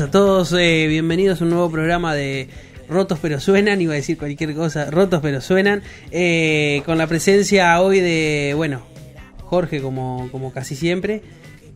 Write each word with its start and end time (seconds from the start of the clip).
Buenas 0.00 0.08
a 0.16 0.18
todos, 0.18 0.52
eh, 0.58 0.86
bienvenidos 0.88 1.42
a 1.42 1.44
un 1.44 1.50
nuevo 1.50 1.70
programa 1.70 2.14
de 2.14 2.48
Rotos 2.88 3.18
pero 3.20 3.38
suenan, 3.38 3.82
iba 3.82 3.92
a 3.92 3.96
decir 3.96 4.16
cualquier 4.16 4.54
cosa, 4.54 4.90
Rotos 4.90 5.20
pero 5.20 5.42
suenan, 5.42 5.82
eh, 6.10 6.80
con 6.86 6.96
la 6.96 7.06
presencia 7.06 7.78
hoy 7.82 8.00
de, 8.00 8.54
bueno, 8.56 8.80
Jorge 9.42 9.82
como, 9.82 10.30
como 10.32 10.54
casi 10.54 10.74
siempre. 10.74 11.20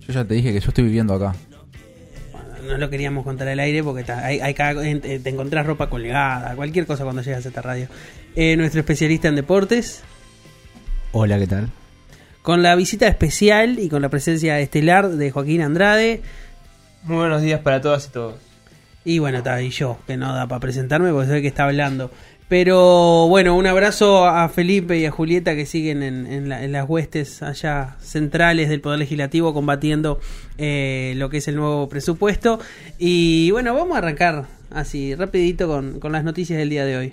Yo 0.08 0.14
ya 0.14 0.24
te 0.24 0.32
dije 0.32 0.54
que 0.54 0.60
yo 0.60 0.68
estoy 0.68 0.84
viviendo 0.84 1.12
acá. 1.12 1.34
no 2.66 2.78
lo 2.78 2.88
queríamos 2.88 3.24
contar 3.24 3.46
al 3.48 3.60
aire 3.60 3.84
porque 3.84 4.04
ta- 4.04 4.24
hay, 4.24 4.40
hay 4.40 4.54
cada- 4.54 4.88
en- 4.88 5.02
te 5.02 5.28
encontrás 5.28 5.66
ropa 5.66 5.90
colgada, 5.90 6.56
cualquier 6.56 6.86
cosa 6.86 7.04
cuando 7.04 7.20
llegas 7.20 7.44
a 7.44 7.48
esta 7.48 7.60
radio. 7.60 7.88
Eh, 8.36 8.56
nuestro 8.56 8.80
especialista 8.80 9.28
en 9.28 9.36
deportes, 9.36 10.02
Hola, 11.12 11.38
¿qué 11.38 11.46
tal? 11.46 11.68
con 12.40 12.62
la 12.62 12.74
visita 12.74 13.06
especial 13.06 13.78
y 13.78 13.90
con 13.90 14.00
la 14.00 14.08
presencia 14.08 14.58
estelar 14.60 15.10
de 15.10 15.30
Joaquín 15.30 15.60
Andrade. 15.60 16.22
Muy 17.04 17.16
buenos 17.16 17.42
días 17.42 17.60
para 17.60 17.80
todas 17.80 18.06
y 18.06 18.10
todos. 18.10 18.34
Y 19.04 19.18
bueno, 19.18 19.38
está, 19.38 19.60
y 19.60 19.70
yo, 19.70 19.98
que 20.06 20.16
no 20.16 20.34
da 20.34 20.46
para 20.48 20.60
presentarme 20.60 21.10
porque 21.10 21.26
soy 21.26 21.36
el 21.36 21.42
que 21.42 21.48
está 21.48 21.64
hablando. 21.64 22.10
Pero 22.48 23.26
bueno, 23.28 23.56
un 23.56 23.66
abrazo 23.66 24.26
a 24.26 24.48
Felipe 24.48 24.98
y 24.98 25.06
a 25.06 25.10
Julieta 25.10 25.54
que 25.56 25.66
siguen 25.66 26.02
en, 26.02 26.26
en 26.26 26.48
la- 26.48 26.62
en 26.62 26.72
las 26.72 26.88
huestes 26.88 27.42
allá 27.42 27.96
centrales 28.00 28.68
del 28.68 28.80
Poder 28.80 28.98
Legislativo 28.98 29.52
combatiendo 29.54 30.20
eh, 30.58 31.14
lo 31.16 31.30
que 31.30 31.38
es 31.38 31.48
el 31.48 31.56
nuevo 31.56 31.88
presupuesto. 31.88 32.58
Y 32.98 33.50
bueno, 33.50 33.74
vamos 33.74 33.94
a 33.94 33.98
arrancar 33.98 34.46
así 34.70 35.14
rapidito 35.14 35.66
con, 35.68 36.00
con 36.00 36.12
las 36.12 36.22
noticias 36.24 36.58
del 36.58 36.70
día 36.70 36.84
de 36.84 36.96
hoy. 36.96 37.12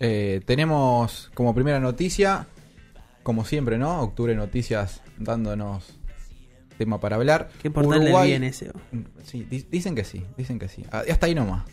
Eh, 0.00 0.40
tenemos 0.46 1.30
como 1.34 1.54
primera 1.54 1.80
noticia, 1.80 2.46
como 3.24 3.44
siempre, 3.44 3.78
¿no? 3.78 4.00
Octubre 4.00 4.34
Noticias 4.36 5.02
dándonos 5.18 5.97
tema 6.78 6.98
para 7.00 7.16
hablar. 7.16 7.50
¿Qué 7.60 7.70
portal 7.70 8.04
del 8.04 8.22
bien 8.26 8.44
ese? 8.44 8.70
Sí, 9.24 9.44
di- 9.50 9.66
dicen 9.70 9.94
que 9.94 10.04
sí, 10.04 10.24
dicen 10.38 10.58
que 10.58 10.68
sí. 10.68 10.84
Ah, 10.90 11.02
Hasta 11.10 11.26
ahí 11.26 11.34
nomás. 11.34 11.64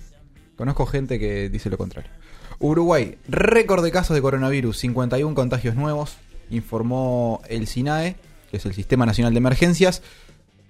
Conozco 0.57 0.85
gente 0.85 1.19
que 1.19 1.49
dice 1.49 1.69
lo 1.69 1.77
contrario. 1.77 2.11
Uruguay, 2.59 3.17
récord 3.27 3.83
de 3.83 3.91
casos 3.91 4.15
de 4.15 4.21
coronavirus, 4.21 4.77
51 4.79 5.35
contagios 5.35 5.75
nuevos, 5.75 6.17
informó 6.49 7.41
el 7.49 7.67
SINAE, 7.67 8.15
que 8.49 8.57
es 8.57 8.65
el 8.65 8.73
Sistema 8.73 9.05
Nacional 9.05 9.33
de 9.33 9.37
Emergencias. 9.39 10.01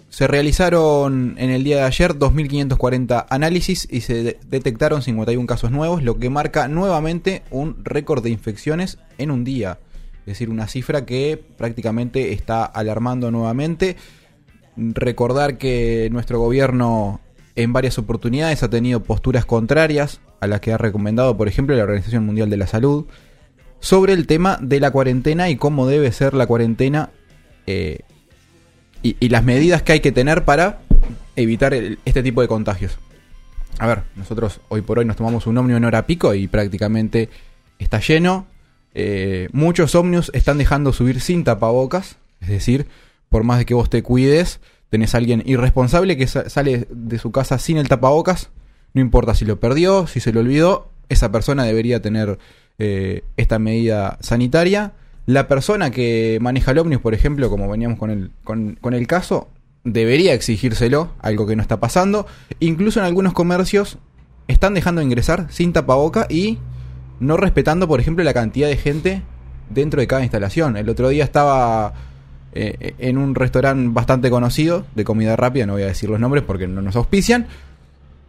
Se 0.09 0.27
realizaron 0.27 1.35
en 1.37 1.49
el 1.49 1.63
día 1.63 1.77
de 1.77 1.81
ayer 1.83 2.13
2.540 2.15 3.25
análisis 3.29 3.87
y 3.91 4.01
se 4.01 4.23
de- 4.23 4.39
detectaron 4.47 5.01
51 5.01 5.45
casos 5.45 5.71
nuevos, 5.71 6.01
lo 6.03 6.17
que 6.17 6.29
marca 6.29 6.67
nuevamente 6.67 7.43
un 7.51 7.83
récord 7.83 8.23
de 8.23 8.29
infecciones 8.29 8.97
en 9.17 9.29
un 9.31 9.43
día. 9.43 9.77
Es 10.21 10.25
decir, 10.33 10.49
una 10.49 10.67
cifra 10.67 11.05
que 11.05 11.43
prácticamente 11.57 12.31
está 12.33 12.65
alarmando 12.65 13.29
nuevamente. 13.29 13.95
Recordar 14.77 15.57
que 15.57 16.09
nuestro 16.11 16.39
gobierno 16.39 17.21
en 17.55 17.73
varias 17.73 17.97
oportunidades 17.97 18.63
ha 18.63 18.69
tenido 18.69 19.03
posturas 19.03 19.45
contrarias 19.45 20.19
a 20.41 20.47
las 20.47 20.59
que 20.59 20.73
ha 20.73 20.77
recomendado, 20.77 21.37
por 21.37 21.47
ejemplo, 21.47 21.75
la 21.75 21.83
Organización 21.83 22.25
Mundial 22.25 22.49
de 22.49 22.57
la 22.57 22.67
Salud, 22.67 23.05
sobre 23.79 24.13
el 24.13 24.27
tema 24.27 24.57
de 24.61 24.79
la 24.79 24.91
cuarentena 24.91 25.49
y 25.49 25.55
cómo 25.55 25.87
debe 25.87 26.11
ser 26.11 26.33
la 26.33 26.47
cuarentena 26.47 27.11
eh, 27.67 27.99
y, 29.01 29.29
las 29.29 29.43
medidas 29.43 29.83
que 29.83 29.93
hay 29.93 29.99
que 29.99 30.11
tener 30.11 30.45
para 30.45 30.79
evitar 31.35 31.73
este 31.73 32.23
tipo 32.23 32.41
de 32.41 32.47
contagios. 32.47 32.97
A 33.77 33.87
ver, 33.87 34.03
nosotros 34.15 34.61
hoy 34.69 34.81
por 34.81 34.99
hoy 34.99 35.05
nos 35.05 35.15
tomamos 35.15 35.45
un 35.47 35.57
ómnibus 35.57 35.77
en 35.77 35.85
hora 35.85 36.07
pico 36.07 36.33
y 36.33 36.47
prácticamente 36.47 37.29
está 37.77 37.99
lleno. 37.99 38.47
Eh, 38.95 39.49
muchos 39.51 39.93
ómnibus 39.93 40.31
están 40.33 40.57
dejando 40.57 40.91
subir 40.91 41.21
sin 41.21 41.43
tapabocas, 41.43 42.17
es 42.41 42.47
decir, 42.47 42.87
por 43.29 43.43
más 43.43 43.57
de 43.59 43.65
que 43.65 43.73
vos 43.73 43.89
te 43.89 44.03
cuides, 44.03 44.59
tenés 44.89 45.13
a 45.15 45.17
alguien 45.17 45.43
irresponsable 45.45 46.17
que 46.17 46.27
sa- 46.27 46.49
sale 46.49 46.87
de 46.89 47.17
su 47.19 47.31
casa 47.31 47.57
sin 47.59 47.77
el 47.77 47.87
tapabocas, 47.87 48.51
no 48.93 49.01
importa 49.01 49.33
si 49.33 49.45
lo 49.45 49.59
perdió, 49.59 50.07
si 50.07 50.19
se 50.19 50.31
lo 50.31 50.39
olvidó, 50.39 50.89
esa 51.09 51.31
persona 51.31 51.63
debería 51.63 52.01
tener 52.01 52.39
eh, 52.79 53.23
esta 53.37 53.59
medida 53.59 54.17
sanitaria. 54.21 54.93
La 55.25 55.47
persona 55.47 55.91
que 55.91 56.37
maneja 56.41 56.71
el 56.71 56.79
ómnibus, 56.79 57.01
por 57.01 57.13
ejemplo, 57.13 57.49
como 57.49 57.69
veníamos 57.69 57.97
con 57.99 58.09
el, 58.09 58.31
con, 58.43 58.77
con 58.79 58.93
el 58.93 59.05
caso, 59.07 59.49
debería 59.83 60.33
exigírselo, 60.33 61.09
algo 61.19 61.45
que 61.45 61.55
no 61.55 61.61
está 61.61 61.79
pasando. 61.79 62.25
Incluso 62.59 62.99
en 62.99 63.05
algunos 63.05 63.33
comercios 63.33 63.97
están 64.47 64.73
dejando 64.75 64.99
de 64.99 65.05
ingresar 65.05 65.47
sin 65.49 65.73
tapaboca 65.73 66.27
y 66.29 66.59
no 67.19 67.37
respetando, 67.37 67.87
por 67.87 67.99
ejemplo, 67.99 68.23
la 68.23 68.33
cantidad 68.33 68.67
de 68.67 68.77
gente 68.77 69.23
dentro 69.69 69.99
de 69.99 70.07
cada 70.07 70.21
instalación. 70.23 70.77
El 70.77 70.89
otro 70.89 71.09
día 71.09 71.23
estaba 71.23 71.93
eh, 72.55 72.95
en 72.99 73.17
un 73.17 73.35
restaurante 73.35 73.89
bastante 73.93 74.29
conocido 74.29 74.85
de 74.95 75.03
comida 75.03 75.35
rápida, 75.35 75.65
no 75.65 75.73
voy 75.73 75.83
a 75.83 75.87
decir 75.87 76.09
los 76.09 76.19
nombres 76.19 76.43
porque 76.45 76.67
no 76.67 76.81
nos 76.81 76.95
auspician. 76.95 77.45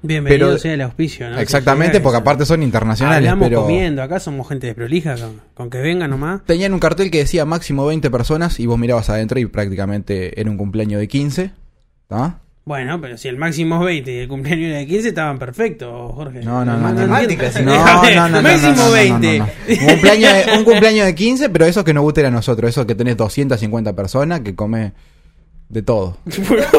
Bienvenido 0.02 0.48
Pero- 0.48 0.58
sea 0.58 0.74
el 0.74 0.82
auspicio, 0.82 1.28
¿no? 1.30 1.38
Exactamente, 1.38 1.94
Que 1.98 2.00
porque 2.00 2.18
aparte 2.18 2.44
son 2.44 2.62
internacionales, 2.62 3.18
Hablamos 3.30 3.48
pero 3.48 3.62
comiendo, 3.62 4.02
acá 4.02 4.20
somos 4.20 4.46
gente 4.48 4.66
desprolija, 4.66 5.16
con, 5.16 5.40
con 5.54 5.70
que 5.70 5.78
venga 5.78 6.06
nomás. 6.06 6.44
tenían 6.44 6.74
un 6.74 6.78
cartel 6.78 7.10
que 7.10 7.18
decía 7.18 7.44
máximo 7.44 7.86
20 7.86 8.10
personas 8.10 8.60
y 8.60 8.66
vos 8.66 8.78
mirabas 8.78 9.08
adentro 9.10 9.40
y 9.40 9.46
prácticamente 9.46 10.38
era 10.40 10.50
un 10.50 10.56
cumpleaños 10.58 11.00
de 11.00 11.08
15. 11.08 11.50
¿tá? 12.08 12.38
Bueno, 12.68 13.00
pero 13.00 13.16
si 13.16 13.28
el 13.28 13.36
máximo 13.36 13.76
es 13.76 13.86
20 13.86 14.12
y 14.12 14.18
el 14.18 14.28
cumpleaños 14.28 14.70
era 14.70 14.78
de 14.78 14.88
15, 14.88 15.08
estaban 15.10 15.38
perfectos, 15.38 16.12
Jorge. 16.12 16.40
No, 16.40 16.64
no, 16.64 16.76
no, 16.76 16.92
no, 16.92 16.94
no. 16.94 17.06
No, 17.06 17.06
no, 17.06 18.18
no, 18.18 18.28
no, 18.28 18.42
Máximo 18.42 18.72
no, 18.72 18.76
no, 18.76 18.86
no, 18.86 18.90
20. 18.90 19.38
no, 19.38 19.46
no. 19.46 19.52
Un, 19.68 19.86
cumpleaños 19.86 20.32
de, 20.32 20.58
un 20.58 20.64
cumpleaños 20.64 21.06
de 21.06 21.14
15, 21.14 21.48
pero 21.50 21.64
eso 21.64 21.84
que 21.84 21.94
nos 21.94 22.02
guste 22.02 22.26
a 22.26 22.30
nosotros, 22.32 22.68
eso 22.68 22.84
que 22.84 22.96
tenés 22.96 23.16
250 23.16 23.94
personas 23.94 24.40
que 24.40 24.56
come 24.56 24.94
de 25.68 25.82
todo. 25.82 26.18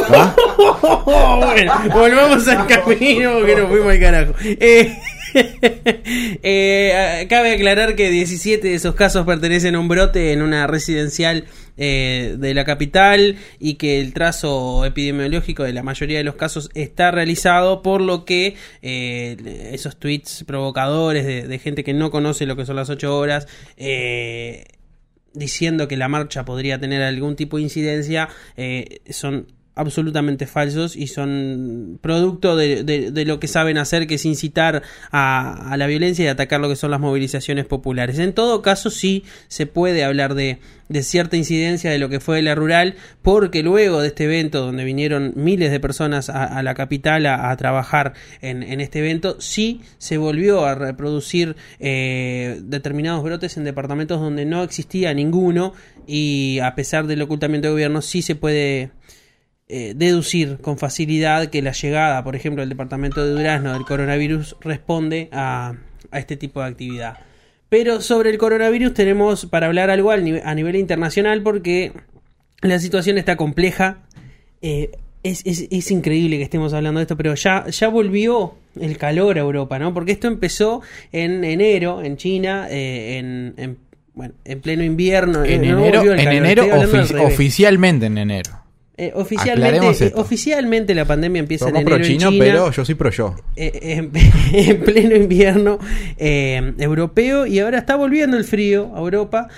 ¿Ah? 0.09 0.35
bueno, 1.39 1.73
volvamos 1.93 2.45
al 2.49 2.67
camino 2.67 3.35
porque 3.37 3.55
nos 3.55 3.69
fuimos 3.69 3.89
al 3.89 3.99
carajo. 4.01 4.33
Eh, 4.43 4.93
eh, 6.43 7.27
cabe 7.29 7.53
aclarar 7.53 7.95
que 7.95 8.09
17 8.09 8.67
de 8.67 8.75
esos 8.75 8.93
casos 8.93 9.25
pertenecen 9.25 9.75
a 9.75 9.79
un 9.79 9.87
brote 9.87 10.33
en 10.33 10.41
una 10.41 10.67
residencial 10.67 11.45
eh, 11.77 12.35
de 12.37 12.53
la 12.53 12.65
capital 12.65 13.37
y 13.59 13.75
que 13.75 13.99
el 13.99 14.13
trazo 14.13 14.85
epidemiológico 14.85 15.63
de 15.63 15.73
la 15.73 15.83
mayoría 15.83 16.17
de 16.17 16.23
los 16.23 16.35
casos 16.35 16.69
está 16.73 17.11
realizado, 17.11 17.81
por 17.81 18.01
lo 18.01 18.25
que 18.25 18.55
eh, 18.81 19.69
esos 19.71 19.97
tweets 19.97 20.43
provocadores 20.45 21.25
de, 21.25 21.59
gente 21.59 21.83
que 21.83 21.93
no 21.93 22.11
conoce 22.11 22.45
lo 22.45 22.55
que 22.55 22.65
son 22.65 22.75
las 22.75 22.89
8 22.89 23.17
horas. 23.17 23.47
Eh, 23.77 24.65
diciendo 25.33 25.87
que 25.87 25.97
la 25.97 26.07
marcha 26.07 26.45
podría 26.45 26.79
tener 26.79 27.03
algún 27.03 27.35
tipo 27.35 27.57
de 27.57 27.63
incidencia 27.63 28.29
eh, 28.55 29.01
son 29.09 29.47
absolutamente 29.77 30.47
falsos 30.47 30.95
y 30.95 31.07
son 31.07 31.99
producto 32.01 32.55
de, 32.55 33.23
lo 33.25 33.39
que 33.39 33.47
saben 33.47 33.77
hacer, 33.77 34.07
que 34.07 34.15
es 34.15 34.25
incitar 34.25 34.83
a, 35.11 35.71
a 35.71 35.77
la 35.77 35.87
violencia 35.87 36.25
y 36.25 36.27
atacar 36.27 36.59
lo 36.59 36.69
que 36.69 36.75
son 36.75 36.91
las 36.91 36.99
movilizaciones 36.99 37.65
populares. 37.65 38.19
En 38.19 38.33
todo 38.33 38.61
caso, 38.61 38.89
sí 38.89 39.23
se 39.47 39.65
puede 39.65 40.03
hablar 40.03 40.35
de, 40.35 40.59
cierta 41.01 41.35
incidencia 41.35 41.91
de 41.91 41.99
lo 41.99 42.09
que 42.09 42.19
fue 42.19 42.41
la 42.41 42.55
rural, 42.55 42.95
porque 43.21 43.61
luego 43.61 44.01
de 44.01 44.07
este 44.07 44.23
evento, 44.23 44.65
donde 44.65 44.83
vinieron 44.83 45.33
miles 45.35 45.71
de 45.71 45.79
personas 45.79 46.29
a, 46.29 46.45
a 46.45 46.63
la 46.63 46.73
capital 46.75 47.25
a, 47.25 47.51
a 47.51 47.57
trabajar 47.57 48.13
en, 48.41 48.63
en 48.63 48.81
este 48.81 48.99
evento, 48.99 49.37
sí 49.39 49.81
se 49.97 50.17
volvió 50.17 50.65
a 50.65 50.75
reproducir 50.75 51.55
eh, 51.79 52.59
determinados 52.63 53.23
brotes 53.23 53.57
en 53.57 53.63
departamentos 53.63 54.19
donde 54.19 54.45
no 54.45 54.63
existía 54.63 55.13
ninguno 55.13 55.73
y 56.05 56.59
a 56.59 56.75
pesar 56.75 57.07
del 57.07 57.21
ocultamiento 57.21 57.67
de 57.67 57.73
gobierno 57.73 58.01
sí 58.01 58.21
se 58.21 58.35
puede 58.35 58.91
eh, 59.69 59.93
deducir 59.95 60.57
con 60.61 60.77
facilidad 60.77 61.47
que 61.47 61.61
la 61.61 61.73
llegada, 61.73 62.23
por 62.23 62.35
ejemplo, 62.35 62.61
del 62.61 62.69
departamento 62.69 63.25
de 63.25 63.31
Durazno 63.31 63.73
del 63.73 63.83
coronavirus 63.83 64.55
responde 64.61 65.29
a, 65.31 65.73
a 66.11 66.19
este 66.19 66.37
tipo 66.37 66.61
de 66.61 66.67
actividad. 66.67 67.17
Pero 67.69 67.99
sobre 68.01 68.29
el 68.29 68.37
coronavirus 68.37 68.93
tenemos 68.93 69.45
para 69.45 69.67
hablar 69.67 69.89
algo 69.89 70.11
al 70.11 70.23
nive- 70.23 70.41
a 70.45 70.55
nivel 70.55 70.77
internacional 70.77 71.43
porque 71.43 71.91
la 72.61 72.79
situación 72.79 73.17
está 73.17 73.35
compleja. 73.35 74.03
Eh, 74.61 74.91
es, 75.23 75.41
es- 75.45 75.67
es 75.69 75.91
increíble 75.91 76.37
que 76.37 76.43
estemos 76.43 76.71
hablando 76.73 76.99
de 76.99 77.03
esto, 77.03 77.17
pero 77.17 77.35
ya, 77.35 77.65
ya 77.67 77.89
volvió 77.89 78.55
el 78.79 78.97
calor 78.97 79.37
a 79.37 79.41
Europa, 79.41 79.79
¿no? 79.79 79.93
Porque 79.93 80.13
esto 80.13 80.27
empezó 80.29 80.81
en 81.11 81.43
enero 81.43 82.01
en 82.01 82.15
China, 82.15 82.67
eh, 82.69 83.17
en, 83.17 83.53
en- 83.57 83.77
bueno, 84.13 84.33
en 84.45 84.61
pleno 84.61 84.83
invierno. 84.83 85.43
En 85.43 85.61
no 85.69 85.79
enero, 85.79 85.99
en 86.13 86.19
enero 86.37 86.63
oficialmente 87.25 88.05
en 88.05 88.17
enero. 88.17 88.51
Eh, 88.99 89.11
oficialmente, 89.13 90.05
eh, 90.07 90.11
oficialmente 90.15 90.95
la 90.95 91.05
pandemia 91.05 91.39
empieza 91.39 91.65
Somos 91.65 91.81
en 91.81 91.87
enero 91.87 92.03
en 92.03 92.11
chino, 92.11 92.31
China, 92.31 92.43
pero 92.43 92.71
yo 92.71 92.83
soy 92.83 92.95
pro 92.95 93.11
yo. 93.11 93.35
eh, 93.55 93.71
en, 93.83 94.11
en 94.53 94.79
pleno 94.81 95.15
invierno 95.15 95.77
eh, 96.17 96.73
europeo 96.79 97.45
y 97.45 97.59
ahora 97.59 97.77
está 97.77 97.95
volviendo 97.95 98.37
el 98.37 98.43
frío 98.43 98.91
a 98.95 98.99
Europa 98.99 99.49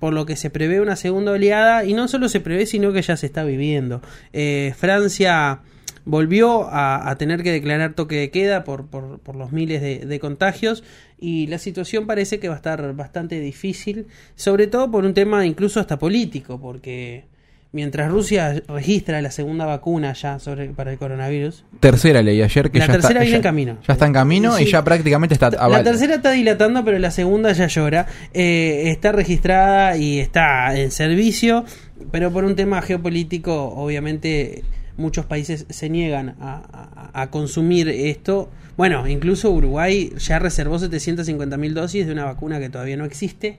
por 0.00 0.12
lo 0.12 0.26
que 0.26 0.34
se 0.34 0.50
prevé 0.50 0.80
una 0.80 0.96
segunda 0.96 1.30
oleada 1.30 1.84
y 1.84 1.94
no 1.94 2.08
solo 2.08 2.28
se 2.28 2.40
prevé 2.40 2.66
sino 2.66 2.92
que 2.92 3.02
ya 3.02 3.16
se 3.16 3.26
está 3.26 3.44
viviendo. 3.44 4.02
Eh, 4.32 4.74
Francia 4.76 5.60
volvió 6.04 6.64
a, 6.68 7.08
a 7.08 7.16
tener 7.18 7.44
que 7.44 7.52
declarar 7.52 7.94
toque 7.94 8.16
de 8.16 8.30
queda 8.30 8.64
por, 8.64 8.86
por, 8.88 9.20
por 9.20 9.36
los 9.36 9.52
miles 9.52 9.80
de, 9.80 9.98
de 10.06 10.18
contagios 10.18 10.82
y 11.20 11.46
la 11.46 11.58
situación 11.58 12.08
parece 12.08 12.40
que 12.40 12.48
va 12.48 12.54
a 12.54 12.56
estar 12.56 12.94
bastante 12.94 13.38
difícil 13.38 14.06
sobre 14.34 14.66
todo 14.66 14.90
por 14.90 15.04
un 15.04 15.14
tema 15.14 15.46
incluso 15.46 15.78
hasta 15.78 16.00
político 16.00 16.60
porque 16.60 17.26
mientras 17.72 18.10
Rusia 18.10 18.62
registra 18.66 19.20
la 19.20 19.30
segunda 19.30 19.66
vacuna 19.66 20.12
ya 20.14 20.38
sobre, 20.38 20.70
para 20.70 20.90
el 20.92 20.98
coronavirus, 20.98 21.64
Tercera 21.80 22.22
leí 22.22 22.40
ayer 22.42 22.70
que 22.70 22.78
La 22.78 22.86
ya 22.86 22.92
tercera 22.94 23.10
está, 23.12 23.20
viene 23.20 23.30
ya- 23.32 23.36
en 23.36 23.42
camino. 23.42 23.78
Ya 23.86 23.92
está 23.92 24.06
en 24.06 24.12
camino 24.12 24.56
Sí. 24.56 24.64
y 24.64 24.66
ya 24.70 24.82
prácticamente 24.84 25.34
está 25.34 25.50
La 25.50 25.58
aval- 25.58 25.84
tercera 25.84 26.14
está 26.16 26.30
dilatando, 26.32 26.84
pero 26.84 26.98
la 26.98 27.10
segunda 27.10 27.52
ya 27.52 27.66
llora. 27.66 28.06
Eh, 28.32 28.84
está 28.86 29.12
registrada 29.12 29.96
y 29.96 30.18
está 30.18 30.76
en 30.78 30.90
servicio, 30.90 31.64
pero 32.10 32.32
por 32.32 32.44
un 32.44 32.56
tema 32.56 32.80
geopolítico, 32.82 33.54
obviamente 33.74 34.64
muchos 34.96 35.26
países 35.26 35.66
se 35.68 35.88
niegan 35.88 36.36
a, 36.40 37.10
a- 37.12 37.22
a 37.22 37.30
consumir 37.30 37.88
esto. 37.88 38.50
Bueno, 38.76 39.06
incluso 39.08 39.50
Uruguay 39.50 40.12
ya 40.18 40.38
reservó 40.38 40.78
750.000 40.78 41.74
dosis 41.74 42.06
de 42.06 42.12
una 42.12 42.24
vacuna 42.24 42.58
que 42.60 42.68
todavía 42.70 42.96
no 42.96 43.04
existe 43.04 43.58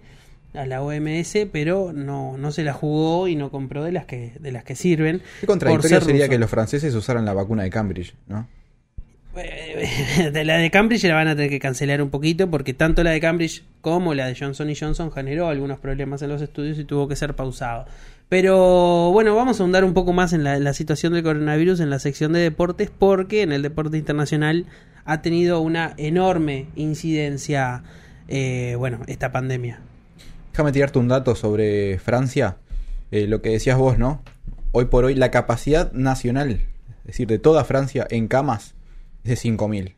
a 0.54 0.66
la 0.66 0.82
OMS, 0.82 1.38
pero 1.52 1.94
no, 1.94 2.38
no 2.38 2.52
se 2.52 2.64
la 2.64 2.74
jugó 2.74 3.28
y 3.28 3.36
no 3.36 3.52
compró 3.52 3.84
de 3.84 3.92
las 3.92 4.06
que, 4.06 4.34
de 4.40 4.52
las 4.52 4.64
que 4.64 4.76
sirven. 4.76 5.22
Qué 5.42 5.48
contradictorio 5.48 5.98
ser 5.98 6.04
sería 6.04 6.22
ruso. 6.24 6.32
que 6.32 6.40
los 6.40 6.50
franceses 6.50 6.94
usaran 6.96 7.26
la 7.26 7.34
vacuna 7.34 7.64
de 7.64 7.70
Cambridge, 7.70 8.16
¿no? 8.28 8.48
Eh, 9.36 10.32
de 10.34 10.44
la 10.44 10.58
de 10.58 10.72
Cambridge 10.72 11.04
la 11.06 11.14
van 11.14 11.28
a 11.28 11.36
tener 11.36 11.50
que 11.50 11.60
cancelar 11.60 12.02
un 12.02 12.10
poquito 12.10 12.50
porque 12.50 12.74
tanto 12.74 13.04
la 13.04 13.12
de 13.12 13.20
Cambridge 13.20 13.64
como 13.82 14.14
la 14.14 14.26
de 14.26 14.36
Johnson 14.36 14.74
Johnson 14.78 15.12
generó 15.12 15.48
algunos 15.48 15.80
problemas 15.80 16.22
en 16.24 16.30
los 16.30 16.42
estudios 16.42 16.80
y 16.80 16.84
tuvo 16.84 17.08
que 17.08 17.16
ser 17.16 17.36
pausado. 17.36 17.86
Pero 18.28 19.12
bueno, 19.12 19.36
vamos 19.36 19.60
a 19.60 19.64
ahondar 19.64 19.84
un 19.84 19.94
poco 19.94 20.14
más 20.14 20.34
en 20.34 20.44
la, 20.44 20.56
en 20.58 20.64
la 20.64 20.74
situación 20.74 21.14
del 21.14 21.24
coronavirus 21.24 21.80
en 21.80 21.90
la 21.90 22.00
sección 22.00 22.34
de 22.34 22.40
deportes 22.40 22.92
porque 22.92 23.42
en 23.42 23.52
el 23.52 23.62
deporte 23.62 23.98
internacional 23.98 24.66
ha 25.06 25.22
tenido 25.22 25.62
una 25.62 25.94
enorme 25.98 26.68
incidencia, 26.76 27.84
eh, 28.28 28.76
bueno, 28.78 29.00
esta 29.08 29.32
pandemia. 29.32 29.82
Déjame 30.60 30.74
tirarte 30.74 31.00
un 31.00 31.08
dato 31.08 31.36
sobre 31.36 32.00
Francia. 32.00 32.58
Eh, 33.12 33.28
lo 33.28 33.42
que 33.42 33.52
decías 33.52 33.78
vos, 33.78 33.98
¿no? 33.98 34.22
Hoy 34.74 34.88
por 34.88 35.06
hoy 35.06 35.16
la 35.16 35.32
capacidad 35.32 35.90
nacional, 35.94 36.66
es 37.00 37.06
decir, 37.06 37.30
de 37.30 37.40
toda 37.40 37.64
Francia 37.64 38.06
en 38.10 38.28
camas, 38.28 38.76
es 39.24 39.42
de 39.42 39.50
5.000. 39.52 39.96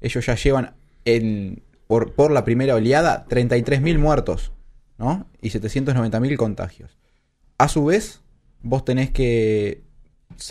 Ellos 0.00 0.26
ya 0.26 0.34
llevan 0.34 0.74
en, 1.04 1.62
por, 1.86 2.32
la 2.32 2.42
primera 2.42 2.74
oleada 2.74 3.26
33.000 3.28 3.98
muertos, 4.00 4.50
¿no? 4.98 5.28
Y 5.40 5.50
790.000 5.50 6.36
contagios. 6.36 6.98
A 7.58 7.68
su 7.68 7.84
vez, 7.84 8.22
vos 8.60 8.84
tenés 8.84 9.12
que... 9.12 9.84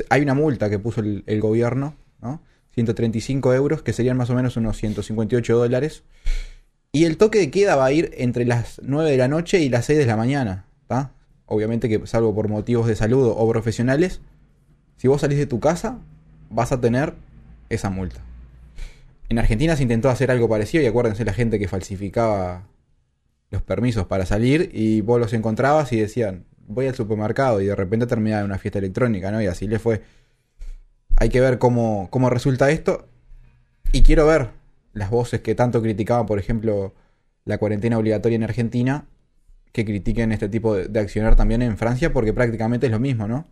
Hay 0.09 0.21
una 0.21 0.33
multa 0.33 0.69
que 0.69 0.79
puso 0.79 1.01
el, 1.01 1.25
el 1.27 1.41
gobierno, 1.41 1.97
¿no? 2.21 2.41
135 2.73 3.53
euros, 3.53 3.83
que 3.83 3.91
serían 3.91 4.15
más 4.15 4.29
o 4.29 4.33
menos 4.33 4.55
unos 4.55 4.77
158 4.77 5.57
dólares. 5.57 6.03
Y 6.93 7.05
el 7.05 7.17
toque 7.17 7.39
de 7.39 7.51
queda 7.51 7.77
va 7.77 7.85
a 7.85 7.91
ir 7.93 8.11
entre 8.17 8.45
las 8.45 8.81
9 8.83 9.11
de 9.11 9.17
la 9.17 9.29
noche 9.29 9.59
y 9.59 9.69
las 9.69 9.85
6 9.85 9.99
de 9.99 10.05
la 10.05 10.17
mañana. 10.17 10.65
¿tá? 10.87 11.11
Obviamente 11.45 11.87
que 11.87 12.05
salvo 12.05 12.35
por 12.35 12.49
motivos 12.49 12.87
de 12.87 12.95
salud 12.95 13.33
o 13.33 13.49
profesionales, 13.49 14.19
si 14.97 15.07
vos 15.07 15.21
salís 15.21 15.37
de 15.37 15.45
tu 15.45 15.61
casa, 15.61 15.99
vas 16.49 16.73
a 16.73 16.81
tener 16.81 17.13
esa 17.69 17.89
multa. 17.89 18.19
En 19.29 19.39
Argentina 19.39 19.77
se 19.77 19.83
intentó 19.83 20.09
hacer 20.09 20.31
algo 20.31 20.49
parecido 20.49 20.83
y 20.83 20.87
acuérdense 20.87 21.23
la 21.23 21.31
gente 21.31 21.59
que 21.59 21.69
falsificaba 21.69 22.67
los 23.49 23.61
permisos 23.61 24.05
para 24.05 24.25
salir 24.25 24.69
y 24.73 24.99
vos 24.99 25.19
los 25.19 25.31
encontrabas 25.31 25.93
y 25.93 25.99
decían, 25.99 26.43
voy 26.67 26.87
al 26.87 26.95
supermercado 26.95 27.61
y 27.61 27.67
de 27.67 27.75
repente 27.75 28.05
terminaba 28.05 28.43
una 28.43 28.57
fiesta 28.57 28.79
electrónica, 28.79 29.31
¿no? 29.31 29.41
Y 29.41 29.47
así 29.47 29.67
le 29.67 29.79
fue. 29.79 30.01
Hay 31.15 31.29
que 31.29 31.39
ver 31.39 31.57
cómo, 31.57 32.09
cómo 32.09 32.29
resulta 32.29 32.69
esto. 32.69 33.07
Y 33.93 34.01
quiero 34.01 34.25
ver 34.25 34.60
las 34.93 35.09
voces 35.09 35.41
que 35.41 35.55
tanto 35.55 35.81
criticaban, 35.81 36.25
por 36.25 36.39
ejemplo, 36.39 36.93
la 37.45 37.57
cuarentena 37.57 37.97
obligatoria 37.97 38.35
en 38.35 38.43
Argentina, 38.43 39.05
que 39.71 39.85
critiquen 39.85 40.31
este 40.31 40.49
tipo 40.49 40.75
de, 40.75 40.87
de 40.87 40.99
accionar 40.99 41.35
también 41.35 41.61
en 41.61 41.77
Francia, 41.77 42.13
porque 42.13 42.33
prácticamente 42.33 42.87
es 42.87 42.91
lo 42.91 42.99
mismo, 42.99 43.27
¿no? 43.27 43.47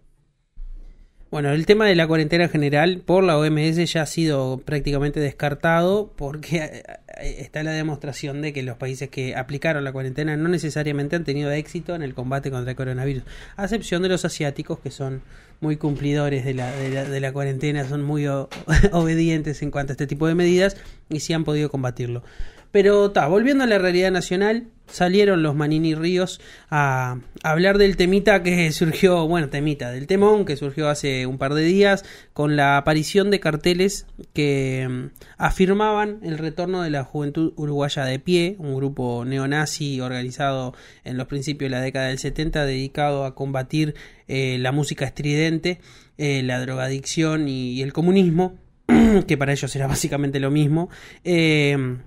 Bueno, 1.32 1.52
el 1.52 1.68
tema 1.68 1.86
de 1.86 1.94
la 1.94 2.08
cuarentena 2.08 2.46
en 2.46 2.50
general 2.50 3.04
por 3.06 3.24
la 3.24 3.38
OMS 3.38 3.76
ya 3.76 4.02
ha 4.02 4.06
sido 4.08 4.64
prácticamente 4.66 5.20
descartado 5.20 6.12
porque 6.16 6.82
eh, 7.20 7.36
está 7.38 7.62
la 7.62 7.72
demostración 7.72 8.42
de 8.42 8.52
que 8.52 8.64
los 8.64 8.78
países 8.78 9.10
que 9.10 9.36
aplicaron 9.36 9.84
la 9.84 9.92
cuarentena 9.92 10.36
no 10.38 10.50
necesariamente 10.50 11.16
han 11.16 11.26
tenido 11.26 11.52
éxito 11.52 11.94
en 11.94 12.02
el 12.02 12.16
combate 12.16 12.50
contra 12.50 12.72
el 12.72 12.76
coronavirus, 12.76 13.24
a 13.58 13.66
excepción 13.66 14.02
de 14.02 14.10
los 14.10 14.26
asiáticos 14.26 14.80
que 14.80 14.90
son 14.90 15.22
muy 15.62 15.78
cumplidores 15.78 16.46
de 16.46 16.54
la, 16.54 16.72
de 16.72 16.90
la, 16.90 17.04
de 17.06 17.20
la 17.20 17.34
cuarentena, 17.34 17.88
son 17.88 18.04
muy 18.04 18.28
obedientes 18.92 19.62
en 19.62 19.72
cuanto 19.72 19.92
a 19.92 19.94
este 19.94 20.08
tipo 20.08 20.28
de 20.28 20.36
medidas 20.36 20.78
y 21.10 21.20
sí 21.20 21.34
han 21.34 21.44
podido 21.44 21.70
combatirlo. 21.70 22.24
Pero 22.72 23.12
ta, 23.12 23.28
volviendo 23.28 23.64
a 23.64 23.68
la 23.68 23.80
realidad 23.80 24.12
nacional, 24.12 24.68
salieron 24.92 25.44
los 25.44 25.56
Manini 25.56 25.96
Ríos 25.96 26.40
a, 26.70 27.18
hablar 27.44 27.78
del 27.78 27.98
temita 27.98 28.44
que 28.44 28.72
surgió, 28.74 29.28
bueno, 29.28 29.50
temita, 29.50 29.92
del 29.92 30.08
temón 30.08 30.46
que 30.46 30.58
surgió 30.58 30.90
hace 30.90 31.26
un 31.26 31.38
par 31.38 31.54
de 31.54 31.64
días 31.64 32.04
con 32.34 32.56
la 32.56 32.78
aparición 32.78 33.32
de 33.32 33.40
carteles 33.40 34.06
que 34.34 34.88
mm, 34.90 35.06
afirmaban 35.38 36.20
el 36.24 36.38
retorno 36.38 36.82
de 36.82 36.90
la 36.90 37.04
juventud 37.04 37.54
uruguaya 37.56 38.06
de 38.06 38.20
pie, 38.20 38.56
un 38.60 38.76
grupo 38.76 39.26
neonazi 39.26 40.02
organizado 40.02 40.74
en 41.04 41.18
los 41.18 41.28
principios 41.28 41.70
de 41.70 41.78
la 41.78 41.82
década 41.82 42.08
del 42.08 42.20
70 42.20 42.66
dedicado 42.66 43.26
a 43.26 43.36
combatir 43.36 43.96
eh, 44.28 44.58
la 44.60 44.72
música 44.72 45.06
estridente, 45.06 45.80
eh, 46.18 46.44
la 46.44 46.60
drogadicción 46.60 47.48
y, 47.48 47.74
y 47.74 47.82
el 47.82 47.94
comunismo, 47.94 48.58
que 49.28 49.38
para 49.38 49.52
ellos 49.52 49.76
era 49.76 49.88
básicamente 49.88 50.40
lo 50.40 50.52
mismo. 50.52 50.90
Eh, 51.24 51.98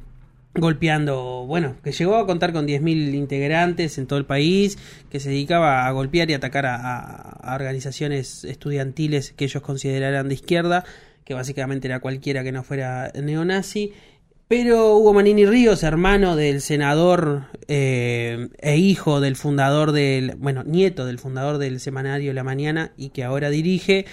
golpeando, 0.54 1.46
bueno, 1.46 1.76
que 1.82 1.92
llegó 1.92 2.16
a 2.16 2.26
contar 2.26 2.52
con 2.52 2.66
10.000 2.66 3.14
integrantes 3.14 3.96
en 3.98 4.06
todo 4.06 4.18
el 4.18 4.26
país, 4.26 4.78
que 5.10 5.18
se 5.18 5.30
dedicaba 5.30 5.86
a 5.86 5.90
golpear 5.92 6.30
y 6.30 6.34
atacar 6.34 6.66
a, 6.66 7.54
organizaciones 7.54 8.44
estudiantiles 8.44 9.32
que 9.32 9.44
ellos 9.44 9.62
consideraran 9.62 10.28
de 10.28 10.34
izquierda, 10.34 10.84
que 11.24 11.34
básicamente 11.34 11.88
era 11.88 12.00
cualquiera 12.00 12.44
que 12.44 12.52
no 12.52 12.62
fuera 12.62 13.10
neonazi. 13.14 13.92
Pero 14.48 14.98
Hugo 14.98 15.14
Manini 15.14 15.46
Ríos, 15.46 15.82
hermano 15.82 16.36
del 16.36 16.60
senador 16.60 17.44
eh, 17.68 18.48
e 18.58 18.76
hijo 18.76 19.20
del 19.20 19.36
fundador 19.36 19.92
del, 19.92 20.34
bueno, 20.36 20.62
nieto 20.62 21.06
del 21.06 21.18
fundador 21.18 21.56
del 21.56 21.80
semanario 21.80 22.34
La 22.34 22.44
Mañana 22.44 22.92
y 22.98 23.10
que 23.10 23.24
ahora 23.24 23.48
dirige, 23.48 24.04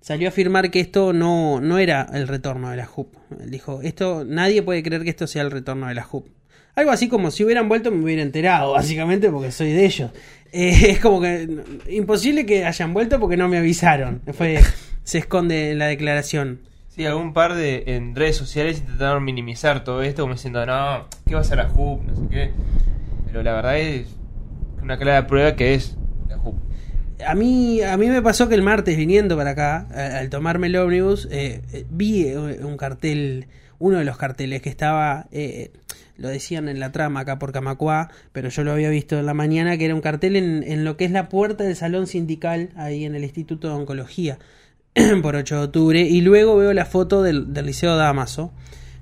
salió 0.00 0.28
a 0.28 0.30
afirmar 0.30 0.70
que 0.70 0.80
esto 0.80 1.12
no, 1.12 1.60
no 1.60 1.78
era 1.78 2.08
el 2.12 2.28
retorno 2.28 2.70
de 2.70 2.76
la 2.76 2.86
JUP. 2.86 3.14
Él 3.40 3.50
dijo, 3.50 3.80
esto, 3.82 4.24
nadie 4.24 4.62
puede 4.62 4.82
creer 4.82 5.02
que 5.02 5.10
esto 5.10 5.26
sea 5.26 5.42
el 5.42 5.50
retorno 5.50 5.86
de 5.88 5.94
la 5.94 6.02
JUP. 6.02 6.28
Algo 6.74 6.92
así 6.92 7.08
como 7.08 7.30
si 7.30 7.44
hubieran 7.44 7.68
vuelto 7.68 7.90
me 7.90 8.02
hubiera 8.04 8.22
enterado, 8.22 8.72
básicamente 8.74 9.30
porque 9.30 9.50
soy 9.50 9.72
de 9.72 9.84
ellos. 9.84 10.10
Eh, 10.52 10.90
es 10.90 11.00
como 11.00 11.20
que 11.20 11.48
imposible 11.88 12.46
que 12.46 12.64
hayan 12.64 12.94
vuelto 12.94 13.18
porque 13.20 13.36
no 13.36 13.48
me 13.48 13.58
avisaron. 13.58 14.22
Fue, 14.32 14.60
se 15.02 15.18
esconde 15.18 15.74
la 15.74 15.86
declaración. 15.86 16.60
Sí, 16.88 17.04
algún 17.04 17.32
par 17.32 17.54
de 17.54 17.84
en 17.86 18.14
redes 18.14 18.36
sociales 18.36 18.78
intentaron 18.78 19.24
minimizar 19.24 19.84
todo 19.84 20.02
esto 20.02 20.22
como 20.22 20.34
diciendo, 20.34 20.64
no, 20.66 21.06
¿qué 21.26 21.34
va 21.34 21.42
a 21.42 21.44
ser 21.44 21.58
la 21.58 21.68
JUP? 21.68 22.02
No 22.04 22.16
sé 22.16 22.22
qué. 22.30 22.50
Pero 23.26 23.42
la 23.42 23.52
verdad 23.52 23.78
es 23.78 24.08
una 24.82 24.98
clara 24.98 25.26
prueba 25.26 25.54
que 25.54 25.74
es 25.74 25.96
la 26.28 26.38
JUP. 26.38 26.67
A 27.26 27.34
mí, 27.34 27.82
a 27.82 27.96
mí 27.96 28.06
me 28.06 28.22
pasó 28.22 28.48
que 28.48 28.54
el 28.54 28.62
martes 28.62 28.96
viniendo 28.96 29.36
para 29.36 29.50
acá, 29.50 29.86
al 30.18 30.30
tomarme 30.30 30.68
el 30.68 30.76
ómnibus, 30.76 31.26
eh, 31.30 31.62
eh, 31.72 31.84
vi 31.90 32.26
eh, 32.26 32.38
un 32.38 32.76
cartel, 32.76 33.46
uno 33.78 33.98
de 33.98 34.04
los 34.04 34.16
carteles 34.16 34.62
que 34.62 34.70
estaba, 34.70 35.26
eh, 35.32 35.72
lo 36.16 36.28
decían 36.28 36.68
en 36.68 36.78
la 36.78 36.92
trama 36.92 37.20
acá 37.20 37.38
por 37.38 37.52
Camacuá, 37.52 38.10
pero 38.32 38.50
yo 38.50 38.62
lo 38.62 38.72
había 38.72 38.88
visto 38.88 39.18
en 39.18 39.26
la 39.26 39.34
mañana, 39.34 39.76
que 39.76 39.86
era 39.86 39.94
un 39.94 40.00
cartel 40.00 40.36
en, 40.36 40.62
en 40.62 40.84
lo 40.84 40.96
que 40.96 41.06
es 41.06 41.10
la 41.10 41.28
puerta 41.28 41.64
del 41.64 41.74
salón 41.74 42.06
sindical, 42.06 42.70
ahí 42.76 43.04
en 43.04 43.16
el 43.16 43.24
Instituto 43.24 43.68
de 43.68 43.74
Oncología, 43.74 44.38
por 45.22 45.34
8 45.34 45.56
de 45.56 45.62
octubre, 45.62 46.00
y 46.02 46.20
luego 46.20 46.56
veo 46.56 46.72
la 46.72 46.86
foto 46.86 47.22
del, 47.22 47.52
del 47.52 47.66
Liceo 47.66 47.96
Damaso. 47.96 48.52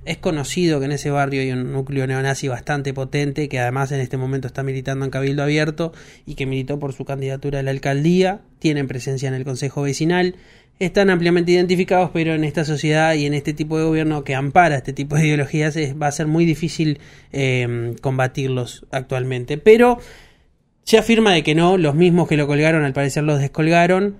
Es 0.07 0.17
conocido 0.19 0.79
que 0.79 0.87
en 0.87 0.93
ese 0.93 1.11
barrio 1.11 1.41
hay 1.43 1.51
un 1.53 1.73
núcleo 1.73 2.07
neonazi 2.07 2.49
bastante 2.49 2.95
potente, 2.95 3.49
que 3.49 3.59
además 3.59 3.91
en 3.93 4.01
este 4.01 4.17
momento 4.17 4.47
está 4.47 4.63
militando 4.63 5.05
en 5.05 5.11
Cabildo 5.11 5.43
Abierto 5.43 5.93
y 6.27 6.35
que 6.37 6.47
militó 6.47 6.79
por 6.79 6.93
su 6.93 7.05
candidatura 7.05 7.59
a 7.59 7.63
la 7.63 7.73
alcaldía. 7.73 8.41
Tienen 8.61 8.87
presencia 8.89 9.29
en 9.29 9.35
el 9.35 9.45
Consejo 9.45 9.83
Vecinal. 9.83 10.37
Están 10.79 11.09
ampliamente 11.11 11.53
identificados, 11.53 12.11
pero 12.13 12.35
en 12.35 12.45
esta 12.45 12.65
sociedad 12.65 13.15
y 13.15 13.25
en 13.27 13.35
este 13.35 13.53
tipo 13.55 13.79
de 13.79 13.85
gobierno 13.85 14.25
que 14.25 14.35
ampara 14.35 14.77
este 14.77 14.93
tipo 14.93 15.17
de 15.17 15.27
ideologías 15.27 15.75
es- 15.77 15.95
va 16.01 16.07
a 16.07 16.13
ser 16.13 16.27
muy 16.27 16.45
difícil 16.45 17.01
eh, 17.33 17.97
combatirlos 18.03 18.85
actualmente. 18.93 19.57
Pero 19.59 19.99
se 20.85 20.99
afirma 20.99 21.33
de 21.33 21.43
que 21.43 21.55
no, 21.55 21.79
los 21.79 21.95
mismos 21.95 22.29
que 22.29 22.37
lo 22.37 22.47
colgaron 22.47 22.85
al 22.85 22.93
parecer 22.93 23.25
los 23.25 23.41
descolgaron. 23.41 24.17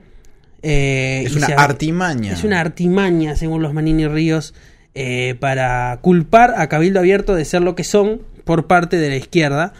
Eh, 0.63 1.23
Es 1.27 1.37
una 1.37 1.47
se- 1.47 1.55
artimaña. 1.55 2.33
es 2.33 2.43
una 2.43 2.59
artimaña, 2.61 3.37
según 3.37 3.63
los 3.63 3.73
Manini 3.75 4.09
Ríos, 4.09 4.55
eh, 4.99 5.37
para 5.39 5.99
culpar 6.01 6.55
a 6.57 6.69
Cabildo 6.69 6.99
Abierto 7.01 7.35
de 7.35 7.45
ser 7.45 7.61
lo 7.61 7.75
que 7.75 7.85
son 7.85 8.23
por 8.45 8.67
parte 8.67 8.97
de 8.97 9.11
la 9.11 9.17
izquierda. 9.17 9.75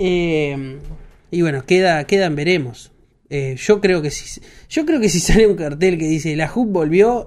Eh, 0.00 0.78
y 1.30 1.42
bueno, 1.42 1.64
queda, 1.64 2.04
quedan 2.04 2.34
veremos. 2.36 2.90
Eh, 3.30 3.54
yo 3.58 3.80
creo 3.80 4.02
que 4.02 4.10
si 4.10 4.40
yo 4.68 4.84
creo 4.84 5.00
que 5.00 5.08
si 5.08 5.20
sale 5.20 5.46
un 5.46 5.56
cartel 5.56 5.96
que 5.98 6.06
dice 6.08 6.34
la 6.36 6.48
JUP 6.48 6.70
volvió, 6.72 7.26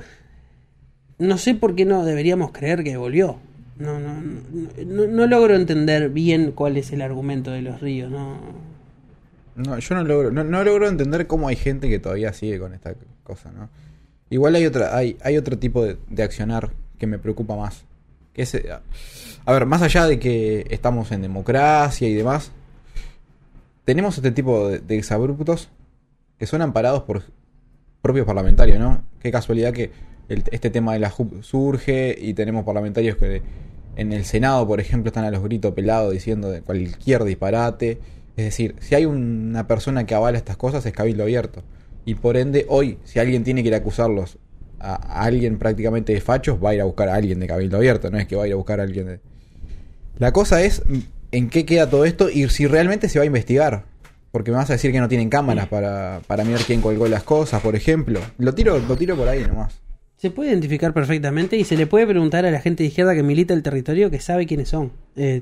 no 1.19 1.37
sé 1.37 1.55
por 1.55 1.75
qué 1.75 1.85
no 1.85 2.03
deberíamos 2.05 2.51
creer 2.51 2.83
que 2.83 2.97
volvió. 2.97 3.37
No, 3.77 3.99
no, 3.99 4.13
no, 4.85 5.07
no- 5.07 5.25
logro 5.27 5.55
entender 5.55 6.09
bien 6.09 6.51
cuál 6.51 6.77
es 6.77 6.91
el 6.91 7.01
argumento 7.01 7.51
de 7.51 7.61
los 7.61 7.79
ríos. 7.81 8.11
No, 8.11 8.37
No, 9.55 9.79
yo 9.79 9.95
no 9.95 10.03
logro, 10.03 10.31
no, 10.31 10.43
no 10.43 10.63
logro 10.63 10.87
entender 10.87 11.27
cómo 11.27 11.47
hay 11.47 11.55
gente 11.55 11.89
que 11.89 11.97
todavía 11.99 12.33
sigue 12.33 12.59
con 12.59 12.73
esta 12.73 12.93
cosa, 13.23 13.51
¿no? 13.51 13.69
Igual 14.29 14.55
hay 14.55 14.65
otra, 14.65 14.95
hay, 14.95 15.17
hay 15.23 15.37
otro 15.37 15.57
tipo 15.57 15.83
de, 15.85 15.97
de 16.09 16.23
accionar 16.23 16.71
que 17.01 17.07
me 17.07 17.17
preocupa 17.17 17.55
más. 17.55 17.83
Que 18.31 18.43
eh, 18.43 18.69
a 19.43 19.51
ver, 19.51 19.65
más 19.65 19.81
allá 19.81 20.05
de 20.05 20.19
que 20.19 20.67
estamos 20.69 21.11
en 21.11 21.23
democracia 21.23 22.07
y 22.07 22.13
demás, 22.13 22.51
tenemos 23.85 24.15
este 24.17 24.31
tipo 24.31 24.69
de, 24.69 24.97
exabruptos 24.97 25.69
que 26.37 26.45
son 26.45 26.61
amparados 26.61 27.01
por 27.03 27.23
propios 28.03 28.27
parlamentarios, 28.27 28.79
¿no? 28.79 29.03
Qué 29.19 29.31
casualidad 29.31 29.73
que 29.73 29.91
este 30.29 30.69
tema 30.69 30.93
de 30.93 30.99
la 30.99 31.09
JUP 31.09 31.41
surge 31.41 32.15
y 32.19 32.35
tenemos 32.35 32.63
parlamentarios 32.65 33.17
que 33.17 33.41
en 33.95 34.13
el 34.13 34.23
Senado, 34.23 34.67
por 34.67 34.79
ejemplo, 34.79 35.09
están 35.09 35.25
a 35.25 35.31
los 35.31 35.43
gritos 35.43 35.73
pelados 35.73 36.13
diciendo 36.13 36.51
de 36.51 36.61
cualquier 36.61 37.23
disparate. 37.23 37.99
Es 38.37 38.45
decir, 38.45 38.75
si 38.79 38.93
hay 38.93 39.05
una 39.05 39.65
persona 39.65 40.05
que 40.05 40.13
avala 40.13 40.37
estas 40.37 40.55
cosas 40.55 40.85
es 40.85 40.93
cabildo 40.93 41.23
abierto. 41.23 41.63
Y 42.05 42.13
por 42.15 42.37
ende, 42.37 42.67
hoy, 42.69 42.99
si 43.03 43.17
alguien 43.19 43.43
tiene 43.43 43.63
que 43.63 43.69
ir 43.69 43.73
a 43.73 43.77
acusarlos 43.77 44.37
a, 44.81 45.23
alguien 45.23 45.57
prácticamente 45.57 46.13
de 46.13 46.21
fachos, 46.21 46.63
va 46.63 46.71
a 46.71 46.75
ir 46.75 46.81
a 46.81 46.85
buscar 46.85 47.09
a 47.09 47.15
alguien 47.15 47.39
de 47.39 47.47
cabildo 47.47 47.77
abierto, 47.77 48.09
no 48.09 48.17
es 48.17 48.27
que 48.27 48.35
va 48.35 48.43
a 48.43 48.47
ir 48.47 48.53
a 48.53 48.57
buscar 48.57 48.79
a 48.79 48.83
alguien 48.83 49.07
de... 49.07 49.19
La 50.17 50.31
cosa 50.31 50.61
es 50.61 50.83
mm, 50.85 50.99
en 51.31 51.49
qué 51.49 51.65
queda 51.65 51.89
todo 51.89 52.05
esto 52.05 52.29
y 52.29 52.47
si 52.49 52.67
realmente 52.67 53.09
se 53.09 53.19
va 53.19 53.23
a 53.23 53.25
investigar. 53.27 53.85
Porque 54.31 54.51
me 54.51 54.57
vas 54.57 54.69
a 54.69 54.73
decir 54.73 54.93
que 54.93 54.99
no 55.01 55.09
tienen 55.09 55.29
cámaras 55.29 55.67
para, 55.67 56.21
para 56.25 56.45
mirar 56.45 56.61
quién 56.61 56.79
colgó 56.79 57.05
las 57.09 57.23
cosas, 57.23 57.61
por 57.61 57.75
ejemplo. 57.75 58.21
Lo 58.37 58.53
tiro, 58.53 58.79
lo 58.79 58.95
tiro 58.95 59.17
por 59.17 59.27
ahí 59.27 59.43
nomás. 59.45 59.81
Se 60.15 60.31
puede 60.31 60.51
identificar 60.51 60.93
perfectamente 60.93 61.57
y 61.57 61.65
se 61.65 61.75
le 61.75 61.87
puede 61.87 62.07
preguntar 62.07 62.45
a 62.45 62.51
la 62.51 62.61
gente 62.61 62.83
de 62.83 62.89
izquierda 62.89 63.13
que 63.13 63.23
milita 63.23 63.53
el 63.53 63.63
territorio 63.63 64.09
que 64.09 64.19
sabe 64.21 64.45
quiénes 64.45 64.69
son. 64.69 64.91
Eh, 65.17 65.41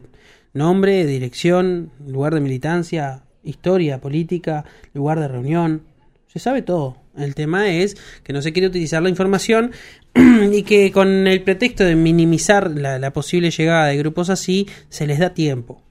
nombre, 0.53 1.05
dirección, 1.05 1.91
lugar 2.08 2.34
de 2.34 2.39
militancia, 2.41 3.24
historia, 3.43 4.00
política, 4.00 4.65
lugar 4.93 5.19
de 5.19 5.27
reunión. 5.27 5.84
Se 6.27 6.39
sabe 6.39 6.62
todo. 6.62 6.98
El 7.23 7.35
tema 7.35 7.69
es 7.71 7.97
que 8.23 8.33
no 8.33 8.41
se 8.41 8.51
quiere 8.53 8.67
utilizar 8.67 9.01
la 9.01 9.09
información 9.09 9.71
y 10.51 10.63
que 10.63 10.91
con 10.91 11.27
el 11.27 11.41
pretexto 11.43 11.83
de 11.83 11.95
minimizar 11.95 12.71
la, 12.71 13.11
posible 13.13 13.51
llegada 13.51 13.88
de 13.88 13.97
grupos 13.97 14.29
así, 14.29 14.67
se 14.89 15.07
les 15.07 15.19
da 15.19 15.33
tiempo. 15.33 15.83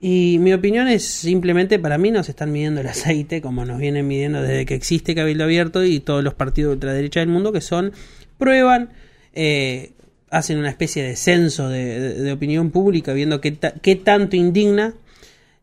Y 0.00 0.38
mi 0.40 0.52
opinión 0.52 0.88
es 0.88 1.04
simplemente, 1.04 1.78
para 1.78 1.96
mí 1.96 2.10
nos 2.10 2.28
están 2.28 2.52
midiendo 2.52 2.80
el 2.82 2.88
aceite, 2.88 3.40
como 3.40 3.64
nos 3.64 3.78
vienen 3.78 4.06
midiendo 4.06 4.42
desde 4.42 4.66
que 4.66 4.74
existe 4.74 5.14
Cabildo 5.14 5.44
Abierto 5.44 5.82
y 5.84 6.00
todos 6.00 6.22
los 6.22 6.34
partidos 6.34 6.70
de 6.70 6.74
ultraderecha 6.74 7.20
del 7.20 7.30
mundo, 7.30 7.52
que 7.52 7.60
son, 7.62 7.92
prueban, 8.36 8.90
eh, 9.32 9.92
hacen 10.30 10.58
una 10.58 10.68
especie 10.68 11.02
de 11.02 11.16
censo 11.16 11.68
de 11.68 12.30
opinión 12.32 12.70
pública, 12.70 13.12
viendo 13.14 13.40
qué, 13.40 13.52
ta- 13.52 13.74
qué 13.80 13.94
tanto 13.96 14.36
indigna, 14.36 14.94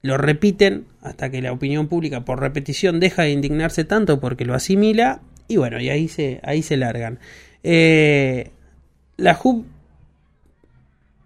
lo 0.02 0.18
repiten 0.18 0.86
hasta 1.02 1.30
que 1.30 1.42
la 1.42 1.52
opinión 1.52 1.88
pública 1.88 2.26
por 2.26 2.40
repetición 2.40 3.00
deja 3.00 3.24
de 3.24 3.32
indignarse 3.32 3.84
tanto 3.84 4.20
porque 4.20 4.46
lo 4.46 4.54
asimila, 4.54 5.22
y 5.48 5.58
bueno, 5.58 5.80
y 5.80 5.90
ahí 5.90 6.08
se, 6.08 6.40
ahí 6.44 6.62
se 6.62 6.78
largan. 6.78 7.20
Eh, 7.64 8.52
la 9.18 9.36
JUP 9.36 9.66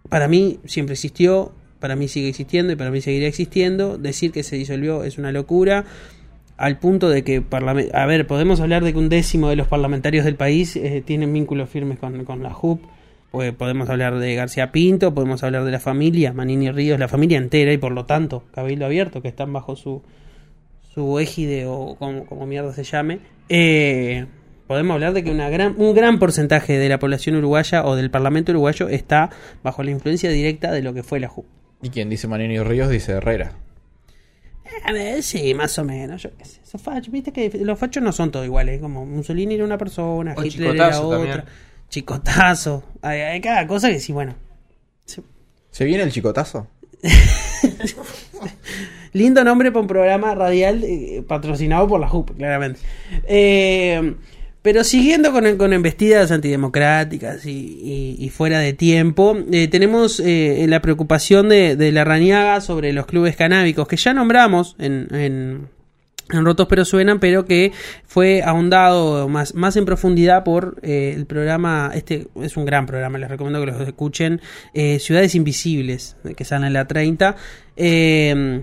para 0.09 0.27
mí 0.27 0.59
siempre 0.65 0.93
existió, 0.93 1.51
para 1.79 1.95
mí 1.95 2.07
sigue 2.07 2.29
existiendo 2.29 2.73
y 2.73 2.75
para 2.75 2.91
mí 2.91 3.01
seguirá 3.01 3.27
existiendo. 3.27 3.97
Decir 3.97 4.31
que 4.31 4.43
se 4.43 4.55
disolvió 4.55 5.03
es 5.03 5.17
una 5.17 5.31
locura. 5.31 5.85
Al 6.57 6.79
punto 6.79 7.09
de 7.09 7.23
que, 7.23 7.43
a 7.93 8.05
ver, 8.05 8.27
podemos 8.27 8.61
hablar 8.61 8.83
de 8.83 8.93
que 8.93 8.99
un 8.99 9.09
décimo 9.09 9.49
de 9.49 9.57
los 9.57 9.67
parlamentarios 9.67 10.23
del 10.23 10.35
país 10.35 10.75
eh, 10.77 11.03
tienen 11.05 11.33
vínculos 11.33 11.69
firmes 11.69 11.99
con, 11.99 12.23
con 12.23 12.43
la 12.43 12.53
JUP. 12.53 12.81
Pues 13.35 13.51
podemos 13.51 13.89
hablar 13.89 14.17
de 14.17 14.33
García 14.33 14.71
Pinto, 14.71 15.13
podemos 15.13 15.43
hablar 15.43 15.65
de 15.65 15.71
la 15.71 15.81
familia, 15.81 16.31
Manini 16.31 16.71
Ríos, 16.71 16.97
la 16.97 17.09
familia 17.09 17.37
entera 17.37 17.73
y 17.73 17.77
por 17.77 17.91
lo 17.91 18.05
tanto 18.05 18.45
Cabildo 18.53 18.85
Abierto, 18.85 19.21
que 19.21 19.27
están 19.27 19.51
bajo 19.51 19.75
su, 19.75 20.03
su 20.93 21.19
égide 21.19 21.65
o 21.67 21.97
como, 21.99 22.25
como 22.27 22.45
mierda 22.45 22.71
se 22.71 22.85
llame. 22.85 23.19
Eh, 23.49 24.25
podemos 24.67 24.93
hablar 24.93 25.11
de 25.11 25.25
que 25.25 25.31
una 25.31 25.49
gran, 25.49 25.75
un 25.77 25.93
gran 25.93 26.17
porcentaje 26.17 26.77
de 26.77 26.87
la 26.87 26.97
población 26.97 27.35
uruguaya 27.35 27.83
o 27.83 27.97
del 27.97 28.09
Parlamento 28.09 28.53
uruguayo 28.53 28.87
está 28.87 29.31
bajo 29.63 29.83
la 29.83 29.91
influencia 29.91 30.29
directa 30.29 30.71
de 30.71 30.81
lo 30.81 30.93
que 30.93 31.03
fue 31.03 31.19
la 31.19 31.27
JUP. 31.27 31.45
Y 31.81 31.89
quien 31.89 32.09
dice 32.09 32.29
Manini 32.29 32.57
Ríos 32.59 32.89
dice 32.89 33.11
Herrera. 33.11 33.51
A 34.85 34.93
ver, 34.93 35.21
sí, 35.23 35.53
más 35.53 35.77
o 35.77 35.83
menos. 35.83 36.23
Yo 36.23 36.29
qué 36.37 36.45
sé. 36.45 36.61
Esos 36.63 36.81
fachos, 36.81 37.11
viste 37.11 37.33
que 37.33 37.51
los 37.65 37.77
fachos 37.77 38.01
no 38.01 38.13
son 38.13 38.31
todos 38.31 38.45
iguales. 38.45 38.79
Como 38.79 39.05
Mussolini 39.05 39.55
era 39.55 39.65
una 39.65 39.77
persona, 39.77 40.35
O 40.37 40.43
Hitler 40.45 40.73
era 40.75 41.01
otra. 41.01 41.17
también. 41.19 41.43
Chicotazo. 41.95 42.83
Hay, 43.01 43.21
hay 43.21 43.39
cada 43.39 43.65
cosa 43.67 43.87
que 43.89 44.01
sí, 44.01 44.11
bueno. 44.11 44.35
Sí. 45.05 45.21
¿Se 45.71 45.85
viene 45.85 46.03
el 46.03 46.11
chicotazo? 46.11 46.67
Lindo 49.13 49.45
nombre 49.45 49.71
para 49.71 49.79
un 49.81 49.87
programa 49.87 50.35
radial 50.35 50.83
eh, 50.83 51.23
patrocinado 51.25 51.87
por 51.87 52.01
la 52.01 52.09
JUP, 52.09 52.35
claramente. 52.35 52.81
Eh, 53.29 54.13
pero 54.61 54.83
siguiendo 54.83 55.31
con, 55.31 55.55
con 55.55 55.71
embestidas 55.71 56.31
antidemocráticas 56.31 57.45
y, 57.45 57.51
y- 57.81 58.17
y 58.19 58.29
fuera 58.29 58.59
de 58.59 58.73
tiempo, 58.73 59.37
eh, 59.53 59.69
tenemos 59.69 60.19
eh, 60.19 60.65
la 60.67 60.81
preocupación 60.81 61.47
de, 61.47 61.77
de 61.77 61.93
la 61.93 62.03
Rañaga 62.03 62.59
sobre 62.59 62.91
los 62.91 63.05
clubes 63.05 63.37
canábicos, 63.37 63.87
que 63.87 63.95
ya 63.95 64.13
nombramos 64.13 64.75
en 64.79 65.69
Rotos 66.29 66.67
pero 66.67 66.85
Suenan, 66.85 67.19
pero 67.19 67.45
que 67.45 67.71
fue 68.05 68.41
ahondado 68.41 69.27
más, 69.29 69.53
más 69.53 69.75
en 69.75 69.85
profundidad 69.85 70.43
por 70.43 70.77
eh, 70.81 71.13
el 71.15 71.25
programa, 71.25 71.91
este 71.93 72.27
es 72.41 72.57
un 72.57 72.65
gran 72.65 72.85
programa, 72.85 73.17
les 73.17 73.29
recomiendo 73.29 73.59
que 73.59 73.67
lo 73.67 73.83
escuchen, 73.83 74.41
eh, 74.73 74.99
Ciudades 74.99 75.35
Invisibles, 75.35 76.17
que 76.35 76.45
sale 76.45 76.67
en 76.67 76.73
la 76.73 76.87
30. 76.87 77.35
eh, 77.77 78.61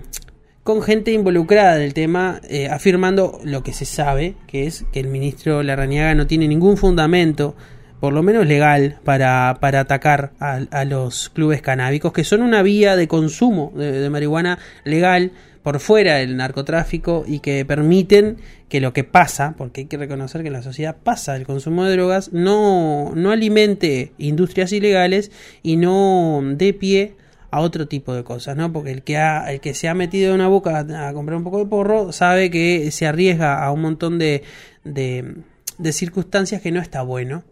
con 0.63 0.81
gente 0.81 1.11
involucrada 1.11 1.75
del 1.75 1.93
tema, 1.93 2.39
eh, 2.47 2.69
afirmando 2.69 3.39
lo 3.43 3.63
que 3.63 3.73
se 3.73 3.85
sabe, 3.85 4.35
que 4.47 4.65
es 4.65 4.85
que 4.93 5.01
el 5.01 5.07
ministro 5.07 5.61
Larrañaga 5.61 6.15
no 6.15 6.25
tiene 6.25 6.47
ningún 6.47 6.77
fundamento, 6.77 7.55
por 7.99 8.13
lo 8.13 8.23
menos 8.23 8.47
legal, 8.47 8.97
para, 9.03 9.57
para 9.59 9.81
atacar 9.81 10.31
a, 10.39 10.61
a 10.71 10.85
los 10.85 11.29
clubes 11.29 11.61
canábicos, 11.61 12.13
que 12.13 12.23
son 12.23 12.41
una 12.41 12.61
vía 12.61 12.95
de 12.95 13.09
consumo 13.09 13.73
de 13.75 14.09
marihuana 14.09 14.57
legal 14.85 15.31
por 15.63 15.79
fuera 15.79 16.17
del 16.17 16.35
narcotráfico 16.37 17.23
y 17.25 17.39
que 17.39 17.65
permiten 17.65 18.37
que 18.69 18.81
lo 18.81 18.93
que 18.93 19.03
pasa, 19.03 19.55
porque 19.57 19.81
hay 19.81 19.87
que 19.87 19.97
reconocer 19.97 20.43
que 20.43 20.51
la 20.51 20.61
sociedad 20.61 20.97
pasa 21.01 21.35
el 21.35 21.45
consumo 21.45 21.85
de 21.85 21.93
drogas, 21.93 22.33
no, 22.33 23.13
no 23.15 23.31
alimente 23.31 24.11
industrias 24.17 24.73
ilegales 24.73 25.31
y 25.63 25.77
no 25.77 26.41
dé 26.43 26.73
pie 26.73 27.15
a 27.49 27.61
otro 27.61 27.87
tipo 27.87 28.13
de 28.13 28.23
cosas, 28.23 28.57
¿no? 28.57 28.73
Porque 28.73 28.91
el 28.91 29.03
que 29.03 29.17
ha, 29.17 29.51
el 29.53 29.61
que 29.61 29.73
se 29.73 29.87
ha 29.87 29.93
metido 29.93 30.29
en 30.29 30.35
una 30.35 30.47
boca 30.47 30.79
a, 30.79 31.09
a 31.09 31.13
comprar 31.13 31.37
un 31.37 31.43
poco 31.43 31.59
de 31.59 31.65
porro 31.67 32.11
sabe 32.11 32.49
que 32.49 32.91
se 32.91 33.07
arriesga 33.07 33.63
a 33.63 33.71
un 33.71 33.81
montón 33.81 34.19
de, 34.19 34.43
de, 34.83 35.35
de 35.77 35.93
circunstancias 35.93 36.61
que 36.61 36.71
no 36.71 36.81
está 36.81 37.03
bueno 37.03 37.43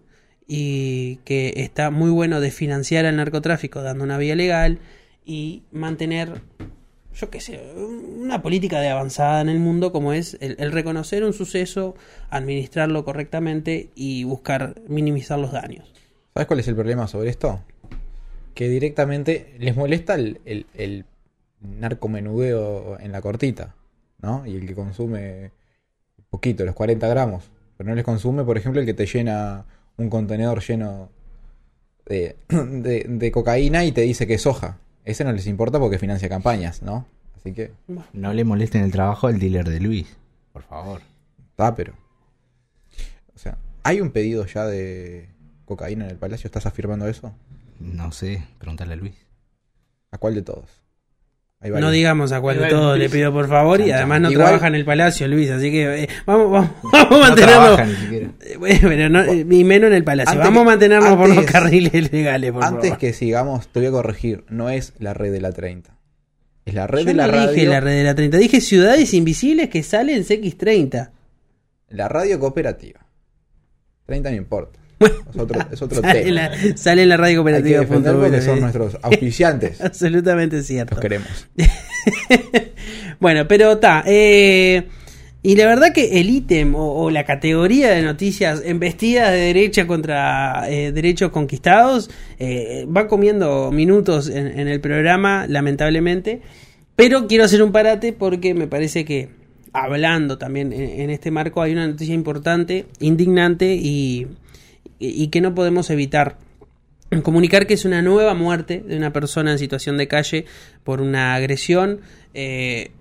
y 0.48 1.18
que 1.24 1.54
está 1.58 1.92
muy 1.92 2.10
bueno 2.10 2.42
de 2.42 2.52
financiar 2.52 3.06
al 3.06 3.16
narcotráfico 3.16 3.82
dando 3.84 4.04
una 4.04 4.18
vía 4.18 4.36
legal 4.36 4.80
y 5.24 5.64
mantener 5.72 6.42
yo 7.16 7.30
qué 7.30 7.42
sé, 7.42 7.62
una 7.76 8.42
política 8.42 8.80
de 8.80 8.90
avanzada 8.90 9.42
en 9.42 9.50
el 9.50 9.60
mundo 9.60 9.92
como 9.92 10.14
es 10.14 10.38
el, 10.40 10.72
reconocer 10.72 11.24
un 11.24 11.34
suceso, 11.34 11.96
administrarlo 12.30 13.04
correctamente 13.04 13.90
y 13.96 14.24
buscar 14.24 14.76
minimizar 14.88 15.38
los 15.38 15.52
daños. 15.52 15.92
¿Sabes 16.34 16.48
cuál 16.48 16.60
es 16.62 16.68
el 16.68 16.76
problema 16.76 17.08
sobre 17.08 17.30
esto? 17.30 17.62
Que 18.54 18.70
directamente 18.70 19.54
les 19.60 19.76
molesta 19.76 20.16
el, 20.16 20.40
el, 20.46 20.66
el 20.74 21.06
narcomenudeo 21.60 23.00
en 23.00 23.12
la 23.12 23.22
cortita, 23.22 23.76
¿no? 24.22 24.46
Y 24.46 24.56
el 24.56 24.66
que 24.66 24.76
consume 24.76 25.52
poquito, 26.30 26.66
los 26.66 26.74
40 26.74 27.08
gramos. 27.08 27.52
Pero 27.78 27.90
no 27.90 27.96
les 27.96 28.06
consume, 28.06 28.44
por 28.44 28.58
ejemplo, 28.58 28.82
el 28.82 28.88
que 28.88 28.94
te 28.94 29.06
llena 29.06 29.66
un 29.98 30.10
contenedor 30.10 30.64
lleno 30.64 31.10
de, 32.06 32.38
de, 32.50 33.06
de 33.08 33.32
cocaína 33.32 33.86
y 33.86 33.92
te 33.92 34.02
dice 34.02 34.26
que 34.26 34.36
es 34.36 34.42
soja. 34.42 34.80
Ese 35.04 35.24
no 35.24 35.32
les 35.32 35.48
importa 35.48 35.80
porque 35.80 35.98
financia 35.98 36.30
campañas, 36.30 36.82
¿no? 36.82 37.06
Así 37.36 37.54
que, 37.54 37.72
No 38.14 38.34
le 38.34 38.44
molesten 38.44 38.84
el 38.84 38.92
trabajo 38.92 39.28
al 39.28 39.40
dealer 39.40 39.68
de 39.68 39.80
Luis, 39.80 40.16
por 40.54 40.64
favor. 40.64 41.02
está, 41.50 41.76
pero. 41.76 41.94
O 43.36 43.40
sea, 43.40 43.58
¿hay 43.84 44.00
un 44.00 44.12
pedido 44.12 44.46
ya 44.46 44.66
de 44.66 45.30
cocaína 45.66 46.06
en 46.06 46.12
el 46.12 46.18
palacio? 46.18 46.48
¿Estás 46.48 46.68
afirmando 46.68 47.08
eso? 47.08 47.34
No 47.80 48.12
sé, 48.12 48.46
preguntarle 48.60 48.94
a 48.94 48.98
Luis. 48.98 49.16
¿A 50.12 50.18
cuál 50.20 50.36
de 50.36 50.44
todos? 50.44 50.81
Hay 51.64 51.70
No 51.70 51.92
digamos 51.92 52.32
a 52.32 52.42
cuál 52.42 52.56
de 52.58 52.68
Igual, 52.68 52.72
todos 52.82 52.98
le 52.98 53.08
pido 53.10 53.32
por 53.32 53.48
favor 53.48 53.82
y 53.82 53.92
además 53.92 54.20
no 54.22 54.32
Igual- 54.32 54.46
trabaja 54.48 54.68
en 54.68 54.76
el 54.76 54.84
palacio 54.84 55.28
Luis, 55.28 55.50
así 55.52 55.70
que 55.70 56.04
eh, 56.04 56.10
vamos, 56.26 56.52
vamos, 56.52 56.72
vamos 56.92 57.06
a 57.06 57.10
No 57.12 57.20
mantenernos 57.20 57.76
trabaja 57.76 57.86
ni. 57.86 58.16
Eh, 58.18 58.58
bueno, 58.58 59.10
no, 59.10 59.32
y 59.34 59.64
menos 59.64 59.88
en 59.90 59.94
el 59.94 60.04
palacio. 60.04 60.32
Antes 60.32 60.44
vamos 60.46 60.62
a 60.62 60.64
que- 60.64 60.70
mantenernos 60.72 61.16
por 61.18 61.30
los 61.30 61.46
carriles 61.46 62.12
legales, 62.12 62.52
por 62.52 62.64
Antes 62.64 62.90
favor. 62.90 62.98
que 62.98 63.14
sigamos, 63.14 63.68
te 63.68 63.80
voy 63.80 63.88
a 63.90 63.92
corregir. 63.92 64.44
No 64.50 64.70
es 64.72 64.94
la 64.98 65.14
red 65.14 65.32
de 65.32 65.40
la 65.40 65.52
30. 65.52 65.96
Es 66.66 66.74
la 66.74 66.88
red 66.88 67.00
Yo 67.02 67.06
de 67.06 67.14
la 67.14 67.28
no 67.28 67.34
radio. 67.34 67.52
dije 67.52 67.68
la 67.68 67.80
red 67.80 67.92
de 67.98 68.04
la 68.06 68.16
30, 68.16 68.38
dije 68.38 68.60
ciudades 68.62 69.14
invisibles 69.14 69.70
que 69.70 69.84
salen 69.84 70.16
en 70.18 70.24
CX30. 70.26 71.12
La 71.90 72.08
radio 72.08 72.40
cooperativa. 72.40 73.02
30 74.08 74.32
no 74.32 74.36
importa. 74.36 74.80
Es 75.08 75.38
otro, 75.38 75.60
es 75.72 75.82
otro 75.82 76.02
sale, 76.02 76.22
tema. 76.24 76.36
la, 76.50 76.78
sale 76.78 77.04
en 77.04 77.10
la 77.10 77.18
radio 77.18 77.30
Hay 77.30 77.34
que 77.34 77.38
cooperativa. 77.38 77.80
defender 77.82 78.14
punto 78.14 78.26
porque 78.28 78.42
son 78.42 78.60
nuestros 78.60 78.98
auspiciantes. 79.02 79.82
Absolutamente 79.82 80.62
cierto. 80.64 80.96
Los 80.96 81.02
queremos. 81.02 81.48
bueno, 83.20 83.48
pero 83.48 83.74
está. 83.74 84.04
eh, 84.06 84.88
y 85.44 85.56
la 85.56 85.66
verdad 85.66 85.92
que 85.92 86.20
el 86.22 86.30
ítem 86.30 86.76
o, 86.76 86.94
o 87.04 87.10
la 87.10 87.26
categoría 87.26 87.90
de 87.90 88.04
noticias 88.04 88.62
embestidas 88.64 89.32
de 89.32 89.38
derecha 89.40 89.88
contra 89.88 90.70
eh, 90.70 90.92
derechos 90.92 91.32
conquistados 91.32 92.12
eh, 92.38 92.86
va 92.96 93.08
comiendo 93.08 93.72
minutos 93.72 94.30
en, 94.30 94.48
en 94.60 94.68
el 94.68 94.80
programa, 94.82 95.48
lamentablemente. 95.48 96.42
Pero 96.96 97.26
quiero 97.26 97.46
hacer 97.46 97.64
un 97.64 97.72
parate 97.72 98.14
porque 98.14 98.54
me 98.54 98.68
parece 98.68 99.04
que 99.04 99.30
hablando 99.74 100.38
también 100.38 100.74
en, 100.74 100.82
en 101.02 101.10
este 101.10 101.32
marco 101.32 101.62
hay 101.64 101.72
una 101.72 101.88
noticia 101.88 102.14
importante, 102.14 102.86
indignante 103.00 103.74
y, 103.74 104.28
y- 105.08 105.28
que 105.30 105.42
no 105.42 105.54
podemos 105.56 105.90
evitar 105.90 106.38
comunicar 107.24 107.68
que 107.68 107.74
es 107.74 107.84
una 107.84 108.02
nueva 108.02 108.34
muerte 108.36 108.82
de 108.88 108.96
una 108.96 109.12
persona 109.12 109.52
en 109.52 109.60
situación 109.60 109.98
de 109.98 110.08
calle 110.08 110.46
por 110.84 111.02
una 111.02 111.36
agresión. 111.36 112.00
eh, 112.34 112.92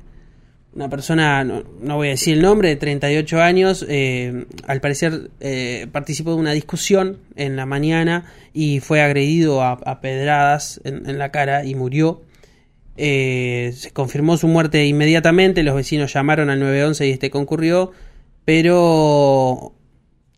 una 0.73 0.89
persona, 0.89 1.43
no, 1.43 1.65
no 1.83 1.97
voy 1.97 2.09
a 2.09 2.11
decir 2.11 2.35
el 2.37 2.43
nombre, 2.43 2.69
de 2.69 2.77
38 2.77 3.43
años, 3.43 3.85
eh, 3.89 4.45
al 4.69 4.81
parecer 4.81 5.31
eh, 5.41 5.89
participó 5.91 6.31
de 6.31 6.37
una 6.37 6.53
discusión 6.53 7.19
en 7.35 7.57
la 7.57 7.67
mañana 7.67 8.27
y 8.53 8.79
fue 8.79 9.03
agredido 9.03 9.63
a, 9.63 10.01
pedradas 10.01 10.81
en, 10.85 11.09
en 11.11 11.19
la 11.19 11.33
cara 11.33 11.65
y 11.65 11.75
murió. 11.75 12.23
Se 12.97 13.91
confirmó 13.93 14.37
su 14.37 14.47
muerte 14.47 14.87
inmediatamente, 14.87 15.63
los 15.65 15.75
vecinos 15.75 16.13
llamaron 16.13 16.51
al 16.51 16.61
911 16.61 17.09
y 17.09 17.11
este 17.11 17.31
concurrió, 17.31 17.91
pero 18.45 19.73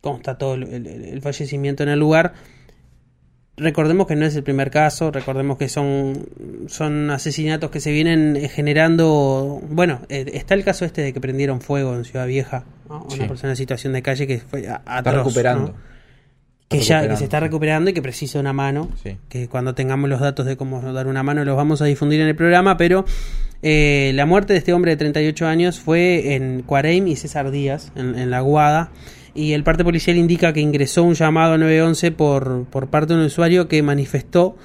constató 0.03 0.55
el- 0.55 0.65
el- 0.65 0.87
el 0.87 1.23
fallecimiento 1.23 1.83
en 1.83 1.89
el 1.89 1.99
lugar. 1.99 2.35
Recordemos 3.57 4.07
que 4.07 4.17
no 4.17 4.25
es 4.25 4.35
el 4.35 4.43
primer 4.43 4.71
caso, 4.71 5.11
recordemos 5.11 5.59
que 5.59 5.69
son, 5.69 6.27
son 6.69 7.11
asesinatos 7.11 7.71
que 7.71 7.81
se 7.81 7.93
vienen 7.93 8.35
eh, 8.35 8.49
generando. 8.49 9.61
Bueno, 9.69 10.01
eh, 10.09 10.25
está 10.35 10.55
el 10.55 10.65
caso 10.65 10.85
este 10.87 11.03
de 11.03 11.13
que 11.13 11.21
prendieron 11.21 11.61
fuego 11.61 11.95
en 11.95 12.05
Ciudad 12.05 12.27
Vieja, 12.27 12.65
¿no? 12.89 13.03
una 13.05 13.11
Sí. 13.25 13.29
persona 13.29 13.53
en 13.53 13.57
situación 13.57 13.93
de 13.93 14.03
calle 14.03 14.27
que 14.27 14.39
fue 14.39 14.67
a- 14.69 14.77
Está 14.77 14.99
atroz, 14.99 15.15
recuperando. 15.17 15.69
¿no? 15.69 15.92
Que 16.69 16.81
ya 16.81 17.07
que 17.07 17.17
se 17.17 17.25
está 17.25 17.39
recuperando 17.39 17.91
y 17.91 17.93
que 17.93 18.01
precisa 18.01 18.41
una 18.41 18.53
mano. 18.53 18.89
Sí. 19.03 19.19
Que 19.29 19.49
cuando 19.49 19.75
tengamos 19.75 20.09
los 20.09 20.21
datos 20.21 20.47
de 20.47 20.57
cómo 20.57 20.81
dar 20.93 21.07
una 21.07 21.23
mano 21.23 21.45
los 21.45 21.57
vamos 21.57 21.83
a 21.83 21.85
difundir 21.85 22.21
en 22.21 22.29
el 22.29 22.37
programa. 22.37 22.77
Pero 22.77 23.05
eh, 23.63 24.13
la 24.15 24.25
muerte 24.25 24.55
de 24.55 24.59
este 24.59 24.73
hombre 24.73 24.93
de 24.93 24.97
38 24.97 25.47
años 25.47 25.81
fue 25.81 26.35
en 26.35 26.63
Cuareim 26.63 27.09
y 27.09 27.17
César 27.17 27.51
Díaz, 27.51 27.93
en, 27.95 28.19
en 28.19 28.31
La 28.31 28.41
Guada. 28.41 28.91
Y 29.35 29.53
el 29.53 29.65
parte 29.65 29.85
policial 29.85 30.17
indica 30.17 30.53
que 30.53 30.61
ingresó 30.61 31.03
un 31.05 31.15
llamado 31.15 31.55
a 31.55 31.59
911 31.59 32.13
por, 32.13 32.65
por 32.67 32.89
parte 32.89 33.15
de 33.15 33.21
un 33.21 33.27
usuario 33.27 33.69
que 33.69 33.83
manifestó 33.83 34.57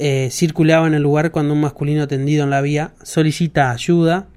eh, 0.00 0.28
circulaba 0.30 0.86
en 0.86 0.94
el 0.94 1.02
lugar 1.02 1.32
cuando 1.32 1.54
un 1.54 1.60
masculino 1.60 2.06
tendido 2.06 2.44
en 2.44 2.50
la 2.50 2.60
vía 2.60 2.92
solicita 3.02 3.72
ayuda 3.72 4.28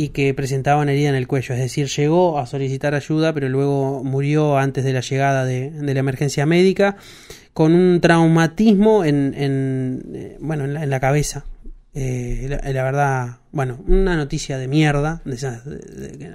y 0.00 0.10
que 0.10 0.32
presentaba 0.32 0.80
una 0.82 0.92
herida 0.92 1.08
en 1.08 1.16
el 1.16 1.26
cuello. 1.26 1.54
Es 1.54 1.60
decir, 1.60 1.88
llegó 1.88 2.38
a 2.38 2.46
solicitar 2.46 2.94
ayuda, 2.94 3.32
pero 3.32 3.48
luego 3.48 4.04
murió 4.04 4.56
antes 4.56 4.84
de 4.84 4.92
la 4.92 5.00
llegada 5.00 5.44
de, 5.44 5.70
de 5.72 5.94
la 5.94 6.00
emergencia 6.00 6.46
médica 6.46 6.96
con 7.52 7.74
un 7.74 8.00
traumatismo 8.00 9.04
en, 9.04 9.34
en, 9.36 10.02
eh, 10.14 10.36
bueno, 10.40 10.64
en 10.66 10.74
la, 10.74 10.84
en 10.84 10.90
la 10.90 11.00
cabeza. 11.00 11.44
Eh, 11.94 12.46
la, 12.72 12.82
verdad, 12.84 13.38
bueno, 13.50 13.80
una 13.88 14.14
noticia 14.16 14.56
de 14.56 14.68
mierda, 14.68 15.20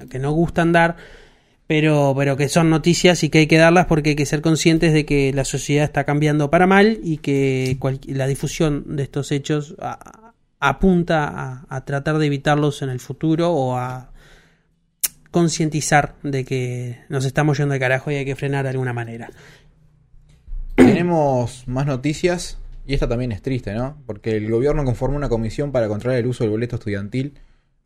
que- 0.09 0.19
no 0.19 0.33
gustan 0.33 0.73
dar, 0.73 0.97
pero, 1.65 2.13
pero 2.17 2.35
que 2.35 2.49
son 2.49 2.69
noticias 2.69 3.23
y 3.23 3.29
que 3.29 3.37
hay 3.39 3.47
que 3.47 3.57
darlas 3.57 3.85
porque 3.85 4.09
hay 4.09 4.15
que 4.17 4.25
ser 4.25 4.41
conscientes 4.41 4.91
de 4.91 5.05
que 5.05 5.31
la 5.31 5.45
sociedad 5.45 5.85
está 5.85 6.03
cambiando 6.03 6.49
para 6.49 6.67
mal 6.67 6.99
y 7.01 7.17
que 7.19 7.77
cual- 7.79 8.01
la 8.07 8.27
difusión 8.27 8.83
de 8.97 9.03
estos 9.03 9.31
hechos 9.31 9.75
apunta 10.63 11.65
a, 11.67 11.83
tratar 11.83 12.17
de 12.19 12.25
evitarlos 12.25 12.81
en 12.83 12.89
el 12.89 13.01
futuro 13.01 13.51
o 13.51 13.75
a 13.75 14.11
concientizar 15.29 16.15
de 16.23 16.45
que 16.45 16.99
nos 17.09 17.25
estamos 17.25 17.57
yendo 17.57 17.73
de 17.73 17.81
carajo 17.81 18.11
y 18.11 18.15
hay 18.15 18.23
que 18.23 18.37
frenar 18.37 18.63
de 18.63 18.69
alguna 18.69 18.93
manera. 18.93 19.29
Tenemos 20.75 21.67
más 21.67 21.85
noticias 21.85 22.59
y 22.87 22.93
esta 22.93 23.09
también 23.09 23.33
es 23.33 23.41
triste, 23.41 23.73
¿no? 23.73 23.97
Porque 24.05 24.37
el 24.37 24.49
gobierno 24.49 24.85
conformó 24.85 25.17
una 25.17 25.27
comisión 25.27 25.73
para 25.73 25.89
controlar 25.89 26.19
el 26.19 26.27
uso 26.27 26.45
del 26.45 26.51
boleto 26.51 26.77
estudiantil, 26.77 27.33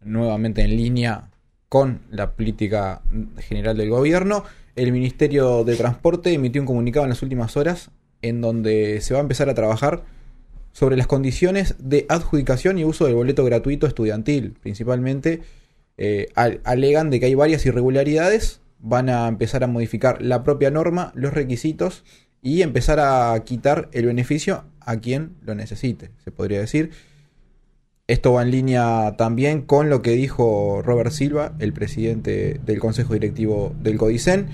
nuevamente 0.01 0.61
en 0.61 0.77
línea 0.77 1.31
con 1.69 2.01
la 2.11 2.33
política 2.33 3.01
general 3.39 3.75
del 3.75 3.89
gobierno. 3.89 4.43
El 4.75 4.91
Ministerio 4.91 5.63
de 5.63 5.75
Transporte 5.75 6.31
emitió 6.31 6.61
un 6.61 6.67
comunicado 6.67 7.05
en 7.05 7.09
las 7.09 7.23
últimas 7.23 7.57
horas 7.57 7.89
en 8.21 8.39
donde 8.39 9.01
se 9.01 9.15
va 9.15 9.19
a 9.19 9.23
empezar 9.23 9.49
a 9.49 9.55
trabajar 9.55 10.03
sobre 10.77 10.95
las 10.95 11.07
condiciones 11.07 11.73
de 11.79 12.05
adjudicación 12.07 12.77
y 12.77 12.85
uso 12.85 13.05
del 13.07 13.15
boleto 13.15 13.43
gratuito 13.43 13.87
estudiantil. 13.87 14.53
Principalmente 14.61 15.41
eh, 15.97 16.27
al- 16.35 16.61
alegan 16.65 17.09
de 17.09 17.19
que 17.19 17.25
hay 17.25 17.33
varias 17.33 17.65
irregularidades, 17.65 18.61
van 18.79 19.09
a 19.09 19.27
empezar 19.27 19.63
a 19.63 19.67
modificar 19.67 20.21
la 20.21 20.43
propia 20.43 20.69
norma, 20.69 21.11
los 21.15 21.33
requisitos 21.33 22.03
y 22.43 22.61
empezar 22.61 22.99
a 22.99 23.43
quitar 23.43 23.89
el 23.91 24.05
beneficio 24.05 24.65
a 24.79 24.97
quien 24.97 25.31
lo 25.41 25.55
necesite, 25.55 26.11
se 26.23 26.29
podría 26.29 26.59
decir. 26.59 26.91
Esto 28.05 28.33
va 28.33 28.43
en 28.43 28.51
línea 28.51 29.15
también 29.17 29.63
con 29.63 29.89
lo 29.89 30.03
que 30.03 30.11
dijo 30.11 30.83
Robert 30.83 31.09
Silva, 31.09 31.55
el 31.57 31.73
presidente 31.73 32.61
del 32.63 32.77
Consejo 32.77 33.13
Directivo 33.15 33.75
del 33.81 33.97
Codicen. 33.97 34.45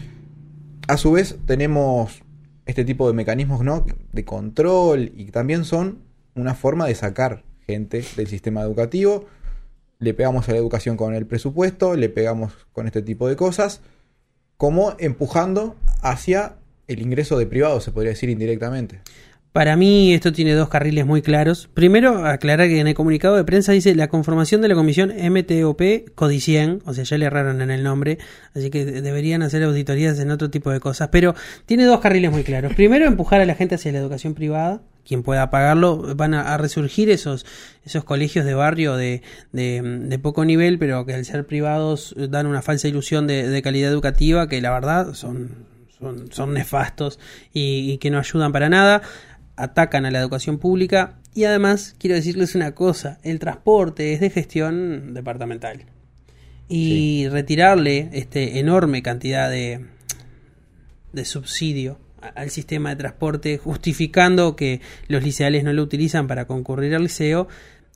A 0.87 0.95
su 0.95 1.11
vez, 1.11 1.35
tenemos 1.45 2.21
este 2.65 2.85
tipo 2.85 3.09
de 3.09 3.13
mecanismos 3.13 3.61
¿no? 3.65 3.85
de 4.13 4.23
control 4.23 5.11
y 5.17 5.25
también 5.25 5.65
son 5.65 6.12
una 6.35 6.55
forma 6.55 6.87
de 6.87 6.95
sacar 6.95 7.43
gente 7.65 8.03
del 8.15 8.27
sistema 8.27 8.61
educativo. 8.61 9.25
Le 9.99 10.13
pegamos 10.13 10.49
a 10.49 10.51
la 10.51 10.57
educación 10.57 10.97
con 10.97 11.15
el 11.15 11.25
presupuesto, 11.25 11.95
le 11.95 12.09
pegamos 12.09 12.53
con 12.73 12.87
este 12.87 13.01
tipo 13.01 13.27
de 13.27 13.35
cosas, 13.35 13.81
como 14.57 14.95
empujando 14.99 15.75
hacia 16.01 16.55
el 16.87 17.01
ingreso 17.01 17.37
de 17.37 17.45
privados, 17.45 17.83
se 17.83 17.91
podría 17.91 18.11
decir 18.11 18.29
indirectamente. 18.29 19.01
Para 19.53 19.75
mí 19.75 20.15
esto 20.15 20.33
tiene 20.33 20.55
dos 20.55 20.67
carriles 20.67 21.05
muy 21.05 21.21
claros. 21.21 21.69
Primero, 21.75 22.25
aclarar 22.25 22.67
que 22.69 22.79
en 22.79 22.87
el 22.87 22.95
comunicado 22.95 23.35
de 23.35 23.43
prensa 23.43 23.71
dice 23.71 23.93
la 23.93 24.07
conformación 24.07 24.61
de 24.61 24.67
la 24.67 24.73
comisión 24.73 25.13
MTOP 25.15 26.09
Codicien, 26.15 26.81
o 26.85 26.93
sea, 26.95 27.03
ya 27.03 27.19
le 27.19 27.25
erraron 27.25 27.61
en 27.61 27.69
el 27.69 27.83
nombre, 27.83 28.17
así 28.55 28.71
que 28.71 28.83
de- 28.83 29.03
deberían 29.03 29.43
hacer 29.43 29.61
auditorías 29.61 30.17
en 30.17 30.31
otro 30.31 30.49
tipo 30.49 30.71
de 30.71 30.79
cosas. 30.79 31.09
Pero 31.11 31.35
tiene 31.67 31.85
dos 31.85 31.99
carriles 31.99 32.31
muy 32.31 32.43
claros. 32.43 32.73
Primero, 32.73 33.05
empujar 33.05 33.41
a 33.41 33.45
la 33.45 33.53
gente 33.53 33.75
hacia 33.75 33.91
la 33.91 33.99
educación 33.99 34.33
privada. 34.33 34.81
Quien 35.05 35.21
pueda 35.21 35.51
pagarlo, 35.51 36.15
van 36.15 36.33
a, 36.33 36.57
resurgir 36.57 37.11
esos, 37.11 37.45
esos 37.85 38.05
colegios 38.05 38.45
de 38.45 38.55
barrio 38.55 38.95
de, 38.95 39.21
de, 39.51 40.19
poco 40.19 40.45
nivel, 40.45 40.79
pero 40.79 41.05
que 41.05 41.13
al 41.13 41.25
ser 41.25 41.45
privados 41.45 42.15
eh, 42.17 42.27
dan 42.29 42.47
una 42.47 42.61
falsa 42.61 42.87
ilusión 42.87 43.27
de, 43.27 43.49
de 43.49 43.61
calidad 43.61 43.91
educativa 43.91 44.47
que 44.47 44.61
la 44.61 44.71
verdad 44.71 45.13
son, 45.13 45.67
son, 46.31 46.53
nefastos 46.53 47.19
y 47.51 47.97
que 47.97 48.11
no 48.11 48.19
ayudan 48.19 48.53
para 48.53 48.69
nada 48.69 49.01
atacan 49.55 50.05
a 50.05 50.11
la 50.11 50.19
educación 50.19 50.57
pública 50.57 51.19
y 51.33 51.43
además 51.45 51.95
quiero 51.99 52.15
decirles 52.15 52.55
una 52.55 52.73
cosa, 52.75 53.19
el 53.23 53.39
transporte 53.39 54.13
es 54.13 54.19
de 54.19 54.29
gestión 54.29 55.13
departamental. 55.13 55.85
Y 56.69 57.27
retirarle 57.29 58.09
este 58.13 58.59
enorme 58.59 59.03
cantidad 59.03 59.49
de, 59.49 59.85
de 61.11 61.25
subsidio 61.25 61.99
al 62.35 62.49
sistema 62.49 62.89
de 62.91 62.95
transporte 62.95 63.57
justificando 63.57 64.55
que 64.55 64.79
los 65.07 65.23
liceales 65.23 65.63
no 65.63 65.73
lo 65.73 65.83
utilizan 65.83 66.27
para 66.27 66.45
concurrir 66.45 66.95
al 66.95 67.03
liceo 67.03 67.47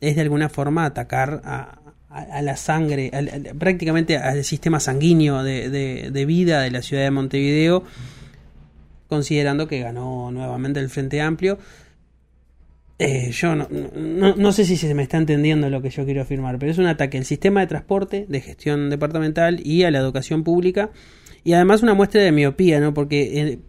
es 0.02 0.16
de 0.16 0.22
alguna 0.22 0.50
forma 0.50 0.86
atacar 0.86 1.42
a, 1.46 1.80
a- 2.10 2.20
a 2.20 2.42
la 2.42 2.58
sangre, 2.58 3.10
prácticamente 3.58 4.18
al 4.18 4.44
sistema 4.44 4.80
sanguíneo 4.80 5.44
de, 5.44 5.70
de- 5.70 6.12
de 6.12 6.26
vida 6.26 6.62
de 6.62 6.72
la 6.72 6.82
ciudad 6.82 7.04
de 7.04 7.12
Montevideo 7.12 7.84
considerando 9.08 9.68
que 9.68 9.80
ganó 9.80 10.32
nuevamente 10.32 10.80
el 10.80 10.90
Frente 10.90 11.22
Amplio. 11.22 11.58
Eh, 13.00 13.32
yo 13.32 13.56
no, 13.56 13.68
no, 13.96 14.36
no 14.36 14.52
sé 14.52 14.66
si 14.66 14.76
se 14.76 14.94
me 14.96 15.04
está 15.04 15.18
entendiendo 15.18 15.70
lo 15.70 15.82
que 15.82 15.92
yo 15.92 16.04
quiero 16.06 16.22
afirmar, 16.22 16.58
pero 16.58 16.72
es 16.72 16.78
un 16.80 16.88
ataque 16.88 17.18
al 17.18 17.26
sistema 17.26 17.60
de 17.60 17.68
transporte, 17.68 18.26
de 18.28 18.42
gestión 18.42 18.90
departamental 18.90 19.60
y 19.64 19.84
a 19.84 19.92
la 19.92 20.00
educación 20.00 20.44
pública. 20.44 20.90
Y 21.44 21.54
además 21.54 21.84
una 21.84 21.94
muestra 21.94 22.22
de 22.22 22.32
miopía, 22.32 22.80
¿no? 22.80 22.94
Porque 22.94 23.40
eh, 23.40 23.60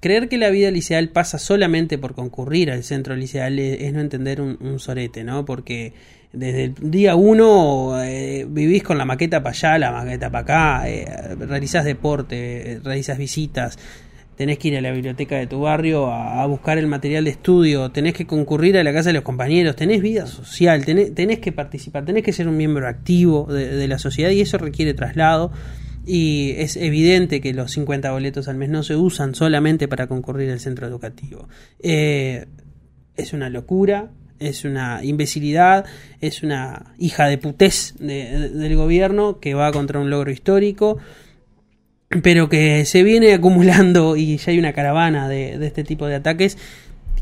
creer 0.00 0.28
que 0.28 0.36
la 0.36 0.50
vida 0.50 0.70
liceal 0.70 1.10
pasa 1.10 1.38
solamente 1.38 1.96
por 1.96 2.14
concurrir 2.14 2.70
al 2.70 2.82
centro 2.82 3.14
liceal 3.14 3.58
es, 3.58 3.82
es 3.82 3.92
no 3.92 4.00
entender 4.00 4.40
un, 4.40 4.58
un 4.60 4.80
sorete, 4.80 5.22
¿no? 5.22 5.44
Porque 5.44 5.94
desde 6.32 6.64
el 6.64 6.74
día 6.90 7.14
uno 7.14 8.02
eh, 8.02 8.46
vivís 8.48 8.82
con 8.82 8.96
la 8.96 9.04
maqueta 9.04 9.42
para 9.42 9.54
allá, 9.54 9.78
la 9.78 9.92
maqueta 9.92 10.30
para 10.30 10.42
acá, 10.42 10.88
eh, 10.88 11.34
realizás 11.38 11.84
deporte, 11.84 12.72
eh, 12.72 12.80
realizás 12.82 13.18
visitas, 13.18 13.78
tenés 14.36 14.58
que 14.58 14.68
ir 14.68 14.76
a 14.76 14.80
la 14.80 14.92
biblioteca 14.92 15.36
de 15.36 15.46
tu 15.46 15.60
barrio 15.60 16.12
a, 16.12 16.44
buscar 16.46 16.78
el 16.78 16.86
material 16.86 17.24
de 17.24 17.30
estudio, 17.30 17.90
tenés 17.90 18.14
que 18.14 18.26
concurrir 18.26 18.76
a 18.78 18.84
la 18.84 18.92
casa 18.92 19.10
de 19.10 19.14
los 19.14 19.22
compañeros, 19.22 19.76
tenés 19.76 20.00
vida 20.00 20.26
social, 20.26 20.84
tenés, 20.84 21.14
tenés 21.14 21.38
que 21.38 21.52
participar, 21.52 22.04
tenés 22.04 22.22
que 22.22 22.32
ser 22.32 22.48
un 22.48 22.56
miembro 22.56 22.88
activo 22.88 23.46
de, 23.46 23.86
la 23.86 23.98
sociedad 23.98 24.30
y 24.30 24.40
eso 24.40 24.58
requiere 24.58 24.94
traslado 24.94 25.52
y 26.06 26.54
es 26.56 26.76
evidente 26.76 27.40
que 27.40 27.52
los 27.52 27.72
50 27.72 28.10
boletos 28.10 28.48
al 28.48 28.56
mes 28.56 28.70
no 28.70 28.82
se 28.82 28.96
usan 28.96 29.34
solamente 29.34 29.86
para 29.86 30.06
concurrir 30.06 30.50
al 30.50 30.60
centro 30.60 30.86
educativo. 30.86 31.48
Eh, 31.80 32.46
es 33.16 33.32
una 33.32 33.50
locura, 33.50 34.10
es 34.38 34.64
una 34.64 35.04
imbecilidad, 35.04 35.84
es 36.20 36.42
una 36.42 36.94
hija 36.98 37.26
de 37.26 37.38
putés 37.38 37.94
de- 37.98 38.48
del 38.48 38.76
gobierno 38.76 39.38
que 39.38 39.54
va 39.54 39.70
contra 39.70 40.00
un 40.00 40.10
logro 40.10 40.32
histórico, 40.32 40.98
pero 42.22 42.48
que 42.48 42.84
se 42.84 43.02
viene 43.02 43.32
acumulando 43.32 44.16
y 44.16 44.36
ya 44.36 44.52
hay 44.52 44.58
una 44.58 44.72
caravana 44.72 45.28
de, 45.28 45.58
de 45.58 45.66
este 45.66 45.84
tipo 45.84 46.06
de 46.06 46.16
ataques 46.16 46.58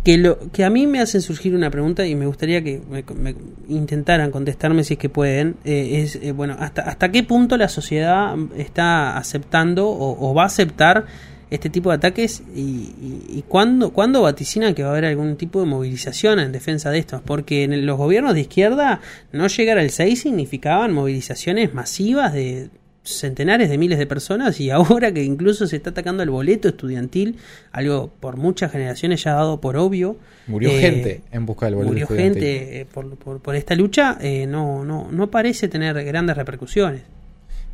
que, 0.04 0.16
lo, 0.16 0.38
que 0.50 0.64
a 0.64 0.70
mí 0.70 0.86
me 0.86 1.00
hacen 1.00 1.20
surgir 1.20 1.54
una 1.54 1.70
pregunta 1.70 2.06
y 2.06 2.14
me 2.14 2.26
gustaría 2.26 2.62
que 2.62 2.80
me, 2.88 3.34
intentaran 3.68 4.30
contestarme 4.30 4.84
si 4.84 4.94
es 4.94 4.98
que 4.98 5.08
pueden. 5.08 5.56
eh, 5.64 6.02
es, 6.02 6.16
eh, 6.16 6.32
bueno, 6.32 6.56
hasta, 6.58 6.82
¿hasta 6.82 7.10
qué 7.10 7.22
punto 7.22 7.56
la 7.56 7.68
sociedad 7.68 8.34
está 8.56 9.16
aceptando 9.16 9.88
o, 9.88 10.34
va 10.34 10.44
a 10.44 10.46
aceptar 10.46 11.06
este 11.50 11.68
tipo 11.68 11.90
de 11.90 11.96
ataques 11.96 12.42
y, 12.54 12.60
y, 12.60 13.24
y 13.28 13.44
cuándo, 13.46 13.92
cuándo 13.92 14.22
vaticinan 14.22 14.74
que 14.74 14.82
va 14.84 14.90
a 14.90 14.92
haber 14.92 15.04
algún 15.04 15.36
tipo 15.36 15.60
de 15.60 15.66
movilización 15.66 16.38
en 16.38 16.52
defensa 16.52 16.90
de 16.90 16.98
estos? 16.98 17.20
Porque 17.20 17.64
en 17.64 17.84
los 17.84 17.98
gobiernos 17.98 18.34
de 18.34 18.42
izquierda 18.42 19.00
no 19.32 19.48
llegar 19.48 19.78
al 19.78 19.90
6 19.90 20.18
significaban 20.18 20.92
movilizaciones 20.92 21.74
masivas 21.74 22.32
de 22.32 22.70
centenares 23.02 23.70
de 23.70 23.78
miles 23.78 23.98
de 23.98 24.06
personas 24.06 24.60
y 24.60 24.70
ahora 24.70 25.12
que 25.12 25.22
incluso 25.22 25.66
se 25.66 25.76
está 25.76 25.90
atacando 25.90 26.22
el 26.22 26.30
boleto 26.30 26.68
estudiantil, 26.68 27.36
algo 27.72 28.10
por 28.20 28.36
muchas 28.36 28.72
generaciones 28.72 29.24
ya 29.24 29.34
dado 29.34 29.60
por 29.60 29.76
obvio. 29.76 30.16
Murió 30.46 30.70
eh, 30.70 30.80
gente 30.80 31.22
en 31.32 31.46
busca 31.46 31.66
del 31.66 31.76
boleto 31.76 31.92
Murió 31.92 32.04
estudiantil. 32.04 32.42
gente 32.42 32.80
eh, 32.80 32.86
por, 32.86 33.16
por, 33.16 33.40
por 33.40 33.56
esta 33.56 33.74
lucha, 33.74 34.18
eh, 34.20 34.46
no, 34.46 34.84
no, 34.84 35.08
no 35.10 35.30
parece 35.30 35.68
tener 35.68 36.02
grandes 36.04 36.36
repercusiones. 36.36 37.02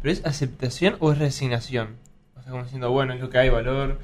¿Pero 0.03 0.13
es 0.13 0.25
aceptación 0.25 0.97
o 1.01 1.13
es 1.13 1.19
resignación? 1.19 1.97
O 2.39 2.43
sea, 2.43 2.53
como 2.53 2.65
diciendo, 2.65 2.91
bueno, 2.91 3.15
es 3.15 3.21
lo 3.21 3.31
que 3.31 3.39
hay, 3.39 3.49
valor. 3.49 3.99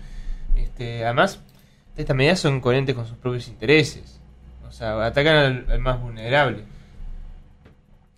Este, 0.56 1.04
además, 1.04 1.40
estas 1.96 2.16
medidas 2.16 2.40
son 2.40 2.60
coherentes 2.60 2.94
con 2.94 3.06
sus 3.06 3.16
propios 3.16 3.48
intereses. 3.48 4.18
O 4.66 4.72
sea, 4.72 5.04
atacan 5.04 5.36
al, 5.36 5.66
al 5.68 5.78
más 5.80 6.00
vulnerable. 6.00 6.64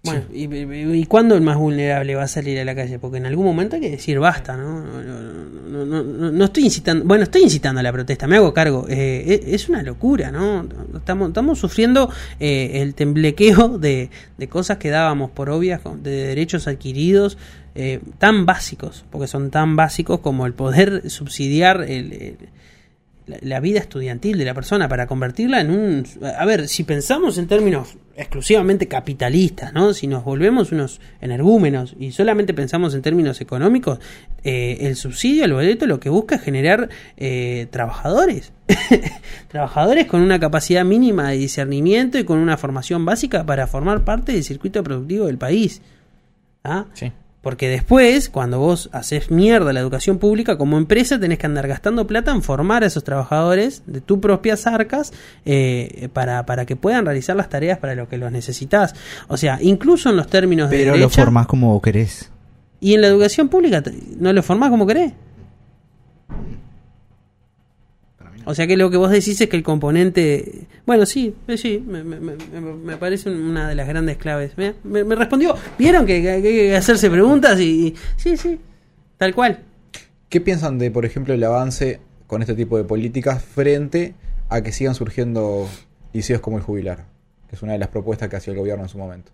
Bueno, 0.04 0.22
y, 0.32 0.44
y, 0.54 1.00
y 1.00 1.06
cuándo 1.06 1.34
el 1.34 1.40
más 1.40 1.56
vulnerable 1.56 2.14
va 2.14 2.24
a 2.24 2.28
salir 2.28 2.58
a 2.60 2.64
la 2.64 2.74
calle? 2.74 2.98
Porque 2.98 3.16
en 3.16 3.26
algún 3.26 3.46
momento 3.46 3.76
hay 3.76 3.82
que 3.82 3.90
decir 3.90 4.18
basta, 4.18 4.54
¿no? 4.54 4.84
No, 4.84 5.02
no, 5.02 5.84
no, 5.86 6.02
no, 6.02 6.30
no 6.30 6.44
estoy 6.44 6.64
incitando, 6.64 7.04
bueno, 7.06 7.24
estoy 7.24 7.42
incitando 7.42 7.80
a 7.80 7.82
la 7.82 7.90
protesta, 7.90 8.26
me 8.26 8.36
hago 8.36 8.52
cargo. 8.52 8.86
Eh, 8.88 9.40
es, 9.46 9.62
es 9.62 9.68
una 9.70 9.82
locura, 9.82 10.30
¿no? 10.30 10.68
Estamos, 10.94 11.28
estamos 11.28 11.58
sufriendo 11.58 12.10
eh, 12.38 12.82
el 12.82 12.94
temblequeo 12.94 13.78
de, 13.78 14.10
de 14.36 14.48
cosas 14.48 14.76
que 14.76 14.90
dábamos 14.90 15.30
por 15.30 15.48
obvias, 15.48 15.80
de 16.02 16.10
derechos 16.10 16.68
adquiridos 16.68 17.38
eh, 17.74 18.00
tan 18.18 18.44
básicos, 18.44 19.04
porque 19.10 19.26
son 19.26 19.50
tan 19.50 19.74
básicos 19.74 20.20
como 20.20 20.44
el 20.44 20.52
poder 20.52 21.08
subsidiar 21.08 21.82
el, 21.88 22.12
el 22.12 22.36
la, 23.26 23.60
vida 23.60 23.80
estudiantil 23.80 24.38
de 24.38 24.44
la 24.44 24.54
persona 24.54 24.88
para 24.88 25.06
convertirla 25.06 25.60
en 25.60 25.70
un... 25.70 26.06
A 26.36 26.44
ver, 26.44 26.68
si 26.68 26.84
pensamos 26.84 27.38
en 27.38 27.46
términos 27.46 27.96
exclusivamente 28.16 28.86
capitalistas, 28.86 29.72
¿no? 29.72 29.92
Si 29.94 30.06
nos 30.06 30.24
volvemos 30.24 30.72
unos 30.72 31.00
energúmenos 31.20 31.96
y 31.98 32.12
solamente 32.12 32.54
pensamos 32.54 32.94
en 32.94 33.02
términos 33.02 33.40
económicos, 33.40 33.98
eh, 34.42 34.78
el 34.82 34.96
subsidio 34.96 35.44
al 35.44 35.52
boleto 35.52 35.86
lo 35.86 36.00
que 36.00 36.10
busca 36.10 36.36
es 36.36 36.42
generar 36.42 36.88
eh, 37.16 37.66
trabajadores. 37.70 38.52
trabajadores 39.48 40.06
con 40.06 40.20
una 40.20 40.38
capacidad 40.38 40.84
mínima 40.84 41.30
de 41.30 41.38
discernimiento 41.38 42.18
y 42.18 42.24
con 42.24 42.38
una 42.38 42.56
formación 42.56 43.04
básica 43.04 43.44
para 43.44 43.66
formar 43.66 44.04
parte 44.04 44.32
del 44.32 44.44
circuito 44.44 44.82
productivo 44.82 45.26
del 45.26 45.38
país. 45.38 45.82
¿Ah? 46.62 46.86
Sí. 46.94 47.12
Porque 47.44 47.68
después, 47.68 48.28
cuando 48.28 48.58
vos 48.58 48.88
haces 48.92 49.30
mierda 49.30 49.72
la 49.72 49.78
educación 49.78 50.18
pública, 50.18 50.58
como 50.58 50.78
empresa 50.78 51.20
tenés 51.20 51.38
que 51.38 51.46
andar 51.46 51.68
gastando 51.68 52.06
plata 52.06 52.32
en 52.32 52.42
formar 52.42 52.82
a 52.82 52.86
esos 52.86 53.04
trabajadores 53.04 53.82
de 53.86 54.00
tus 54.00 54.18
propias 54.18 54.66
arcas 54.66 55.12
eh, 55.44 56.08
para, 56.12 56.46
para 56.46 56.66
que 56.66 56.74
puedan 56.74 57.04
realizar 57.04 57.36
las 57.36 57.48
tareas 57.48 57.78
para 57.78 57.94
lo 57.94 58.08
que 58.08 58.18
los 58.18 58.32
necesitas. 58.32 58.94
O 59.28 59.36
sea, 59.36 59.58
incluso 59.60 60.10
en 60.10 60.16
los 60.16 60.26
términos 60.26 60.70
de 60.70 60.78
Pero 60.78 60.96
lo 60.96 61.08
formás 61.08 61.46
como 61.46 61.80
querés. 61.80 62.32
Y 62.80 62.94
en 62.94 63.02
la 63.02 63.06
educación 63.06 63.48
pública, 63.48 63.82
¿no 64.18 64.32
lo 64.32 64.42
formás 64.42 64.70
como 64.70 64.86
querés? 64.86 65.12
O 68.46 68.54
sea 68.54 68.66
que 68.66 68.76
lo 68.76 68.90
que 68.90 68.96
vos 68.96 69.10
decís 69.10 69.40
es 69.40 69.48
que 69.48 69.56
el 69.56 69.62
componente... 69.62 70.66
Bueno, 70.86 71.06
sí, 71.06 71.34
sí, 71.56 71.82
me, 71.86 72.04
me, 72.04 72.20
me, 72.20 72.36
me 72.60 72.96
parece 72.96 73.30
una 73.30 73.68
de 73.68 73.74
las 73.74 73.88
grandes 73.88 74.16
claves. 74.16 74.52
Me, 74.56 74.74
me 74.82 75.14
respondió, 75.14 75.56
¿vieron 75.78 76.06
que, 76.06 76.20
que, 76.22 76.30
hay 76.30 76.42
que 76.42 76.76
hacerse 76.76 77.10
preguntas? 77.10 77.58
Y, 77.60 77.88
y, 77.88 77.94
Sí, 78.16 78.36
sí, 78.36 78.58
tal 79.16 79.34
cual. 79.34 79.60
¿Qué 80.28 80.40
piensan 80.40 80.78
de, 80.78 80.90
por 80.90 81.04
ejemplo, 81.04 81.32
el 81.34 81.44
avance 81.44 82.00
con 82.26 82.42
este 82.42 82.54
tipo 82.54 82.76
de 82.76 82.84
políticas 82.84 83.42
frente 83.42 84.14
a 84.48 84.62
que 84.62 84.72
sigan 84.72 84.94
surgiendo 84.94 85.68
liceos 86.12 86.40
como 86.40 86.58
el 86.58 86.62
jubilar? 86.62 87.06
Que 87.48 87.56
es 87.56 87.62
una 87.62 87.72
de 87.72 87.78
las 87.78 87.88
propuestas 87.88 88.28
que 88.28 88.36
hacía 88.36 88.52
el 88.52 88.58
gobierno 88.58 88.82
en 88.84 88.88
su 88.88 88.98
momento. 88.98 89.32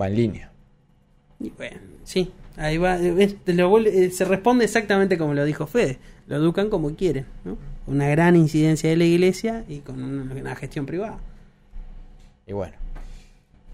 Va 0.00 0.08
en 0.08 0.16
línea. 0.16 0.52
Y 1.38 1.50
bueno, 1.50 1.76
sí, 2.04 2.32
ahí 2.56 2.78
va. 2.78 2.96
Lo, 2.98 3.82
se 4.10 4.24
responde 4.24 4.64
exactamente 4.64 5.18
como 5.18 5.34
lo 5.34 5.44
dijo 5.44 5.66
Fede. 5.66 5.98
Lo 6.26 6.36
educan 6.36 6.70
como 6.70 6.94
quieren, 6.94 7.26
¿no? 7.44 7.56
Una 7.86 8.08
gran 8.08 8.36
incidencia 8.36 8.90
de 8.90 8.96
la 8.96 9.04
iglesia 9.04 9.64
y 9.68 9.78
con 9.78 10.02
una, 10.02 10.34
una 10.34 10.56
gestión 10.56 10.86
privada. 10.86 11.18
Y 12.46 12.52
bueno. 12.52 12.74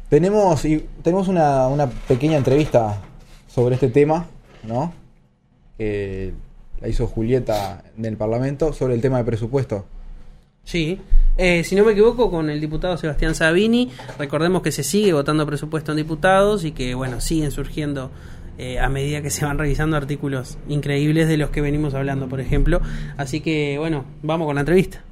Tenemos, 0.08 0.64
y 0.66 0.86
tenemos 1.02 1.28
una, 1.28 1.68
una, 1.68 1.86
pequeña 1.86 2.36
entrevista 2.36 3.00
sobre 3.48 3.76
este 3.76 3.88
tema, 3.88 4.26
¿no? 4.62 4.92
Que 5.78 6.34
la 6.80 6.88
hizo 6.88 7.06
Julieta 7.06 7.82
en 7.96 8.04
el 8.04 8.16
Parlamento 8.18 8.74
sobre 8.74 8.94
el 8.94 9.00
tema 9.00 9.18
de 9.18 9.24
presupuesto. 9.24 9.86
Sí, 10.64 11.00
eh, 11.38 11.64
si 11.64 11.74
no 11.74 11.84
me 11.84 11.92
equivoco, 11.92 12.30
con 12.30 12.50
el 12.50 12.60
diputado 12.60 12.96
Sebastián 12.96 13.34
Sabini. 13.34 13.90
Recordemos 14.18 14.62
que 14.62 14.70
se 14.70 14.82
sigue 14.82 15.12
votando 15.12 15.46
presupuesto 15.46 15.92
en 15.92 15.96
diputados 15.96 16.64
y 16.64 16.72
que, 16.72 16.94
bueno, 16.94 17.20
siguen 17.20 17.50
surgiendo 17.50 18.10
eh, 18.58 18.78
a 18.78 18.88
medida 18.88 19.22
que 19.22 19.30
se 19.30 19.44
van 19.44 19.58
revisando 19.58 19.96
artículos 19.96 20.58
increíbles 20.68 21.28
de 21.28 21.36
los 21.36 21.50
que 21.50 21.60
venimos 21.60 21.94
hablando, 21.94 22.28
por 22.28 22.40
ejemplo. 22.40 22.80
Así 23.16 23.40
que, 23.40 23.78
bueno, 23.78 24.04
vamos 24.22 24.46
con 24.46 24.56
la 24.56 24.60
entrevista. 24.60 25.02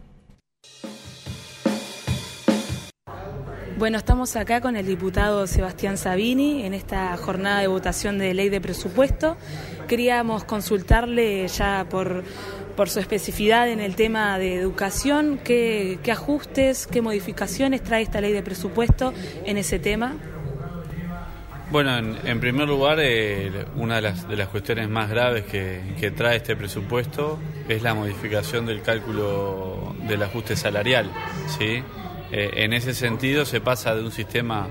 Bueno, 3.80 3.96
estamos 3.96 4.36
acá 4.36 4.60
con 4.60 4.76
el 4.76 4.84
diputado 4.84 5.46
Sebastián 5.46 5.96
Sabini 5.96 6.66
en 6.66 6.74
esta 6.74 7.16
jornada 7.16 7.60
de 7.60 7.66
votación 7.66 8.18
de 8.18 8.34
ley 8.34 8.50
de 8.50 8.60
presupuesto. 8.60 9.38
Queríamos 9.88 10.44
consultarle 10.44 11.48
ya 11.48 11.86
por, 11.88 12.22
por 12.76 12.90
su 12.90 13.00
especificidad 13.00 13.70
en 13.70 13.80
el 13.80 13.96
tema 13.96 14.38
de 14.38 14.56
educación, 14.56 15.40
qué, 15.42 15.98
qué 16.02 16.12
ajustes, 16.12 16.86
qué 16.86 17.00
modificaciones 17.00 17.82
trae 17.82 18.02
esta 18.02 18.20
ley 18.20 18.34
de 18.34 18.42
presupuesto 18.42 19.14
en 19.46 19.56
ese 19.56 19.78
tema. 19.78 20.14
Bueno, 21.70 21.96
en, 21.96 22.18
en 22.24 22.40
primer 22.40 22.66
lugar, 22.66 22.98
eh, 23.00 23.64
una 23.76 23.96
de 23.96 24.02
las, 24.02 24.28
de 24.28 24.36
las 24.36 24.48
cuestiones 24.48 24.88
más 24.88 25.08
graves 25.08 25.44
que, 25.44 25.80
que, 26.00 26.10
trae 26.10 26.38
este 26.38 26.56
presupuesto 26.56 27.38
es 27.68 27.80
la 27.80 27.94
modificación 27.94 28.66
del 28.66 28.82
cálculo 28.82 29.94
del 30.08 30.20
ajuste 30.24 30.56
salarial. 30.56 31.12
¿sí? 31.46 31.80
Eh, 32.32 32.50
en 32.54 32.72
ese 32.72 32.92
sentido, 32.92 33.44
se 33.44 33.60
pasa 33.60 33.94
de 33.94 34.02
un 34.02 34.10
sistema 34.10 34.66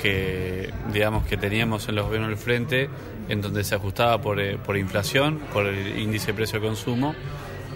que, 0.00 0.72
digamos, 0.90 1.26
que 1.26 1.36
teníamos 1.36 1.86
en 1.90 1.96
los 1.96 2.06
gobiernos 2.06 2.30
del 2.30 2.38
frente, 2.38 2.88
en 3.28 3.42
donde 3.42 3.62
se 3.62 3.74
ajustaba 3.74 4.22
por, 4.22 4.40
eh, 4.40 4.56
por 4.56 4.78
inflación, 4.78 5.40
por 5.52 5.66
el 5.66 5.98
índice 5.98 6.32
precio 6.32 6.58
de 6.58 6.66
consumo, 6.66 7.14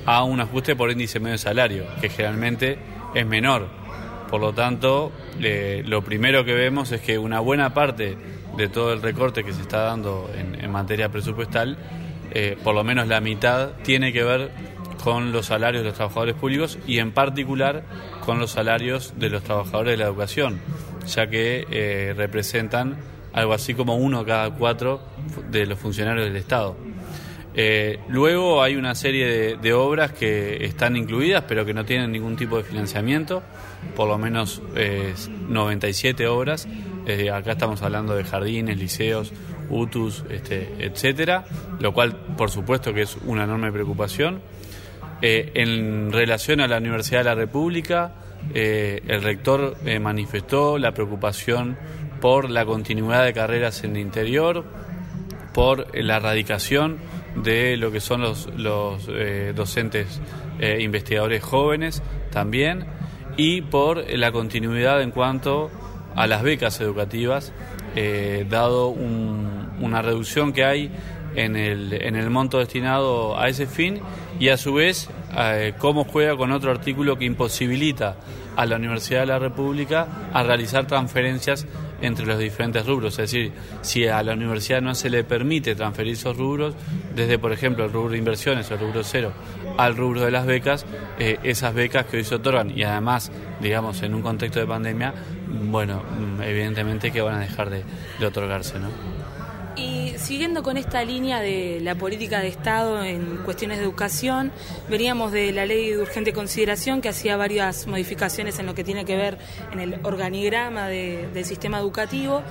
a 0.06 0.24
un 0.24 0.40
ajuste 0.40 0.74
por 0.74 0.90
índice 0.90 1.20
medio 1.20 1.32
de 1.32 1.38
salario, 1.38 1.84
que 2.00 2.08
generalmente 2.08 2.78
es 3.14 3.26
menor. 3.26 3.68
Por 4.30 4.40
lo 4.40 4.54
tanto, 4.54 5.12
lo 5.38 6.02
primero 6.02 6.46
que 6.46 6.54
vemos 6.54 6.90
es 6.92 7.02
que 7.02 7.18
una 7.18 7.40
buena 7.40 7.72
parte 7.74 8.16
de 8.56 8.68
todo 8.68 8.92
el 8.92 9.02
recorte 9.02 9.44
que 9.44 9.52
se 9.52 9.62
está 9.62 9.82
dando 9.82 10.30
en, 10.34 10.70
materia 10.70 11.08
presupuestal, 11.08 11.76
eh, 12.32 12.56
por 12.62 12.74
lo 12.74 12.84
menos 12.84 13.06
la 13.08 13.20
mitad, 13.20 13.70
tiene 13.82 14.12
que 14.12 14.24
ver 14.24 14.50
con 15.02 15.32
los 15.32 15.46
salarios 15.46 15.82
de 15.82 15.90
los 15.90 15.96
trabajadores 15.96 16.34
públicos 16.34 16.78
y 16.86 16.98
en 16.98 17.12
particular 17.12 17.84
con 18.24 18.38
los 18.38 18.52
salarios 18.52 19.14
de 19.16 19.28
los 19.28 19.42
trabajadores 19.42 19.92
de 19.92 19.96
la 19.98 20.06
educación, 20.06 20.60
ya 21.06 21.28
que 21.28 21.66
eh, 21.70 22.14
representan 22.16 22.96
algo 23.34 23.52
así 23.52 23.74
como 23.74 23.96
uno 23.96 24.24
cada 24.24 24.50
cuatro 24.50 25.02
de 25.50 25.66
los 25.66 25.78
funcionarios 25.78 26.26
del 26.26 26.36
Estado. 26.36 26.76
Eh, 27.56 28.00
luego 28.08 28.62
hay 28.62 28.74
una 28.74 28.96
serie 28.96 29.56
de, 29.56 29.72
obras 29.74 30.10
que 30.10 30.64
están 30.64 30.96
incluidas 30.96 31.44
pero 31.46 31.64
que 31.64 31.72
no 31.72 31.84
tienen 31.84 32.10
ningún 32.10 32.34
tipo 32.34 32.56
de 32.56 32.64
financiamiento, 32.64 33.42
por 33.94 34.08
lo 34.08 34.18
menos 34.18 34.62
eh, 34.74 35.14
97 35.48 36.26
obras. 36.26 36.66
Eh, 37.06 37.30
acá 37.30 37.52
estamos 37.52 37.82
hablando 37.82 38.14
de 38.14 38.24
jardines, 38.24 38.78
liceos, 38.78 39.32
UTUS, 39.70 40.24
este, 40.30 40.74
etcétera, 40.78 41.44
lo 41.80 41.92
cual 41.92 42.16
por 42.36 42.50
supuesto 42.50 42.92
que 42.94 43.02
es 43.02 43.16
una 43.24 43.44
enorme 43.44 43.70
preocupación. 43.72 44.40
Eh, 45.22 45.52
en 45.54 46.12
relación 46.12 46.60
a 46.60 46.68
la 46.68 46.78
Universidad 46.78 47.20
de 47.20 47.24
la 47.24 47.34
República, 47.34 48.14
el 48.52 49.22
rector 49.22 49.78
manifestó 49.98 50.76
la 50.76 50.92
preocupación 50.92 51.78
por 52.20 52.50
la 52.50 52.66
continuidad 52.66 53.24
de 53.24 53.32
carreras 53.32 53.84
en 53.84 53.96
el 53.96 54.02
interior, 54.02 54.64
por 55.54 55.86
la 55.96 56.16
erradicación 56.16 56.98
de 57.36 57.76
lo 57.76 57.90
que 57.90 58.00
son 58.00 58.20
los, 58.20 58.48
los 58.56 59.08
eh, 59.08 59.52
docentes 59.54 60.20
eh, 60.58 60.78
investigadores 60.80 61.42
jóvenes 61.42 62.02
también 62.30 62.86
y 63.36 63.62
por 63.62 64.08
la 64.16 64.30
continuidad 64.32 65.02
en 65.02 65.10
cuanto 65.10 65.70
a 66.14 66.26
las 66.26 66.42
becas 66.42 66.80
educativas, 66.80 67.52
eh, 67.96 68.46
dado 68.48 68.88
un- 68.88 69.70
una 69.80 70.02
reducción 70.02 70.52
que 70.52 70.64
hay 70.64 70.90
en 71.36 71.56
el, 71.56 71.92
en 71.94 72.14
el 72.14 72.30
monto 72.30 72.58
destinado 72.58 73.38
a 73.38 73.48
ese 73.48 73.66
fin 73.66 74.00
y 74.38 74.48
a 74.50 74.56
su 74.56 74.74
vez 74.74 75.08
eh, 75.36 75.74
cómo 75.78 76.04
juega 76.04 76.36
con 76.36 76.52
otro 76.52 76.70
artículo 76.70 77.18
que 77.18 77.24
imposibilita 77.24 78.16
a 78.56 78.66
la 78.66 78.76
Universidad 78.76 79.20
de 79.20 79.26
la 79.26 79.38
República 79.40 80.06
a 80.32 80.44
realizar 80.44 80.86
transferencias 80.86 81.66
entre 82.00 82.24
los 82.26 82.38
diferentes 82.38 82.86
rubros. 82.86 83.14
Es 83.18 83.32
decir, 83.32 83.52
si 83.82 84.06
a 84.06 84.22
la 84.22 84.34
universidad 84.34 84.80
no 84.80 84.94
se 84.94 85.10
le 85.10 85.24
permite 85.24 85.74
transferir 85.74 86.12
esos 86.12 86.36
rubros, 86.36 86.74
desde 87.16 87.36
por 87.40 87.52
ejemplo 87.52 87.84
el 87.84 87.92
rubro 87.92 88.12
de 88.12 88.18
inversiones 88.18 88.70
o 88.70 88.74
el 88.74 88.80
rubro 88.80 89.02
cero 89.02 89.32
al 89.76 89.96
rubro 89.96 90.20
de 90.22 90.30
las 90.30 90.46
becas, 90.46 90.86
eh, 91.18 91.38
esas 91.42 91.74
becas 91.74 92.06
que 92.06 92.18
hoy 92.18 92.24
se 92.24 92.34
otorgan 92.36 92.76
y 92.76 92.82
además, 92.84 93.30
digamos, 93.60 94.02
en 94.02 94.14
un 94.14 94.22
contexto 94.22 94.60
de 94.60 94.66
pandemia, 94.66 95.14
bueno, 95.48 96.02
mm, 96.02 96.42
evidentemente 96.42 97.10
que 97.10 97.20
van 97.20 97.34
a 97.36 97.40
dejar 97.40 97.70
de, 97.70 97.84
otorgarse, 98.26 98.78
¿no? 98.78 98.88
Y 99.76 100.12
siguiendo 100.18 100.62
con 100.62 100.76
esta 100.76 101.02
línea 101.04 101.40
de 101.40 101.80
la 101.82 101.96
política 101.96 102.38
de 102.38 102.46
Estado 102.46 103.02
en 103.02 103.38
cuestiones 103.38 103.78
de 103.78 103.84
educación, 103.84 104.52
veníamos 104.88 105.32
de 105.32 105.50
la 105.52 105.66
ley 105.66 105.90
de 105.90 105.98
urgente 105.98 106.32
consideración 106.32 107.00
que 107.00 107.08
hacía 107.08 107.36
varias 107.36 107.88
modificaciones 107.88 108.56
en 108.60 108.66
lo 108.66 108.74
que 108.76 108.84
tiene 108.84 109.04
que 109.04 109.16
ver 109.16 109.36
en 109.72 109.80
el 109.80 109.98
organigrama 110.04 110.86
de- 110.86 111.28
del 111.34 111.44
sistema 111.44 111.78
educativo. 111.80 112.42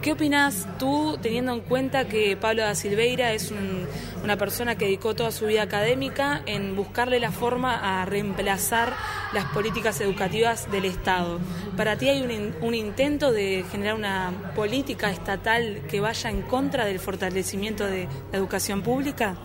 ¿Qué 0.00 0.12
opinas 0.12 0.66
tú 0.78 1.18
teniendo 1.20 1.52
en 1.52 1.60
cuenta 1.60 2.08
que 2.08 2.34
Pablo 2.38 2.62
da 2.62 2.74
Silveira 2.74 3.34
es 3.34 3.50
un- 3.50 3.86
una 4.22 4.36
persona 4.36 4.76
que 4.76 4.86
dedicó 4.86 5.14
toda 5.14 5.30
su 5.32 5.46
vida 5.46 5.62
académica 5.62 6.42
en 6.46 6.76
buscarle 6.76 7.20
la 7.20 7.32
forma 7.32 8.00
a 8.00 8.04
reemplazar 8.04 8.94
las 9.32 9.46
políticas 9.46 10.00
educativas 10.00 10.70
del 10.70 10.84
Estado? 10.84 11.40
¿Para 11.76 11.96
ti 11.96 12.08
hay 12.08 12.22
un, 12.22 12.54
un 12.60 12.74
intento 12.74 13.32
de 13.32 13.64
generar 13.70 13.94
una 13.94 14.52
política 14.54 15.10
estatal 15.10 15.82
que 15.88 16.00
vaya 16.00 16.30
en 16.30 16.42
contra 16.42 16.84
del 16.84 16.98
fortalecimiento 16.98 17.86
de 17.86 18.08
la 18.32 18.38
educación 18.38 18.82
pública? 18.82 19.36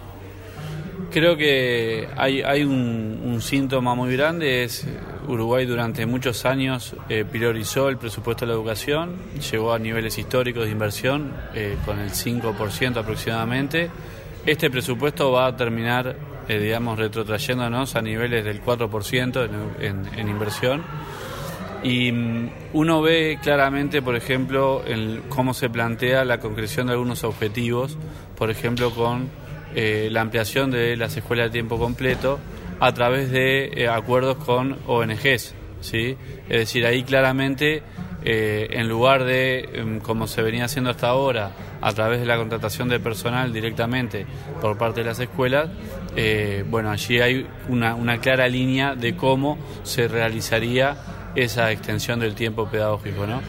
Creo 1.12 1.38
que 1.38 2.08
hay, 2.18 2.42
hay 2.42 2.64
un, 2.64 3.22
un 3.24 3.42
síntoma 3.42 3.96
muy 3.96 4.16
grande, 4.16 4.64
es 4.64 4.84
eh, 4.84 4.90
Uruguay 5.28 5.66
durante 5.66 6.06
muchos 6.06 6.46
años 6.46 6.96
eh, 7.10 7.26
priorizó 7.30 7.90
el 7.90 7.98
presupuesto 7.98 8.46
de 8.46 8.50
la 8.50 8.56
educación, 8.56 9.16
llegó 9.52 9.74
a 9.74 9.80
niveles 9.80 10.18
históricos 10.18 10.66
de 10.66 10.72
inversión 10.72 11.34
eh, 11.54 11.78
con 11.86 12.00
el 12.00 12.12
5% 12.12 12.98
aproximadamente. 12.98 13.90
Este 14.46 14.70
presupuesto 14.70 15.32
va 15.32 15.48
a 15.48 15.56
terminar, 15.58 16.16
eh, 16.48 16.60
digamos, 16.60 17.00
retrotrayéndonos 17.00 17.96
a 17.96 18.02
niveles 18.02 18.46
del 18.46 18.62
4% 18.62 19.50
en, 19.80 20.30
inversión. 20.30 20.84
Y 21.84 22.12
mm, 22.12 22.50
uno 22.74 23.02
ve 23.02 23.40
claramente, 23.42 24.02
por 24.02 24.16
ejemplo, 24.16 24.84
el- 24.86 25.24
cómo 25.30 25.54
se 25.54 25.70
plantea 25.70 26.26
la 26.26 26.40
concreción 26.40 26.88
de 26.88 26.94
algunos 26.94 27.24
objetivos, 27.24 27.98
por 28.38 28.50
ejemplo, 28.52 28.92
con 28.92 29.30
eh, 29.78 30.08
la 30.12 30.22
ampliación 30.22 30.72
de 30.72 30.96
las 30.96 31.18
escuelas 31.18 31.48
de 31.48 31.52
tiempo 31.52 31.78
completo 31.78 32.40
a 32.80 32.94
través 32.94 33.30
de 33.32 33.72
eh, 33.76 33.88
acuerdos 33.90 34.38
con 34.38 34.78
ONGs. 34.88 35.54
¿sí? 35.82 36.16
Es 36.50 36.60
decir, 36.60 36.86
ahí 36.86 37.04
claramente, 37.04 37.82
eh, 38.26 38.68
en 38.72 38.90
lugar 38.90 39.24
de, 39.24 39.70
em, 39.74 40.00
como 40.00 40.26
se 40.28 40.42
venía 40.42 40.66
haciendo 40.66 40.90
hasta 40.90 41.08
ahora, 41.10 41.52
a 41.80 41.94
través 41.94 42.20
de 42.20 42.26
la 42.26 42.38
contratación 42.38 42.90
de 42.90 43.00
personal 43.00 43.54
directamente 43.54 44.26
por 44.62 44.78
parte 44.78 45.02
de 45.02 45.06
las 45.06 45.20
escuelas, 45.20 45.70
eh, 46.16 46.64
bueno, 46.68 46.90
allí 46.90 47.20
hay 47.22 47.46
una, 47.70 47.94
una 47.96 48.18
clara 48.20 48.48
línea 48.48 48.96
de 48.96 49.16
cómo 49.16 49.58
se 49.84 50.08
realizaría 50.08 50.98
esa 51.36 51.72
extensión 51.72 52.20
del 52.20 52.34
tiempo 52.34 52.68
pedagógico, 52.68 53.28
¿no? 53.28 53.42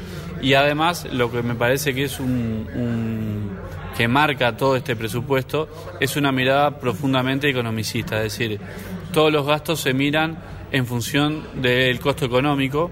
Y 0.42 0.52
además, 0.54 1.08
lo 1.10 1.30
que 1.32 1.42
me 1.42 1.54
parece 1.54 1.94
que 1.94 2.04
es 2.04 2.20
un, 2.20 2.68
un- 2.74 3.50
que 3.96 4.08
marca 4.08 4.54
todo 4.58 4.76
este 4.76 4.94
presupuesto 4.94 5.68
es 6.00 6.16
una 6.16 6.30
mirada 6.30 6.78
profundamente 6.78 7.48
economicista, 7.48 8.16
es 8.22 8.24
decir, 8.36 8.60
todos 9.12 9.32
los 9.32 9.46
gastos 9.46 9.80
se 9.80 9.94
miran 9.94 10.36
en 10.70 10.84
función 10.84 11.42
del 11.62 11.98
costo 12.00 12.26
económico 12.26 12.90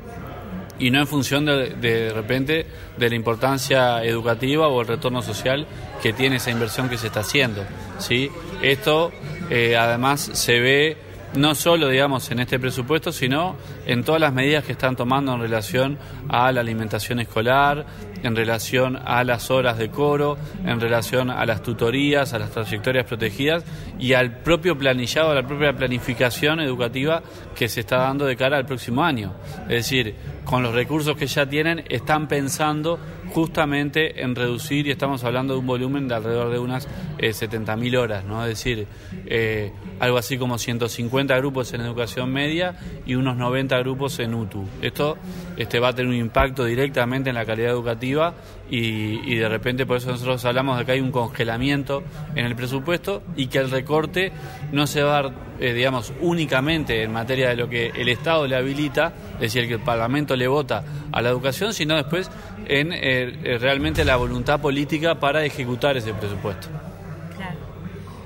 y 0.79 0.91
no 0.91 1.01
en 1.01 1.07
función 1.07 1.45
de, 1.45 1.71
de 1.71 2.13
repente 2.13 2.67
de 2.97 3.09
la 3.09 3.15
importancia 3.15 4.03
educativa 4.05 4.69
o 4.69 4.81
el 4.81 4.87
retorno 4.87 5.23
social 5.23 5.67
que 6.03 6.13
tiene 6.13 6.37
esa 6.37 6.51
inversión 6.51 6.89
que 6.89 6.99
se 6.99 7.09
está 7.09 7.21
haciendo. 7.21 7.65
¿sí? 7.99 8.31
Esto 8.63 9.13
eh, 9.51 9.77
además 9.77 10.31
se 10.33 10.61
ve 10.61 10.97
no 11.37 11.55
solo 11.55 11.89
digamos 11.89 12.31
en 12.31 12.39
este 12.39 12.59
presupuesto, 12.59 13.11
sino 13.11 13.57
en 13.87 14.05
todas 14.05 14.21
las 14.21 14.33
medidas 14.33 14.65
que 14.65 14.73
están 14.73 14.95
tomando 14.95 15.35
en 15.35 15.41
relación 15.41 15.99
a 16.29 16.53
la 16.53 16.61
alimentación 16.61 17.19
escolar, 17.21 17.85
en 18.23 18.37
relación 18.37 18.97
a 19.05 19.25
las 19.25 19.51
horas 19.51 19.77
de 19.77 19.91
coro, 19.91 20.39
en 20.65 20.81
relación 20.81 21.31
a 21.31 21.45
las 21.45 21.63
tutorías, 21.63 22.33
a 22.33 22.39
las 22.39 22.51
trayectorias 22.51 23.05
protegidas 23.07 23.65
y 23.99 24.13
al 24.13 24.39
propio 24.39 24.79
planillado, 24.79 25.31
a 25.31 25.35
la 25.35 25.47
propia 25.47 25.73
planificación 25.73 26.61
educativa 26.61 27.23
que 27.55 27.69
se 27.69 27.81
está 27.81 27.99
dando 27.99 28.27
de 28.27 28.37
cara 28.37 28.57
al 28.57 28.67
próximo 28.67 29.03
año. 29.03 29.35
Es 29.65 29.91
decir, 29.91 30.15
con 30.45 30.63
los 30.63 30.75
recursos 30.75 31.17
que 31.17 31.27
ya 31.27 31.49
tienen, 31.49 31.85
están 31.89 32.29
pensando 32.29 32.99
justamente 33.31 34.23
en 34.23 34.35
reducir, 34.35 34.87
y 34.87 34.91
estamos 34.91 35.25
hablando 35.25 35.55
de 35.55 35.61
un 35.61 35.67
volumen 35.67 36.07
de 36.09 36.15
alrededor 36.15 36.51
de 36.51 36.59
unas 36.59 36.87
eh, 37.19 37.31
70.000 37.31 37.97
horas, 37.97 38.25
¿no? 38.25 38.43
Es 38.45 38.51
decir, 38.51 38.87
eh, 39.27 39.73
algo 40.05 40.19
así 40.19 40.39
como 40.39 40.59
150 40.59 41.37
grupos 41.39 41.73
en 41.73 41.81
educación 41.81 42.33
media 42.33 42.77
y 43.07 43.15
unos 43.15 43.37
90 43.37 43.79
grupos 43.81 44.19
en 44.19 44.35
UTU. 44.35 44.67
Esto 44.83 45.17
este, 45.57 45.81
va 45.81 45.89
a 45.89 45.93
tener 45.95 46.11
un 46.11 46.17
impacto 46.17 46.65
directamente 46.65 47.31
en 47.31 47.37
la 47.37 47.45
calidad 47.45 47.71
educativa 47.71 48.35
y, 48.71 49.21
y 49.31 49.37
de 49.37 49.49
repente 49.49 49.87
por 49.87 49.97
eso 49.97 50.11
nosotros 50.11 50.45
hablamos 50.45 50.79
de 50.79 50.85
que 50.85 50.93
hay 50.93 51.01
un 51.01 51.11
congelamiento 51.11 52.03
en 52.35 52.47
el 52.47 52.55
presupuesto 52.57 53.23
y 53.37 53.47
que 53.47 53.59
el 53.59 53.71
recorte 53.71 54.33
no 54.73 54.87
se 54.87 55.03
va 55.03 55.19
a 55.19 55.23
dar, 55.23 55.33
eh, 55.61 55.73
digamos, 55.73 56.13
únicamente 56.21 57.03
en 57.03 57.13
materia 57.13 57.49
de 57.49 57.57
lo 57.57 57.69
que 57.69 57.89
el 57.89 58.09
Estado 58.09 58.47
le 58.47 58.57
habilita, 58.57 59.13
es 59.35 59.53
decir, 59.53 59.67
que 59.69 59.75
el 59.75 59.81
Parlamento 59.81 60.37
le 60.37 60.49
vota 60.49 60.85
a 61.13 61.23
la 61.23 61.31
educación, 61.31 61.73
sino 61.73 61.97
después 61.97 62.31
en 62.67 62.93
eh, 62.93 62.99
eh, 63.45 63.59
realmente 63.59 64.05
la 64.05 64.17
voluntad 64.17 64.61
política 64.61 65.19
para 65.19 65.45
ejecutar 65.45 65.97
ese 65.97 66.13
presupuesto. 66.15 66.69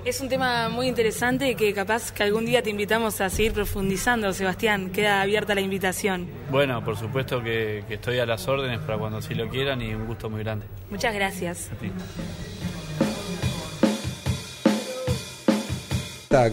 Es 0.08 0.22
un 0.22 0.30
tema 0.30 0.70
muy 0.70 0.86
interesante 0.88 1.54
que 1.54 1.74
capaz 1.74 2.12
que 2.12 2.22
algún 2.22 2.46
día 2.46 2.62
te 2.62 2.70
invitamos 2.70 3.20
a 3.20 3.28
seguir 3.28 3.52
profundizando, 3.52 4.32
Sebastián. 4.32 4.88
Queda 4.88 5.20
abierta 5.20 5.54
la 5.54 5.60
invitación. 5.60 6.26
Bueno, 6.50 6.82
por 6.82 6.96
supuesto 6.96 7.42
que, 7.42 7.84
que 7.86 7.94
estoy 7.96 8.18
a 8.18 8.24
las 8.24 8.48
órdenes 8.48 8.78
para 8.78 8.96
cuando 8.96 9.18
así 9.18 9.34
lo 9.34 9.50
quieran 9.50 9.82
y 9.82 9.92
un 9.92 10.06
gusto 10.06 10.30
muy 10.30 10.42
grande. 10.42 10.64
Muchas 10.90 11.12
gracias. 11.14 11.70
A 11.72 11.74
ti. 11.74 11.92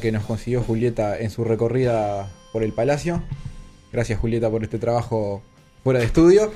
Que 0.02 0.12
nos 0.12 0.26
consiguió 0.26 0.62
Julieta 0.62 1.18
en 1.18 1.30
su 1.30 1.46
recorrida 1.46 2.28
por 2.52 2.62
el 2.62 2.74
palacio. 2.74 3.24
Gracias 3.94 4.20
Julieta 4.20 4.50
por 4.50 4.64
este 4.64 4.80
trabajo 4.80 5.42
fuera 5.82 6.02
de 6.02 6.08
estudio. 6.08 6.52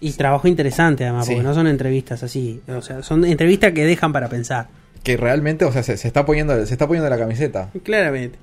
Y 0.00 0.12
trabajo 0.12 0.48
interesante 0.48 1.04
además, 1.04 1.24
Sí. 1.24 1.32
porque 1.32 1.46
no 1.48 1.54
son 1.54 1.66
entrevistas 1.66 2.22
así. 2.22 2.60
O 2.68 2.82
sea, 2.82 3.02
son 3.02 3.24
entrevistas 3.24 3.72
que 3.72 3.86
dejan 3.86 4.12
para 4.12 4.28
pensar. 4.28 4.81
Que 5.02 5.16
realmente, 5.16 5.64
o 5.64 5.72
sea, 5.72 5.82
se, 5.82 5.96
se 5.96 6.06
está 6.06 6.24
poniendo, 6.24 6.54
se 6.64 6.72
está 6.72 6.86
poniendo 6.86 7.08
la 7.10 7.18
camiseta. 7.18 7.70
Claramente. 7.82 8.38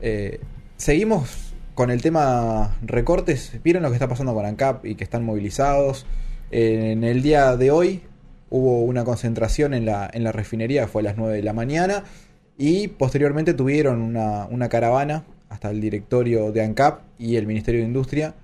Eh, 0.00 0.40
seguimos 0.76 1.54
con 1.74 1.90
el 1.90 2.02
tema 2.02 2.76
recortes. 2.82 3.58
¿Vieron 3.62 3.82
lo 3.82 3.90
que 3.90 3.94
está 3.94 4.08
pasando 4.08 4.34
con 4.34 4.44
ANCAP 4.46 4.84
y 4.86 4.94
que 4.94 5.04
están 5.04 5.24
movilizados? 5.24 6.06
En 6.50 7.04
el 7.04 7.22
día 7.22 7.56
de 7.56 7.70
hoy 7.70 8.02
hubo 8.50 8.82
una 8.82 9.04
concentración 9.04 9.74
en 9.74 9.84
la, 9.84 10.08
en 10.12 10.24
la 10.24 10.32
refinería, 10.32 10.82
que 10.82 10.88
fue 10.88 11.02
a 11.02 11.04
las 11.04 11.16
9 11.16 11.36
de 11.36 11.42
la 11.42 11.52
mañana, 11.52 12.04
y 12.56 12.88
posteriormente 12.88 13.54
tuvieron 13.54 14.00
una, 14.00 14.46
una 14.46 14.68
caravana 14.68 15.24
hasta 15.48 15.70
el 15.70 15.80
directorio 15.80 16.52
de 16.52 16.62
ANCAP 16.62 17.00
y 17.18 17.36
el 17.36 17.46
Ministerio 17.46 17.80
de 17.80 17.86
Industria, 17.86 18.34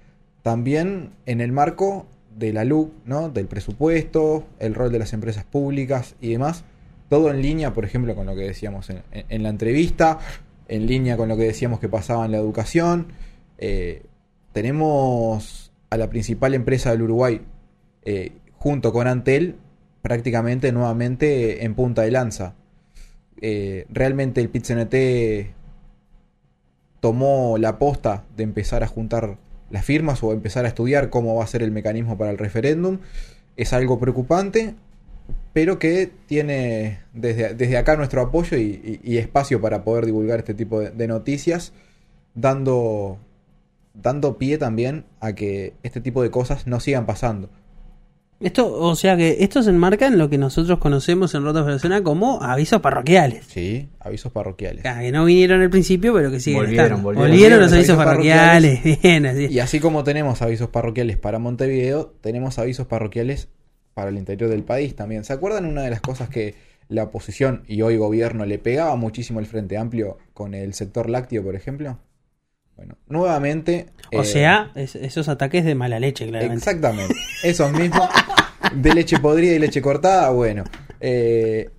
también 0.42 1.10
en 1.26 1.40
el 1.40 1.52
marco 1.52 2.06
de 2.36 2.52
la 2.52 2.64
LUC, 2.64 2.92
¿no? 3.04 3.28
del 3.28 3.46
presupuesto, 3.46 4.44
el 4.58 4.74
rol 4.74 4.90
de 4.92 4.98
las 4.98 5.12
empresas 5.12 5.44
públicas 5.44 6.14
y 6.20 6.32
demás. 6.32 6.64
Todo 7.12 7.30
en 7.30 7.42
línea, 7.42 7.74
por 7.74 7.84
ejemplo, 7.84 8.14
con 8.14 8.24
lo 8.24 8.34
que 8.34 8.40
decíamos 8.40 8.88
en, 8.88 9.42
la 9.42 9.50
entrevista, 9.50 10.18
en 10.66 10.86
línea 10.86 11.18
con 11.18 11.28
lo 11.28 11.36
que 11.36 11.42
decíamos 11.42 11.78
que 11.78 11.90
pasaba 11.90 12.24
en 12.24 12.32
la 12.32 12.38
educación. 12.38 13.08
Eh, 13.58 14.04
tenemos 14.54 15.72
a 15.90 15.98
la 15.98 16.08
principal 16.08 16.54
empresa 16.54 16.90
del 16.90 17.02
Uruguay, 17.02 17.42
eh, 18.06 18.32
junto 18.54 18.94
con 18.94 19.08
Antel, 19.08 19.56
prácticamente 20.00 20.72
nuevamente 20.72 21.66
en 21.66 21.74
punta 21.74 22.00
de 22.00 22.12
lanza. 22.12 22.54
Eh, 23.42 23.84
realmente 23.90 24.40
el 24.40 24.48
PITCNT 24.48 25.54
tomó 27.00 27.58
la 27.58 27.78
posta 27.78 28.24
de 28.38 28.44
empezar 28.44 28.84
a 28.84 28.86
juntar 28.86 29.36
las 29.68 29.84
firmas 29.84 30.22
o 30.22 30.32
empezar 30.32 30.64
a 30.64 30.68
estudiar 30.68 31.10
cómo 31.10 31.34
va 31.34 31.44
a 31.44 31.46
ser 31.46 31.62
el 31.62 31.72
mecanismo 31.72 32.16
para 32.16 32.30
el 32.30 32.38
referéndum. 32.38 33.00
Es 33.58 33.74
algo 33.74 34.00
preocupante 34.00 34.76
pero 35.52 35.78
que 35.78 36.10
tiene 36.26 37.00
desde, 37.12 37.54
desde 37.54 37.76
acá 37.76 37.96
nuestro 37.96 38.22
apoyo 38.22 38.56
y, 38.56 39.00
y- 39.02 39.12
y 39.14 39.18
espacio 39.18 39.60
para 39.60 39.84
poder 39.84 40.06
divulgar 40.06 40.38
este 40.38 40.54
tipo 40.54 40.80
de, 40.80 40.90
de 40.90 41.06
noticias, 41.08 41.72
dando, 42.34 43.18
dando 43.94 44.38
pie 44.38 44.58
también 44.58 45.04
a 45.20 45.34
que 45.34 45.74
este 45.82 46.00
tipo 46.00 46.22
de 46.22 46.30
cosas 46.30 46.66
no 46.66 46.80
sigan 46.80 47.06
pasando. 47.06 47.50
Esto, 48.40 48.72
o 48.74 48.96
sea 48.96 49.16
que 49.16 49.36
esto 49.44 49.62
se 49.62 49.70
enmarca 49.70 50.08
en 50.08 50.18
lo 50.18 50.28
que 50.28 50.36
nosotros 50.36 50.80
conocemos 50.80 51.32
en 51.36 51.44
Rotas 51.44 51.64
Persona 51.64 52.02
como 52.02 52.42
avisos 52.42 52.80
parroquiales. 52.80 53.44
Sí, 53.46 53.88
avisos 54.00 54.32
parroquiales. 54.32 54.84
Ah, 54.84 54.98
que 55.00 55.12
no 55.12 55.24
vinieron 55.26 55.60
al 55.62 55.70
principio, 55.70 56.12
pero 56.12 56.28
que 56.28 56.40
siguen 56.40 56.62
Volvieron, 56.62 56.84
estando. 56.86 57.02
volvieron. 57.04 57.30
Volvieron 57.30 57.60
los 57.60 57.72
avisos 57.72 57.96
parroquiales. 57.96 58.82
Bien, 59.02 59.26
así. 59.26 59.46
Y 59.46 59.60
así 59.60 59.78
como 59.78 60.02
tenemos 60.02 60.42
avisos 60.42 60.70
parroquiales 60.70 61.18
para 61.18 61.38
Montevideo, 61.38 62.14
tenemos 62.20 62.58
avisos 62.58 62.88
parroquiales 62.88 63.48
para 63.94 64.10
el 64.10 64.18
interior 64.18 64.50
del 64.50 64.62
país 64.64 64.94
también. 64.96 65.24
¿Se 65.24 65.32
acuerdan 65.32 65.66
una 65.66 65.82
de 65.82 65.90
las 65.90 66.00
cosas 66.00 66.28
que 66.28 66.54
la 66.88 67.04
oposición 67.04 67.62
y 67.68 67.82
hoy 67.82 67.96
gobierno 67.96 68.44
le 68.44 68.58
pegaba 68.58 68.96
muchísimo 68.96 69.38
al 69.38 69.46
Frente 69.46 69.76
Amplio 69.78 70.18
con 70.34 70.54
el 70.54 70.74
sector 70.74 71.08
lácteo, 71.08 71.42
por 71.42 71.54
ejemplo? 71.54 71.98
Bueno, 72.76 72.96
nuevamente... 73.06 73.86
O 74.12 74.22
eh, 74.22 74.24
sea, 74.24 74.72
es- 74.74 74.96
esos 74.96 75.28
ataques 75.28 75.64
de 75.64 75.74
mala 75.74 76.00
leche, 76.00 76.26
claramente. 76.26 76.56
Exactamente. 76.56 77.14
Esos 77.44 77.70
mismos 77.72 78.08
de 78.74 78.94
leche 78.94 79.18
podrida 79.18 79.52
y 79.54 79.58
leche 79.58 79.82
cortada, 79.82 80.30
bueno. 80.30 80.64
eh, 81.00 81.70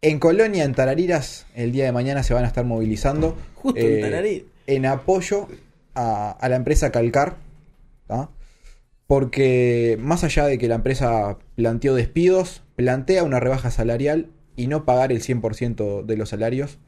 en 0.00 0.18
Colonia, 0.18 0.64
en 0.64 0.74
Tarariras, 0.74 1.46
el 1.54 1.70
día 1.70 1.84
de 1.84 1.92
mañana 1.92 2.24
se 2.24 2.34
van 2.34 2.44
a 2.44 2.48
estar 2.48 2.64
movilizando. 2.64 3.36
Justo 3.54 3.78
eh, 3.80 4.44
en 4.66 4.76
en 4.78 4.86
apoyo 4.86 5.46
a, 5.94 6.32
a 6.32 6.48
la 6.48 6.56
empresa 6.56 6.90
Calcar. 6.90 7.36
¿tá? 8.08 8.28
Porque 9.12 9.98
más 10.00 10.24
allá 10.24 10.46
de 10.46 10.56
que 10.56 10.68
la 10.68 10.76
empresa 10.76 11.36
planteó 11.54 11.94
despidos, 11.94 12.62
plantea 12.76 13.24
una 13.24 13.40
rebaja 13.40 13.70
salarial 13.70 14.30
y 14.56 14.68
no 14.68 14.86
pagar 14.86 15.12
el 15.12 15.20
100% 15.20 16.02
de 16.02 16.16
los 16.16 16.30
salarios, 16.30 16.78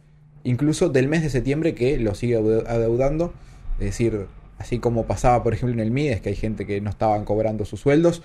incluso 0.43 0.89
del 0.89 1.07
mes 1.07 1.21
de 1.23 1.29
septiembre 1.29 1.75
que 1.75 1.99
lo 1.99 2.15
sigue 2.15 2.41
adeu- 2.41 2.67
adeudando. 2.67 3.35
Es 3.79 3.85
decir, 3.85 4.25
así 4.57 4.79
como 4.79 5.05
pasaba 5.05 5.43
por 5.43 5.53
ejemplo 5.53 5.75
en 5.75 5.81
el 5.87 5.91
MIDES, 5.91 6.23
que 6.23 6.31
hay 6.31 6.35
gente 6.35 6.65
que 6.65 6.81
no 6.81 6.89
estaban 6.89 7.27
cobrando 7.27 7.67
sus 7.67 7.81
sueldos, 7.81 8.23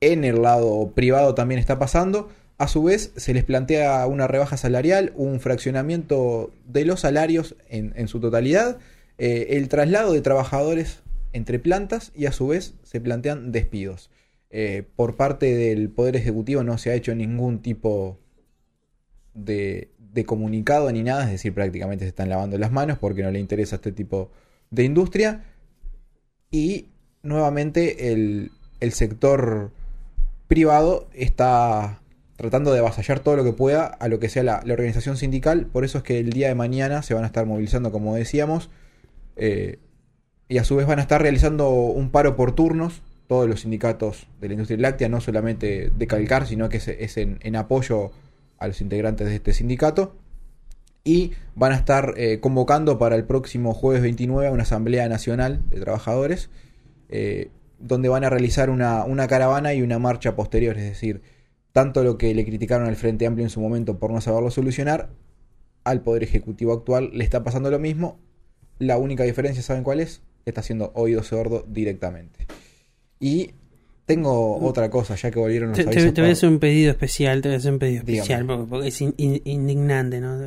en 0.00 0.24
el 0.24 0.40
lado 0.40 0.92
privado 0.94 1.34
también 1.34 1.58
está 1.60 1.78
pasando. 1.78 2.30
A 2.56 2.66
su 2.66 2.82
vez, 2.84 3.12
se 3.16 3.34
les 3.34 3.44
plantea 3.44 4.06
una 4.06 4.26
rebaja 4.26 4.56
salarial, 4.56 5.12
un 5.16 5.38
fraccionamiento 5.38 6.50
de 6.66 6.86
los 6.86 7.00
salarios 7.00 7.56
en, 7.68 7.92
en 7.94 8.08
su 8.08 8.20
totalidad, 8.20 8.78
eh, 9.18 9.48
el 9.50 9.68
traslado 9.68 10.14
de 10.14 10.22
trabajadores 10.22 11.02
entre 11.34 11.58
plantas 11.58 12.12
y 12.14 12.26
a 12.26 12.32
su 12.32 12.46
vez 12.46 12.74
se 12.84 13.00
plantean 13.00 13.52
despidos. 13.52 14.10
Eh, 14.50 14.84
por 14.94 15.16
parte 15.16 15.54
del 15.54 15.90
Poder 15.90 16.14
Ejecutivo 16.14 16.62
no 16.62 16.78
se 16.78 16.90
ha 16.90 16.94
hecho 16.94 17.12
ningún 17.14 17.60
tipo 17.60 18.18
de, 19.34 19.90
comunicado 20.26 20.90
ni 20.92 21.02
nada, 21.02 21.24
es 21.24 21.32
decir, 21.32 21.52
prácticamente 21.52 22.04
se 22.04 22.10
están 22.10 22.28
lavando 22.28 22.56
las 22.56 22.70
manos 22.70 22.98
porque 22.98 23.24
no 23.24 23.32
le 23.32 23.40
interesa 23.40 23.76
este 23.76 23.90
tipo 23.90 24.30
de 24.70 24.84
industria. 24.84 25.44
Y 26.52 26.86
nuevamente 27.24 28.12
el, 28.12 28.52
sector 28.92 29.72
privado 30.46 31.08
está 31.14 32.00
tratando 32.36 32.72
de 32.72 32.78
avasallar 32.78 33.20
todo 33.20 33.34
lo 33.34 33.42
que 33.42 33.52
pueda 33.52 33.86
a 33.86 34.06
lo 34.06 34.20
que 34.20 34.28
sea 34.28 34.44
la, 34.44 34.62
la 34.64 34.74
organización 34.74 35.16
sindical. 35.16 35.66
Por 35.66 35.84
eso 35.84 35.98
es 35.98 36.04
que 36.04 36.20
el 36.20 36.30
día 36.30 36.46
de 36.46 36.54
mañana 36.54 37.02
se 37.02 37.14
van 37.14 37.24
a 37.24 37.26
estar 37.26 37.44
movilizando, 37.44 37.90
como 37.90 38.14
decíamos, 38.14 38.70
eh, 39.36 39.78
y 40.54 40.58
a 40.58 40.62
su 40.62 40.76
vez 40.76 40.86
van 40.86 41.00
a 41.00 41.02
estar 41.02 41.20
realizando 41.20 41.68
un 41.68 42.10
paro 42.10 42.36
por 42.36 42.52
turnos. 42.52 43.02
Todos 43.26 43.48
los 43.48 43.62
sindicatos 43.62 44.28
de 44.40 44.46
la 44.46 44.54
industria 44.54 44.78
láctea, 44.78 45.08
no 45.08 45.20
solamente 45.20 45.90
de 45.92 46.06
Calcar, 46.06 46.46
sino 46.46 46.68
que 46.68 46.76
es, 46.76 47.16
en 47.16 47.56
apoyo 47.56 48.12
a 48.58 48.68
los 48.68 48.80
integrantes 48.80 49.26
de 49.26 49.34
este 49.34 49.52
sindicato. 49.52 50.14
Y 51.02 51.32
van 51.56 51.72
a 51.72 51.74
estar 51.74 52.14
eh, 52.16 52.38
convocando 52.38 52.98
para 52.98 53.16
el 53.16 53.24
próximo 53.24 53.74
jueves 53.74 54.00
29 54.02 54.46
a 54.46 54.52
una 54.52 54.62
asamblea 54.62 55.08
nacional 55.08 55.60
de 55.70 55.80
trabajadores, 55.80 56.50
eh, 57.08 57.50
donde 57.80 58.08
van 58.08 58.22
a 58.22 58.30
realizar 58.30 58.70
una, 58.70 59.02
una 59.02 59.26
caravana 59.26 59.74
y 59.74 59.82
una 59.82 59.98
marcha 59.98 60.36
posterior. 60.36 60.78
Es 60.78 60.84
decir, 60.84 61.20
tanto 61.72 62.04
lo 62.04 62.16
que 62.16 62.32
le 62.32 62.44
criticaron 62.44 62.86
al 62.86 62.94
Frente 62.94 63.26
Amplio 63.26 63.44
en 63.44 63.50
su 63.50 63.60
momento 63.60 63.98
por 63.98 64.12
no 64.12 64.20
saberlo 64.20 64.52
solucionar, 64.52 65.10
al 65.82 66.02
Poder 66.02 66.22
Ejecutivo 66.22 66.72
actual 66.72 67.10
le 67.12 67.24
está 67.24 67.42
pasando 67.42 67.72
lo 67.72 67.80
mismo. 67.80 68.20
La 68.78 68.98
única 68.98 69.24
diferencia, 69.24 69.60
¿saben 69.60 69.82
cuál 69.82 69.98
es? 69.98 70.22
Está 70.44 70.60
haciendo 70.60 70.92
oído 70.94 71.22
sordo 71.22 71.64
directamente. 71.68 72.46
Y 73.20 73.50
tengo 74.06 74.56
otra 74.58 74.90
cosa, 74.90 75.14
ya 75.14 75.30
que 75.30 75.38
volvieron 75.38 75.70
los 75.70 75.78
Te, 75.78 75.84
avisos 75.86 76.12
te 76.12 76.20
voy 76.20 76.28
a 76.28 76.32
hacer 76.34 76.48
un 76.50 76.58
pedido 76.58 76.90
especial, 76.90 77.40
te 77.40 77.48
voy 77.48 77.54
a 77.54 77.58
hacer 77.58 77.72
un 77.72 77.78
pedido 77.78 77.98
especial 78.00 78.44
porque, 78.46 78.64
porque 78.68 78.88
es 78.88 79.00
in- 79.00 79.14
in- 79.16 79.40
indignante, 79.46 80.20
¿no? 80.20 80.38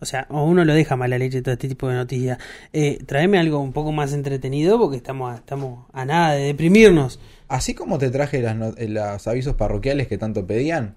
O 0.00 0.04
sea, 0.04 0.26
o 0.30 0.42
uno 0.44 0.64
lo 0.64 0.74
deja 0.74 0.96
mala 0.96 1.16
leche 1.16 1.40
todo 1.40 1.52
este 1.52 1.68
tipo 1.68 1.88
de 1.88 1.94
noticias. 1.94 2.38
Eh, 2.72 2.98
tráeme 3.06 3.38
algo 3.38 3.60
un 3.60 3.72
poco 3.72 3.92
más 3.92 4.12
entretenido 4.12 4.78
porque 4.80 4.96
estamos 4.96 5.32
a, 5.32 5.36
estamos 5.36 5.86
a 5.92 6.04
nada 6.04 6.32
de 6.34 6.46
deprimirnos. 6.46 7.20
Así 7.46 7.72
como 7.74 7.98
te 7.98 8.10
traje 8.10 8.42
las 8.42 8.56
eh, 8.78 8.88
los 8.88 9.28
avisos 9.28 9.54
parroquiales 9.54 10.08
que 10.08 10.18
tanto 10.18 10.44
pedían, 10.44 10.96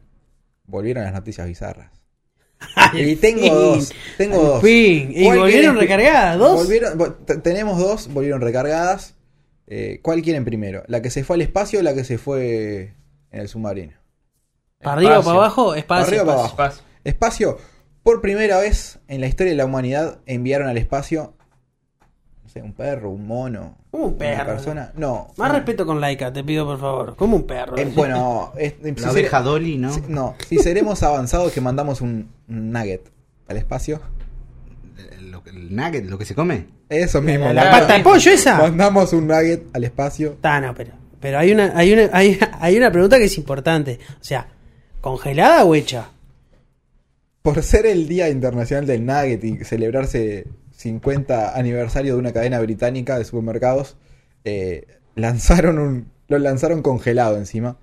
volvieron 0.66 1.04
las 1.04 1.14
noticias 1.14 1.46
bizarras. 1.48 2.01
Y 2.94 3.16
tengo 3.16 3.42
fin, 3.42 3.50
dos, 3.54 3.94
tengo 4.18 4.38
dos. 4.44 4.62
fin. 4.62 5.12
¿Y 5.16 5.26
¿Cuál 5.26 5.40
volvieron 5.40 5.76
quieren- 5.76 5.80
recargadas? 5.80 6.38
¿Dos? 6.38 6.56
Volvieron- 6.68 7.42
tenemos 7.44 7.78
dos, 7.80 8.08
volvieron 8.14 8.42
recargadas. 8.42 9.16
Eh, 9.68 10.00
¿Cuál 10.02 10.22
quieren 10.22 10.44
primero? 10.46 10.84
¿La 10.88 11.02
que 11.02 11.10
se 11.10 11.24
fue 11.24 11.36
al 11.36 11.42
espacio 11.42 11.80
o 11.80 11.84
la 11.84 11.94
que 11.94 12.04
se 12.04 12.18
fue 12.18 12.94
en 13.32 13.40
el 13.40 13.48
submarino? 13.48 13.94
¿Para 14.82 14.94
arriba 14.98 15.20
o 15.20 15.24
para 15.24 15.38
abajo? 15.38 15.76
Espacio. 15.76 15.88
Para 15.88 16.02
arriba 16.08 16.24
o 16.24 16.26
para 16.26 16.38
espacio. 16.48 16.64
abajo. 16.64 16.76
Espacio. 16.76 16.92
Espacio, 17.04 17.58
por 18.04 18.22
primera 18.22 18.60
vez 18.60 19.00
en 19.08 19.22
la 19.22 19.28
historia 19.28 19.52
de 19.52 19.58
la 19.58 19.66
humanidad 19.66 20.20
enviaron 20.26 20.68
al 20.68 20.78
espacio, 20.78 21.36
sé, 22.52 22.62
un 22.62 22.74
perro, 22.74 23.10
un 23.10 23.26
mono, 23.28 23.78
Un 23.92 24.02
una 24.02 24.18
perro. 24.18 24.46
persona. 24.46 24.92
No. 24.96 25.30
Más 25.38 25.50
un- 25.50 25.56
respeto 25.56 25.86
con 25.86 26.00
Laika, 26.02 26.32
te 26.34 26.44
pido 26.44 26.66
por 26.66 26.80
favor. 26.80 27.16
Como 27.16 27.38
un 27.38 27.44
perro. 27.48 27.78
Eh, 27.78 27.92
bueno, 27.96 28.52
es- 28.58 28.74
si 28.84 28.94
ser- 28.96 29.44
Dolly, 29.44 29.78
¿no? 29.78 29.94
si- 29.94 30.02
no, 30.08 30.36
si 30.48 30.58
seremos 30.60 31.02
avanzados 31.04 31.52
que 31.52 31.62
mandamos 31.62 32.02
un, 32.02 32.30
un 32.50 32.72
nugget 32.72 33.10
al 33.48 33.58
espacio. 33.58 34.02
Lo, 35.22 35.44
que- 35.44 35.50
el 35.52 35.76
nugget, 35.76 36.06
lo 36.06 36.18
que 36.18 36.26
se 36.26 36.36
come. 36.36 36.68
Eso 36.90 37.22
mismo. 37.22 37.46
¿La, 37.54 37.64
la 37.66 37.72
pata 37.72 37.98
de 37.98 38.04
pollo 38.04 38.32
esa? 38.32 38.58
Mandamos 38.58 39.14
un 39.14 39.28
nugget 39.28 39.64
al 39.74 39.84
espacio. 39.86 40.38
Ah, 40.44 40.60
no, 40.60 40.74
pero, 40.76 40.92
pero 41.20 41.40
hay 41.40 41.52
una, 41.54 41.72
hay 41.76 41.94
una, 41.94 42.10
hay, 42.12 42.38
hay 42.60 42.78
una 42.78 42.92
pregunta 42.92 43.18
que 43.18 43.26
es 43.26 43.38
importante. 43.38 44.00
O 44.20 44.24
sea, 44.24 44.48
¿congelada 45.00 45.64
o 45.64 45.74
hecha? 45.74 46.10
Por 47.42 47.64
ser 47.64 47.86
el 47.88 48.08
Día 48.08 48.30
Internacional 48.30 48.86
del 48.86 49.04
Nugget 49.06 49.44
y 49.44 49.64
celebrarse 49.64 50.46
50 50.82 51.56
aniversario 51.58 52.14
de 52.14 52.20
una 52.20 52.34
cadena 52.34 52.60
británica 52.60 53.18
de 53.18 53.24
supermercados, 53.26 53.96
eh, 54.44 54.88
lanzaron 55.16 55.80
un, 55.80 56.08
lo 56.28 56.38
lanzaron 56.40 56.82
congelado 56.82 57.38
encima. 57.38 57.78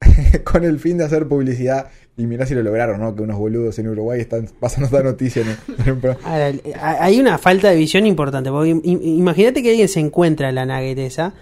con 0.44 0.64
el 0.64 0.78
fin 0.78 0.98
de 0.98 1.04
hacer 1.04 1.26
publicidad. 1.26 1.88
Y 2.16 2.26
mirá 2.26 2.46
si 2.46 2.54
lo 2.54 2.62
lograron, 2.62 3.00
¿no? 3.00 3.14
Que 3.14 3.22
unos 3.22 3.38
boludos 3.38 3.78
en 3.78 3.88
Uruguay 3.88 4.20
están 4.20 4.48
pasando 4.60 4.86
esta 4.86 5.02
noticia 5.02 5.42
en, 5.42 5.56
en. 5.86 6.16
Ahora, 6.24 6.48
el- 6.48 6.62
hay 6.80 7.20
una 7.20 7.38
falta 7.38 7.68
de 7.70 7.76
visión 7.76 8.06
importante. 8.06 8.50
Porque 8.50 8.70
imagínate 8.70 9.62
que 9.62 9.70
alguien 9.70 9.88
se 9.88 10.00
encuentra 10.00 10.50
la 10.52 10.66
nugget 10.66 10.98
esa. 10.98 11.34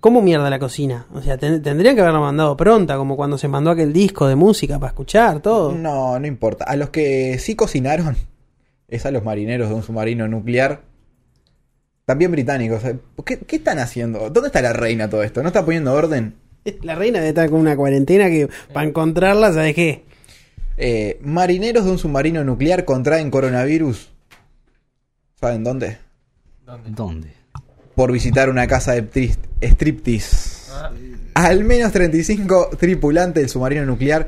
¿Cómo 0.00 0.20
mierda 0.22 0.50
la 0.50 0.58
cocina? 0.58 1.06
O 1.14 1.22
sea, 1.22 1.38
ten- 1.38 1.62
tendrían 1.62 1.94
que 1.94 2.02
haberlo 2.02 2.20
mandado 2.20 2.56
pronta, 2.56 2.96
como 2.96 3.16
cuando 3.16 3.38
se 3.38 3.48
mandó 3.48 3.70
aquel 3.70 3.92
disco 3.92 4.26
de 4.28 4.34
música 4.36 4.78
para 4.78 4.90
escuchar, 4.90 5.40
todo. 5.40 5.72
No, 5.72 6.18
no 6.18 6.26
importa. 6.26 6.64
A 6.64 6.76
los 6.76 6.90
que 6.90 7.38
sí 7.38 7.54
cocinaron 7.56 8.16
es 8.94 9.06
a 9.06 9.10
los 9.10 9.24
marineros 9.24 9.68
de 9.68 9.74
un 9.74 9.82
submarino 9.82 10.28
nuclear. 10.28 10.82
También 12.06 12.30
británicos. 12.30 12.82
¿Qué, 13.24 13.38
qué 13.38 13.56
están 13.56 13.78
haciendo? 13.78 14.30
¿Dónde 14.30 14.48
está 14.48 14.62
la 14.62 14.72
reina 14.72 15.08
todo 15.08 15.22
esto? 15.22 15.42
¿No 15.42 15.48
está 15.48 15.64
poniendo 15.64 15.92
orden? 15.92 16.34
La 16.82 16.94
reina 16.94 17.18
debe 17.18 17.30
estar 17.30 17.50
con 17.50 17.60
una 17.60 17.76
cuarentena 17.76 18.28
que 18.28 18.48
para 18.72 18.86
encontrarla, 18.86 19.52
¿sabes 19.52 19.74
qué? 19.74 20.04
Eh, 20.76 21.18
marineros 21.22 21.84
de 21.84 21.90
un 21.90 21.98
submarino 21.98 22.42
nuclear 22.44 22.84
contraen 22.84 23.30
coronavirus. 23.30 24.10
¿Saben 25.40 25.62
dónde? 25.62 25.98
¿Dónde? 26.64 26.90
¿Dónde? 26.90 27.28
Por 27.94 28.12
visitar 28.12 28.48
una 28.48 28.66
casa 28.66 28.92
de 28.92 29.36
striptease. 29.60 30.70
Ah, 30.72 30.90
Al 31.34 31.64
menos 31.64 31.92
35 31.92 32.70
tripulantes 32.78 33.42
del 33.42 33.50
submarino 33.50 33.84
nuclear 33.84 34.26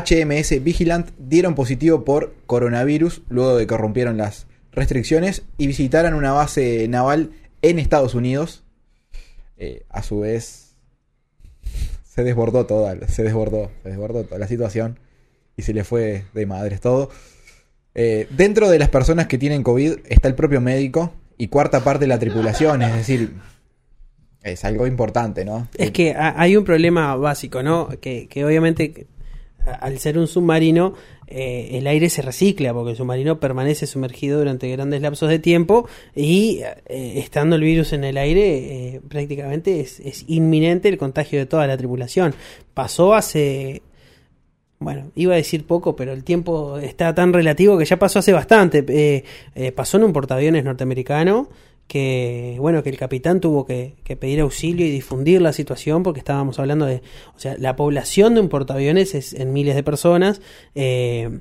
HMS 0.00 0.62
Vigilant 0.62 1.10
dieron 1.18 1.54
positivo 1.54 2.04
por 2.04 2.34
coronavirus 2.46 3.22
luego 3.28 3.56
de 3.56 3.66
que 3.66 3.76
rompieron 3.76 4.16
las 4.16 4.46
restricciones 4.72 5.42
y 5.58 5.66
visitaran 5.66 6.14
una 6.14 6.32
base 6.32 6.86
naval 6.88 7.32
en 7.62 7.78
Estados 7.78 8.14
Unidos. 8.14 8.64
Eh, 9.56 9.84
a 9.90 10.02
su 10.02 10.20
vez, 10.20 10.74
se 12.04 12.24
desbordó 12.24 12.66
toda, 12.66 13.06
se 13.08 13.22
desbordó, 13.22 13.70
se 13.82 13.90
desbordó 13.90 14.24
toda 14.24 14.38
la 14.38 14.48
situación 14.48 14.98
y 15.56 15.62
se 15.62 15.72
le 15.74 15.84
fue 15.84 16.24
de 16.34 16.46
madres 16.46 16.80
todo. 16.80 17.10
Eh, 17.94 18.26
dentro 18.30 18.70
de 18.70 18.78
las 18.78 18.88
personas 18.88 19.26
que 19.26 19.36
tienen 19.38 19.62
COVID 19.62 19.98
está 20.08 20.28
el 20.28 20.34
propio 20.34 20.60
médico 20.60 21.12
y 21.36 21.48
cuarta 21.48 21.80
parte 21.84 22.04
de 22.04 22.08
la 22.08 22.18
tripulación, 22.18 22.80
es 22.82 22.94
decir, 22.94 23.34
es 24.42 24.64
algo 24.64 24.86
importante, 24.86 25.44
¿no? 25.44 25.68
Es 25.76 25.90
que 25.90 26.12
ha- 26.14 26.40
hay 26.40 26.56
un 26.56 26.64
problema 26.64 27.14
básico, 27.16 27.62
¿no? 27.62 27.88
Que, 28.00 28.26
que 28.28 28.44
obviamente 28.44 29.06
al 29.80 29.98
ser 29.98 30.18
un 30.18 30.26
submarino, 30.26 30.94
eh, 31.26 31.70
el 31.72 31.86
aire 31.86 32.10
se 32.10 32.22
recicla 32.22 32.74
porque 32.74 32.90
el 32.90 32.96
submarino 32.96 33.40
permanece 33.40 33.86
sumergido 33.86 34.38
durante 34.38 34.70
grandes 34.70 35.00
lapsos 35.02 35.28
de 35.28 35.38
tiempo 35.38 35.88
y 36.14 36.60
eh, 36.86 37.14
estando 37.16 37.56
el 37.56 37.62
virus 37.62 37.92
en 37.92 38.04
el 38.04 38.16
aire, 38.18 38.94
eh, 38.94 39.00
prácticamente 39.08 39.80
es, 39.80 40.00
es 40.00 40.24
inminente 40.28 40.88
el 40.88 40.98
contagio 40.98 41.38
de 41.38 41.46
toda 41.46 41.66
la 41.66 41.76
tripulación. 41.76 42.34
Pasó 42.74 43.14
hace 43.14 43.82
bueno, 44.82 45.10
iba 45.14 45.34
a 45.34 45.36
decir 45.36 45.66
poco, 45.66 45.96
pero 45.96 46.12
el 46.12 46.24
tiempo 46.24 46.78
está 46.78 47.14
tan 47.14 47.32
relativo 47.32 47.78
que 47.78 47.84
ya 47.84 47.98
pasó 47.98 48.18
hace 48.18 48.32
bastante. 48.32 48.84
Eh, 48.88 49.24
eh, 49.54 49.72
pasó 49.72 49.96
en 49.96 50.04
un 50.04 50.12
portaaviones 50.12 50.64
norteamericano 50.64 51.48
que, 51.92 52.56
bueno, 52.58 52.82
que 52.82 52.88
el 52.88 52.96
capitán 52.96 53.38
tuvo 53.38 53.66
que, 53.66 53.96
pedir 54.18 54.40
auxilio 54.40 54.86
y 54.86 54.90
difundir 54.90 55.42
la 55.42 55.52
situación 55.52 56.02
porque 56.02 56.20
estábamos 56.20 56.58
hablando 56.58 56.86
de, 56.86 57.02
o 57.36 57.38
sea, 57.38 57.54
la 57.58 57.76
población 57.76 58.34
de 58.34 58.40
un 58.40 58.48
portaaviones 58.48 59.14
es 59.14 59.34
en 59.34 59.52
miles 59.52 59.74
de 59.74 59.82
personas. 59.82 60.40
eh, 60.74 61.40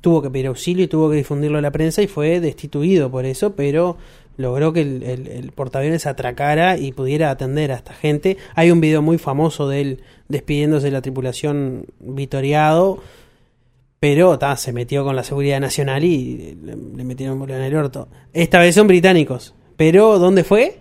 tuvo 0.00 0.22
que 0.22 0.30
pedir 0.30 0.46
auxilio 0.46 0.84
y 0.84 0.88
tuvo 0.88 1.10
que 1.10 1.16
difundirlo 1.16 1.58
a 1.58 1.60
la 1.60 1.72
prensa 1.72 2.00
y 2.00 2.06
fue 2.06 2.40
destituido 2.40 3.10
por 3.10 3.26
eso, 3.26 3.54
pero 3.54 3.98
logró 4.38 4.72
que 4.72 4.80
el, 4.80 5.02
el, 5.02 5.52
portaaviones 5.52 6.06
atracara 6.06 6.78
y 6.78 6.92
pudiera 6.92 7.30
atender 7.30 7.70
a 7.70 7.74
esta 7.74 7.92
gente. 7.92 8.38
Hay 8.54 8.70
un 8.70 8.80
video 8.80 9.02
muy 9.02 9.18
famoso 9.18 9.68
de 9.68 9.80
él 9.82 10.02
despidiéndose 10.28 10.86
de 10.86 10.92
la 10.92 11.02
tripulación 11.02 11.84
vitoriado, 11.98 13.02
pero 14.00 14.38
ta, 14.38 14.56
se 14.56 14.72
metió 14.72 15.04
con 15.04 15.16
la 15.16 15.24
seguridad 15.24 15.60
nacional 15.60 16.02
y 16.04 16.56
le, 16.62 16.76
le 16.76 17.04
metieron 17.04 17.42
en 17.50 17.60
el 17.60 17.76
orto. 17.76 18.08
Esta 18.32 18.60
vez 18.60 18.74
son 18.74 18.86
británicos, 18.86 19.55
pero 19.76 20.18
¿dónde 20.18 20.44
fue? 20.44 20.78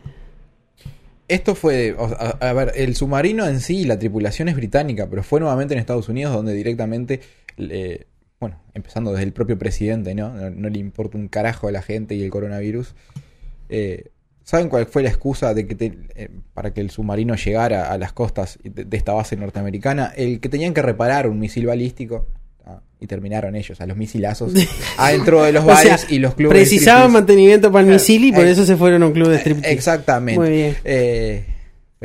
Esto 1.28 1.56
fue, 1.56 1.94
o 1.98 2.06
a, 2.06 2.54
ver, 2.54 2.74
el 2.76 2.96
submarino 2.96 3.48
en 3.48 3.60
sí, 3.60 3.84
la 3.86 3.98
tripulación 3.98 4.48
es 4.48 4.56
británica, 4.56 5.08
pero 5.10 5.24
fue 5.24 5.40
nuevamente 5.40 5.74
en 5.74 5.80
Estados 5.80 6.08
Unidos 6.08 6.34
donde 6.34 6.54
directamente, 6.54 7.20
eh, 7.58 8.06
bueno, 8.40 8.62
empezando 8.76 9.12
desde 9.12 9.24
el 9.24 9.34
propio 9.34 9.58
presidente, 9.58 10.14
¿no? 10.14 10.30
No, 10.52 10.70
le 10.70 10.78
importa 10.78 11.18
un 11.18 11.28
carajo 11.28 11.68
a 11.68 11.72
la 11.72 11.82
gente 11.82 12.14
y 12.14 12.22
el 12.24 12.30
coronavirus. 12.30 12.94
Eh, 13.70 14.12
¿Saben 14.44 14.70
cuál 14.70 14.86
fue 14.86 15.02
la 15.02 15.10
excusa 15.10 15.56
de 15.56 15.66
que 15.66 15.74
te- 15.74 15.98
eh, 16.14 16.30
para 16.54 16.72
que 16.72 16.82
el 16.82 16.92
submarino 16.92 17.34
llegara 17.36 17.92
a 17.92 17.98
las 17.98 18.14
costas 18.14 18.60
de 18.64 18.96
esta 18.96 19.14
base 19.14 19.36
norteamericana? 19.36 20.14
El 20.16 20.40
que 20.40 20.50
tenían 20.50 20.76
que 20.76 20.84
reparar 20.84 21.28
un 21.28 21.40
misil 21.40 21.66
balístico. 21.66 22.28
Ah, 22.66 22.80
y 23.00 23.08
terminaron 23.08 23.56
ellos, 23.56 23.80
a 23.82 23.86
los 23.86 23.98
misilazos, 23.98 24.54
adentro 24.98 25.44
de 25.44 25.52
los 25.52 25.64
O 25.64 25.68
bares 25.68 26.02
sea, 26.02 26.10
y 26.10 26.20
los 26.20 26.36
clubes. 26.36 26.56
Precisaban 26.56 27.12
mantenimiento 27.12 27.72
para 27.72 27.86
el 27.86 27.94
misil 27.94 28.26
y 28.26 28.32
por 28.32 28.46
eh, 28.46 28.52
eso 28.52 28.66
se 28.66 28.76
fueron 28.76 29.04
a 29.04 29.08
un 29.08 29.14
club 29.14 29.30
de 29.30 29.38
striptease. 29.38 29.72
Exactamente. 29.72 30.40
Muy 30.40 30.50
bien. 30.50 30.78
Eh, 30.84 31.46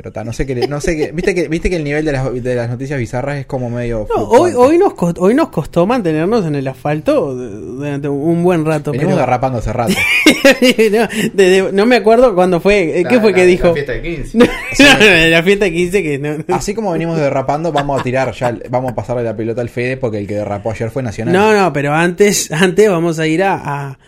pero 0.01 0.13
ta, 0.13 0.25
no 0.25 0.33
sé 0.33 0.47
qué, 0.47 0.67
no 0.67 0.81
sé 0.81 0.97
qué, 0.97 1.13
viste 1.13 1.35
que, 1.35 1.47
viste 1.47 1.69
que 1.69 1.77
el 1.77 1.85
nivel 1.85 2.07
de 2.07 2.13
las, 2.13 2.43
de 2.43 2.55
las 2.55 2.71
noticias 2.71 2.99
bizarras 2.99 3.37
es 3.37 3.45
como 3.45 3.69
medio. 3.69 4.07
No, 4.17 4.23
hoy, 4.25 4.53
hoy, 4.57 4.79
nos 4.79 4.95
costó, 4.95 5.21
hoy 5.21 5.35
nos 5.35 5.51
costó 5.51 5.85
mantenernos 5.87 6.47
en 6.47 6.55
el 6.55 6.67
asfalto 6.69 7.35
durante 7.35 8.09
un 8.09 8.43
buen 8.43 8.65
rato. 8.65 8.93
Venimos 8.93 9.13
pero- 9.13 9.21
derrapando 9.27 9.59
hace 9.59 9.71
rato. 9.75 9.93
no, 11.73 11.85
me 11.87 11.97
acuerdo 11.97 12.35
cuándo 12.35 12.61
fue. 12.61 13.01
eh, 13.01 13.05
¿Qué 13.07 13.17
La- 13.17 13.21
fue 13.21 13.33
la- 13.33 13.37
que 13.37 13.45
dijo? 13.47 13.67
La 13.69 13.75
fiesta 13.75 13.93
de 13.93 14.03
15. 14.03 14.39
No, 14.79 15.29
la 15.29 15.43
fiesta 15.43 15.65
de 15.67 15.73
15 15.73 16.03
que 16.03 16.19
no. 16.19 16.55
Así 16.55 16.75
como 16.75 16.93
venimos 16.93 17.19
derrapando, 17.19 17.73
vamos 17.73 18.01
a 18.01 18.03
tirar 18.03 18.33
ya, 18.33 18.57
vamos 18.71 18.93
a 18.93 18.95
pasarle 18.95 19.23
la 19.25 19.37
pelota 19.37 19.61
al 19.61 19.69
Fede 19.69 19.97
porque 19.99 20.17
el 20.19 20.27
que 20.27 20.35
derrapó 20.37 20.71
ayer 20.71 20.91
fue 20.91 21.03
Nacional. 21.03 21.35
No, 21.35 21.53
no, 21.53 21.73
pero 21.75 21.93
antes, 21.93 22.51
antes 22.53 22.89
vamos 22.89 23.19
a 23.19 23.27
ir 23.27 23.43
a, 23.43 23.55
a, 23.89 23.99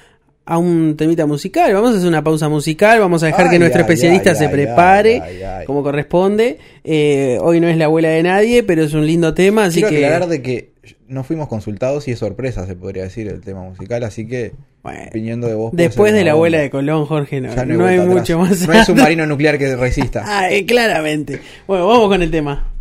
a 0.44 0.58
un 0.58 0.96
temita 0.96 1.26
musical. 1.26 1.72
Vamos 1.72 1.94
a 1.94 1.98
hacer 1.98 2.08
una 2.08 2.24
pausa 2.24 2.48
musical. 2.48 3.00
Vamos 3.00 3.22
a 3.22 3.26
dejar 3.26 3.50
que 3.50 3.58
nuestro 3.58 3.80
ay, 3.80 3.84
especialista 3.84 4.30
ay, 4.30 4.36
se 4.36 4.48
prepare 4.48 5.64
como 5.66 5.82
corresponde. 5.82 6.58
Eh, 6.84 7.38
hoy 7.40 7.60
no 7.60 7.68
es 7.68 7.76
la 7.76 7.86
abuela 7.86 8.08
de 8.08 8.22
nadie, 8.22 8.62
pero 8.62 8.82
es 8.82 8.94
un 8.94 9.06
lindo 9.06 9.34
tema, 9.34 9.64
así 9.64 9.80
Quiero 9.80 9.90
que. 9.90 10.04
aclarar 10.04 10.28
de 10.28 10.42
que 10.42 10.72
no 11.06 11.24
fuimos 11.24 11.48
consultados 11.48 12.08
y 12.08 12.12
es 12.12 12.18
sorpresa, 12.18 12.66
se 12.66 12.74
podría 12.74 13.04
decir, 13.04 13.28
el 13.28 13.40
tema 13.40 13.62
musical, 13.62 14.02
así 14.02 14.26
que 14.26 14.52
Bueno, 14.82 15.10
viniendo 15.12 15.46
de 15.46 15.54
vos. 15.54 15.70
después 15.74 16.12
de 16.12 16.24
la 16.24 16.32
abuela 16.32 16.58
de 16.58 16.70
Colón, 16.70 17.06
Jorge, 17.06 17.40
no, 17.40 17.86
hay, 17.86 18.00
mucho 18.00 18.38
más. 18.38 18.66
No 18.66 18.72
hay 18.72 18.84
submarino 18.84 19.26
nuclear 19.26 19.58
que 19.58 19.76
resista. 19.76 20.24
Ah, 20.34 20.50
eh, 20.50 20.64
claramente. 20.64 21.40
Bueno, 21.66 21.86
vamos 21.86 22.08
con 22.08 22.22
el 22.22 22.30
tema. 22.30 22.71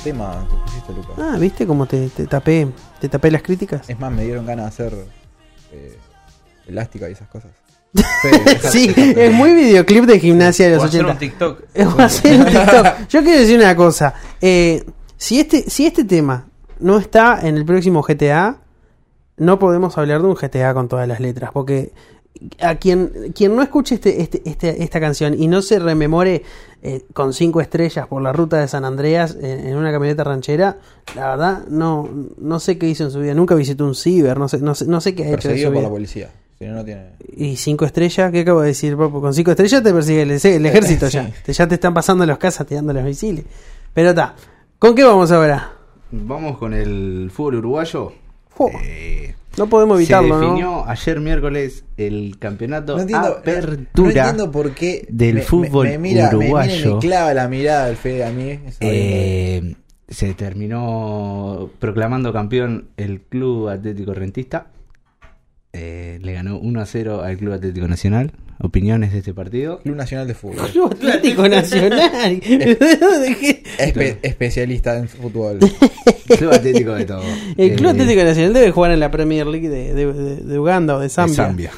Tema 0.00 0.46
que 0.48 0.56
pusiste, 0.56 0.92
Lucas. 0.92 1.12
Ah, 1.18 1.36
¿viste 1.38 1.66
cómo 1.66 1.86
te, 1.86 2.08
te 2.08 2.26
tapé 2.26 2.68
te 3.00 3.08
tapé 3.08 3.30
las 3.30 3.42
críticas? 3.42 3.88
Es 3.88 3.98
más, 3.98 4.12
me 4.12 4.24
dieron 4.24 4.44
ganas 4.46 4.64
de 4.76 4.84
hacer 4.84 4.98
eh, 5.72 5.98
elástica 6.66 7.08
y 7.08 7.12
esas 7.12 7.28
cosas. 7.28 7.50
Sí, 8.70 8.92
es 8.96 9.32
muy 9.32 9.52
videoclip 9.54 10.04
de 10.04 10.20
gimnasia 10.20 10.68
de 10.68 10.74
O 10.74 10.76
los 10.76 10.84
hacer 10.84 11.04
80. 11.04 11.12
un 11.12 11.18
TikTok. 11.18 11.62
Hacer 11.98 12.38
un 12.38 12.46
TikTok. 12.46 12.86
Yo 13.08 13.22
quiero 13.22 13.40
decir 13.40 13.58
una 13.58 13.74
cosa. 13.74 14.14
Eh, 14.40 14.84
si, 15.16 15.40
este, 15.40 15.62
si 15.68 15.86
este 15.86 16.04
tema 16.04 16.46
no 16.78 16.98
está 16.98 17.40
en 17.42 17.56
el 17.56 17.64
próximo 17.64 18.02
GTA, 18.02 18.58
no 19.38 19.58
podemos 19.58 19.96
hablar 19.98 20.22
de 20.22 20.28
un 20.28 20.34
GTA 20.34 20.72
con 20.74 20.88
todas 20.88 21.08
las 21.08 21.18
letras. 21.20 21.50
Porque 21.52 21.92
a 22.60 22.76
quien, 22.76 23.32
quien 23.34 23.54
no 23.54 23.62
escuche 23.62 23.96
este, 23.96 24.22
este, 24.22 24.42
este- 24.44 24.82
esta 24.82 24.98
canción 25.00 25.34
y 25.40 25.46
no 25.48 25.60
se 25.62 25.78
rememore 25.78 26.42
eh, 26.82 27.02
con 27.12 27.32
cinco 27.34 27.60
estrellas 27.60 28.06
por 28.06 28.22
la 28.22 28.32
ruta 28.32 28.58
de 28.58 28.66
San 28.68 28.84
Andreas 28.86 29.36
en, 29.40 29.66
en 29.66 29.76
una 29.76 29.92
camioneta 29.92 30.24
ranchera, 30.24 30.78
la 31.14 31.30
verdad 31.30 31.66
no, 31.68 32.08
no 32.38 32.58
sé 32.60 32.78
qué 32.78 32.88
hizo 32.88 33.04
en 33.04 33.10
su 33.10 33.20
vida. 33.20 33.34
Nunca 33.34 33.54
visitó 33.54 33.84
un 33.84 33.94
ciber, 33.94 34.38
no 34.38 34.48
sé, 34.48 34.58
no 34.58 34.74
sé, 34.74 34.86
no 34.86 35.00
sé 35.00 35.14
qué 35.14 35.24
ha 35.24 35.26
hecho 35.28 35.34
Perseguido 35.36 35.68
por 35.68 35.74
vida. 35.74 35.82
la 35.82 35.90
policía. 35.90 36.30
Si 36.58 36.66
no, 36.66 36.74
no 36.74 36.84
tiene. 36.84 37.10
Y 37.36 37.56
cinco 37.56 37.84
estrellas, 37.86 38.30
¿qué 38.30 38.40
acabo 38.40 38.60
de 38.62 38.68
decir, 38.68 38.96
Papo? 38.96 39.20
Con 39.20 39.32
cinco 39.34 39.50
estrellas 39.50 39.82
te 39.82 39.92
persigue 39.92 40.22
el, 40.22 40.30
el 40.30 40.66
ejército 40.66 41.08
ya. 41.08 41.30
Te- 41.44 41.52
Ya 41.52 41.66
te 41.66 41.74
están 41.76 41.92
pasando 41.94 42.24
los 42.26 42.36
casas 42.38 42.66
tirando 42.66 42.92
los 42.92 43.02
misiles. 43.02 43.44
Pero 43.94 44.10
está. 44.10 44.34
¿Con 44.78 44.94
qué 44.94 45.04
vamos 45.04 45.30
ahora? 45.32 45.72
Vamos 46.12 46.58
con 46.58 46.72
el 46.74 47.30
fútbol 47.32 47.56
uruguayo. 47.56 48.12
Eh, 48.84 49.34
no 49.56 49.68
podemos 49.68 49.96
se 49.98 50.02
evitarlo, 50.04 50.38
definió 50.40 50.66
¿no? 50.70 50.84
ayer 50.86 51.20
miércoles 51.20 51.84
el 51.96 52.36
campeonato 52.38 52.94
No 52.96 53.02
entiendo, 53.02 53.28
no 53.28 53.34
apertura 53.34 54.08
entiendo 54.08 54.50
por 54.50 54.72
qué 54.72 55.06
del 55.08 55.36
me- 55.36 55.40
fútbol 55.42 55.86
me, 55.86 55.92
me 55.92 55.98
mira 55.98 56.28
uruguayo. 56.28 56.94
Me, 56.94 57.00
clava 57.00 57.34
la 57.34 57.48
mirada 57.48 57.88
el 57.88 57.96
Fede 57.96 58.24
a 58.24 58.30
mí. 58.30 58.58
Eh, 58.80 59.74
se 60.08 60.34
terminó 60.34 61.70
proclamando 61.78 62.32
campeón 62.32 62.88
el 62.96 63.20
Club 63.22 63.68
Atlético 63.68 64.12
Rentista. 64.14 64.66
Eh, 65.72 66.18
le 66.22 66.32
ganó 66.32 66.58
1 66.58 66.80
a 66.80 66.86
0 66.86 67.22
al 67.22 67.36
Club 67.36 67.52
Atlético 67.54 67.86
Nacional. 67.88 68.32
Opiniones 68.62 69.12
de 69.12 69.18
este 69.18 69.32
partido. 69.32 69.78
Club 69.80 69.96
Nacional 69.96 70.26
de 70.26 70.34
Fútbol. 70.34 70.68
Club 70.70 70.92
Atlético 70.92 71.48
Nacional. 71.48 72.40
Especialista 74.22 74.96
en 74.98 75.08
fútbol. 75.08 75.58
Club 75.58 76.52
Atlético 76.52 76.92
de 76.94 77.04
todo. 77.04 77.22
El 77.56 77.74
Club 77.76 77.86
Eh, 77.88 77.90
Atlético 77.90 78.22
Nacional 78.24 78.52
debe 78.52 78.70
jugar 78.70 78.90
en 78.92 79.00
la 79.00 79.10
Premier 79.10 79.46
League 79.46 79.68
de, 79.68 79.94
de- 79.94 80.12
de- 80.12 80.36
de 80.36 80.58
Uganda 80.58 80.96
o 80.96 80.98
de 80.98 81.04
de 81.04 81.08
Zambia. 81.10 81.70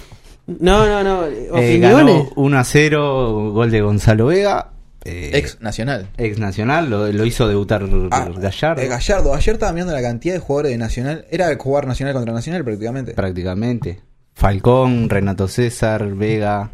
No, 0.47 0.87
no, 0.87 1.05
no. 1.05 1.27
Eh, 1.27 1.49
Opiniones. 1.51 2.17
ganó 2.17 2.29
1 2.35 2.59
a 2.59 2.65
0, 2.65 3.53
gol 3.53 3.71
de 3.71 3.81
Gonzalo 3.81 4.27
Vega. 4.27 4.72
Eh, 5.05 5.31
Ex 5.35 5.61
Nacional. 5.61 6.09
ex 6.17 6.39
nacional, 6.39 6.89
lo, 6.91 7.11
lo 7.11 7.25
hizo 7.27 7.49
debutar 7.49 7.83
Ah, 8.11 8.29
Gallardo. 8.37 8.83
eh, 8.83 8.87
Gallardo. 8.89 9.35
Ayer 9.35 9.55
estaba 9.55 9.73
mirando 9.73 9.93
la 9.93 10.03
cantidad 10.03 10.35
de 10.35 10.41
jugadores 10.41 10.73
de 10.73 10.79
Nacional. 10.79 11.27
Era 11.31 11.57
jugar 11.59 11.87
Nacional 11.87 12.15
contra 12.15 12.33
Nacional 12.33 12.65
prácticamente. 12.65 13.13
prácticamente. 13.15 14.01
Falcón, 14.35 15.09
Renato 15.11 15.49
César, 15.49 16.15
Vega, 16.15 16.71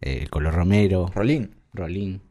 eh, 0.00 0.26
Colo 0.30 0.50
Romero, 0.50 1.10
Rolín. 1.14 1.54
Rolín. 1.72 2.22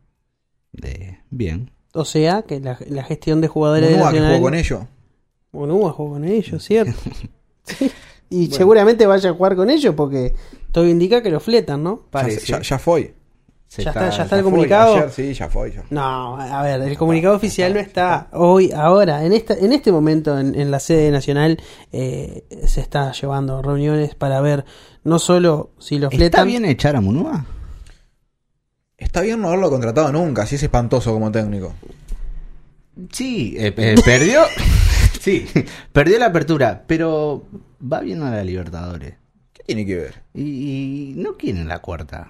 De, 0.71 1.19
bien. 1.29 1.71
O 1.93 2.05
sea, 2.05 2.41
que 2.41 2.59
la, 2.59 2.77
la 2.87 3.03
gestión 3.03 3.39
de 3.41 3.47
jugadores 3.47 3.89
de 3.89 3.95
Munúa 3.95 4.09
que 4.11 4.15
Nacional. 4.19 4.37
jugó 4.37 4.47
con 4.47 4.55
ellos. 4.55 4.79
Bonúa 5.51 5.91
jugó 5.91 6.13
con 6.13 6.25
ellos, 6.25 6.63
¿cierto? 6.63 6.93
Sí. 7.65 7.89
Y 8.29 8.47
seguramente 8.47 9.05
vaya 9.05 9.29
a 9.29 9.33
jugar 9.33 9.55
con 9.55 9.69
ellos 9.69 9.93
porque 9.95 10.33
todo 10.71 10.85
indica 10.87 11.21
que 11.21 11.29
lo 11.29 11.39
fletan, 11.39 11.83
¿no? 11.83 12.07
Ya, 12.45 12.61
ya 12.61 12.79
fue. 12.79 13.13
Se 13.73 13.83
ya 13.83 13.89
está, 13.89 14.09
ya 14.11 14.23
está 14.23 14.23
el 14.23 14.29
Ya 14.29 14.43
fue. 14.43 14.43
comunicado. 14.43 14.95
Ayer 14.97 15.09
sí, 15.09 15.33
ya 15.33 15.49
fue. 15.49 15.71
ya. 15.71 15.83
No, 15.89 16.37
a 16.39 16.61
ver, 16.61 16.79
el 16.81 16.95
comunicado 16.95 17.35
oficial 17.35 17.73
no 17.73 17.79
está 17.79 18.27
hoy, 18.33 18.71
ahora, 18.71 19.25
en 19.25 19.33
esta, 19.33 19.55
en 19.55 19.73
este 19.73 19.91
momento 19.91 20.37
en, 20.37 20.53
en 20.53 20.69
la 20.69 20.79
sede 20.79 21.09
nacional 21.09 21.59
eh, 21.91 22.43
se 22.67 22.81
está 22.81 23.11
llevando 23.13 23.63
reuniones 23.63 24.13
para 24.13 24.41
ver 24.41 24.63
no 25.03 25.17
solo 25.17 25.71
si 25.79 25.97
lo 25.97 26.07
¿Está 26.09 26.17
fletan, 26.17 26.47
bien 26.47 26.65
echar 26.65 26.95
a 26.95 27.01
Munúa? 27.01 27.45
Está 28.95 29.21
bien 29.21 29.41
no 29.41 29.47
haberlo 29.47 29.71
contratado 29.71 30.11
nunca, 30.11 30.45
si 30.45 30.53
es 30.55 30.61
espantoso 30.63 31.11
como 31.11 31.31
técnico. 31.31 31.73
Sí, 33.11 33.55
eh, 33.57 33.73
eh, 33.75 33.95
perdió. 34.05 34.41
sí, 35.19 35.47
perdió 35.91 36.19
la 36.19 36.27
apertura, 36.27 36.83
pero 36.85 37.43
va 37.81 38.01
bien 38.01 38.21
a 38.21 38.29
la 38.29 38.43
Libertadores. 38.43 39.15
¿Qué 39.51 39.63
tiene 39.65 39.83
que 39.85 39.95
ver? 39.95 40.21
Y, 40.35 40.43
y 40.43 41.13
no 41.17 41.37
quieren 41.37 41.67
la 41.67 41.79
cuarta. 41.79 42.29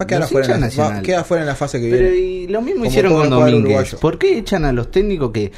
Va 0.00 0.04
a 0.04 0.06
quedar 0.06 0.22
afuera, 0.22 0.54
en 0.54 0.60
la, 0.60 0.68
va- 0.68 1.02
queda 1.02 1.20
afuera 1.20 1.42
en 1.42 1.46
la 1.48 1.54
fase 1.54 1.80
que 1.80 1.90
Pero 1.90 2.10
viene. 2.10 2.16
y 2.16 2.46
lo 2.48 2.60
mismo 2.62 2.78
Como 2.80 2.90
hicieron 2.90 3.14
con 3.14 3.30
Domínguez. 3.30 3.60
uruguayo. 3.64 3.98
¿Por 4.00 4.18
qué 4.18 4.38
echan 4.38 4.64
a 4.64 4.72
los 4.72 4.90
técnicos 4.90 5.30
que 5.32 5.52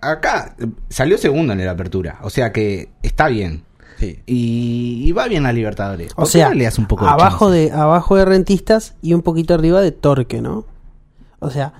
acá 0.00 0.56
salió 0.88 1.18
segundo 1.18 1.52
en 1.52 1.64
la 1.64 1.70
apertura? 1.72 2.18
O 2.22 2.30
sea 2.30 2.52
que 2.52 2.88
está 3.02 3.28
bien. 3.28 3.62
Sí. 3.98 4.18
Y, 4.26 5.04
y 5.06 5.12
va 5.12 5.28
bien 5.28 5.46
a 5.46 5.52
Libertadores. 5.52 6.12
o 6.12 6.16
¿Por 6.16 6.24
qué 6.26 6.30
sea, 6.32 6.48
no 6.48 6.54
le 6.56 6.64
das 6.64 6.78
un 6.78 6.86
poco 6.86 7.06
abajo 7.06 7.50
de, 7.50 7.66
de 7.66 7.72
abajo 7.72 8.16
de 8.16 8.24
rentistas 8.24 8.94
y 9.02 9.14
un 9.14 9.22
poquito 9.22 9.54
arriba 9.54 9.80
de 9.80 9.92
Torque, 9.92 10.40
¿no? 10.40 10.66
O 11.38 11.50
sea, 11.50 11.74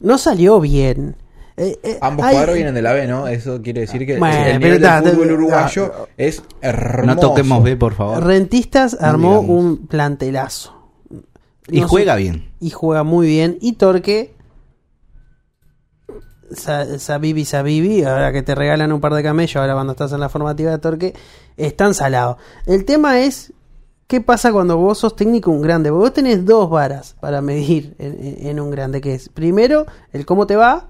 no 0.00 0.18
salió 0.18 0.60
bien. 0.60 1.16
Eh, 1.56 1.78
eh, 1.84 1.98
Ambos 2.00 2.26
hay- 2.26 2.34
cuadros 2.34 2.56
vienen 2.56 2.74
de 2.74 2.82
la 2.82 2.92
B, 2.92 3.06
¿no? 3.06 3.28
Eso 3.28 3.62
quiere 3.62 3.82
decir 3.82 4.04
que 4.04 4.18
Bueno, 4.18 4.44
el 4.44 4.58
nivel 4.58 4.82
ta, 4.82 5.00
del 5.00 5.12
fútbol 5.14 5.30
uruguayo 5.32 6.08
es 6.16 6.42
hermoso. 6.60 7.06
No 7.06 7.16
toquemos 7.18 7.62
B, 7.62 7.76
por 7.76 7.94
favor. 7.94 8.24
Rentistas 8.24 8.96
armó 9.00 9.40
digamos. 9.42 9.50
un 9.64 9.86
plantelazo. 9.86 10.73
Y 11.68 11.80
No 11.80 11.86
sé- 11.86 11.90
juega 11.90 12.16
bien. 12.16 12.50
y 12.60 12.70
juega 12.70 13.02
muy 13.04 13.26
bien. 13.26 13.58
Y 13.60 13.74
Torque, 13.74 14.34
Sa- 16.52 16.98
Sabibi, 16.98 17.44
Sabibi, 17.44 18.04
ahora 18.04 18.32
que 18.32 18.42
te 18.42 18.54
regalan 18.54 18.92
un 18.92 19.00
par 19.00 19.14
de 19.14 19.22
camellos, 19.22 19.56
ahora 19.56 19.74
cuando 19.74 19.92
estás 19.92 20.12
en 20.12 20.20
la 20.20 20.28
formativa 20.28 20.70
de 20.70 20.78
Torque, 20.78 21.14
están 21.56 21.94
salados. 21.94 22.36
El 22.66 22.84
tema 22.84 23.20
es, 23.20 23.52
¿qué 24.06 24.20
pasa 24.20 24.52
cuando 24.52 24.76
vos 24.76 24.98
sos 24.98 25.16
técnico 25.16 25.50
un 25.50 25.62
grande? 25.62 25.88
Porque 25.90 26.00
vos 26.02 26.12
tenés 26.12 26.44
dos 26.44 26.68
varas 26.70 27.16
para 27.20 27.40
medir 27.40 27.96
en, 27.98 28.12
en- 28.24 28.46
en 28.46 28.60
un 28.60 28.70
grande, 28.70 29.00
que 29.00 29.14
es, 29.14 29.28
primero, 29.30 29.86
el 30.12 30.26
cómo 30.26 30.46
te 30.46 30.54
va, 30.56 30.88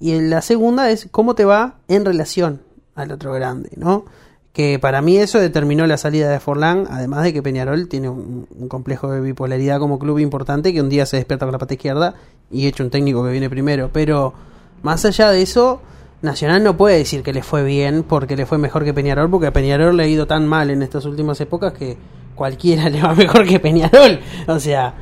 y 0.00 0.12
en 0.12 0.28
la 0.28 0.42
segunda 0.42 0.90
es 0.90 1.08
cómo 1.10 1.34
te 1.34 1.44
va 1.44 1.78
en 1.88 2.04
relación 2.04 2.62
al 2.94 3.12
otro 3.12 3.32
grande, 3.32 3.70
¿no? 3.76 4.04
Que 4.52 4.78
para 4.80 5.00
mí 5.00 5.16
eso 5.16 5.38
determinó 5.38 5.86
la 5.86 5.96
salida 5.96 6.28
de 6.28 6.40
Forlán, 6.40 6.86
además 6.90 7.22
de 7.22 7.32
que 7.32 7.42
Peñarol 7.42 7.88
tiene 7.88 8.08
un, 8.08 8.48
un 8.50 8.68
complejo 8.68 9.10
de 9.12 9.20
bipolaridad 9.20 9.78
como 9.78 9.98
club 9.98 10.18
importante 10.18 10.72
que 10.72 10.80
un 10.80 10.88
día 10.88 11.06
se 11.06 11.16
despierta 11.16 11.46
con 11.46 11.52
la 11.52 11.58
pata 11.58 11.74
izquierda 11.74 12.14
y 12.50 12.66
echa 12.66 12.82
un 12.82 12.90
técnico 12.90 13.24
que 13.24 13.30
viene 13.30 13.48
primero. 13.48 13.90
Pero 13.92 14.34
más 14.82 15.04
allá 15.04 15.30
de 15.30 15.42
eso, 15.42 15.80
Nacional 16.22 16.62
no 16.62 16.76
puede 16.76 16.98
decir 16.98 17.22
que 17.22 17.32
le 17.32 17.42
fue 17.42 17.62
bien 17.64 18.02
porque 18.02 18.36
le 18.36 18.44
fue 18.44 18.58
mejor 18.58 18.84
que 18.84 18.92
Peñarol, 18.92 19.30
porque 19.30 19.46
a 19.46 19.52
Peñarol 19.52 19.96
le 19.96 20.02
ha 20.02 20.06
ido 20.06 20.26
tan 20.26 20.46
mal 20.46 20.68
en 20.70 20.82
estas 20.82 21.04
últimas 21.06 21.40
épocas 21.40 21.72
que 21.72 21.96
cualquiera 22.34 22.88
le 22.90 23.00
va 23.02 23.14
mejor 23.14 23.46
que 23.46 23.58
Peñarol. 23.60 24.20
O 24.46 24.58
sea, 24.60 24.94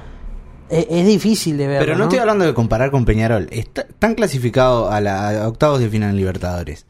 e- 0.68 0.86
es, 0.90 1.06
difícil 1.06 1.56
de 1.56 1.66
ver. 1.66 1.80
Pero 1.80 1.96
no, 1.96 2.04
estoy 2.04 2.18
hablando 2.20 2.44
de 2.44 2.54
comparar 2.54 2.90
con 2.92 3.04
Peñarol. 3.04 3.48
Está- 3.50 3.82
están 3.88 4.14
clasificados 4.14 4.92
a, 4.92 5.00
la, 5.00 5.42
a 5.44 5.48
octavos 5.48 5.80
de 5.80 5.88
final 5.88 6.10
en 6.10 6.16
Libertadores. 6.16 6.86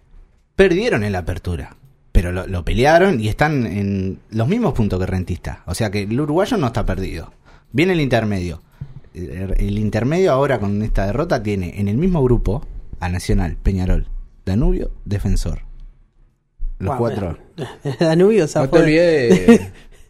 Perdieron 0.57 1.05
en 1.05 1.13
la 1.13 1.21
apertura. 1.21 1.77
Pero 2.19 2.33
lo, 2.33 2.49
lo 2.49 2.65
pelearon 2.65 3.21
y 3.21 3.29
están 3.29 3.65
en 3.65 4.19
los 4.31 4.49
mismos 4.49 4.73
puntos 4.73 4.99
que 4.99 5.07
Rentista. 5.07 5.63
O 5.67 5.75
sea 5.77 5.93
que 5.93 6.03
el 6.03 6.21
uruguayo 6.21 6.57
no 6.57 6.67
está 6.67 6.85
perdido. 6.85 7.33
Viene 7.71 7.93
el 7.93 8.01
intermedio. 8.01 8.61
El, 9.15 9.55
el 9.57 9.79
intermedio 9.79 10.33
ahora 10.33 10.59
con 10.59 10.83
esta 10.83 11.07
derrota 11.07 11.41
tiene 11.45 11.79
en 11.79 11.87
el 11.87 11.97
mismo 11.97 12.21
grupo 12.21 12.67
a 12.99 13.09
Nacional, 13.09 13.57
Peñarol, 13.63 14.09
Danubio, 14.45 14.91
Defensor. 15.05 15.61
Los 16.81 16.97
cuatro. 16.97 17.39
Danubio, 18.01 18.47
o 18.47 18.49
sea, 18.49 18.63
No 18.63 18.71
te 18.71 18.79
olvides 18.81 19.47
de... 19.47 19.55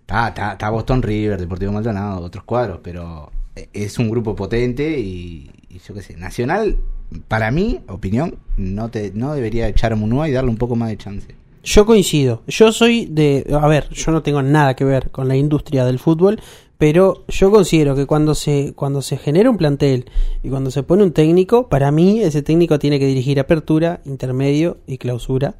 Está, 0.00 0.28
está, 0.28 0.70
Boston 0.70 1.02
River, 1.02 1.38
Deportivo 1.38 1.72
Maldonado, 1.72 2.22
otros 2.22 2.44
cuadros, 2.44 2.80
pero 2.82 3.30
es 3.74 3.98
un 3.98 4.08
grupo 4.08 4.34
potente 4.34 4.98
y, 4.98 5.50
y 5.68 5.78
yo 5.86 5.92
qué 5.92 6.00
sé, 6.00 6.16
Nacional, 6.16 6.78
para 7.28 7.50
mi 7.50 7.80
opinión, 7.86 8.38
no 8.56 8.88
te 8.88 9.12
no 9.14 9.34
debería 9.34 9.68
echar 9.68 9.92
a 9.92 9.96
Munúa 9.96 10.26
y 10.26 10.32
darle 10.32 10.48
un 10.48 10.56
poco 10.56 10.74
más 10.74 10.88
de 10.88 10.96
chance. 10.96 11.37
Yo 11.68 11.84
coincido. 11.84 12.40
Yo 12.46 12.72
soy 12.72 13.04
de. 13.04 13.46
A 13.52 13.68
ver, 13.68 13.90
yo 13.90 14.10
no 14.10 14.22
tengo 14.22 14.40
nada 14.40 14.74
que 14.74 14.86
ver 14.86 15.10
con 15.10 15.28
la 15.28 15.36
industria 15.36 15.84
del 15.84 15.98
fútbol, 15.98 16.40
pero 16.78 17.26
yo 17.28 17.50
considero 17.50 17.94
que 17.94 18.06
cuando 18.06 18.34
se, 18.34 18.72
cuando 18.74 19.02
se 19.02 19.18
genera 19.18 19.50
un 19.50 19.58
plantel 19.58 20.06
y 20.42 20.48
cuando 20.48 20.70
se 20.70 20.82
pone 20.82 21.02
un 21.02 21.12
técnico, 21.12 21.68
para 21.68 21.90
mí 21.90 22.22
ese 22.22 22.40
técnico 22.40 22.78
tiene 22.78 22.98
que 22.98 23.04
dirigir 23.04 23.38
apertura, 23.38 24.00
intermedio 24.06 24.78
y 24.86 24.96
clausura. 24.96 25.56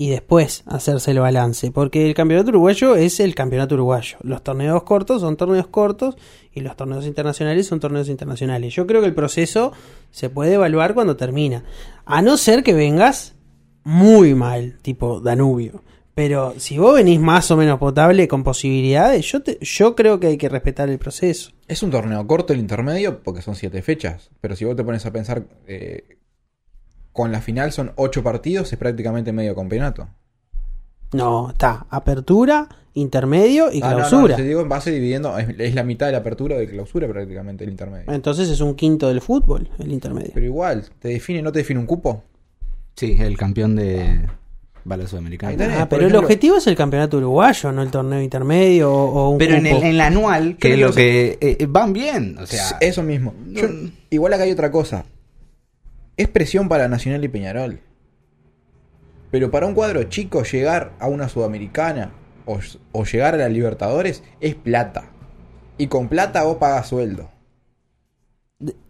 Y 0.00 0.10
después 0.10 0.62
hacerse 0.66 1.10
el 1.10 1.18
balance. 1.18 1.72
Porque 1.72 2.06
el 2.06 2.14
campeonato 2.14 2.50
uruguayo 2.50 2.94
es 2.94 3.18
el 3.18 3.34
campeonato 3.34 3.74
uruguayo. 3.74 4.18
Los 4.22 4.44
torneos 4.44 4.84
cortos 4.84 5.22
son 5.22 5.36
torneos 5.36 5.66
cortos 5.66 6.14
y 6.54 6.60
los 6.60 6.76
torneos 6.76 7.04
internacionales 7.06 7.66
son 7.66 7.80
torneos 7.80 8.08
internacionales. 8.08 8.72
Yo 8.72 8.86
creo 8.86 9.00
que 9.00 9.08
el 9.08 9.14
proceso 9.14 9.72
se 10.12 10.30
puede 10.30 10.54
evaluar 10.54 10.94
cuando 10.94 11.16
termina. 11.16 11.64
A 12.06 12.22
no 12.22 12.36
ser 12.36 12.62
que 12.62 12.72
vengas 12.74 13.34
muy 13.88 14.34
mal, 14.34 14.78
tipo 14.82 15.18
Danubio. 15.20 15.82
Pero 16.14 16.54
si 16.58 16.76
vos 16.78 16.94
venís 16.94 17.18
más 17.20 17.50
o 17.50 17.56
menos 17.56 17.78
potable 17.78 18.28
con 18.28 18.42
posibilidades, 18.44 19.24
yo, 19.30 19.40
te- 19.42 19.56
yo 19.62 19.94
creo 19.94 20.20
que 20.20 20.26
hay 20.26 20.36
que 20.36 20.48
respetar 20.48 20.88
el 20.90 20.98
proceso. 20.98 21.52
Es 21.68 21.82
un 21.82 21.90
torneo 21.90 22.26
corto 22.26 22.52
el 22.52 22.58
intermedio 22.58 23.22
porque 23.22 23.40
son 23.40 23.54
siete 23.54 23.80
fechas. 23.82 24.30
Pero 24.40 24.56
si 24.56 24.64
vos 24.64 24.76
te 24.76 24.84
pones 24.84 25.06
a 25.06 25.12
pensar 25.12 25.44
eh, 25.66 26.18
con 27.12 27.32
la 27.32 27.40
final 27.40 27.72
son 27.72 27.92
ocho 27.96 28.22
partidos, 28.22 28.72
es 28.72 28.78
prácticamente 28.78 29.32
medio 29.32 29.54
campeonato. 29.54 30.08
No, 31.12 31.50
está 31.50 31.86
apertura, 31.88 32.68
intermedio 32.94 33.72
y 33.72 33.80
Ah, 33.82 33.92
no, 33.92 33.98
no, 34.00 34.08
clausura. 34.08 34.36
digo 34.36 34.60
en 34.60 34.68
base 34.68 34.90
dividiendo, 34.90 35.38
es, 35.38 35.48
es 35.58 35.74
la 35.74 35.84
mitad 35.84 36.06
de 36.06 36.12
la 36.12 36.18
apertura 36.18 36.56
de 36.58 36.68
clausura 36.68 37.08
prácticamente 37.08 37.64
el 37.64 37.70
intermedio. 37.70 38.12
Entonces 38.12 38.48
es 38.50 38.60
un 38.60 38.74
quinto 38.74 39.08
del 39.08 39.20
fútbol, 39.22 39.70
el 39.78 39.92
intermedio. 39.92 40.32
Pero 40.34 40.44
igual, 40.44 40.84
¿te 40.98 41.08
define, 41.08 41.40
no 41.42 41.50
te 41.52 41.60
define 41.60 41.80
un 41.80 41.86
cupo? 41.86 42.24
Sí, 42.98 43.16
el 43.20 43.36
campeón 43.36 43.76
de 43.76 44.26
bala 44.84 45.06
sudamericana. 45.06 45.56
Tenés. 45.56 45.78
Ah, 45.78 45.88
pero 45.88 46.06
el 46.06 46.16
objetivo 46.16 46.56
es 46.56 46.66
el 46.66 46.74
campeonato 46.74 47.18
uruguayo, 47.18 47.70
no 47.72 47.82
el 47.82 47.90
torneo 47.90 48.20
intermedio 48.20 48.92
o, 48.92 49.04
o 49.26 49.30
un 49.30 49.38
Pero 49.38 49.54
en 49.54 49.66
el, 49.66 49.72
cupo. 49.74 49.84
en 49.84 49.90
el 49.92 50.00
anual, 50.00 50.56
que 50.56 50.68
es 50.68 50.74
que 50.74 50.80
lo 50.80 50.86
los- 50.88 50.96
que 50.96 51.38
eh, 51.40 51.56
eh, 51.60 51.66
van 51.68 51.92
bien, 51.92 52.36
o 52.38 52.46
sea, 52.46 52.76
Eso 52.80 53.02
mismo. 53.02 53.34
Yo- 53.50 53.68
igual 54.10 54.32
acá 54.32 54.42
hay 54.44 54.50
otra 54.52 54.70
cosa. 54.72 55.04
Es 56.16 56.26
presión 56.28 56.68
para 56.68 56.88
Nacional 56.88 57.22
y 57.24 57.28
Peñarol. 57.28 57.80
Pero 59.30 59.50
para 59.50 59.66
un 59.66 59.74
cuadro 59.74 60.02
chico 60.04 60.42
llegar 60.42 60.92
a 60.98 61.06
una 61.06 61.28
Sudamericana 61.28 62.10
o, 62.46 62.58
o 62.92 63.04
llegar 63.04 63.34
a 63.34 63.38
la 63.38 63.48
Libertadores 63.48 64.24
es 64.40 64.54
plata. 64.56 65.04
Y 65.76 65.86
con 65.86 66.08
plata 66.08 66.42
vos 66.42 66.56
pagas 66.56 66.88
sueldo. 66.88 67.30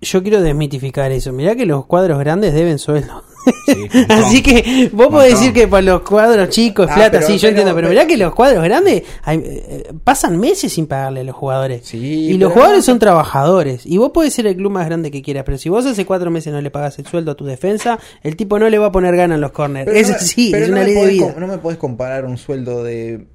Yo 0.00 0.22
quiero 0.22 0.40
desmitificar 0.40 1.12
eso. 1.12 1.32
Mirá 1.32 1.54
que 1.56 1.66
los 1.66 1.84
cuadros 1.84 2.18
grandes 2.20 2.54
deben 2.54 2.78
sueldo. 2.78 3.22
Sí, 3.66 3.88
Así 4.08 4.42
que 4.42 4.90
vos 4.92 5.08
podés 5.08 5.32
decir 5.34 5.52
que 5.52 5.66
para 5.68 5.82
los 5.82 6.02
cuadros 6.02 6.48
chicos 6.50 6.86
Ah, 6.90 6.94
plata, 6.94 7.10
pero- 7.12 7.26
sí, 7.26 7.34
yo 7.34 7.40
pero- 7.40 7.48
entiendo, 7.50 7.74
pero 7.74 7.88
pero- 7.88 7.90
mirá 7.90 8.06
que 8.06 8.16
los 8.16 8.34
cuadros 8.34 8.62
grandes 8.64 9.02
hay- 9.22 9.42
eh, 9.44 9.92
pasan 10.04 10.38
meses 10.38 10.72
sin 10.72 10.86
pagarle 10.86 11.20
a 11.20 11.24
los 11.24 11.34
jugadores. 11.36 11.82
Sí, 11.84 11.98
y 12.30 12.38
los 12.38 12.52
jugadores 12.52 12.84
son 12.84 12.98
trabajadores. 12.98 13.84
Y 13.86 13.96
vos 13.98 14.10
podés 14.12 14.34
ser 14.34 14.46
el 14.46 14.56
club 14.56 14.72
más 14.72 14.86
grande 14.86 15.10
que 15.10 15.22
quieras, 15.22 15.44
pero 15.44 15.58
si 15.58 15.68
vos 15.68 15.86
hace 15.86 16.04
cuatro 16.06 16.30
meses 16.30 16.52
no 16.52 16.60
le 16.60 16.70
pagas 16.70 16.98
el 16.98 17.06
sueldo 17.06 17.32
a 17.32 17.34
tu 17.34 17.44
defensa, 17.44 17.98
el 18.22 18.36
tipo 18.36 18.58
no 18.58 18.68
le 18.68 18.78
va 18.78 18.86
a 18.86 18.92
poner 18.92 19.16
gana 19.16 19.36
en 19.36 19.40
los 19.40 19.52
corners. 19.52 19.90
Eso 19.92 20.12
no 20.12 20.18
sí, 20.18 20.52
es 20.54 20.68
no 20.68 20.74
una 20.76 20.84
ley 20.84 20.94
de 20.94 21.06
vida. 21.06 21.34
no 21.38 21.46
me 21.46 21.58
podés 21.58 21.78
comparar 21.78 22.24
un 22.26 22.36
sueldo 22.38 22.82
de, 22.84 23.26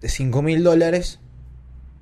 de 0.00 0.08
5 0.08 0.42
mil 0.42 0.62
dólares 0.64 1.20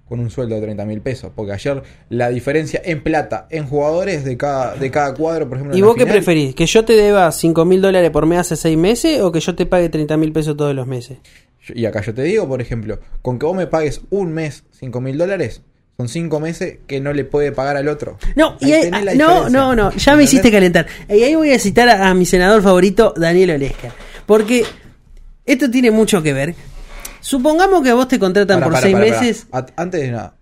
con 0.08 0.20
un 0.20 0.30
sueldo 0.30 0.54
de 0.56 0.62
30 0.62 0.84
mil 0.84 1.00
pesos. 1.00 1.32
Porque 1.34 1.52
ayer 1.52 1.82
la 2.10 2.28
diferencia 2.28 2.80
en 2.84 3.02
plata, 3.02 3.46
en 3.50 3.66
jugadores 3.66 4.24
de 4.24 4.36
cada, 4.36 4.74
de 4.74 4.90
cada 4.90 5.14
cuadro, 5.14 5.48
por 5.48 5.58
ejemplo. 5.58 5.76
¿Y 5.76 5.78
en 5.78 5.82
la 5.82 5.86
vos 5.86 5.96
qué 5.96 6.02
final, 6.02 6.16
preferís? 6.16 6.54
¿Que 6.54 6.66
yo 6.66 6.84
te 6.84 6.92
deba 6.94 7.30
5 7.32 7.64
mil 7.64 7.80
dólares 7.80 8.10
por 8.10 8.26
mes 8.26 8.38
hace 8.40 8.56
seis 8.56 8.76
meses 8.76 9.20
o 9.20 9.32
que 9.32 9.40
yo 9.40 9.54
te 9.54 9.66
pague 9.66 9.88
30 9.88 10.16
mil 10.16 10.32
pesos 10.32 10.56
todos 10.56 10.74
los 10.74 10.86
meses? 10.86 11.18
Y 11.74 11.86
acá 11.86 12.02
yo 12.02 12.12
te 12.12 12.22
digo, 12.22 12.46
por 12.46 12.60
ejemplo, 12.60 12.98
con 13.22 13.38
que 13.38 13.46
vos 13.46 13.56
me 13.56 13.66
pagues 13.66 14.02
un 14.10 14.32
mes 14.32 14.64
5 14.72 15.00
mil 15.00 15.16
dólares, 15.16 15.62
son 15.96 16.08
5 16.08 16.40
meses 16.40 16.78
que 16.86 17.00
no 17.00 17.12
le 17.14 17.24
puede 17.24 17.52
pagar 17.52 17.78
al 17.78 17.88
otro. 17.88 18.18
No, 18.36 18.56
y 18.60 18.72
Ahí 18.72 18.90
no, 18.90 18.98
diferencia. 18.98 19.48
no, 19.48 19.74
no, 19.74 19.90
ya 19.92 20.16
me 20.16 20.24
hiciste 20.24 20.50
calentar. 20.50 20.86
Y 21.08 21.22
ahí 21.22 21.34
voy 21.34 21.52
a 21.52 21.58
citar 21.58 21.88
a, 21.88 22.10
a 22.10 22.14
mi 22.14 22.26
senador 22.26 22.62
favorito, 22.62 23.14
Daniel 23.16 23.52
Olesca. 23.52 23.94
Porque 24.26 24.64
esto 25.46 25.70
tiene 25.70 25.90
mucho 25.90 26.22
que 26.22 26.32
ver. 26.34 26.54
Supongamos 27.24 27.82
que 27.82 27.88
a 27.88 27.94
vos 27.94 28.06
te 28.06 28.18
contratan 28.18 28.62
por 28.62 28.76
seis 28.76 28.94
meses. 28.94 29.46
Antes 29.76 30.00
de 30.02 30.10
nada, 30.10 30.34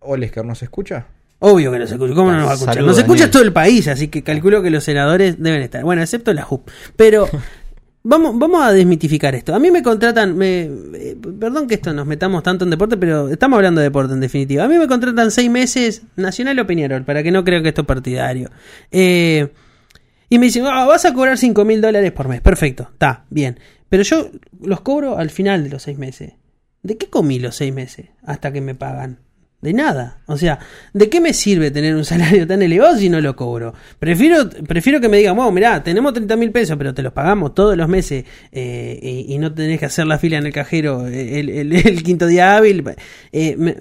Olesker, 0.00 0.42
¿no 0.42 0.54
se 0.54 0.64
escucha? 0.64 1.06
Obvio 1.38 1.70
que 1.70 1.78
no 1.78 1.86
se 1.86 1.94
escucha. 1.94 2.14
¿Cómo 2.14 2.30
no 2.32 2.38
nos 2.38 2.46
va 2.46 2.50
a 2.52 2.54
escuchar? 2.54 2.74
Saludos, 2.76 2.92
Nos 2.96 2.98
escucha 2.98 3.18
Daniel. 3.24 3.30
todo 3.30 3.42
el 3.42 3.52
país, 3.52 3.88
así 3.88 4.08
que 4.08 4.22
calculo 4.22 4.62
que 4.62 4.70
los 4.70 4.82
senadores 4.82 5.36
deben 5.38 5.60
estar. 5.60 5.84
Bueno, 5.84 6.00
excepto 6.00 6.32
la 6.32 6.42
JUP. 6.42 6.66
Pero 6.96 7.28
vamos, 8.02 8.38
vamos 8.38 8.62
a 8.64 8.72
desmitificar 8.72 9.34
esto. 9.34 9.54
A 9.54 9.58
mí 9.58 9.70
me 9.70 9.82
contratan. 9.82 10.34
Me, 10.38 10.62
eh, 10.62 11.16
perdón 11.38 11.66
que 11.68 11.74
esto 11.74 11.92
nos 11.92 12.06
metamos 12.06 12.42
tanto 12.42 12.64
en 12.64 12.70
deporte, 12.70 12.96
pero 12.96 13.28
estamos 13.28 13.58
hablando 13.58 13.82
de 13.82 13.88
deporte 13.88 14.14
en 14.14 14.20
definitiva. 14.20 14.64
A 14.64 14.68
mí 14.68 14.78
me 14.78 14.88
contratan 14.88 15.30
seis 15.30 15.50
meses 15.50 16.02
Nacional 16.16 16.58
o 16.58 16.66
Peñarol, 16.66 17.04
para 17.04 17.22
que 17.22 17.30
no 17.30 17.44
crean 17.44 17.62
que 17.62 17.68
esto 17.68 17.82
es 17.82 17.86
partidario. 17.86 18.50
Eh, 18.90 19.52
y 20.30 20.38
me 20.38 20.46
dicen, 20.46 20.64
"Ah, 20.66 20.86
vas 20.86 21.04
a 21.04 21.12
cobrar 21.12 21.36
5 21.36 21.64
mil 21.66 21.80
dólares 21.82 22.12
por 22.12 22.28
mes. 22.28 22.40
Perfecto, 22.40 22.88
está, 22.92 23.24
bien. 23.30 23.58
Pero 23.90 24.02
yo 24.04 24.30
los 24.62 24.80
cobro 24.80 25.18
al 25.18 25.28
final 25.28 25.62
de 25.64 25.68
los 25.70 25.82
seis 25.82 25.98
meses. 25.98 26.32
¿De 26.82 26.96
qué 26.96 27.10
comí 27.10 27.38
los 27.38 27.56
seis 27.56 27.74
meses 27.74 28.06
hasta 28.24 28.50
que 28.52 28.62
me 28.62 28.74
pagan? 28.74 29.18
De 29.60 29.74
nada. 29.74 30.22
O 30.24 30.38
sea, 30.38 30.58
¿de 30.94 31.10
qué 31.10 31.20
me 31.20 31.34
sirve 31.34 31.70
tener 31.70 31.94
un 31.94 32.04
salario 32.06 32.46
tan 32.46 32.62
elevado 32.62 32.96
si 32.96 33.10
no 33.10 33.20
lo 33.20 33.36
cobro? 33.36 33.74
Prefiero, 33.98 34.48
prefiero 34.66 34.98
que 35.02 35.10
me 35.10 35.18
digan, 35.18 35.36
wow, 35.36 35.52
mirá, 35.52 35.82
tenemos 35.82 36.14
30 36.14 36.34
mil 36.36 36.50
pesos, 36.50 36.78
pero 36.78 36.94
te 36.94 37.02
los 37.02 37.12
pagamos 37.12 37.54
todos 37.54 37.76
los 37.76 37.86
meses 37.86 38.24
eh, 38.52 38.98
y, 39.28 39.34
y 39.34 39.38
no 39.38 39.52
tenés 39.52 39.78
que 39.78 39.84
hacer 39.84 40.06
la 40.06 40.18
fila 40.18 40.38
en 40.38 40.46
el 40.46 40.52
cajero 40.54 41.06
el, 41.06 41.50
el- 41.50 42.02
quinto 42.02 42.26
día 42.26 42.56
hábil. 42.56 42.82
Eh, 43.32 43.56
me- 43.58 43.76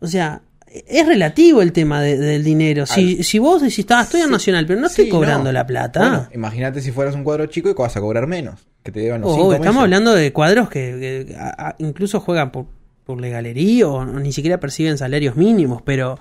o 0.00 0.08
sea, 0.08 0.42
es 0.86 1.06
relativo 1.06 1.62
el 1.62 1.72
tema 1.72 2.00
de- 2.00 2.16
del 2.18 2.42
dinero. 2.44 2.86
Si, 2.86 3.22
si 3.22 3.38
vos 3.38 3.60
decís, 3.62 3.84
"Ah, 3.90 4.02
estoy 4.02 4.22
en 4.22 4.30
Nacional, 4.30 4.66
pero 4.66 4.80
no 4.80 4.86
estoy 4.86 5.04
Sí, 5.06 5.10
cobrando 5.10 5.44
no. 5.44 5.52
la 5.52 5.66
plata. 5.66 6.00
Bueno, 6.00 6.28
imagínate 6.34 6.80
si 6.80 6.92
fueras 6.92 7.14
un 7.14 7.24
cuadro 7.24 7.46
chico 7.46 7.68
y 7.70 7.74
vas 7.74 7.96
a 7.96 8.00
cobrar 8.00 8.26
menos. 8.26 8.60
Que 8.82 8.90
te 8.90 9.00
deban 9.00 9.20
los 9.20 9.30
Oh, 9.30 9.34
cinco 9.34 9.52
estamos 9.52 9.74
meses. 9.74 9.82
hablando 9.84 10.14
de 10.14 10.32
cuadros 10.32 10.68
que, 10.68 11.26
que 11.28 11.36
a- 11.36 11.68
a- 11.68 11.76
incluso 11.78 12.20
juegan 12.20 12.50
por, 12.50 12.66
por 13.04 13.20
legalería 13.20 13.86
o, 13.88 13.96
o 13.98 14.04
ni 14.04 14.32
siquiera 14.32 14.58
perciben 14.60 14.98
salarios 14.98 15.36
mínimos, 15.36 15.82
pero 15.82 16.18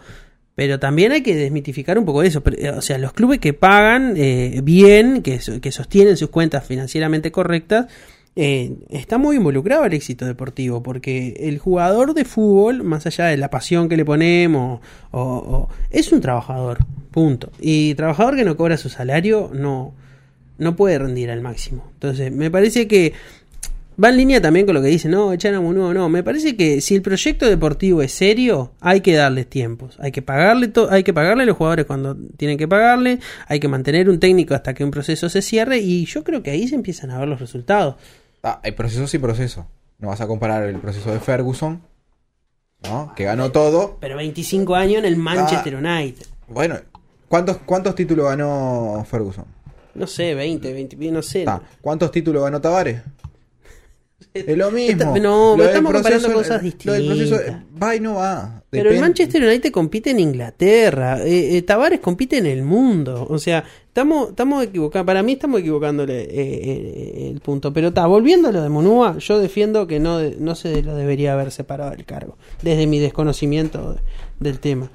pero 0.53 0.79
también 0.79 1.11
hay 1.13 1.21
que 1.23 1.33
desmitificar 1.33 1.97
un 1.97 2.05
poco 2.05 2.21
eso. 2.23 2.41
Pero, 2.41 2.57
eh, 2.59 2.69
O 2.71 2.81
sea, 2.81 2.97
los 2.97 3.13
clubes 3.13 3.39
que 3.39 3.53
pagan 3.53 4.13
eh, 4.17 4.59
bien, 4.61 5.21
que, 5.23 5.39
que 5.61 5.71
sostienen 5.71 6.17
sus 6.17 6.29
cuentas 6.29 6.65
financieramente 6.65 7.31
correctas, 7.31 7.87
eh, 8.35 8.73
está 8.89 9.17
muy 9.17 9.35
involucrado 9.37 9.83
el 9.85 9.93
éxito 9.93 10.25
deportivo, 10.25 10.81
porque 10.81 11.35
el 11.39 11.59
jugador 11.59 12.13
de 12.13 12.23
fútbol, 12.25 12.83
más 12.83 13.05
allá 13.05 13.25
de 13.25 13.37
la 13.37 13.49
pasión 13.49 13.89
que 13.89 13.97
le 13.97 14.05
ponemos, 14.05 14.79
o- 15.11 15.19
o- 15.21 15.69
es 15.89 16.11
un 16.11 16.21
trabajador, 16.21 16.79
punto. 17.11 17.51
Y 17.59 17.93
trabajador 17.95 18.35
que 18.37 18.45
no 18.45 18.55
cobra 18.55 18.77
su 18.77 18.89
salario 18.89 19.51
no, 19.53 19.93
no 20.57 20.75
puede 20.75 20.97
rendir 20.97 21.29
al 21.31 21.41
máximo. 21.41 21.83
Entonces, 21.95 22.31
me 22.31 22.49
parece 22.49 22.87
que 22.87 23.13
va 24.01 24.09
en 24.09 24.17
línea 24.17 24.41
también 24.41 24.65
con 24.65 24.75
lo 24.75 24.81
que 24.81 24.87
dice, 24.87 25.09
no, 25.09 25.33
echar 25.33 25.53
a 25.53 25.61
Munúa, 25.61 25.93
no. 25.93 26.09
Me 26.09 26.23
parece 26.23 26.55
que 26.55 26.81
si 26.81 26.95
el 26.95 27.01
proyecto 27.01 27.45
deportivo 27.45 28.01
es 28.01 28.11
serio, 28.11 28.71
hay 28.79 29.01
que 29.01 29.13
darles 29.13 29.47
tiempos. 29.47 29.97
Hay 29.99 30.11
que 30.11 30.21
pagarle, 30.21 30.71
hay 30.89 31.03
que 31.03 31.13
pagarle 31.13 31.43
a 31.43 31.45
los 31.45 31.57
jugadores 31.57 31.85
cuando 31.85 32.15
tienen 32.37 32.57
que 32.57 32.67
pagarle, 32.67 33.19
hay 33.47 33.59
que 33.59 33.67
mantener 33.67 34.09
un 34.09 34.19
técnico 34.19 34.55
hasta 34.55 34.73
que 34.73 34.83
un 34.83 34.91
proceso 34.91 35.29
se 35.29 35.41
cierre 35.41 35.79
y 35.79 36.05
yo 36.05 36.23
creo 36.23 36.41
que 36.41 36.51
ahí 36.51 36.67
se 36.67 36.75
empiezan 36.75 37.11
a 37.11 37.19
ver 37.19 37.27
los 37.27 37.39
resultados. 37.39 37.95
Ah, 38.43 38.59
hay 38.63 38.71
procesos 38.71 39.13
y 39.13 39.19
procesos. 39.19 39.65
No 39.99 40.07
vas 40.07 40.21
a 40.21 40.27
comparar 40.27 40.63
el 40.63 40.79
proceso 40.79 41.11
de 41.11 41.19
Ferguson, 41.19 41.81
¿no? 42.83 43.13
Que 43.15 43.25
ganó 43.25 43.51
todo. 43.51 43.97
Pero 43.99 44.15
25 44.17 44.75
años 44.75 44.99
en 44.99 45.05
el 45.05 45.15
Manchester 45.15 45.75
United. 45.75 46.25
Bueno, 46.47 46.77
¿cuántos, 47.27 47.57
cuántos 47.57 47.93
títulos 47.93 48.25
ganó 48.25 49.05
Ferguson? 49.07 49.45
No 49.93 50.07
sé, 50.07 50.33
20, 50.33 50.73
20, 50.73 51.11
no 51.11 51.21
sé. 51.21 51.45
Ah, 51.47 51.61
¿Cuántos 51.81 52.11
títulos 52.11 52.43
ganó 52.43 52.61
Tavares? 52.61 53.01
Es 54.47 54.57
lo 54.57 54.71
mismo. 54.71 55.17
No, 55.19 55.57
Lo 55.57 55.63
estamos 55.65 55.91
comparando 55.91 56.31
cosas 56.33 56.63
Lo 56.85 56.93
del 56.93 57.05
proceso 57.05 57.35
distintas. 57.37 57.63
va 57.83 57.95
y 57.95 57.99
no 57.99 58.15
va. 58.15 58.63
Pero 58.69 58.89
el 58.89 59.01
Manchester 59.01 59.43
United 59.43 59.71
compite 59.71 60.11
en 60.11 60.19
Inglaterra, 60.21 61.19
eh, 61.25 61.57
eh, 61.57 61.61
Tavares 61.63 61.99
compite 61.99 62.37
en 62.37 62.45
el 62.45 62.63
mundo, 62.63 63.27
o 63.29 63.37
sea, 63.37 63.65
estamos 63.87 64.29
estamos 64.29 64.63
equivocados, 64.63 65.05
para 65.05 65.21
mí 65.23 65.33
estamos 65.33 65.59
equivocándole 65.59 66.21
eh, 66.21 66.29
eh, 66.31 67.29
el 67.33 67.41
punto, 67.41 67.73
pero 67.73 67.89
está, 67.89 68.05
volviendo 68.07 68.47
a 68.47 68.53
lo 68.53 68.61
de 68.63 68.69
Monúa, 68.69 69.17
yo 69.17 69.39
defiendo 69.39 69.87
que 69.87 69.99
no, 69.99 70.19
de- 70.19 70.37
no 70.39 70.55
se 70.55 70.81
lo 70.83 70.95
debería 70.95 71.33
haber 71.33 71.51
separado 71.51 71.91
del 71.91 72.05
cargo, 72.05 72.37
desde 72.61 72.87
mi 72.87 72.99
desconocimiento 72.99 73.95
de- 73.95 73.99
del 74.39 74.59
tema. 74.61 74.89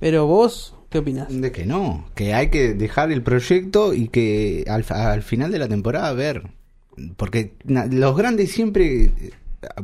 Pero 0.00 0.26
vos, 0.26 0.74
¿qué 0.90 0.98
opinás? 0.98 1.28
De 1.30 1.50
que 1.50 1.64
no, 1.64 2.04
que 2.14 2.34
hay 2.34 2.50
que 2.50 2.74
dejar 2.74 3.10
el 3.10 3.22
proyecto 3.22 3.94
y 3.94 4.08
que 4.08 4.64
al, 4.68 4.84
al 4.90 5.22
final 5.22 5.50
de 5.50 5.58
la 5.60 5.68
temporada 5.68 6.12
ver. 6.12 6.42
Porque 7.16 7.54
na- 7.64 7.86
los 7.86 8.16
grandes 8.16 8.52
siempre 8.52 9.04
eh, 9.04 9.30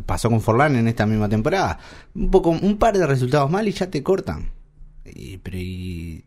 pasó 0.07 0.29
con 0.31 0.41
Forlán 0.41 0.77
en 0.77 0.89
esta 0.89 1.07
misma 1.07 1.29
temporada. 1.29 1.79
Un 2.15 2.31
poco, 2.31 2.51
un 2.51 2.79
par 2.79 2.97
de 2.99 3.07
resultados 3.07 3.51
mal 3.51 3.67
y 3.69 3.73
ya 3.73 3.91
te 3.91 4.03
cortan. 4.03 4.51
Y, 5.05 5.39
pero 5.39 5.57
y- 5.59 6.25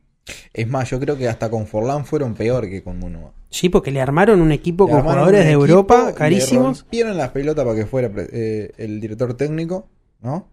Es 0.54 0.68
más, 0.68 0.90
yo 0.90 1.00
creo 1.00 1.18
que 1.18 1.28
hasta 1.28 1.50
con 1.50 1.68
Forlán 1.68 2.06
fueron 2.06 2.34
peor 2.34 2.70
que 2.70 2.82
con 2.84 2.98
Munua. 3.00 3.34
Sí, 3.50 3.70
porque 3.70 3.92
le 3.92 4.02
armaron 4.02 4.42
un 4.42 4.52
equipo 4.52 4.86
Le 4.88 4.92
con 4.94 5.02
jugadores 5.04 5.46
de 5.46 5.52
Europa 5.52 6.06
le 6.08 6.14
carísimos. 6.16 6.80
rompieron 6.82 7.18
las 7.18 7.30
pelotas 7.30 7.64
para 7.66 7.76
que 7.78 7.86
fuera 7.86 8.10
eh, 8.18 8.72
el 8.78 9.00
director 9.00 9.36
técnico, 9.36 9.88
¿no? 10.22 10.48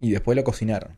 Y 0.00 0.10
después 0.10 0.36
lo 0.36 0.44
cocinaron. 0.44 0.96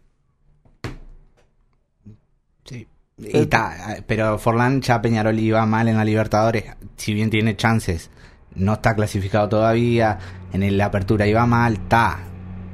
sí. 2.65 2.87
Y 3.23 3.47
ta, 3.47 3.99
pero 4.07 4.39
Forlán 4.39 4.81
ya 4.81 5.01
Peñarol 5.03 5.39
iba 5.39 5.65
mal 5.67 5.89
en 5.89 5.97
la 5.97 6.05
Libertadores, 6.05 6.65
si 6.97 7.13
bien 7.15 7.29
tiene 7.31 7.57
chances, 7.57 8.11
no 8.55 8.75
está 8.75 8.95
clasificado 8.95 9.49
todavía, 9.49 10.19
en 10.53 10.63
el- 10.63 10.79
la 10.79 10.87
apertura 10.87 11.27
iba 11.27 11.45
mal, 11.47 11.75
está. 11.75 12.19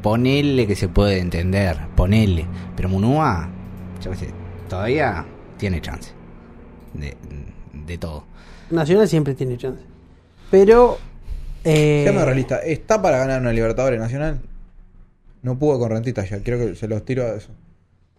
Ponele 0.02 0.66
que 0.66 0.76
se 0.76 0.88
puede 0.88 1.18
entender, 1.18 1.76
ponele. 1.96 2.46
Pero 2.76 2.88
Munúa, 2.88 3.48
yo 4.00 4.10
qué 4.12 4.16
sé, 4.16 4.30
todavía 4.68 5.24
tiene 5.56 5.80
chance 5.80 6.12
de, 6.94 7.16
de 7.72 7.98
todo. 7.98 8.24
Nacional 8.70 9.08
siempre 9.08 9.34
tiene 9.34 9.56
chance. 9.58 9.82
Pero... 10.50 10.98
Eh, 11.64 12.02
Seamos 12.04 12.24
realistas, 12.24 12.60
¿está 12.64 13.02
para 13.02 13.18
ganar 13.18 13.40
una 13.40 13.52
Libertadores 13.52 13.98
Nacional? 13.98 14.40
No 15.42 15.58
pudo 15.58 15.78
con 15.80 15.90
Rentita 15.90 16.24
ya, 16.24 16.40
creo 16.40 16.58
que 16.58 16.76
se 16.76 16.86
los 16.86 17.04
tiro 17.04 17.24
a 17.24 17.34
eso. 17.34 17.48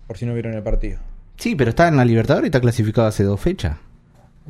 Por 0.08 0.18
si 0.18 0.26
no 0.26 0.34
vieron 0.34 0.54
el 0.54 0.64
partido. 0.64 1.00
Sí, 1.38 1.56
pero 1.56 1.70
está 1.70 1.88
en 1.88 1.98
la 1.98 2.06
Libertadores 2.06 2.48
y 2.48 2.50
está 2.50 2.60
clasificado 2.62 3.08
hace 3.08 3.24
dos 3.24 3.40
fechas. 3.40 3.78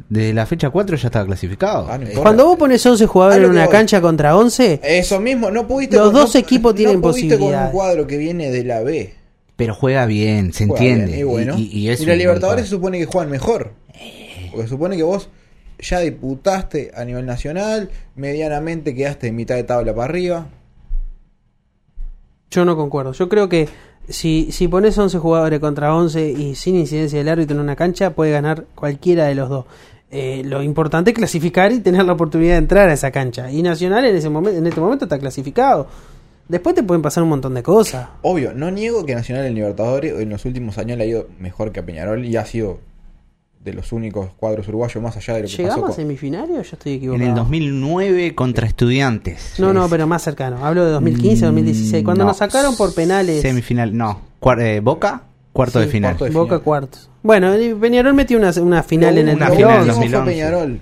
De 0.09 0.31
la 0.33 0.45
fecha 0.45 0.69
4 0.69 0.95
ya 0.95 1.07
estaba 1.07 1.25
clasificado. 1.25 1.87
Ah, 1.89 1.97
no. 1.97 2.07
Cuando 2.21 2.45
vos 2.45 2.57
pones 2.57 2.85
11 2.85 3.07
jugadores 3.07 3.37
A 3.37 3.41
lo 3.41 3.45
en 3.47 3.51
una 3.53 3.65
voy. 3.65 3.71
cancha 3.71 3.99
contra 3.99 4.35
11, 4.37 4.79
Eso 4.83 5.19
mismo, 5.19 5.49
no 5.49 5.67
pudiste 5.67 5.95
Los 5.97 6.07
con- 6.07 6.13
dos 6.15 6.33
no- 6.35 6.39
equipos 6.39 6.75
tienen 6.75 6.97
no 6.97 7.01
pudiste 7.01 7.37
con 7.39 7.53
un 7.55 7.69
cuadro 7.71 8.05
que 8.05 8.17
viene 8.17 8.51
de 8.51 8.63
la 8.63 8.81
B. 8.83 9.13
Pero 9.55 9.73
juega 9.73 10.05
bien, 10.05 10.53
se 10.53 10.67
Juega 10.67 10.83
entiende. 10.85 11.05
bien, 11.13 11.19
Y, 11.19 11.23
bueno. 11.23 11.55
Y, 11.57 11.63
y- 11.63 11.79
y 11.79 11.89
es 11.89 11.99
Y 11.99 12.03
un 12.03 12.09
la 12.09 12.15
Libertadores 12.15 12.65
se 12.65 12.69
supone 12.71 12.99
que 12.99 13.05
juegan 13.07 13.31
mejor. 13.31 13.73
Porque 14.51 14.63
se 14.63 14.69
supone 14.69 14.97
que 14.97 15.03
vos 15.03 15.29
ya 15.79 15.99
diputaste 15.99 16.91
a 16.95 17.03
nivel 17.03 17.25
nacional, 17.25 17.89
medianamente 18.15 18.93
quedaste 18.93 19.27
en 19.27 19.35
mitad 19.35 19.55
de 19.55 19.63
tabla 19.63 19.93
para 19.95 20.05
arriba. 20.05 20.47
yo 22.49 22.65
no 22.65 22.75
concuerdo. 22.77 23.11
Yo 23.13 23.29
creo 23.29 23.49
que 23.49 23.67
si, 24.09 24.51
si 24.51 24.67
pones 24.67 24.97
11 24.97 25.17
jugadores 25.19 25.59
contra 25.59 25.95
11 25.95 26.31
y 26.31 26.55
sin 26.55 26.75
incidencia 26.75 27.19
del 27.19 27.29
árbitro 27.29 27.55
en 27.55 27.61
una 27.61 27.75
cancha, 27.75 28.11
puede 28.11 28.31
ganar 28.31 28.65
cualquiera 28.75 29.25
de 29.25 29.35
los 29.35 29.49
dos. 29.49 29.65
Eh, 30.09 30.41
lo 30.45 30.63
importante 30.63 31.11
es 31.11 31.15
clasificar 31.15 31.71
y 31.73 31.79
tener 31.79 32.05
la 32.05 32.13
oportunidad 32.13 32.53
de 32.53 32.59
entrar 32.59 32.89
a 32.89 32.93
esa 32.93 33.11
cancha. 33.11 33.51
Y 33.51 33.61
Nacional 33.61 34.05
en, 34.05 34.15
ese 34.15 34.29
momento, 34.29 34.57
en 34.57 34.67
este 34.67 34.79
momento 34.79 35.05
está 35.05 35.19
clasificado. 35.19 35.87
Después 36.47 36.75
te 36.75 36.83
pueden 36.83 37.01
pasar 37.01 37.23
un 37.23 37.29
montón 37.29 37.53
de 37.53 37.63
cosas. 37.63 38.07
Obvio, 38.21 38.53
no 38.53 38.71
niego 38.71 39.05
que 39.05 39.13
Nacional 39.13 39.45
en 39.45 39.55
Libertadores 39.55 40.17
en 40.17 40.29
los 40.29 40.45
últimos 40.45 40.77
años 40.77 40.97
le 40.97 41.03
ha 41.03 41.07
ido 41.07 41.27
mejor 41.39 41.73
que 41.73 41.81
a 41.81 41.85
Peñarol 41.85 42.23
y 42.23 42.37
ha 42.37 42.45
sido 42.45 42.79
de 43.67 43.73
los 43.73 43.91
únicos 43.91 44.31
cuadros 44.37 44.67
uruguayos 44.67 45.03
más 45.03 45.15
allá 45.17 45.35
de 45.35 45.41
lo 45.41 45.45
que 45.47 45.51
pasó 45.51 45.61
¿Llegamos 45.63 45.83
a 45.83 45.87
con... 45.87 45.95
semifinales 45.95 46.49
o 46.57 46.61
yo 46.63 46.69
estoy 46.73 46.91
En 46.93 46.97
equivocado? 46.97 47.29
el 47.29 47.35
2009 47.35 48.33
contra 48.35 48.65
Estudiantes. 48.67 49.53
No, 49.59 49.73
no, 49.73 49.87
pero 49.89 50.07
más 50.07 50.23
cercano. 50.23 50.65
Hablo 50.65 50.85
de 50.85 50.91
2015, 50.91 51.45
2016. 51.45 52.03
Cuando 52.03 52.23
No. 52.23 52.29
nos 52.29 52.37
sacaron 52.37 52.75
por 52.75 52.93
penales. 52.95 53.41
Semifinal, 53.41 53.95
no. 53.95 54.21
Cuar- 54.39 54.61
eh, 54.61 54.79
Boca, 54.79 55.23
cuarto 55.53 55.79
Sí, 55.79 55.85
de 55.85 55.91
final. 55.91 56.11
cuarto 56.11 56.25
de 56.25 56.31
Boca 56.31 56.47
final. 56.49 56.61
cuartos. 56.63 57.09
Bueno, 57.23 57.57
y 57.59 57.73
Peñarol 57.75 58.13
metió 58.13 58.37
una, 58.37 58.51
una 58.61 58.83
final 58.83 59.17
en 59.17 59.27
el 59.29 59.35
Una 59.35 59.49
final 59.49 59.59
en 59.81 59.87
2011. 59.87 59.89
último 59.89 59.95
fue 59.95 60.09
2011. 60.09 60.31
Peñarol. 60.31 60.79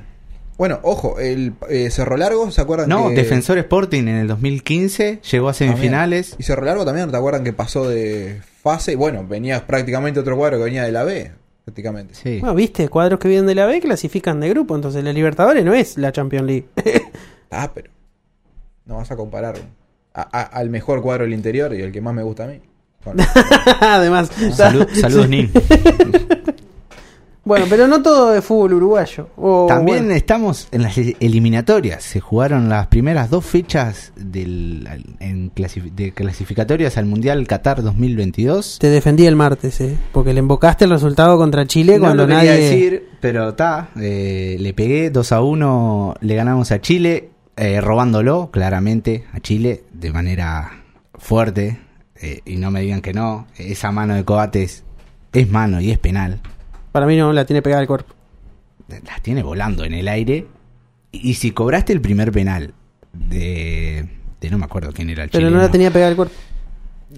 Bueno, 0.58 0.80
ojo, 0.84 1.20
el 1.20 1.54
eh, 1.70 1.90
Cerro 1.92 2.16
Largo, 2.16 2.50
¿se 2.50 2.62
acuerdan? 2.62 2.88
No, 2.88 3.10
que... 3.10 3.16
Defensor 3.16 3.58
Sporting 3.58 4.04
en 4.04 4.16
el 4.16 4.28
2015 4.28 5.20
llegó 5.30 5.50
a 5.50 5.54
semifinales. 5.54 6.36
Y 6.40 6.44
Cerro 6.44 6.64
Largo 6.64 6.86
también, 6.86 7.12
¿te 7.12 7.18
acuerdan 7.18 7.44
que 7.44 7.52
pasó 7.52 7.90
de 7.90 8.40
fase? 8.64 8.96
Bueno, 8.96 9.26
venía 9.28 9.68
prácticamente 9.68 10.20
otro 10.22 10.38
cuadro 10.38 10.58
que 10.60 10.64
venía 10.64 10.84
de 10.84 10.94
la 10.94 11.04
B, 11.04 11.32
prácticamente. 11.66 12.14
Sí. 12.16 12.40
Bueno, 12.40 12.56
viste, 12.56 12.88
cuadros 12.88 13.20
que 13.20 13.28
vienen 13.28 13.48
de 13.48 13.56
la 13.56 13.66
B 13.66 13.82
clasifican 13.82 14.40
de 14.40 14.50
grupo, 14.50 14.76
entonces 14.76 15.04
la 15.04 15.12
Libertadores 15.12 15.66
no 15.66 15.74
es 15.74 15.98
la 15.98 16.12
Champions 16.14 16.46
League. 16.48 16.66
Ah, 17.52 17.72
pero 17.74 17.90
no 18.86 18.98
vas 18.98 19.12
a 19.12 19.16
comparar 19.16 19.56
a- 20.14 20.22
a- 20.40 20.42
al 20.44 20.70
mejor 20.70 21.02
cuadro 21.02 21.24
del 21.24 21.34
interior 21.34 21.74
y 21.74 21.82
el 21.82 21.92
que 21.92 22.02
más 22.02 22.14
me 22.14 22.24
gusta 22.24 22.44
a 22.46 22.48
mí. 22.48 22.60
Con- 23.04 23.16
Además, 23.82 24.30
Salud- 24.56 24.88
saludos, 24.94 25.30
Nin. 25.30 25.52
bueno, 27.46 27.66
pero 27.70 27.88
no 27.88 28.02
todo 28.02 28.32
de 28.32 28.42
fútbol 28.42 28.74
uruguayo. 28.74 29.30
También 29.68 30.00
bueno, 30.06 30.16
estamos 30.16 30.68
en 30.72 30.82
las 30.82 30.98
eliminatorias. 30.98 32.04
Se 32.04 32.20
jugaron 32.20 32.68
las 32.68 32.88
primeras 32.88 33.30
dos 33.30 33.46
fechas 33.46 34.12
del, 34.16 34.88
en 35.20 35.52
de 35.56 36.12
clasificatorias 36.12 36.98
al 36.98 37.06
Mundial 37.06 37.48
Qatar 37.48 37.82
2022. 37.82 38.80
te 38.80 38.90
defendí 38.90 39.26
el 39.26 39.36
martes, 39.36 39.80
eh, 39.80 39.96
porque 40.12 40.34
le 40.34 40.40
invocaste 40.40 40.86
el 40.86 40.92
resultado 40.92 41.38
contra 41.38 41.66
Chile 41.66 41.96
No 41.96 42.06
cuando 42.06 42.28
lo 42.28 42.34
nadie. 42.34 42.52
decir, 42.52 43.10
pero 43.22 43.50
está. 43.50 43.90
le 43.96 44.74
pegué 44.76 45.10
2 45.10 45.32
a 45.32 45.42
1, 45.42 46.16
le 46.20 46.36
ganamos 46.36 46.72
a 46.72 46.82
Chile, 46.82 47.30
eh, 47.58 47.80
robándolo 47.80 48.50
claramente 48.52 49.24
a 49.34 49.40
Chile 49.40 49.84
de 49.94 50.12
manera 50.12 50.84
fuerte. 51.14 51.80
eh, 52.22 52.40
y 52.46 52.56
no 52.56 52.72
me 52.72 52.82
digan 52.82 53.02
que 53.02 53.14
no. 53.14 53.48
Esa 53.58 53.92
mano 53.92 54.16
de 54.16 54.24
Coates 54.24 54.84
es 55.34 55.50
mano 55.50 55.80
y 55.82 55.92
es 55.92 56.00
penal. 56.00 56.40
Para 56.96 57.08
mí 57.08 57.18
no 57.18 57.34
la 57.34 57.44
tiene 57.44 57.62
pegada 57.62 57.82
al 57.82 57.88
cuerpo. 57.88 58.14
las 58.88 59.22
tiene 59.22 59.44
volando 59.44 59.84
en 59.84 59.94
el 59.94 60.08
aire. 60.08 60.48
Y, 61.12 61.34
si 61.34 61.52
cobraste 61.52 61.92
el 61.92 62.00
primer 62.00 62.32
penal 62.32 62.74
de, 63.12 64.08
de 64.40 64.50
no 64.50 64.58
me 64.58 64.64
acuerdo 64.64 64.94
quién 64.94 65.10
era 65.10 65.26
el 65.26 65.30
Pero 65.30 65.50
no 65.50 65.58
la 65.58 65.70
tenía 65.70 65.92
pegada 65.92 66.12
al 66.12 66.16
cuerpo. 66.16 66.34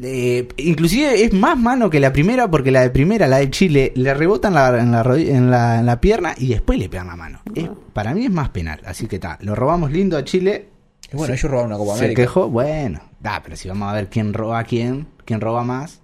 eh, 0.02 0.48
inclusive 0.58 1.24
es 1.24 1.32
más 1.32 1.60
mano 1.60 1.92
que 1.92 2.00
la 2.00 2.12
primera 2.12 2.50
porque 2.50 2.72
la 2.72 2.82
de 2.82 2.90
primera, 2.90 3.28
la 3.28 3.38
de 3.38 3.52
Chile, 3.52 3.92
le 3.96 4.16
rebotan 4.16 4.56
la, 4.56 4.80
en, 4.80 4.92
la, 4.92 5.02
en, 5.16 5.52
la, 5.52 5.80
en 5.80 5.86
la 5.86 6.02
pierna 6.02 6.34
y 6.40 6.48
después 6.48 6.80
le 6.80 6.90
pegan 6.90 7.06
la 7.06 7.16
mano. 7.16 7.42
Es- 7.54 7.70
para 7.94 8.16
mí 8.16 8.26
es 8.26 8.32
más 8.32 8.50
penal. 8.50 8.82
Así 8.84 9.06
que 9.06 9.18
está, 9.18 9.38
lo 9.42 9.54
robamos 9.54 9.92
lindo 9.92 10.18
a 10.18 10.24
Chile. 10.24 10.70
Y 11.14 11.16
bueno, 11.18 11.36
ellos 11.36 11.52
robaron 11.52 11.70
una 11.72 11.78
Copa 11.78 11.94
Se 11.94 12.00
América. 12.00 12.22
quejó, 12.24 12.50
bueno. 12.50 13.00
Da, 13.20 13.42
pero 13.44 13.56
si 13.56 13.68
vamos 13.70 13.90
a 13.90 13.94
ver 13.94 14.10
quién 14.10 14.34
roba 14.34 14.58
a 14.58 14.64
quién, 14.64 15.06
quién 15.24 15.40
roba 15.40 15.64
más. 15.64 16.02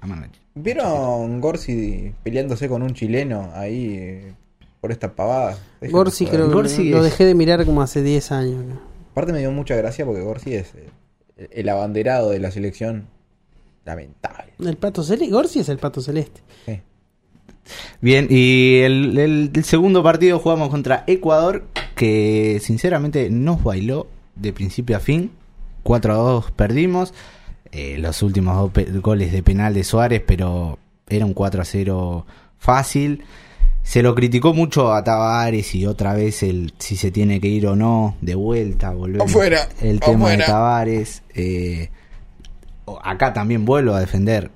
la 0.00 0.08
mano 0.08 0.22
de 0.22 0.30
Chile. 0.32 0.45
¿Vieron 0.56 1.40
Gorsi 1.40 2.12
peleándose 2.22 2.68
con 2.68 2.82
un 2.82 2.94
chileno 2.94 3.50
ahí 3.54 3.94
eh, 3.98 4.32
por 4.80 4.90
esta 4.90 5.14
pavada? 5.14 5.58
Déjenme 5.80 5.92
Gorsi 5.98 6.24
joder. 6.24 6.38
creo 6.40 6.48
que 6.48 6.54
Gorsi 6.54 6.88
lo 6.88 6.98
es- 6.98 7.04
dejé 7.04 7.24
de 7.26 7.34
mirar 7.34 7.64
como 7.66 7.82
hace 7.82 8.02
10 8.02 8.32
años. 8.32 8.64
¿no? 8.64 8.80
Aparte 9.12 9.32
me 9.32 9.40
dio 9.40 9.52
mucha 9.52 9.76
gracia 9.76 10.04
porque 10.06 10.22
Gorsi 10.22 10.54
es 10.54 10.72
eh, 11.36 11.48
el 11.52 11.68
abanderado 11.68 12.30
de 12.30 12.40
la 12.40 12.50
selección. 12.50 13.06
Lamentable. 13.84 14.52
El 14.58 14.76
pato 14.78 15.02
celeste. 15.02 15.30
Gorsi 15.30 15.60
es 15.60 15.68
el 15.68 15.78
pato 15.78 16.00
celeste. 16.00 16.40
Sí. 16.64 16.80
Bien, 18.00 18.26
y 18.30 18.78
el, 18.78 19.18
el- 19.18 19.50
el 19.54 19.64
segundo 19.64 20.02
partido 20.02 20.38
jugamos 20.38 20.70
contra 20.70 21.04
Ecuador, 21.06 21.64
que 21.94 22.60
sinceramente 22.62 23.28
nos 23.30 23.62
bailó 23.62 24.06
de 24.36 24.52
principio 24.52 24.96
a 24.96 25.00
fin. 25.00 25.30
4 25.82 26.12
a 26.14 26.16
2 26.16 26.50
perdimos. 26.52 27.12
Eh, 27.78 27.98
los 27.98 28.22
últimos 28.22 28.56
dos 28.72 29.02
goles 29.02 29.32
de 29.32 29.42
penal 29.42 29.74
de 29.74 29.84
Suárez, 29.84 30.22
pero 30.26 30.78
era 31.08 31.26
un 31.26 31.34
4 31.34 31.60
a 31.60 31.64
0 31.64 32.26
fácil. 32.58 33.22
Se 33.82 34.02
lo 34.02 34.14
criticó 34.14 34.54
mucho 34.54 34.92
a 34.94 35.04
Tavares 35.04 35.74
y 35.74 35.86
otra 35.86 36.14
vez 36.14 36.42
el 36.42 36.72
si 36.78 36.96
se 36.96 37.10
tiene 37.10 37.38
que 37.40 37.48
ir 37.48 37.66
o 37.66 37.76
no, 37.76 38.16
de 38.22 38.34
vuelta, 38.34 38.90
volver. 38.92 39.20
Afuera, 39.22 39.68
El 39.80 40.00
tema 40.00 40.24
afuera. 40.24 40.36
de 40.38 40.44
Tavares. 40.44 41.22
eh, 41.34 41.90
acá 43.02 43.32
también 43.32 43.64
vuelvo 43.64 43.94
a 43.94 44.00
defender. 44.00 44.50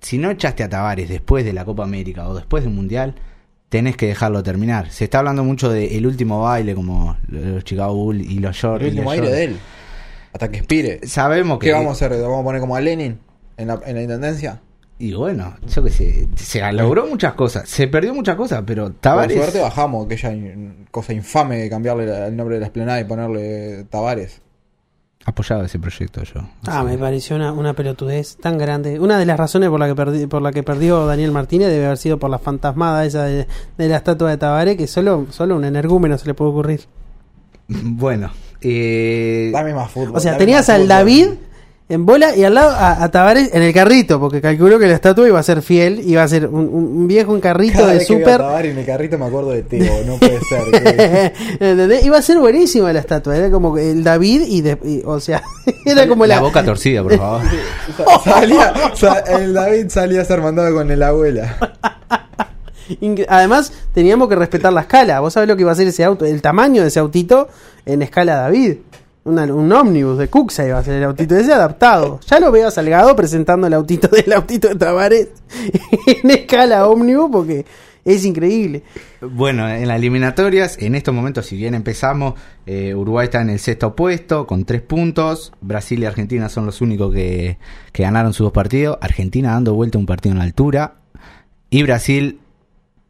Si 0.00 0.18
no 0.18 0.30
echaste 0.30 0.62
a 0.64 0.68
Tavares 0.68 1.08
después 1.08 1.44
de 1.44 1.52
la 1.52 1.64
Copa 1.64 1.84
América 1.84 2.26
o 2.28 2.34
después 2.34 2.64
del 2.64 2.72
Mundial, 2.72 3.14
tenés 3.68 3.96
que 3.96 4.06
dejarlo 4.06 4.42
terminar. 4.42 4.90
Se 4.90 5.04
está 5.04 5.18
hablando 5.20 5.44
mucho 5.44 5.68
del 5.70 6.06
último 6.06 6.42
baile, 6.42 6.74
como 6.74 7.16
los 7.28 7.62
Chicago 7.64 7.94
Bulls 7.94 8.28
y 8.28 8.38
los 8.38 8.58
Jordan. 8.60 8.80
El 8.88 8.94
último 8.94 9.10
aire 9.10 9.30
de 9.30 9.44
él. 9.44 9.56
Hasta 10.32 10.50
que 10.50 10.58
expire. 10.58 11.00
Sabemos 11.06 11.58
que. 11.58 11.66
¿Qué 11.68 11.72
vamos 11.72 11.88
a 12.02 12.06
hacer? 12.06 12.20
¿Vamos 12.22 12.40
a 12.40 12.44
poner 12.44 12.60
como 12.60 12.74
a 12.76 12.80
Lenin 12.80 13.18
en 13.56 13.68
la, 13.68 13.80
en 13.84 13.94
la 13.96 14.02
intendencia? 14.02 14.60
Y 14.98 15.14
bueno, 15.14 15.56
yo 15.66 15.82
qué 15.82 15.90
sé. 15.90 16.28
Se 16.36 16.72
logró 16.72 17.06
muchas 17.06 17.34
cosas. 17.34 17.68
Se 17.68 17.88
perdió 17.88 18.14
muchas 18.14 18.36
cosas, 18.36 18.62
pero 18.64 18.84
Por 18.84 18.94
Tavares. 18.94 19.36
suerte 19.36 19.60
bajamos 19.60 20.06
aquella 20.06 20.32
in- 20.32 20.86
cosa 20.90 21.12
infame 21.12 21.56
de 21.58 21.68
cambiarle 21.70 22.06
la- 22.06 22.26
el 22.28 22.36
nombre 22.36 22.54
de 22.56 22.60
la 22.60 22.66
esplanada 22.66 23.00
y 23.00 23.04
ponerle 23.04 23.84
Tavares. 23.90 24.40
Apoyaba 25.24 25.64
ese 25.66 25.78
proyecto 25.78 26.22
yo. 26.24 26.40
Ah, 26.66 26.82
me 26.82 26.98
pareció 26.98 27.36
una, 27.36 27.52
una 27.52 27.74
pelotudez 27.74 28.36
tan 28.38 28.58
grande. 28.58 28.98
Una 28.98 29.18
de 29.18 29.26
las 29.26 29.38
razones 29.38 29.68
por 29.70 29.78
la 29.78 29.86
que 29.86 29.94
perdi- 29.94 30.28
por 30.28 30.42
la 30.42 30.50
que 30.52 30.62
perdió 30.64 31.04
Daniel 31.06 31.30
Martínez 31.30 31.68
debe 31.68 31.86
haber 31.86 31.98
sido 31.98 32.18
por 32.18 32.28
la 32.30 32.38
fantasmada 32.40 33.04
esa 33.04 33.24
de, 33.24 33.46
de 33.78 33.88
la 33.88 33.96
estatua 33.98 34.30
de 34.30 34.36
Tabaré, 34.36 34.76
que 34.76 34.86
solo, 34.88 35.26
solo 35.30 35.54
un 35.56 35.64
energúmeno 35.64 36.16
se 36.18 36.26
le 36.26 36.34
puede 36.34 36.50
ocurrir. 36.50 36.80
Bueno, 37.68 38.30
eh, 38.62 39.50
Dame 39.52 39.74
más 39.74 39.90
fútbol. 39.90 40.16
O 40.16 40.20
sea, 40.20 40.36
tenías 40.38 40.68
al 40.68 40.82
fútbol. 40.82 40.88
David 40.88 41.26
en 41.88 42.06
bola 42.06 42.34
y 42.34 42.42
al 42.42 42.54
lado 42.54 42.70
a, 42.70 43.02
a 43.04 43.10
Tabaré 43.10 43.50
en 43.52 43.62
el 43.62 43.74
carrito, 43.74 44.18
porque 44.18 44.40
calculó 44.40 44.78
que 44.78 44.86
la 44.86 44.94
estatua 44.94 45.28
iba 45.28 45.38
a 45.38 45.42
ser 45.42 45.60
fiel, 45.60 46.00
iba 46.06 46.22
a 46.22 46.28
ser 46.28 46.46
un, 46.46 46.60
un- 46.72 46.96
un 46.96 47.06
viejo 47.06 47.34
en 47.34 47.40
carrito 47.42 47.80
Cada 47.80 47.88
de 47.92 47.98
vez 47.98 48.08
que 48.08 48.14
veo 48.14 48.26
a 48.26 48.30
súper. 48.30 48.38
Tavares 48.40 48.72
en 48.72 48.78
el 48.78 48.86
carrito 48.86 49.18
me 49.18 49.26
acuerdo 49.26 49.50
de 49.50 49.62
Teo, 49.62 49.92
no 50.06 50.16
puede 50.16 50.38
ser. 50.40 51.32
Iba 52.04 52.16
a 52.18 52.22
ser 52.22 52.38
buenísima 52.38 52.90
la 52.94 53.00
estatua, 53.00 53.36
era 53.36 53.50
como 53.50 53.74
que 53.74 53.90
el 53.90 54.02
David 54.02 54.42
y, 54.46 54.62
de- 54.62 54.78
y- 54.84 55.02
o 55.04 55.20
sea, 55.20 55.42
era 55.84 56.06
como 56.08 56.24
la 56.24 56.36
la, 56.36 56.40
boca 56.40 56.64
torcida, 56.64 57.02
por 57.02 57.14
favor. 57.16 57.42
salía, 58.24 58.72
el 59.38 59.52
David 59.52 59.86
salía 59.90 60.22
a 60.22 60.24
ser 60.24 60.40
mandado 60.40 60.74
con 60.74 60.90
el 60.90 61.02
abuela. 61.02 61.58
Además, 63.28 63.72
teníamos 63.92 64.28
que 64.28 64.36
respetar 64.36 64.72
la 64.72 64.82
escala. 64.82 65.20
Vos 65.20 65.32
sabés 65.32 65.48
lo 65.48 65.56
que 65.56 65.62
iba 65.62 65.72
a 65.72 65.74
ser 65.74 65.88
ese 65.88 66.04
auto, 66.04 66.24
el 66.24 66.42
tamaño 66.42 66.82
de 66.82 66.88
ese 66.88 67.00
autito 67.00 67.48
en 67.86 68.02
escala 68.02 68.36
David. 68.36 68.78
Un 69.24 69.72
ómnibus 69.72 70.18
de 70.18 70.28
Cuxa 70.28 70.66
iba 70.66 70.78
a 70.78 70.82
ser 70.82 70.94
el 70.94 71.04
autito 71.04 71.36
ese 71.36 71.52
adaptado. 71.52 72.18
Ya 72.26 72.40
lo 72.40 72.50
veo 72.50 72.66
a 72.66 72.70
Salgado 72.72 73.14
presentando 73.14 73.68
el 73.68 73.74
autito 73.74 74.08
del 74.08 74.32
autito 74.32 74.68
de 74.68 74.74
Tavares 74.74 75.28
en 76.22 76.30
escala 76.30 76.88
ómnibus 76.88 77.30
porque 77.30 77.64
es 78.04 78.24
increíble. 78.24 78.82
Bueno, 79.20 79.68
en 79.68 79.86
las 79.86 79.98
eliminatorias, 79.98 80.76
en 80.80 80.96
estos 80.96 81.14
momentos, 81.14 81.46
si 81.46 81.56
bien 81.56 81.74
empezamos, 81.74 82.34
eh, 82.66 82.94
Uruguay 82.94 83.26
está 83.26 83.40
en 83.42 83.50
el 83.50 83.60
sexto 83.60 83.94
puesto 83.94 84.46
con 84.46 84.64
tres 84.64 84.82
puntos. 84.82 85.52
Brasil 85.60 86.00
y 86.02 86.06
Argentina 86.06 86.48
son 86.48 86.66
los 86.66 86.80
únicos 86.80 87.14
que, 87.14 87.58
que 87.92 88.02
ganaron 88.02 88.32
sus 88.32 88.46
dos 88.46 88.52
partidos. 88.52 88.98
Argentina 89.00 89.52
dando 89.52 89.74
vuelta 89.74 89.98
un 89.98 90.06
partido 90.06 90.34
en 90.34 90.40
altura. 90.40 90.94
Y 91.70 91.84
Brasil, 91.84 92.40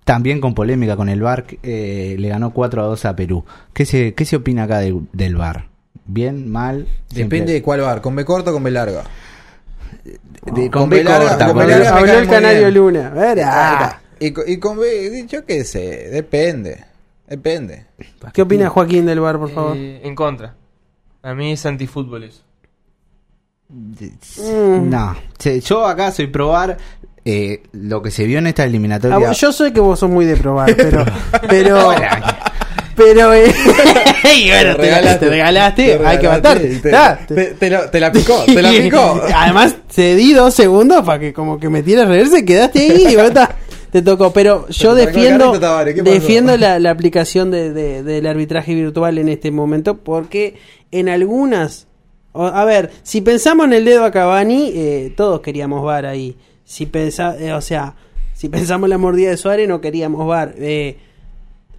también 0.04 0.40
con 0.40 0.54
polémica 0.54 0.96
con 0.96 1.08
el 1.08 1.20
VAR, 1.22 1.44
eh, 1.62 2.16
le 2.18 2.28
ganó 2.28 2.52
4 2.52 2.82
a 2.82 2.86
2 2.86 3.04
a 3.04 3.16
Perú. 3.16 3.44
¿Qué 3.72 3.84
se, 3.86 4.14
qué 4.14 4.24
se 4.24 4.36
opina 4.36 4.64
acá 4.64 4.78
de- 4.78 4.98
del 5.12 5.36
VAR? 5.36 5.68
¿Bien? 6.06 6.50
¿Mal? 6.50 6.88
Siempre- 7.08 7.38
Depende 7.38 7.52
de 7.54 7.62
cuál 7.62 7.80
bar, 7.82 8.00
con 8.00 8.16
B 8.16 8.24
corta 8.24 8.50
o 8.50 8.54
con 8.54 8.62
B 8.64 8.70
larga. 8.72 9.04
de- 10.44 10.70
con 10.70 10.82
con 10.82 10.90
B 10.90 10.96
B 10.98 11.04
larga, 11.04 11.28
corta, 11.28 11.46
con 11.46 11.56
B 11.58 11.66
larga. 11.66 11.92
me 11.92 11.98
Habló 12.00 12.12
el 12.18 12.28
Canario 12.28 12.60
bien. 12.62 12.74
Luna. 12.74 13.10
Verá. 13.10 14.02
Y, 14.18 14.32
co- 14.32 14.42
y 14.46 14.58
con 14.58 14.78
B, 14.78 15.24
yo 15.28 15.44
qué 15.46 15.62
sé, 15.64 16.08
depende. 16.10 16.84
Depende. 17.28 17.86
¿Qué 18.32 18.42
opina 18.42 18.68
Joaquín 18.68 19.06
del 19.06 19.20
bar, 19.20 19.38
por 19.38 19.50
favor? 19.50 19.76
Eh, 19.76 20.00
en 20.04 20.14
contra. 20.14 20.54
A 21.22 21.34
mí 21.34 21.52
es 21.52 21.64
antifútbol 21.64 22.24
eso. 22.24 22.42
No, 24.48 25.16
yo 25.64 25.86
acá 25.86 26.10
soy 26.10 26.26
probar 26.26 26.76
eh, 27.24 27.62
lo 27.72 28.02
que 28.02 28.10
se 28.10 28.24
vio 28.24 28.38
en 28.38 28.46
esta 28.48 28.62
Ah, 28.62 28.66
eliminatoria. 28.66 29.18
vos- 29.18 29.40
yo 29.40 29.52
sé 29.52 29.72
que 29.72 29.80
vos 29.80 29.98
sos 29.98 30.10
muy 30.10 30.24
de 30.24 30.36
probar, 30.36 30.74
pero. 30.76 31.04
pero. 31.48 31.90
pero. 32.96 33.32
eh, 33.34 33.52
y 34.36 34.48
bueno, 34.48 34.76
te, 34.76 34.82
te 35.18 35.28
regalaste, 35.28 36.00
hay 36.04 36.18
que 36.18 36.28
matarte. 36.28 36.76
Te, 36.76 36.90
Ta, 36.90 37.18
te- 37.26 37.54
te 37.54 37.70
lo- 37.70 37.90
te 37.90 38.00
la 38.00 38.12
picó, 38.12 38.44
te 38.44 38.60
la 38.62 38.70
picó. 38.70 39.20
Además, 39.34 39.76
te 39.94 40.14
di 40.14 40.32
dos 40.32 40.54
segundos 40.54 41.04
para 41.04 41.18
que 41.18 41.32
como 41.32 41.58
que 41.58 41.68
metieras 41.68 42.08
reversa 42.08 42.38
y 42.38 42.44
quedaste 42.44 42.78
ahí 42.80 43.06
y 43.10 43.14
bueno, 43.14 43.40
te 43.90 44.02
tocó. 44.02 44.32
Pero 44.32 44.68
yo 44.68 44.94
defiendo 44.94 45.52
defiendo 46.04 46.56
la, 46.56 46.78
la 46.78 46.90
aplicación 46.90 47.50
de, 47.50 47.72
de- 47.72 48.02
del 48.02 48.26
arbitraje 48.26 48.74
virtual 48.74 49.18
en 49.18 49.28
este 49.28 49.50
momento 49.50 49.98
porque 49.98 50.56
en 50.90 51.08
algunas... 51.08 51.86
a 52.34 52.64
ver, 52.64 52.90
si 53.02 53.20
pensamos 53.20 53.66
en 53.66 53.72
el 53.74 53.84
dedo 53.84 54.04
a 54.04 54.10
Cavani, 54.10 54.72
eh, 54.74 55.12
todos 55.16 55.40
queríamos 55.40 55.82
VAR 55.84 56.06
ahí. 56.06 56.36
Si 56.72 56.86
pensa, 56.86 57.36
eh, 57.38 57.52
o 57.52 57.60
sea, 57.60 57.94
si 58.32 58.48
pensamos 58.48 58.86
en 58.86 58.90
la 58.90 58.98
mordida 58.98 59.28
de 59.28 59.36
Suárez, 59.36 59.68
no 59.68 59.82
queríamos 59.82 60.26
VAR. 60.26 60.54
Eh, 60.56 60.96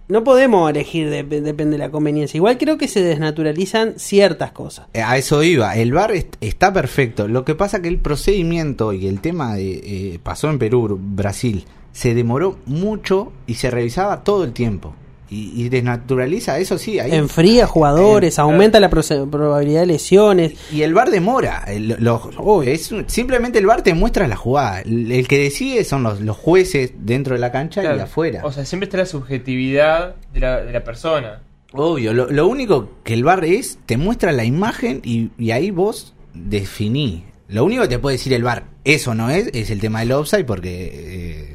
no 0.06 0.22
podemos 0.22 0.70
elegir, 0.70 1.10
de- 1.10 1.24
depende 1.40 1.72
de 1.72 1.78
la 1.78 1.90
conveniencia. 1.90 2.38
Igual 2.38 2.58
creo 2.58 2.78
que 2.78 2.86
se 2.86 3.02
desnaturalizan 3.02 3.94
ciertas 3.98 4.52
cosas. 4.52 4.86
Eh, 4.92 5.02
A 5.02 5.16
eso 5.16 5.42
iba, 5.42 5.74
el 5.76 5.92
VAR 5.92 6.12
est- 6.12 6.36
está 6.40 6.72
perfecto. 6.72 7.26
Lo 7.26 7.44
que 7.44 7.56
pasa 7.56 7.82
que 7.82 7.88
el 7.88 7.98
procedimiento 7.98 8.92
y 8.92 9.08
el 9.08 9.20
tema 9.20 9.56
de 9.56 9.72
eh, 10.14 10.20
pasó 10.22 10.48
en 10.48 10.60
Perú, 10.60 10.96
Brasil, 11.02 11.64
se 11.92 12.14
demoró 12.14 12.58
mucho 12.66 13.32
y 13.48 13.54
se 13.54 13.72
revisaba 13.72 14.22
todo 14.22 14.44
el 14.44 14.52
tiempo. 14.52 14.94
Y, 15.30 15.52
y 15.64 15.68
desnaturaliza, 15.70 16.58
eso 16.58 16.76
sí, 16.78 16.98
ahí. 16.98 17.10
Enfría 17.12 17.66
jugadores, 17.66 18.38
Eh, 18.38 18.40
aumenta 18.42 18.78
la 18.78 18.90
probabilidad 18.90 19.80
de 19.80 19.86
lesiones. 19.86 20.52
Y 20.70 20.82
el 20.82 20.92
VAR 20.94 21.10
demora. 21.10 21.64
el- 21.66 21.96
lo- 21.98 22.62
es 22.62 22.92
un- 22.92 23.08
simplemente 23.08 23.58
el 23.58 23.66
VAR 23.66 23.82
te 23.82 23.94
muestra 23.94 24.28
la 24.28 24.36
jugada. 24.36 24.82
El, 24.82 25.10
el 25.10 25.26
que 25.26 25.38
decide 25.38 25.82
son 25.84 26.02
los, 26.02 26.20
los 26.20 26.36
jueces 26.36 26.92
dentro 26.98 27.34
de 27.34 27.40
la 27.40 27.50
cancha 27.50 27.82
y 27.82 27.86
afuera. 28.04 28.42
O 28.44 28.52
sea, 28.52 28.64
siempre 28.64 28.84
está 28.84 28.98
la 28.98 29.06
subjetividad 29.06 30.14
de 30.32 30.40
la, 30.40 30.60
de 30.62 30.72
la 30.72 30.84
persona. 30.84 31.40
Obvio, 31.72 32.12
lo, 32.12 32.30
lo 32.30 32.46
único 32.46 32.90
que 33.02 33.14
el 33.14 33.24
VAR 33.24 33.44
es, 33.44 33.78
te 33.86 33.96
muestra 33.96 34.30
la 34.30 34.44
imagen 34.44 35.00
y, 35.04 35.30
y 35.38 35.50
ahí 35.50 35.70
vos 35.70 36.14
definí. 36.34 37.24
Lo 37.48 37.64
único 37.64 37.82
que 37.82 37.88
te 37.88 37.98
puede 37.98 38.16
decir 38.16 38.32
el 38.32 38.42
VAR, 38.42 38.64
eso 38.84 39.14
no 39.14 39.30
es, 39.30 39.48
es 39.52 39.70
el 39.70 39.80
tema 39.80 40.00
del 40.00 40.12
offside 40.12 40.44
porque... 40.44 40.90
eh, 40.92 41.53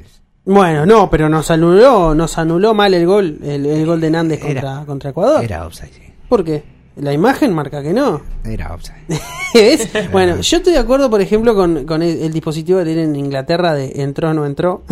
Bueno, 0.51 0.85
no, 0.85 1.09
pero 1.11 1.29
nos 1.29 1.51
anuló, 1.51 2.15
nos 2.15 2.37
anuló 2.39 2.73
mal 2.73 2.93
el 2.95 3.05
gol, 3.05 3.37
el, 3.43 3.65
el 3.67 3.85
gol 3.85 4.01
de 4.01 4.09
Nández 4.09 4.43
Era- 4.43 4.83
contra, 4.85 5.11
Ecuador. 5.11 5.43
era 5.43 5.65
offside, 5.67 5.91
sí. 5.93 6.01
¿Por 6.27 6.43
qué? 6.43 6.63
La 6.95 7.13
imagen 7.13 7.53
marca 7.53 7.81
que 7.83 7.93
no. 7.93 8.21
Era 8.43 8.73
offside. 8.73 9.19
Bueno, 10.11 10.39
yo 10.41 10.57
estoy 10.57 10.73
de 10.73 10.79
acuerdo, 10.79 11.09
por 11.09 11.21
ejemplo, 11.21 11.55
con, 11.55 11.85
con 11.85 12.01
el, 12.01 12.21
el 12.21 12.33
dispositivo 12.33 12.79
que 12.79 12.85
tienen 12.85 13.09
en 13.11 13.15
Inglaterra 13.15 13.73
de 13.73 14.01
entró 14.01 14.29
o 14.29 14.33
no 14.33 14.45
entró, 14.45 14.83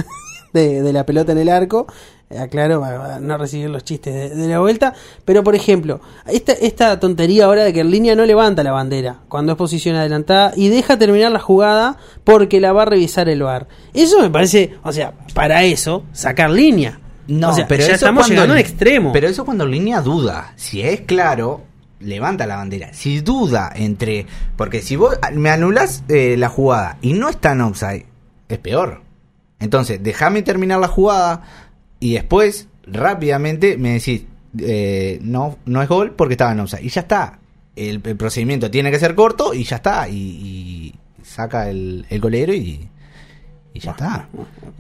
de, 0.54 0.82
de 0.82 0.94
la 0.94 1.06
pelota 1.06 1.32
en 1.32 1.38
el 1.40 1.50
arco. 1.50 1.88
Eh, 2.30 2.40
Aclaro, 2.40 2.82
para, 2.82 3.20
no 3.22 3.38
recibir 3.38 3.70
los 3.70 3.86
chistes 3.86 4.14
de, 4.14 4.30
de 4.36 4.48
la 4.50 4.60
vuelta. 4.60 4.94
Pero, 5.24 5.44
por 5.44 5.56
ejemplo, 5.56 6.02
esta, 6.28 6.52
esta 6.52 7.00
tontería 7.00 7.46
ahora 7.46 7.64
de 7.64 7.72
que 7.72 7.80
en 7.80 7.90
línea 7.92 8.16
no 8.16 8.26
levanta 8.26 8.64
la 8.64 8.72
bandera 8.74 9.20
cuando 9.30 9.54
es 9.54 9.58
posición 9.58 9.96
adelantada 9.96 10.52
y 10.56 10.68
deja 10.70 10.98
terminar 10.98 11.32
la 11.32 11.40
jugada 11.40 11.98
porque 12.26 12.60
la 12.60 12.74
va 12.74 12.82
a 12.82 12.86
revisar 12.86 13.30
el 13.30 13.44
VAR. 13.44 13.68
Eso 13.94 14.20
me 14.22 14.30
parece, 14.30 14.74
o 14.84 14.92
sea, 14.92 15.14
para 15.34 15.64
eso, 15.64 16.04
sacar 16.12 16.50
línea. 16.50 17.00
No, 17.28 17.50
O 17.50 17.54
sea, 17.54 17.68
pero 17.68 17.82
ya 17.82 17.88
eso 17.88 17.96
estamos 17.96 18.22
cuando 18.26 18.34
llegando 18.36 18.54
a 18.54 18.56
un 18.56 18.60
el- 18.60 18.66
extremo. 18.66 19.12
Pero 19.14 19.28
eso 19.28 19.46
cuando 19.46 19.66
línea 19.66 20.02
duda. 20.02 20.54
Si 20.58 20.82
es 20.82 21.02
claro, 21.02 21.62
levanta 22.00 22.46
la 22.46 22.56
bandera. 22.58 22.94
Si 22.94 23.20
duda 23.22 23.72
entre. 23.76 24.26
Porque 24.56 24.82
si 24.82 24.96
vos 24.98 25.18
me 25.34 25.50
anulás 25.50 26.04
eh, 26.10 26.36
la 26.38 26.48
jugada 26.50 26.98
y 27.02 27.14
no 27.14 27.28
está 27.30 27.52
en 27.54 27.62
offside, 27.62 28.06
es 28.50 28.58
peor. 28.60 29.02
Entonces, 29.60 30.02
déjame 30.04 30.42
terminar 30.44 30.80
la 30.80 30.88
jugada 30.88 31.44
y 32.00 32.14
después, 32.14 32.68
rápidamente, 32.86 33.78
me 33.78 33.94
decís, 33.94 34.24
eh, 34.60 35.20
no, 35.22 35.58
no 35.66 35.82
es 35.82 35.90
gol 35.90 36.12
porque 36.16 36.34
estaba 36.36 36.52
en 36.52 36.60
offside. 36.60 36.84
Y 36.84 36.90
ya 36.90 37.02
está. 37.02 37.40
El, 37.76 38.02
el 38.04 38.16
procedimiento 38.16 38.70
tiene 38.72 38.92
que 38.92 39.00
ser 39.00 39.16
corto 39.16 39.54
y 39.54 39.64
ya 39.64 39.78
está. 39.78 40.08
Y, 40.10 40.14
y 40.16 40.96
saca 41.24 41.70
el, 41.70 42.06
el 42.10 42.20
golero 42.22 42.54
y, 42.54 42.88
y 43.74 43.80
ya 43.80 43.92
está. 43.92 44.28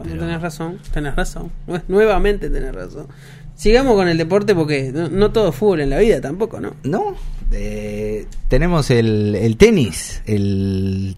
Pero- 0.03 0.19
tenés 0.19 0.41
razón, 0.41 0.79
tenés 0.93 1.15
razón. 1.15 1.51
Nue- 1.67 1.83
Nuevamente 1.87 2.49
tenés 2.49 2.73
razón. 2.73 3.07
Sigamos 3.55 3.95
con 3.95 4.07
el 4.07 4.17
deporte 4.19 4.53
porque 4.53 4.91
no, 4.93 5.09
no 5.09 5.31
todo 5.31 5.49
es 5.49 5.55
fútbol 5.55 5.81
en 5.81 5.89
la 5.89 5.97
vida 5.97 6.21
tampoco, 6.21 6.59
¿no? 6.59 6.75
No, 6.83 7.15
eh, 7.51 8.27
tenemos 8.47 8.91
el, 8.91 9.33
el 9.33 9.57
tenis. 9.57 10.21
El, 10.27 11.17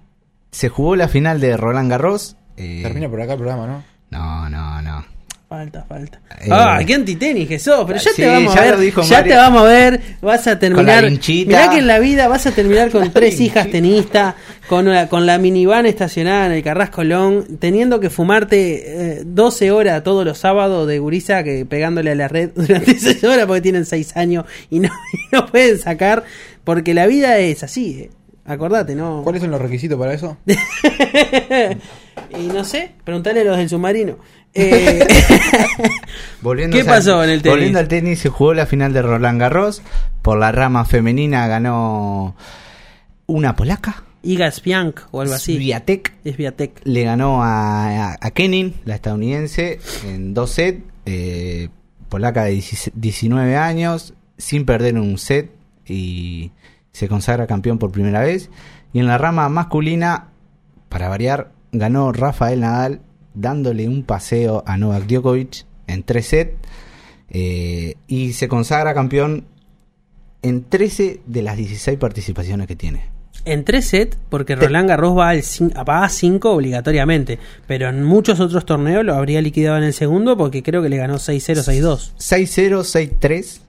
se 0.52 0.70
jugó 0.70 0.96
la 0.96 1.10
final 1.10 1.42
de 1.42 1.58
Roland 1.58 1.90
Garros. 1.92 2.38
Eh, 2.60 2.82
Termina 2.84 3.10
por 3.10 3.22
acá 3.22 3.34
el 3.34 3.40
programa, 3.40 3.66
¿no? 3.68 3.84
No, 4.12 4.50
no, 4.50 4.82
no. 4.82 5.06
Falta, 5.48 5.84
falta. 5.90 6.20
Eh, 6.42 6.48
ah, 6.52 6.80
qué 6.86 6.94
antitenis 6.94 7.48
que 7.48 7.58
sos, 7.58 7.84
pero 7.88 7.98
ya 7.98 8.12
sí, 8.12 8.22
te 8.22 8.28
vamos 8.28 8.54
ya 8.54 8.62
a 8.62 8.66
ver. 8.66 8.78
dijo 8.78 9.02
ya 9.02 9.18
Mario. 9.18 9.32
te 9.34 9.38
vamos 9.38 9.62
a 9.62 9.66
ver, 9.66 10.02
vas 10.22 10.46
a 10.46 10.60
terminar. 10.60 11.06
vinchita. 11.06 11.48
Mirá 11.50 11.70
que 11.72 11.80
en 11.80 11.88
la 11.88 11.98
vida 11.98 12.28
vas 12.28 12.46
a 12.46 12.52
terminar 12.52 12.92
con 12.92 13.12
tres 13.12 13.40
hijas 13.40 13.68
tenistas, 13.72 14.36
con, 14.68 14.88
una- 14.88 15.10
con 15.10 15.26
la 15.26 15.40
minivan 15.40 15.88
estacionada 15.88 16.46
en 16.46 16.52
el 16.52 16.62
Carrasco 16.62 17.04
Long, 17.04 17.58
teniendo 17.58 18.00
que 18.00 18.12
fumarte 18.12 19.22
eh, 19.22 19.24
12 19.26 19.72
horas 19.72 20.04
todos 20.04 20.24
los 20.24 20.38
sábados 20.38 20.88
de 20.88 21.00
gurisa 21.00 21.44
que 21.44 21.66
pegándole 21.66 22.12
a 22.12 22.16
la 22.16 22.28
red 22.28 22.52
durante 22.56 23.00
6 23.00 23.24
horas 23.24 23.48
porque 23.48 23.62
tienen 23.62 23.86
6 23.88 24.18
años 24.18 24.46
y 24.70 24.82
no, 24.82 24.90
y 25.14 25.36
no 25.36 25.48
pueden 25.48 25.80
sacar, 25.80 26.26
porque 26.64 26.94
la 26.94 27.08
vida 27.08 27.40
es 27.40 27.64
así, 27.64 28.02
eh. 28.02 28.10
acordate, 28.46 28.94
¿no? 28.94 29.22
¿Cuáles 29.24 29.42
son 29.42 29.50
los 29.50 29.60
requisitos 29.60 29.98
para 29.98 30.14
eso? 30.14 30.38
y 32.38 32.48
no 32.48 32.64
sé, 32.64 32.92
preguntale 33.04 33.42
a 33.42 33.44
los 33.44 33.58
del 33.58 33.70
submarino. 33.70 34.18
Eh, 34.54 35.06
¿Qué 36.72 36.80
al- 36.82 36.86
pasó 36.86 37.24
en 37.24 37.30
el 37.30 37.42
tenis? 37.42 37.56
Volviendo 37.56 37.80
al 37.80 37.88
tenis, 37.88 38.20
se 38.20 38.30
jugó 38.30 38.54
la 38.54 38.66
final 38.66 38.94
de 38.94 39.02
Roland 39.02 39.40
Garros. 39.40 39.82
Por 40.22 40.38
la 40.40 40.52
rama 40.52 40.86
femenina 40.86 41.48
ganó 41.48 42.36
una 43.28 43.56
polaca. 43.56 44.04
Iga 44.22 44.52
Swiatek 44.52 45.08
o 45.12 45.22
algo 45.22 45.34
así. 45.34 45.56
Swiatek. 45.56 46.14
Es 46.26 46.36
Viatek. 46.38 46.82
Le 46.84 47.04
ganó 47.04 47.44
a, 47.44 48.12
a, 48.14 48.18
a 48.20 48.32
Kenin, 48.32 48.76
la 48.86 48.96
estadounidense, 48.96 49.80
en 50.06 50.34
dos 50.34 50.52
sets. 50.52 50.82
eh, 51.06 51.70
polaca 52.10 52.44
de 52.46 52.52
16 52.52 52.92
19 52.96 53.56
años, 53.56 54.14
sin 54.38 54.66
perder 54.66 54.96
un 54.98 55.18
set. 55.18 55.52
Y 55.86 56.52
se 56.92 57.08
consagra 57.08 57.48
campeón 57.48 57.78
por 57.78 57.92
primera 57.92 58.22
vez. 58.22 58.50
Y 58.94 59.00
en 59.00 59.08
la 59.08 59.18
rama 59.18 59.48
masculina, 59.50 60.28
para 60.90 61.08
variar, 61.08 61.52
ganó 61.72 62.12
Rafael 62.12 62.62
Nadal 62.62 63.02
dándole 63.34 63.88
un 63.88 64.04
paseo 64.04 64.64
a 64.66 64.78
Novak 64.78 65.08
Djokovic 65.08 65.66
en 65.88 66.04
tres 66.04 66.28
sets. 66.28 66.58
eh, 67.30 67.96
y 68.08 68.34
se 68.34 68.48
consagra 68.48 68.94
campeón 68.94 69.46
en 70.42 70.64
13 70.64 71.22
de 71.26 71.42
las 71.44 71.58
16 71.58 71.98
participaciones 72.00 72.66
que 72.68 72.76
tiene. 72.76 73.04
En 73.46 73.64
tres 73.64 73.86
sets, 73.88 74.18
porque 74.30 74.56
Roland 74.56 74.90
Garros 74.90 75.18
va, 75.18 75.30
al 75.30 75.42
va 75.88 76.04
a 76.04 76.10
5 76.10 76.52
obligatoriamente. 76.52 77.40
Pero 77.68 77.88
en 77.88 78.04
muchos 78.04 78.40
otros 78.40 78.66
torneos 78.66 79.06
lo 79.06 79.16
habría 79.16 79.42
liquidado 79.42 79.78
en 79.78 79.84
el 79.84 79.94
segundo 79.94 80.38
porque 80.38 80.62
creo 80.62 80.82
que 80.82 80.90
le 80.90 80.98
ganó 80.98 81.16
6-0, 81.16 81.64
6-2. 81.64 82.14
6-0, 82.18 83.20
6-3. 83.20 83.60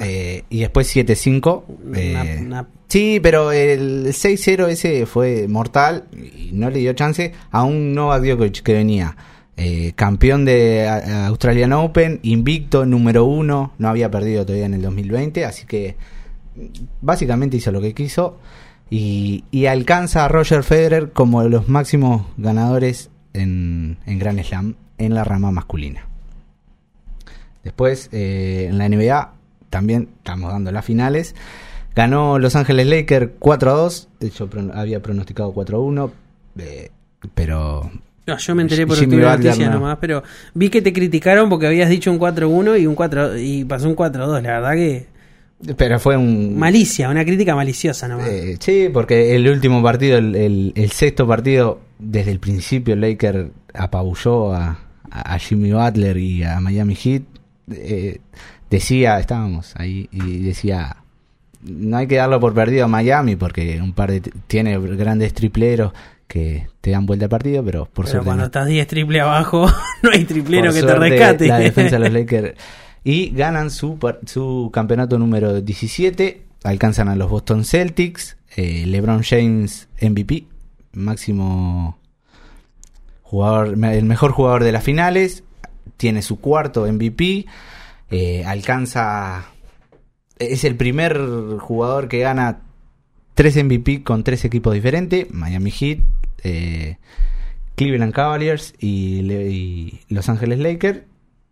Eh, 0.00 0.44
y 0.50 0.60
después 0.60 0.86
7-5. 0.94 1.64
Una- 1.84 1.98
eh, 2.24 2.38
una- 2.40 2.68
Sí, 2.88 3.20
pero 3.22 3.52
el 3.52 4.12
6-0 4.12 4.66
ese 4.68 5.06
fue 5.06 5.48
mortal 5.48 6.04
y 6.12 6.50
no 6.52 6.68
le 6.68 6.78
dio 6.80 6.92
chance 6.92 7.32
a 7.50 7.62
un 7.64 7.94
Novak 7.94 8.22
Djokovic 8.22 8.62
que 8.62 8.74
venía 8.74 9.16
eh, 9.56 9.92
campeón 9.96 10.44
de 10.44 10.88
Australian 11.26 11.72
Open, 11.74 12.20
invicto, 12.22 12.84
número 12.86 13.24
uno, 13.26 13.72
no 13.78 13.88
había 13.88 14.10
perdido 14.10 14.44
todavía 14.44 14.66
en 14.66 14.74
el 14.74 14.82
2020, 14.82 15.44
así 15.44 15.66
que 15.66 15.96
básicamente 17.00 17.56
hizo 17.58 17.70
lo 17.72 17.80
que 17.80 17.94
quiso 17.94 18.38
y, 18.90 19.44
y 19.50 19.66
alcanza 19.66 20.24
a 20.24 20.28
Roger 20.28 20.62
Federer 20.62 21.12
como 21.12 21.42
de 21.42 21.48
los 21.50 21.68
máximos 21.68 22.26
ganadores 22.36 23.10
en, 23.34 23.96
en 24.06 24.18
Grand 24.18 24.42
Slam 24.42 24.74
en 24.98 25.14
la 25.14 25.24
rama 25.24 25.50
masculina. 25.50 26.06
Después, 27.64 28.08
en 28.12 28.76
la 28.78 28.88
NBA, 28.88 29.32
también 29.72 30.10
estamos 30.18 30.52
dando 30.52 30.70
las 30.70 30.84
finales. 30.84 31.34
Ganó 31.96 32.38
Los 32.38 32.54
Ángeles 32.56 32.86
Lakers 32.86 33.30
4 33.38 33.70
a 33.70 33.74
2. 33.74 34.08
Yo 34.38 34.48
pron- 34.50 34.70
había 34.74 35.00
pronosticado 35.00 35.52
4 35.52 35.78
a 35.78 35.80
1. 35.80 36.12
eh, 36.58 36.90
pero. 37.34 37.90
No, 38.26 38.36
yo 38.38 38.54
me 38.54 38.62
enteré 38.62 38.86
por 38.86 38.96
Jimmy 38.98 39.16
noticia 39.16 39.66
no. 39.68 39.74
nomás, 39.76 39.98
pero 40.00 40.22
vi 40.54 40.68
que 40.68 40.80
te 40.82 40.92
criticaron 40.92 41.48
porque 41.48 41.66
habías 41.66 41.88
dicho 41.90 42.10
un 42.12 42.18
4-1 42.20 42.76
y 42.80 42.86
un 42.86 42.94
4 42.94 43.36
y 43.38 43.64
pasó 43.64 43.88
un 43.88 43.96
4-2, 43.96 44.42
la 44.42 44.60
verdad 44.60 44.74
que 44.74 45.06
Pero 45.76 45.98
fue 45.98 46.16
un. 46.16 46.56
malicia, 46.58 47.08
una 47.08 47.24
crítica 47.24 47.56
maliciosa 47.56 48.06
nomás. 48.08 48.28
Eh, 48.28 48.56
sí, 48.60 48.88
porque 48.92 49.34
el 49.34 49.48
último 49.48 49.82
partido, 49.82 50.18
el, 50.18 50.36
el- 50.36 50.72
el 50.76 50.90
sexto 50.92 51.26
partido, 51.26 51.80
desde 51.98 52.30
el 52.30 52.38
principio, 52.38 52.94
Laker 52.94 53.50
apabulló 53.74 54.52
a, 54.54 54.78
a 55.10 55.38
Jimmy 55.38 55.72
Butler 55.72 56.16
y 56.16 56.44
a 56.44 56.60
Miami 56.60 56.94
Heat. 56.94 57.22
eh, 57.72 58.20
decía, 58.72 59.18
estábamos 59.20 59.74
ahí 59.76 60.08
y 60.10 60.38
decía, 60.38 60.96
no 61.62 61.96
hay 61.96 62.06
que 62.06 62.16
darlo 62.16 62.40
por 62.40 62.54
perdido 62.54 62.86
a 62.86 62.88
Miami 62.88 63.36
porque 63.36 63.80
un 63.80 63.92
par 63.92 64.10
de 64.10 64.20
tiene 64.46 64.78
grandes 64.78 65.32
tripleros 65.34 65.92
que 66.26 66.66
te 66.80 66.90
dan 66.90 67.04
vuelta 67.06 67.26
al 67.26 67.28
partido, 67.28 67.62
pero 67.62 67.84
por 67.84 68.06
Pero 68.06 68.08
suerte 68.08 68.24
cuando 68.24 68.42
no. 68.42 68.46
estás 68.46 68.66
10 68.66 68.86
triple 68.86 69.20
abajo, 69.20 69.66
no 70.02 70.10
hay 70.10 70.24
triplero 70.24 70.70
Por 70.72 70.74
que 70.80 70.86
te 70.86 70.94
rescate. 70.94 71.46
La 71.46 71.58
defensa 71.58 71.98
de 71.98 72.08
los 72.08 72.12
Lakers. 72.20 72.54
Y 73.04 73.30
ganan 73.30 73.70
su, 73.70 73.98
su 74.26 74.70
campeonato 74.72 75.18
número 75.18 75.60
17. 75.60 76.42
Alcanzan 76.64 77.08
a 77.08 77.16
los 77.16 77.28
Boston 77.30 77.64
Celtics. 77.64 78.36
eh, 78.56 78.84
LeBron 78.86 79.22
James 79.22 79.88
MVP. 80.00 80.44
Máximo 80.94 81.98
jugador, 83.22 83.76
el 83.84 84.04
mejor 84.04 84.32
jugador 84.32 84.64
de 84.64 84.72
las 84.72 84.84
finales. 84.84 85.42
Tiene 85.96 86.22
su 86.22 86.40
cuarto 86.40 86.90
MVP. 86.90 87.46
Eh, 88.12 88.44
alcanza. 88.44 89.46
Es 90.38 90.64
el 90.64 90.76
primer 90.76 91.18
jugador 91.58 92.08
que 92.08 92.20
gana 92.20 92.62
tres 93.34 93.56
MVP 93.56 94.02
con 94.02 94.24
tres 94.24 94.44
equipos 94.44 94.74
diferentes. 94.74 95.30
Miami 95.30 95.70
Heat. 95.70 95.98
eh, 96.44 96.96
Cleveland 97.74 98.12
Cavaliers 98.12 98.74
y, 98.78 100.00
Los 100.08 100.28
Ángeles 100.28 100.58
Lakers 100.58 101.00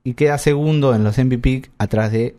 y 0.05 0.15
queda 0.15 0.39
segundo 0.39 0.95
en 0.95 1.05
los 1.05 1.19
MVP 1.19 1.71
atrás 1.79 2.13
de 2.13 2.37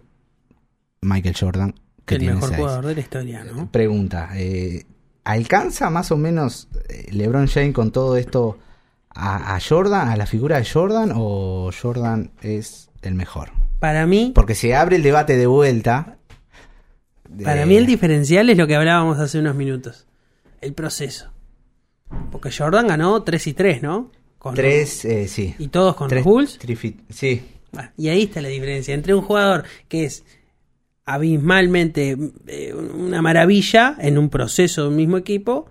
Michael 1.01 1.35
Jordan 1.39 1.75
que 2.05 2.15
el 2.15 2.19
tiene 2.19 2.35
mejor 2.35 2.49
seis. 2.49 2.59
jugador 2.61 2.85
de 2.87 2.95
la 2.95 2.99
historia, 2.99 3.43
¿no? 3.43 3.71
Pregunta, 3.71 4.29
eh, 4.35 4.85
¿alcanza 5.23 5.89
más 5.89 6.11
o 6.11 6.17
menos 6.17 6.67
eh, 6.89 7.07
LeBron 7.11 7.47
James 7.47 7.73
con 7.73 7.91
todo 7.91 8.17
esto 8.17 8.57
a, 9.09 9.55
a 9.55 9.59
Jordan, 9.59 10.09
a 10.09 10.15
la 10.15 10.25
figura 10.25 10.57
de 10.57 10.65
Jordan 10.65 11.11
o 11.15 11.69
Jordan 11.79 12.31
es 12.41 12.89
el 13.01 13.15
mejor? 13.15 13.51
Para 13.81 14.05
mí, 14.05 14.31
Porque 14.35 14.53
se 14.53 14.75
abre 14.75 14.95
el 14.97 15.01
debate 15.03 15.35
de 15.37 15.47
vuelta. 15.47 16.17
de- 17.27 17.43
para 17.43 17.65
mí 17.65 17.75
el 17.77 17.87
diferencial 17.87 18.47
es 18.51 18.57
lo 18.57 18.67
que 18.67 18.75
hablábamos 18.75 19.17
hace 19.19 19.39
unos 19.39 19.55
minutos. 19.55 20.05
El 20.61 20.73
proceso. 20.73 21.31
Porque 22.31 22.51
Jordan 22.51 22.87
ganó 22.87 23.23
3 23.23 23.47
y 23.47 23.53
3, 23.53 23.81
¿no? 23.81 24.11
Con 24.37 24.53
Tres, 24.53 25.03
eh, 25.05 25.27
sí. 25.27 25.55
Y 25.57 25.69
todos 25.69 25.95
con 25.95 26.09
Tres 26.09 26.23
los 26.23 26.31
Bulls. 26.31 26.59
sí, 27.09 27.43
y 27.97 28.09
ahí 28.09 28.23
está 28.23 28.39
la 28.41 28.49
diferencia 28.49 28.93
entre 28.93 29.15
un 29.15 29.21
jugador 29.23 29.63
que 29.87 30.05
es 30.05 30.23
abismalmente 31.05 32.17
eh, 32.47 32.73
una 32.75 33.21
maravilla 33.23 33.95
en 33.99 34.17
un 34.19 34.29
proceso 34.29 34.83
de 34.83 34.87
un 34.89 34.95
mismo 34.95 35.17
equipo 35.17 35.65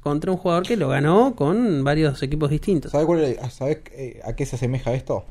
contra 0.00 0.30
un 0.32 0.38
jugador 0.38 0.66
que 0.66 0.76
lo 0.78 0.88
ganó 0.88 1.34
con 1.36 1.84
varios 1.84 2.22
equipos 2.22 2.48
distintos. 2.50 2.92
¿Sabes, 2.92 3.06
cuál 3.06 3.24
es- 3.24 3.52
sabes, 3.52 3.78
eh, 3.92 4.20
a 4.24 4.34
qué 4.34 4.46
se 4.46 4.56
asemeja 4.56 4.94
esto? 4.94 5.26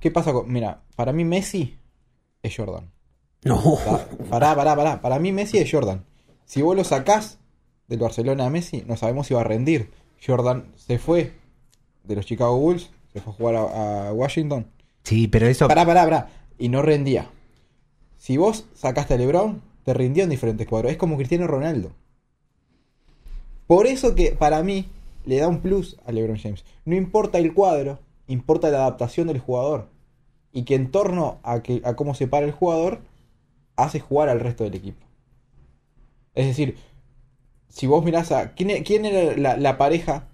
¿Qué 0.00 0.10
pasa 0.10 0.32
con.? 0.32 0.50
Mira, 0.52 0.82
para 0.96 1.12
mí 1.12 1.24
Messi 1.24 1.76
es 2.42 2.54
Jordan. 2.56 2.90
No, 3.44 3.60
Pa- 3.84 4.06
Pará, 4.30 4.54
pará, 4.54 4.74
pará. 4.76 5.00
Para 5.00 5.18
mí 5.18 5.32
Messi 5.32 5.58
es 5.58 5.70
Jordan. 5.70 6.04
Si 6.44 6.62
vos 6.62 6.76
lo 6.76 6.84
sacás 6.84 7.38
del 7.88 7.98
Barcelona 8.00 8.46
a 8.46 8.50
Messi, 8.50 8.84
no 8.86 8.96
sabemos 8.96 9.26
si 9.26 9.34
va 9.34 9.40
a 9.42 9.44
rendir. 9.44 9.90
Jordan 10.24 10.72
se 10.76 10.98
fue 10.98 11.32
de 12.04 12.16
los 12.16 12.26
Chicago 12.26 12.56
Bulls, 12.58 12.90
se 13.12 13.20
fue 13.20 13.32
a 13.32 13.36
jugar 13.36 13.54
a, 13.56 14.08
a 14.08 14.12
Washington. 14.12 14.66
sí, 15.04 15.28
pero 15.28 15.46
eso... 15.46 15.68
Pará, 15.68 15.84
pará, 15.86 16.04
pará. 16.04 16.28
Y 16.58 16.68
no 16.68 16.82
rendía. 16.82 17.30
Si 18.16 18.36
vos 18.36 18.66
sacaste 18.74 19.14
a 19.14 19.16
LeBron, 19.16 19.62
te 19.84 19.94
rindió 19.94 20.24
en 20.24 20.30
diferentes 20.30 20.66
cuadros. 20.66 20.90
Es 20.92 20.98
como 20.98 21.16
Cristiano 21.16 21.46
Ronaldo. 21.46 21.92
Por 23.66 23.86
eso 23.86 24.14
que 24.14 24.32
para 24.32 24.62
mí 24.62 24.88
le 25.24 25.36
da 25.38 25.48
un 25.48 25.60
plus 25.60 25.96
a 26.06 26.12
LeBron 26.12 26.38
James. 26.38 26.64
No 26.84 26.96
importa 26.96 27.38
el 27.38 27.52
cuadro, 27.54 28.00
importa 28.28 28.70
la 28.70 28.78
adaptación 28.78 29.26
del 29.26 29.40
jugador. 29.40 29.88
Y 30.52 30.62
que 30.62 30.74
en 30.76 30.90
torno 30.90 31.40
a, 31.42 31.62
que, 31.62 31.82
a 31.84 31.94
cómo 31.94 32.14
se 32.14 32.26
para 32.26 32.46
el 32.46 32.52
jugador, 32.52 33.00
hace 33.76 34.00
jugar 34.00 34.28
al 34.28 34.40
resto 34.40 34.64
del 34.64 34.74
equipo. 34.74 35.04
Es 36.34 36.46
decir, 36.46 36.76
si 37.68 37.86
vos 37.86 38.04
mirás 38.04 38.32
a. 38.32 38.52
¿Quién, 38.52 38.82
quién 38.84 39.04
era 39.04 39.36
la, 39.36 39.56
la 39.56 39.76
pareja 39.76 40.28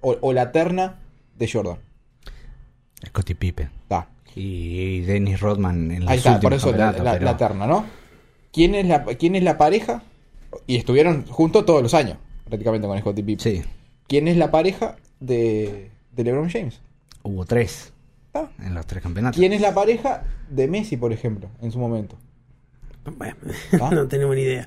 o, 0.00 0.16
o 0.20 0.32
la 0.32 0.52
terna 0.52 1.00
de 1.36 1.48
Jordan? 1.50 1.78
Scottie 3.06 3.34
Pippen. 3.34 3.70
Está. 3.82 4.08
Y 4.36 5.00
Dennis 5.00 5.40
Rodman 5.40 5.90
en 5.90 6.00
los 6.00 6.10
Ahí 6.10 6.18
está, 6.18 6.40
por 6.40 6.52
eso 6.52 6.72
la, 6.72 6.92
la- 6.92 7.12
pero- 7.12 7.24
la 7.24 7.36
terna, 7.36 7.66
¿no? 7.66 7.84
¿Quién 8.52 8.74
es 8.74 8.86
la, 8.86 9.04
¿Quién 9.04 9.34
es 9.36 9.42
la 9.42 9.56
pareja? 9.58 10.02
Y 10.66 10.76
estuvieron 10.76 11.26
juntos 11.26 11.64
todos 11.66 11.82
los 11.82 11.94
años, 11.94 12.18
prácticamente 12.44 12.86
con 12.86 12.98
Scottie 12.98 13.24
Pippen. 13.24 13.40
Sí, 13.40 13.62
¿Quién 14.06 14.28
es 14.28 14.36
la 14.36 14.50
pareja 14.50 14.96
de, 15.20 15.90
de 16.12 16.24
LeBron 16.24 16.48
James? 16.50 16.80
Hubo 17.24 17.44
tres 17.44 17.90
Ah. 18.36 18.48
en 18.64 18.74
los 18.74 18.86
tres 18.86 19.02
campeonatos. 19.02 19.38
¿Quién 19.38 19.52
es 19.52 19.60
la 19.60 19.74
pareja 19.74 20.24
de 20.50 20.66
Messi, 20.68 20.96
por 20.96 21.12
ejemplo, 21.12 21.50
en 21.62 21.70
su 21.70 21.78
momento? 21.78 22.18
Bueno, 23.16 23.36
¿Ah? 23.80 23.90
no 23.94 24.08
tenemos 24.08 24.34
ni 24.34 24.42
idea. 24.42 24.66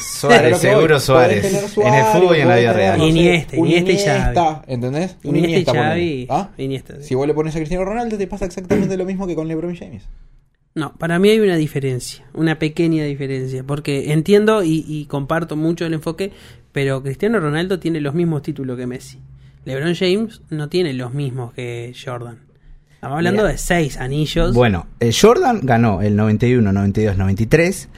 Suárez, 0.00 0.58
seguro 0.58 0.98
Suárez. 0.98 1.44
En 1.76 1.94
el 1.94 2.04
fútbol 2.06 2.36
y 2.36 2.40
en 2.40 2.48
la 2.48 2.56
vida 2.56 2.72
real. 2.72 3.00
Iniesta, 3.00 3.56
Iniesta 3.56 3.92
y 3.92 3.98
Xavi. 3.98 4.38
¿entendés? 4.66 5.16
Un 5.24 5.36
Iniesta 5.36 5.98
y 5.98 6.26
¿Ah? 6.28 6.50
Iniesta, 6.58 6.96
sí. 6.96 7.04
Si 7.04 7.14
vos 7.14 7.26
le 7.26 7.34
pones 7.34 7.54
a 7.54 7.58
Cristiano 7.58 7.84
Ronaldo, 7.84 8.18
te 8.18 8.26
pasa 8.26 8.44
exactamente 8.46 8.96
lo 8.96 9.04
mismo 9.04 9.26
que 9.26 9.34
con 9.36 9.46
LeBron 9.48 9.76
James. 9.76 10.02
No, 10.74 10.94
para 10.96 11.18
mí 11.18 11.28
hay 11.28 11.38
una 11.38 11.56
diferencia, 11.56 12.24
una 12.34 12.58
pequeña 12.58 13.04
diferencia, 13.04 13.62
porque 13.62 14.12
entiendo 14.12 14.62
y, 14.64 14.84
y 14.88 15.04
comparto 15.06 15.54
mucho 15.54 15.84
el 15.86 15.92
enfoque, 15.94 16.32
pero 16.72 17.02
Cristiano 17.02 17.38
Ronaldo 17.40 17.78
tiene 17.78 18.00
los 18.00 18.14
mismos 18.14 18.42
títulos 18.42 18.76
que 18.78 18.86
Messi. 18.86 19.18
LeBron 19.64 19.94
James 19.94 20.42
no 20.50 20.68
tiene 20.68 20.92
los 20.92 21.14
mismos 21.14 21.52
que 21.52 21.94
Jordan. 21.94 22.40
Estamos 22.94 23.16
hablando 23.16 23.42
Mira. 23.42 23.52
de 23.52 23.58
seis 23.58 23.96
anillos. 23.96 24.54
Bueno, 24.54 24.86
eh, 25.00 25.12
Jordan 25.12 25.60
ganó 25.62 26.02
el 26.02 26.16
91, 26.16 26.72
92, 26.72 27.16
93. 27.16 27.88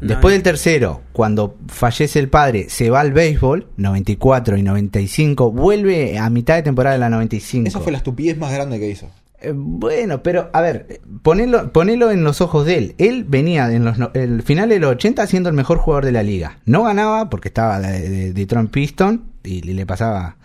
Después 0.00 0.34
del 0.34 0.42
tercero, 0.42 1.00
cuando 1.12 1.56
fallece 1.68 2.18
el 2.18 2.28
padre, 2.28 2.68
se 2.68 2.90
va 2.90 3.00
al 3.00 3.12
béisbol, 3.12 3.68
94 3.78 4.58
y 4.58 4.62
95, 4.62 5.50
vuelve 5.50 6.18
a 6.18 6.28
mitad 6.28 6.56
de 6.56 6.62
temporada 6.62 6.94
de 6.94 7.00
la 7.00 7.08
95. 7.08 7.68
Esa 7.68 7.80
fue 7.80 7.92
la 7.92 7.98
estupidez 7.98 8.36
más 8.36 8.52
grande 8.52 8.78
que 8.78 8.90
hizo. 8.90 9.10
Eh, 9.40 9.52
bueno, 9.54 10.22
pero 10.22 10.50
a 10.52 10.60
ver, 10.60 10.86
eh, 10.88 11.00
ponelo, 11.22 11.72
ponelo 11.72 12.10
en 12.10 12.24
los 12.24 12.40
ojos 12.40 12.66
de 12.66 12.78
él. 12.78 12.94
Él 12.98 13.24
venía 13.24 13.70
en 13.72 13.84
los 13.84 13.96
el 14.14 14.42
final 14.42 14.68
de 14.68 14.78
los 14.78 14.92
80 14.92 15.26
siendo 15.26 15.48
el 15.48 15.54
mejor 15.54 15.78
jugador 15.78 16.04
de 16.04 16.12
la 16.12 16.22
liga. 16.22 16.58
No 16.64 16.84
ganaba 16.84 17.30
porque 17.30 17.48
estaba 17.48 17.80
de, 17.80 18.08
de, 18.08 18.32
Detroit 18.32 18.70
Piston 18.70 19.24
y, 19.42 19.62
le 19.62 19.86
pasaba 19.86 20.36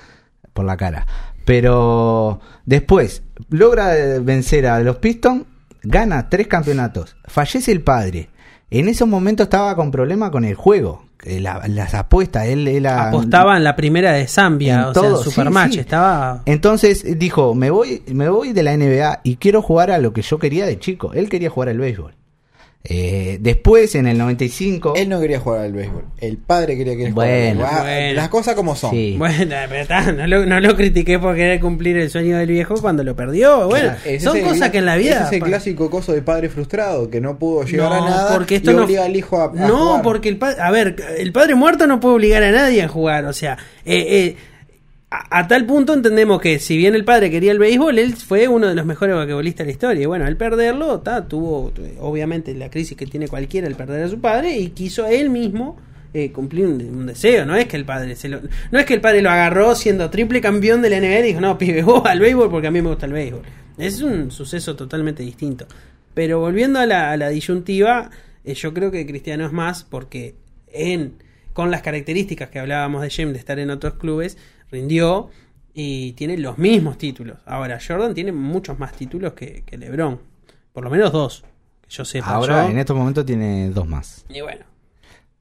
por 0.59 0.65
la 0.65 0.75
cara. 0.75 1.07
Pero 1.45 2.41
después 2.65 3.23
logra 3.49 3.97
eh, 3.97 4.19
vencer 4.19 4.67
a 4.67 4.81
los 4.81 4.97
Pistons, 4.97 5.45
gana 5.83 6.27
tres 6.27 6.47
campeonatos, 6.47 7.15
fallece 7.25 7.71
el 7.71 7.81
padre. 7.81 8.29
En 8.69 8.89
esos 8.89 9.07
momentos 9.07 9.45
estaba 9.45 9.73
con 9.77 9.89
problema 9.89 10.29
con 10.31 10.43
el 10.43 10.55
juego, 10.55 11.05
la- 11.23 11.65
las 11.69 11.93
apuestas. 11.93 12.45
Él, 12.47 12.85
apostaba 12.85 13.55
en 13.55 13.63
la 13.63 13.75
primera 13.77 14.11
de 14.11 14.27
Zambia, 14.27 14.75
En 14.75 14.83
o 14.83 14.91
todo, 14.91 15.23
sea, 15.23 15.31
Supermatch, 15.31 15.73
sí. 15.73 15.79
estaba 15.79 16.41
entonces 16.45 17.17
dijo, 17.17 17.55
me 17.55 17.69
voy, 17.71 18.03
me 18.13 18.27
voy 18.29 18.51
de 18.51 18.61
la 18.63 18.73
NBA 18.75 19.21
y 19.23 19.37
quiero 19.37 19.61
jugar 19.61 19.91
a 19.91 19.97
lo 19.97 20.11
que 20.11 20.21
yo 20.21 20.37
quería 20.39 20.65
de 20.65 20.77
chico. 20.77 21.13
Él 21.13 21.29
quería 21.29 21.49
jugar 21.49 21.69
al 21.69 21.77
béisbol. 21.79 22.13
Eh, 22.81 23.37
después, 23.41 23.93
en 23.95 24.07
el 24.07 24.17
95... 24.17 24.93
Él 24.95 25.09
no 25.09 25.19
quería 25.19 25.39
jugar 25.39 25.61
al 25.65 25.73
béisbol. 25.73 26.05
El 26.17 26.37
padre 26.37 26.77
quería 26.77 26.95
que 26.95 27.07
él 27.07 27.13
Bueno, 27.13 27.31
jugara 27.33 27.49
al 27.49 27.57
béisbol. 27.57 27.67
Ah, 27.69 27.83
bueno. 27.83 28.13
Las 28.15 28.29
cosas 28.29 28.55
como 28.55 28.75
son. 28.75 28.91
Sí. 28.91 29.15
Bueno, 29.17 29.55
pero 29.67 29.81
está, 29.81 30.11
no, 30.13 30.25
lo, 30.27 30.45
no 30.45 30.59
lo 30.61 30.75
critiqué 30.77 31.19
por 31.19 31.35
querer 31.35 31.59
cumplir 31.59 31.97
el 31.97 32.09
sueño 32.09 32.37
del 32.37 32.47
viejo 32.47 32.75
cuando 32.81 33.03
lo 33.03 33.15
perdió. 33.17 33.67
Bueno, 33.67 33.93
son 34.21 34.37
el 34.37 34.43
cosas 34.43 34.69
que 34.69 34.77
en 34.77 34.85
la 34.85 34.95
vida. 34.95 35.15
Ese 35.15 35.23
es 35.25 35.31
el 35.33 35.43
clásico 35.43 35.89
coso 35.89 36.13
de 36.13 36.21
padre 36.21 36.47
frustrado 36.47 37.09
que 37.09 37.19
no 37.19 37.37
pudo 37.37 37.63
llegar 37.65 37.89
No, 37.89 38.05
a 38.05 38.09
nada 38.09 38.33
porque 38.37 38.55
esto 38.55 38.71
y 38.71 38.75
no- 38.75 38.85
obliga 38.85 39.03
al 39.05 39.15
hijo 39.15 39.41
a, 39.41 39.45
a 39.45 39.67
No, 39.67 39.77
jugar. 39.77 40.01
porque 40.01 40.29
el 40.29 40.37
padre. 40.37 40.61
A 40.61 40.71
ver, 40.71 40.95
el 41.17 41.31
padre 41.33 41.55
muerto 41.55 41.85
no 41.85 41.99
puede 41.99 42.15
obligar 42.15 42.43
a 42.43 42.51
nadie 42.51 42.81
a 42.81 42.87
jugar. 42.87 43.25
O 43.25 43.33
sea, 43.33 43.57
eh, 43.85 44.05
eh, 44.09 44.37
a, 45.11 45.47
tal 45.47 45.65
punto 45.65 45.93
entendemos 45.93 46.39
que 46.39 46.59
si 46.59 46.77
bien 46.77 46.93
el 46.93 47.03
padre 47.03 47.31
quería 47.31 47.51
el 47.51 47.57
béisbol, 47.57 47.97
él 47.97 48.15
fue 48.15 48.47
uno 48.47 48.67
de 48.67 48.75
los 48.75 48.85
mejores 48.85 49.15
basquetbolistas 49.15 49.65
de 49.65 49.65
la 49.65 49.71
historia. 49.71 50.03
Y 50.03 50.05
bueno, 50.05 50.25
al 50.25 50.37
perderlo, 50.37 51.01
tuvo 51.27 51.73
eh, 51.77 51.97
obviamente 51.99 52.53
la 52.53 52.69
crisis 52.69 52.95
que 52.95 53.07
tiene 53.07 53.27
cualquiera 53.27 53.67
al 53.67 53.75
perder 53.75 54.03
a 54.03 54.07
su 54.07 54.19
padre 54.19 54.57
y 54.57 54.69
quiso 54.69 55.07
él 55.07 55.29
mismo. 55.29 55.77
eh, 56.13 56.31
cumplir 56.31 56.65
un, 56.65 57.05
deseo, 57.05 57.45
no 57.45 57.55
es 57.55 57.67
que 57.67 57.77
el 57.77 57.85
padre 57.85 58.15
se 58.15 58.29
lo, 58.29 58.39
no 58.71 58.79
es 58.79 58.85
que 58.85 58.95
el 58.95 59.01
padre 59.01 59.21
lo 59.21 59.29
agarró 59.29 59.75
siendo 59.75 60.09
triple 60.09 60.41
campeón 60.41 60.81
de 60.81 60.89
la 60.89 60.99
NBA 60.99 61.19
y 61.19 61.23
dijo, 61.23 61.41
no, 61.41 61.57
pibe, 61.57 61.83
vos 61.83 62.03
al 62.05 62.19
béisbol 62.19 62.49
porque 62.49 62.67
a 62.67 62.71
mí 62.71 62.81
me 62.81 62.89
gusta 62.89 63.05
el 63.05 63.13
béisbol. 63.13 63.41
Es 63.77 64.01
un 64.01 64.31
suceso 64.31 64.75
totalmente 64.75 65.23
distinto. 65.23 65.65
Pero 66.13 66.39
volviendo 66.39 66.79
a 66.79 66.85
la, 66.85 67.11
a 67.11 67.17
la 67.17 67.29
disyuntiva, 67.29 68.09
eh, 68.43 68.53
yo 68.53 68.73
creo 68.73 68.91
que 68.91 69.05
Cristiano 69.05 69.45
es 69.45 69.51
más 69.51 69.83
porque 69.83 70.35
en 70.71 71.13
con 71.53 71.71
las 71.71 71.81
características 71.81 72.49
que 72.49 72.59
hablábamos 72.59 73.01
de 73.01 73.09
James 73.09 73.33
de 73.33 73.39
estar 73.39 73.59
en 73.59 73.69
otros 73.69 73.95
clubes, 73.95 74.37
rindió 74.71 75.29
y 75.73 76.13
tiene 76.13 76.37
los 76.37 76.57
mismos 76.57 76.97
títulos. 76.97 77.37
Ahora, 77.45 77.79
Jordan 77.85 78.13
tiene 78.13 78.31
muchos 78.31 78.79
más 78.79 78.93
títulos 78.93 79.33
que, 79.33 79.63
que 79.65 79.77
LeBron. 79.77 80.19
Por 80.73 80.83
lo 80.83 80.89
menos 80.89 81.11
dos, 81.11 81.43
que 81.81 81.89
yo 81.89 82.05
sepa. 82.05 82.27
Ahora, 82.27 82.65
Yo- 82.65 82.71
en 82.71 82.77
estos 82.79 82.95
momentos, 82.97 83.25
tiene 83.25 83.69
dos 83.69 83.87
más. 83.87 84.25
Y 84.29 84.41
bueno, 84.41 84.65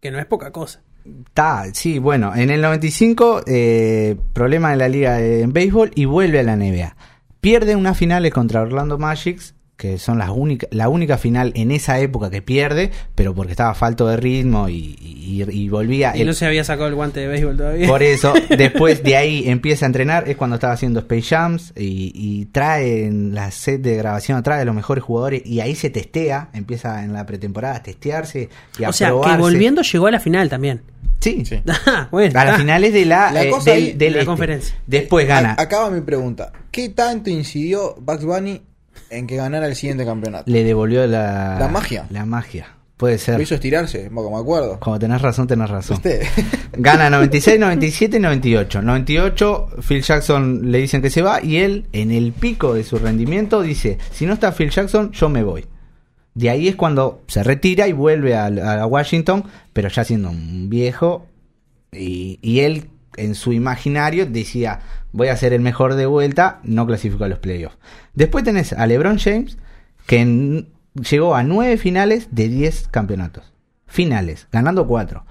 que 0.00 0.10
no 0.10 0.18
es 0.18 0.26
poca 0.26 0.50
cosa. 0.52 0.82
Está, 1.26 1.64
sí, 1.72 1.98
bueno, 1.98 2.34
en 2.36 2.50
el 2.50 2.60
95, 2.60 3.42
eh, 3.46 4.16
problema 4.34 4.72
en 4.72 4.78
la 4.78 4.88
liga 4.88 5.14
de 5.16 5.40
en 5.42 5.52
béisbol 5.52 5.92
y 5.94 6.04
vuelve 6.04 6.40
a 6.40 6.42
la 6.42 6.56
NBA. 6.56 6.96
Pierde 7.40 7.76
unas 7.76 7.96
finales 7.96 8.32
contra 8.32 8.60
Orlando 8.62 8.98
Magic 8.98 9.40
que 9.78 9.96
son 9.96 10.18
las 10.18 10.28
única, 10.30 10.66
la 10.72 10.88
única 10.90 11.16
final 11.16 11.52
en 11.54 11.70
esa 11.70 12.00
época 12.00 12.28
que 12.30 12.42
pierde, 12.42 12.90
pero 13.14 13.32
porque 13.34 13.52
estaba 13.52 13.74
falto 13.74 14.08
de 14.08 14.16
ritmo 14.18 14.68
y, 14.68 14.96
y- 15.00 15.44
y 15.48 15.68
volvía. 15.68 16.14
Y 16.16 16.22
el- 16.22 16.26
no 16.26 16.32
se 16.34 16.44
había 16.46 16.64
sacado 16.64 16.88
el 16.88 16.96
guante 16.96 17.20
de 17.20 17.28
béisbol 17.28 17.56
todavía. 17.56 17.86
por 17.86 18.02
eso, 18.02 18.34
después 18.58 19.04
de 19.04 19.16
ahí 19.16 19.44
empieza 19.48 19.86
a 19.86 19.88
entrenar, 19.88 20.28
es 20.28 20.36
cuando 20.36 20.56
estaba 20.56 20.72
haciendo 20.72 20.98
Space 21.00 21.22
Jams 21.22 21.72
y, 21.76 22.10
y 22.12 22.46
trae 22.46 23.06
en 23.06 23.34
la 23.36 23.52
set 23.52 23.80
de 23.80 23.94
grabación, 23.96 24.42
trae 24.42 24.62
a 24.62 24.64
los 24.64 24.74
mejores 24.74 25.04
jugadores 25.04 25.42
y 25.46 25.60
ahí 25.60 25.76
se 25.76 25.90
testea, 25.90 26.50
empieza 26.54 27.04
en 27.04 27.12
la 27.12 27.24
pretemporada 27.24 27.76
a 27.76 27.82
testearse 27.84 28.48
y 28.80 28.84
a 28.84 28.88
o 28.88 28.92
sea, 28.92 29.08
que 29.08 29.12
probarse. 29.14 29.38
volviendo 29.40 29.82
llegó 29.82 30.08
a 30.08 30.10
la 30.10 30.18
final 30.20 30.48
también. 30.48 30.82
Sí, 31.20 31.44
Sí. 31.44 31.60
Ah, 31.86 32.08
bueno, 32.10 32.38
a 32.40 32.44
las 32.44 32.58
finales 32.58 32.92
de 32.92 33.04
la, 33.06 33.30
La 33.30 33.44
eh, 33.44 33.50
del, 33.64 33.74
ahí- 33.74 33.84
del 33.90 33.98
de 33.98 34.10
la 34.10 34.16
este. 34.18 34.26
conferencia. 34.26 34.74
Después 34.88 35.26
gana. 35.28 35.54
Acaba 35.56 35.88
mi 35.90 36.00
pregunta. 36.00 36.52
¿Qué 36.72 36.88
tanto 36.90 37.30
incidió 37.30 37.94
Bugs 38.00 38.24
Bunny 38.24 38.60
en 39.10 39.26
que 39.26 39.36
ganara 39.36 39.66
el 39.66 39.74
siguiente 39.76 40.04
campeonato? 40.04 40.50
Le 40.50 40.64
devolvió 40.64 41.06
la, 41.06 41.56
La 41.58 41.68
magia. 41.68 42.06
La 42.10 42.24
magia. 42.26 42.74
Puede 42.96 43.14
Lo 43.14 43.18
ser. 43.20 43.40
hizo 43.40 43.54
estirarse, 43.54 44.08
como 44.12 44.30
me 44.32 44.38
acuerdo. 44.38 44.80
Como 44.80 44.98
tenés 44.98 45.22
razón, 45.22 45.46
tenés 45.46 45.70
razón. 45.70 45.96
Usted. 45.98 46.22
Gana 46.72 47.08
96, 47.10 47.60
97 47.60 48.16
y 48.16 48.20
98. 48.20 48.82
98, 48.82 49.68
Phil 49.86 50.02
Jackson 50.02 50.72
le 50.72 50.78
dicen 50.78 51.00
que 51.00 51.08
se 51.10 51.22
va 51.22 51.40
y 51.42 51.58
él, 51.58 51.86
en 51.92 52.10
el 52.10 52.32
pico 52.32 52.74
de 52.74 52.82
su 52.82 52.98
rendimiento, 52.98 53.62
dice, 53.62 53.98
si 54.10 54.26
no 54.26 54.32
está 54.32 54.50
Phil 54.52 54.70
Jackson, 54.70 55.12
yo 55.12 55.28
me 55.28 55.44
voy. 55.44 55.64
De 56.34 56.50
ahí 56.50 56.66
es 56.68 56.74
cuando 56.76 57.22
se 57.28 57.42
retira 57.44 57.86
y 57.86 57.92
vuelve 57.92 58.34
a, 58.36 58.46
a 58.46 58.86
Washington, 58.86 59.44
pero 59.72 59.88
ya 59.88 60.02
siendo 60.04 60.30
un 60.30 60.68
viejo. 60.68 61.26
Y, 61.92 62.38
y 62.42 62.60
él, 62.60 62.88
en 63.24 63.34
su 63.34 63.52
imaginario, 63.52 64.26
decía, 64.26 64.80
voy 65.12 65.28
a 65.28 65.36
ser 65.36 65.52
el 65.52 65.60
mejor 65.60 65.94
de 65.94 66.06
vuelta, 66.06 66.60
no 66.62 66.86
clasificó 66.86 67.24
a 67.24 67.28
los 67.28 67.38
playoffs. 67.38 67.76
Después 68.14 68.44
tenés 68.44 68.72
a 68.72 68.86
LeBron 68.86 69.18
James, 69.18 69.58
que 70.06 70.20
en- 70.20 70.68
llegó 70.94 71.34
a 71.34 71.42
nueve 71.42 71.76
finales 71.76 72.28
de 72.30 72.48
10 72.48 72.88
campeonatos. 72.88 73.52
Finales, 73.86 74.48
ganando 74.52 74.86
cuatro. 74.86 75.24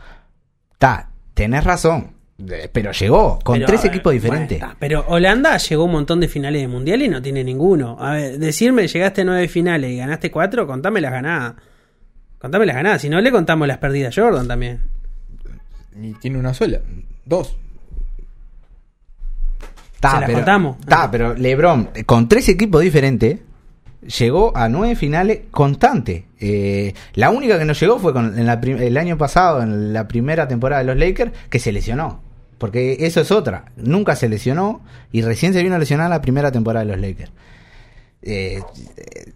Ta, 0.77 1.09
tenés 1.33 1.63
razón. 1.63 2.13
eh, 2.49 2.69
Pero 2.71 2.91
llegó 2.91 3.39
con 3.43 3.55
Pero, 3.55 3.67
tres 3.67 3.85
equipos 3.85 4.13
diferentes. 4.13 4.59
bueno, 4.59 4.75
pero 4.79 5.05
Holanda 5.07 5.57
llegó 5.57 5.83
a 5.83 5.85
un 5.85 5.91
montón 5.91 6.19
de 6.19 6.27
finales 6.27 6.61
de 6.61 6.67
mundial 6.67 7.01
y 7.01 7.09
no 7.09 7.21
tiene 7.21 7.43
ninguno. 7.43 7.97
A 7.99 8.13
ver, 8.13 8.37
decirme 8.39 8.87
llegaste 8.87 9.21
a 9.21 9.25
nueve 9.25 9.47
finales 9.47 9.91
y 9.91 9.97
ganaste 9.97 10.29
cuatro, 10.31 10.65
contame 10.67 11.01
las 11.01 11.11
ganadas. 11.11 11.55
Contame 12.39 12.65
las 12.67 12.75
ganadas. 12.75 13.01
Si 13.01 13.09
no, 13.09 13.19
le 13.21 13.31
contamos 13.31 13.67
las 13.67 13.79
perdidas 13.79 14.15
a 14.17 14.21
Jordan 14.21 14.47
también. 14.47 14.81
Y 15.99 16.13
tiene 16.13 16.37
una 16.37 16.53
sola. 16.53 16.79
Dos. 17.25 17.57
Ta, 19.99 20.11
se 20.11 20.19
la 20.21 20.25
pero, 20.27 20.37
contamos. 20.39 20.77
ta, 20.81 21.09
pero 21.11 21.33
LeBron, 21.33 21.89
con 22.05 22.29
tres 22.29 22.47
equipos 22.49 22.81
diferentes, 22.81 23.39
llegó 24.19 24.55
a 24.55 24.69
nueve 24.69 24.95
finales 24.95 25.41
constante. 25.51 26.25
Eh, 26.39 26.93
la 27.15 27.29
única 27.31 27.57
que 27.57 27.65
no 27.65 27.73
llegó 27.73 27.97
fue 27.99 28.13
con, 28.13 28.37
en 28.37 28.45
la 28.45 28.61
prim- 28.61 28.77
el 28.79 28.95
año 28.97 29.17
pasado, 29.17 29.61
en 29.61 29.93
la 29.93 30.07
primera 30.07 30.47
temporada 30.47 30.83
de 30.83 30.87
los 30.87 30.97
Lakers, 30.97 31.31
que 31.49 31.59
se 31.59 31.71
lesionó. 31.71 32.21
Porque 32.59 32.97
eso 33.01 33.21
es 33.21 33.31
otra. 33.31 33.65
Nunca 33.75 34.15
se 34.15 34.29
lesionó 34.29 34.81
y 35.11 35.21
recién 35.21 35.53
se 35.53 35.61
vino 35.63 35.75
a 35.75 35.79
lesionar 35.79 36.09
la 36.09 36.21
primera 36.21 36.51
temporada 36.51 36.85
de 36.85 36.91
los 36.91 37.01
Lakers. 37.01 37.31
Eh, 38.21 38.61
eh, 38.97 39.31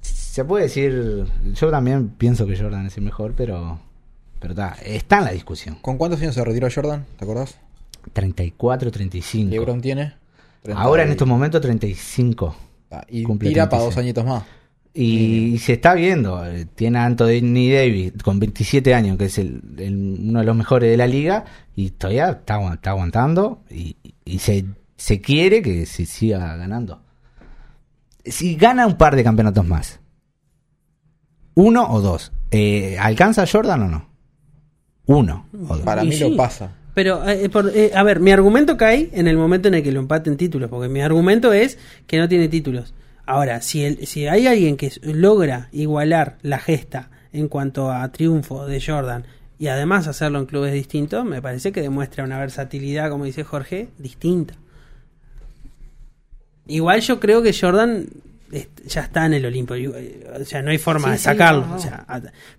se 0.00 0.44
puede 0.44 0.64
decir, 0.64 1.24
yo 1.54 1.70
también 1.70 2.08
pienso 2.08 2.46
que 2.46 2.56
Jordan 2.58 2.86
es 2.86 2.96
el 2.98 3.04
mejor, 3.04 3.32
pero, 3.34 3.78
pero 4.40 4.54
ta, 4.54 4.76
está 4.84 5.18
en 5.18 5.24
la 5.24 5.30
discusión. 5.32 5.76
¿Con 5.80 5.96
cuántos 5.96 6.20
años 6.20 6.34
se 6.34 6.44
retiró 6.44 6.68
Jordan? 6.74 7.06
¿Te 7.18 7.24
acordás? 7.24 7.56
34, 8.12 8.90
35. 8.90 9.50
LeBron 9.50 9.80
tiene. 9.80 10.14
30 10.62 10.80
Ahora 10.82 11.02
en 11.04 11.10
estos 11.10 11.28
momentos 11.28 11.60
35. 11.60 12.56
Ah, 12.90 13.04
Y 13.08 13.22
cumple 13.22 13.48
tira 13.50 13.68
para 13.68 13.82
36. 13.82 13.94
dos 13.94 14.02
añitos 14.02 14.24
más. 14.26 14.44
Y 14.98 15.58
se 15.58 15.74
está 15.74 15.92
viendo, 15.94 16.42
eh, 16.46 16.64
tiene 16.74 16.98
a 16.98 17.04
Anthony 17.04 17.68
Davis 17.70 18.14
con 18.24 18.38
27 18.40 18.94
años, 18.94 19.18
que 19.18 19.26
es 19.26 19.36
el, 19.38 19.60
el- 19.76 20.16
uno 20.26 20.38
de 20.40 20.46
los 20.46 20.56
mejores 20.56 20.90
de 20.90 20.96
la 20.96 21.06
liga, 21.06 21.44
y 21.74 21.90
todavía 21.90 22.30
está, 22.30 22.58
agu- 22.58 22.72
está 22.72 22.90
aguantando 22.90 23.62
y, 23.70 23.96
y 24.24 24.38
se, 24.38 24.64
se 24.96 25.20
quiere 25.20 25.60
que 25.60 25.84
se 25.84 26.06
siga 26.06 26.56
ganando. 26.56 27.02
Si 28.24 28.56
gana 28.56 28.86
un 28.86 28.96
par 28.96 29.16
de 29.16 29.22
campeonatos 29.22 29.66
más, 29.66 30.00
uno 31.54 31.90
o 31.90 32.00
dos, 32.00 32.32
eh, 32.50 32.96
¿alcanza 32.98 33.42
a 33.42 33.46
Jordan 33.46 33.82
o 33.82 33.88
no? 33.88 34.08
Uno 35.06 35.46
o 35.68 35.76
dos. 35.76 35.80
Para 35.80 36.04
Y 36.04 36.08
mí 36.08 36.14
sí. 36.16 36.20
lo 36.28 36.36
pasa. 36.36 36.72
Pero, 36.96 37.28
eh, 37.28 37.50
por- 37.50 37.68
eh, 37.76 37.90
a 37.94 38.02
ver, 38.04 38.20
mi 38.20 38.30
argumento 38.32 38.78
cae 38.78 39.10
en 39.12 39.28
el 39.28 39.36
momento 39.36 39.68
en 39.68 39.74
el 39.74 39.82
que 39.82 39.92
lo 39.92 40.00
empaten 40.00 40.38
títulos, 40.38 40.70
porque 40.70 40.88
mi 40.88 41.02
argumento 41.02 41.52
es 41.52 41.76
que 42.06 42.16
no 42.16 42.26
tiene 42.26 42.48
títulos. 42.48 42.94
Ahora, 43.26 43.60
si, 43.60 43.84
el, 43.84 44.06
si 44.06 44.26
hay 44.28 44.46
alguien 44.46 44.78
que 44.78 44.90
logra 45.02 45.68
igualar 45.72 46.38
la 46.40 46.58
gesta 46.58 47.10
en 47.34 47.48
cuanto 47.48 47.92
a 47.92 48.10
triunfo 48.12 48.64
de 48.64 48.80
Jordan 48.80 49.26
y 49.58 49.66
además 49.66 50.06
hacerlo 50.08 50.38
en 50.38 50.46
clubes 50.46 50.72
distintos, 50.72 51.22
me 51.26 51.42
parece 51.42 51.70
que 51.70 51.82
demuestra 51.82 52.24
una 52.24 52.38
versatilidad, 52.38 53.10
como 53.10 53.26
dice 53.26 53.44
Jorge, 53.44 53.88
distinta. 53.98 54.54
Igual 56.66 57.02
yo 57.02 57.20
creo 57.20 57.42
que 57.42 57.52
Jordan 57.52 58.06
ya 58.86 59.00
está 59.02 59.26
en 59.26 59.34
el 59.34 59.46
Olimpo, 59.46 59.74
y- 59.76 59.86
o 59.88 60.44
sea, 60.44 60.62
no 60.62 60.70
hay 60.70 60.78
forma 60.78 61.06
Sí, 61.06 61.10
de 61.12 61.18
sí, 61.18 61.24
sacarlo. 61.24 61.60
no, 61.62 61.66
no. 61.68 61.74
o 61.76 61.78
sea, 61.78 62.06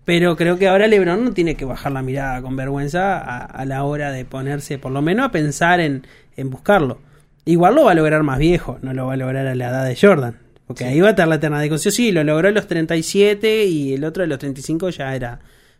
pero 0.03 0.35
creo 0.35 0.57
que 0.57 0.67
ahora 0.67 0.87
LeBron 0.87 1.23
no 1.23 1.31
tiene 1.33 1.55
que 1.55 1.65
bajar 1.65 1.91
la 1.91 2.01
mirada 2.01 2.41
con 2.41 2.55
vergüenza 2.55 3.17
a, 3.17 3.45
a 3.45 3.65
la 3.65 3.83
hora 3.83 4.11
de 4.11 4.25
ponerse, 4.25 4.77
por 4.77 4.91
lo 4.91 5.01
menos, 5.01 5.25
a 5.27 5.31
pensar 5.31 5.79
en, 5.79 6.05
en 6.35 6.49
buscarlo. 6.49 6.99
Igual 7.45 7.75
lo 7.75 7.85
va 7.85 7.91
a 7.91 7.95
lograr 7.95 8.23
más 8.23 8.39
viejo, 8.39 8.77
no 8.81 8.93
lo 8.93 9.07
va 9.07 9.13
a 9.13 9.17
lograr 9.17 9.47
a 9.47 9.55
la 9.55 9.69
edad 9.69 9.85
de 9.85 9.95
Jordan. 9.95 10.37
Porque 10.67 10.83
ahí 10.83 10.99
va 10.99 11.07
a 11.07 11.09
estar 11.11 11.27
la 11.29 11.35
eterna 11.35 11.61
discusión. 11.61 11.93
Sí, 11.93 12.11
lo 12.11 12.21
logró 12.25 12.49
a 12.49 12.51
los 12.51 12.67
37 12.67 13.63
y 13.65 13.93
el 13.93 14.03
otro 14.03 14.23
de 14.23 14.27
los 14.27 14.37
35 14.37 14.89
ya 14.89 15.15
era 15.15 15.39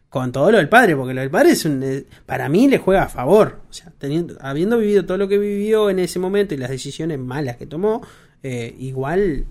con 0.10 0.32
todo 0.32 0.50
lo 0.50 0.60
del 0.60 0.70
padre, 0.70 0.96
porque 0.96 1.14
lo 1.14 1.20
del 1.20 1.30
padre 1.30 1.50
es 1.52 1.66
un, 1.66 1.84
eh, 1.84 2.06
para 2.26 2.48
mí 2.48 2.70
le 2.70 2.78
juega 2.78 3.04
a 3.04 3.10
favor. 3.10 3.60
O 3.70 3.74
sea, 3.74 3.92
teniendo, 3.98 4.38
habiendo 4.40 4.78
vivido 4.78 5.06
todo 5.06 5.18
lo 5.18 5.28
que 5.28 5.38
vivió 5.38 5.90
en 5.90 6.00
ese 6.00 6.20
momento 6.20 6.54
y 6.54 6.58
las 6.58 6.70
decisiones 6.70 7.20
malas 7.20 7.58
que 7.58 7.66
tomó, 7.66 8.02
eh, 8.44 8.74
igual 8.80 9.44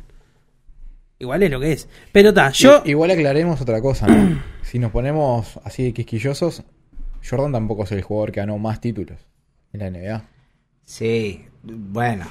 igual 1.19 1.43
es 1.43 1.51
lo 1.51 1.61
que 1.61 1.73
es. 1.73 1.89
Pero 2.13 2.31
está, 2.31 2.51
yo 2.51 2.83
Igual 2.85 3.11
aclaremos 3.11 3.61
otra 3.61 3.81
cosa, 3.81 4.07
¿no? 4.07 4.43
si 4.63 4.79
nos 4.79 4.91
ponemos 4.93 5.59
así 5.65 5.83
de 5.85 5.93
quisquillosos, 5.93 6.63
Jordan 7.29 7.53
tampoco 7.53 7.85
es 7.85 7.93
el 7.93 8.03
jugador 8.03 8.33
que 8.33 8.41
ganó 8.41 8.59
más 8.59 8.81
títulos 8.81 9.19
en 9.73 9.81
la 9.81 9.91
NBA. 9.91 10.25
Sí, 10.85 11.45
bueno. 11.63 12.27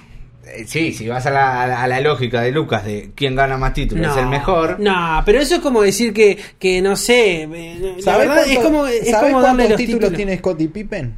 Eh, 0.47 0.65
Sí, 0.67 0.93
si 0.93 1.07
vas 1.07 1.25
a 1.25 1.31
la, 1.31 1.63
a 1.63 1.67
la- 1.67 1.81
a 1.83 1.87
la 1.87 1.99
lógica 2.01 2.41
de 2.41 2.51
Lucas 2.51 2.85
de 2.85 3.11
quién 3.15 3.35
gana 3.35 3.57
más 3.57 3.73
títulos 3.73 4.11
es 4.11 4.17
el 4.17 4.27
mejor. 4.27 4.79
No, 4.79 5.21
pero 5.25 5.39
eso 5.39 5.55
es 5.55 5.61
como 5.61 5.81
decir 5.81 6.13
que, 6.13 6.37
que 6.59 6.81
no 6.83 6.95
sé. 6.95 7.43
eh, 7.43 7.95
La 7.97 8.01
¿Sabés 8.03 8.27
verdad 8.27 8.45
es 8.47 8.53
cuánto- 8.59 8.63
como, 8.63 8.85
es 8.87 9.09
sabés 9.09 9.31
como 9.33 9.41
darle 9.41 9.63
cuántos 9.63 9.69
los 9.71 9.77
títulos, 9.77 9.99
títulos. 10.01 10.17
tiene 10.17 10.37
Scottie 10.37 10.69
Pippen? 10.69 11.17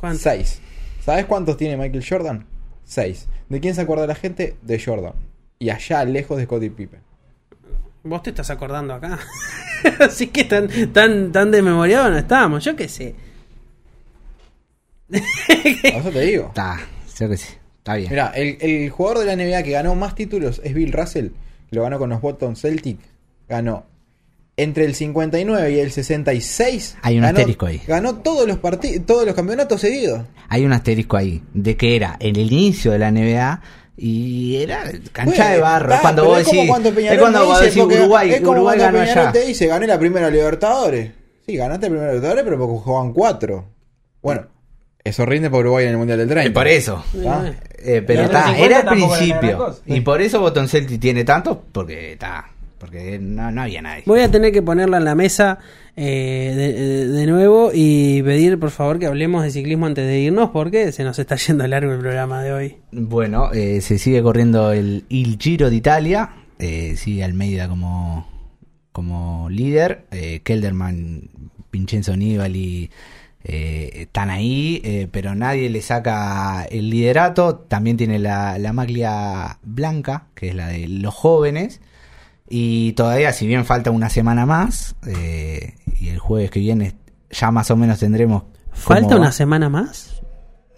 ¿Cuántos? 0.00 0.22
Seis. 0.22 0.60
¿Sabes 1.04 1.26
cuántos 1.26 1.56
tiene 1.58 1.76
Michael 1.76 2.04
Jordan? 2.08 2.46
Seis. 2.84 3.28
¿De 3.50 3.60
quién 3.60 3.74
se 3.74 3.82
acuerda 3.82 4.06
la 4.06 4.14
gente? 4.14 4.56
De 4.62 4.80
Jordan. 4.82 5.12
Y 5.58 5.70
allá 5.70 6.04
lejos 6.04 6.36
de 6.38 6.44
Scottie 6.44 6.70
Pippen. 6.70 7.00
Vos 8.04 8.22
te 8.22 8.30
estás 8.30 8.50
acordando 8.50 8.94
acá. 8.94 9.18
Así 10.00 10.28
que 10.28 10.44
tan, 10.44 10.68
tan, 10.92 11.32
tan 11.32 11.50
desmemoriado 11.50 12.10
no 12.10 12.18
estábamos. 12.18 12.64
Yo 12.64 12.76
qué 12.76 12.88
sé. 12.88 13.14
Eso 15.08 16.10
te 16.10 16.20
digo. 16.20 16.46
Está, 16.48 16.78
creo 17.16 17.30
que 17.30 17.36
sí. 17.36 17.54
Está 17.78 17.94
bien. 17.96 18.10
Mira, 18.10 18.32
el, 18.34 18.58
el 18.60 18.90
jugador 18.90 19.24
de 19.24 19.24
la 19.24 19.36
NBA 19.36 19.62
que 19.62 19.70
ganó 19.72 19.94
más 19.94 20.14
títulos 20.14 20.60
es 20.62 20.74
Bill 20.74 20.92
Russell. 20.92 21.28
que 21.68 21.76
Lo 21.76 21.82
ganó 21.82 21.98
con 21.98 22.10
los 22.10 22.20
Boston 22.20 22.56
Celtic. 22.56 22.98
Ganó 23.48 23.86
entre 24.58 24.84
el 24.84 24.94
59 24.94 25.72
y 25.72 25.78
el 25.78 25.90
66. 25.92 26.98
Hay 27.00 27.16
un 27.16 27.22
ganó, 27.22 27.38
asterisco 27.38 27.66
ahí. 27.66 27.80
Ganó 27.86 28.16
todos 28.16 28.46
los 28.46 28.58
partidos, 28.58 29.06
todos 29.06 29.24
los 29.24 29.34
campeonatos 29.34 29.80
seguidos. 29.80 30.22
Hay 30.48 30.64
un 30.64 30.72
asterisco 30.72 31.16
ahí 31.16 31.42
de 31.54 31.76
que 31.76 31.96
era 31.96 32.16
en 32.20 32.36
el 32.36 32.52
inicio 32.52 32.90
de 32.90 32.98
la 32.98 33.10
NBA 33.10 33.62
y 34.00 34.62
era 34.62 34.84
cancha 35.12 35.34
Bueno, 35.34 35.50
de 35.56 35.60
barro. 35.60 35.88
es 35.88 35.96
está, 35.96 36.02
cuando 36.02 36.22
pero 36.22 36.30
vos 36.30 36.38
es 36.40 36.46
como 36.46 36.56
decís, 36.56 36.70
cuando 36.70 36.88
es 36.88 37.18
cuando 37.18 37.44
vos 37.46 37.60
decís 37.60 37.82
Uruguay, 37.82 38.30
es 38.30 38.40
como 38.40 38.50
Uruguay 38.52 38.78
cuando 38.78 38.84
ganó 38.98 38.98
Peñarol 39.04 39.22
allá. 39.26 39.32
te 39.32 39.44
dice, 39.46 39.66
gané 39.66 39.86
la 39.88 39.98
primera 39.98 40.30
Libertadores. 40.30 41.10
Sí, 41.44 41.56
ganaste 41.56 41.86
la 41.86 41.90
primera 41.90 42.12
Libertadores, 42.12 42.44
pero 42.44 42.58
porque 42.58 42.80
jugaban 42.84 43.12
cuatro. 43.12 43.64
Bueno, 44.22 44.46
eso 45.02 45.26
rinde 45.26 45.50
por 45.50 45.60
Uruguay 45.60 45.86
en 45.86 45.90
el 45.92 45.96
Mundial 45.98 46.18
del 46.18 46.28
30. 46.28 46.48
Eh, 46.48 46.52
por 46.52 46.68
eso. 46.68 47.04
¿Ah? 47.26 47.50
Eh, 47.78 48.02
pero 48.06 48.22
Y 48.22 48.24
está, 48.26 48.38
los 48.48 48.56
50 48.56 48.64
era 48.66 48.78
al 48.78 48.84
tampoco 48.84 49.16
era 49.16 49.18
gran 49.18 49.38
principio. 49.40 49.76
Y 49.86 50.00
por 50.02 50.22
eso 50.22 50.40
Botón 50.40 50.68
Celtic 50.68 51.00
tiene 51.00 51.24
tanto, 51.24 51.64
porque 51.72 52.12
está. 52.12 52.50
Porque 52.78 53.18
no, 53.18 53.50
no 53.50 53.62
había 53.62 53.82
nadie. 53.82 54.04
Voy 54.06 54.20
a 54.20 54.30
tener 54.30 54.52
que 54.52 54.62
ponerla 54.62 54.98
en 54.98 55.04
la 55.04 55.14
mesa 55.16 55.58
eh, 55.96 56.52
de, 56.56 56.72
de- 56.72 57.08
de 57.08 57.26
nuevo 57.26 57.70
y 57.74 58.22
pedir 58.22 58.58
por 58.60 58.70
favor 58.70 58.98
que 59.00 59.06
hablemos 59.06 59.42
de 59.42 59.50
ciclismo 59.50 59.86
antes 59.86 60.06
de 60.06 60.20
irnos 60.20 60.50
porque 60.50 60.92
se 60.92 61.02
nos 61.02 61.18
está 61.18 61.34
yendo 61.36 61.66
largo 61.66 61.92
el 61.92 61.98
programa 61.98 62.40
de 62.42 62.52
hoy. 62.52 62.76
Bueno, 62.92 63.52
eh, 63.52 63.80
se 63.80 63.98
sigue 63.98 64.22
corriendo 64.22 64.72
el 64.72 65.04
Il 65.08 65.38
Giro 65.40 65.70
d'Italia. 65.70 66.30
Eh, 66.60 66.94
sigue 66.96 67.24
Almeida 67.24 67.68
como, 67.68 68.26
como 68.92 69.48
líder. 69.50 70.04
Eh, 70.12 70.40
Kelderman, 70.44 71.30
Vincenzo 71.72 72.16
Nibali 72.16 72.90
eh, 73.44 73.90
están 73.94 74.30
ahí, 74.30 74.80
eh, 74.84 75.08
pero 75.10 75.34
nadie 75.34 75.68
le 75.68 75.82
saca 75.82 76.64
el 76.70 76.90
liderato. 76.90 77.56
También 77.56 77.96
tiene 77.96 78.20
la, 78.20 78.56
la 78.58 78.72
maglia 78.72 79.58
blanca, 79.64 80.26
que 80.36 80.50
es 80.50 80.54
la 80.54 80.68
de 80.68 80.86
los 80.86 81.12
jóvenes. 81.14 81.80
Y 82.48 82.92
todavía, 82.92 83.32
si 83.32 83.46
bien 83.46 83.64
falta 83.64 83.90
una 83.90 84.08
semana 84.08 84.46
más, 84.46 84.96
eh, 85.06 85.74
y 86.00 86.08
el 86.08 86.18
jueves 86.18 86.50
que 86.50 86.60
viene 86.60 86.94
ya 87.30 87.50
más 87.50 87.70
o 87.70 87.76
menos 87.76 87.98
tendremos... 87.98 88.44
¿Falta 88.72 89.14
va. 89.14 89.20
una 89.22 89.32
semana 89.32 89.68
más? 89.68 90.18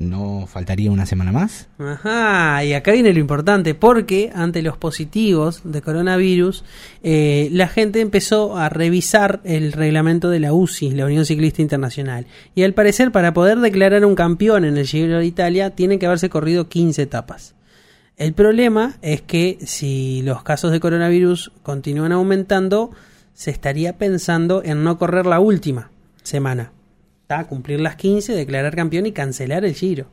¿No 0.01 0.47
faltaría 0.47 0.90
una 0.90 1.05
semana 1.05 1.30
más? 1.30 1.68
Ajá, 1.78 2.64
y 2.64 2.72
acá 2.72 2.92
viene 2.92 3.12
lo 3.12 3.20
importante, 3.20 3.74
porque 3.74 4.32
ante 4.34 4.62
los 4.62 4.78
positivos 4.78 5.60
de 5.62 5.82
coronavirus, 5.82 6.64
eh, 7.02 7.51
la 7.52 7.68
gente 7.68 8.01
empezó 8.01 8.56
a 8.56 8.70
revisar 8.70 9.40
el 9.44 9.72
reglamento 9.72 10.30
de 10.30 10.40
la 10.40 10.55
UCI, 10.55 10.92
la 10.92 11.05
Unión 11.05 11.26
Ciclista 11.26 11.60
Internacional. 11.60 12.26
Y 12.55 12.62
al 12.62 12.72
parecer, 12.72 13.12
para 13.12 13.34
poder 13.34 13.60
declarar 13.60 14.06
un 14.06 14.14
campeón 14.14 14.64
en 14.64 14.78
el 14.78 14.86
Giro 14.86 15.18
de 15.18 15.26
Italia, 15.26 15.76
tienen 15.76 15.98
que 15.98 16.06
haberse 16.06 16.30
corrido 16.30 16.70
15 16.70 17.02
etapas. 17.02 17.55
El 18.20 18.34
problema 18.34 18.98
es 19.01 19.22
que 19.22 19.56
si 19.64 20.20
los 20.20 20.42
casos 20.42 20.72
de 20.72 20.78
coronavirus 20.78 21.52
continúan 21.62 22.12
aumentando, 22.12 22.90
se 23.32 23.51
estaría 23.51 23.97
pensando 23.97 24.62
en 24.62 24.84
no 24.84 24.98
correr 24.98 25.24
la 25.24 25.40
última 25.40 25.90
semana. 26.22 26.70
¿tá? 27.26 27.44
Cumplir 27.44 27.80
las 27.80 27.97
15, 27.97 28.34
declarar 28.34 28.76
campeón 28.76 29.06
y 29.06 29.12
cancelar 29.12 29.64
el 29.64 29.72
Giro. 29.72 30.09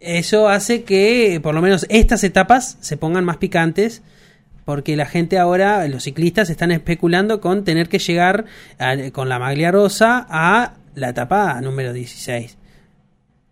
Eso 0.00 0.48
hace 0.48 0.82
que 0.82 1.38
por 1.40 1.54
lo 1.54 1.62
menos 1.62 1.86
estas 1.88 2.24
etapas 2.24 2.78
se 2.80 2.96
pongan 2.96 3.24
más 3.24 3.36
picantes 3.36 4.02
porque 4.64 4.96
la 4.96 5.06
gente 5.06 5.38
ahora, 5.38 5.86
los 5.86 6.02
ciclistas 6.02 6.50
están 6.50 6.72
especulando 6.72 7.40
con 7.40 7.62
tener 7.62 7.88
que 7.88 8.00
llegar 8.00 8.46
con 9.12 9.28
la 9.28 9.38
maglia 9.38 9.70
rosa 9.70 10.26
a 10.28 10.72
la 10.96 11.10
etapa 11.10 11.60
número 11.60 11.92
16. 11.92 12.58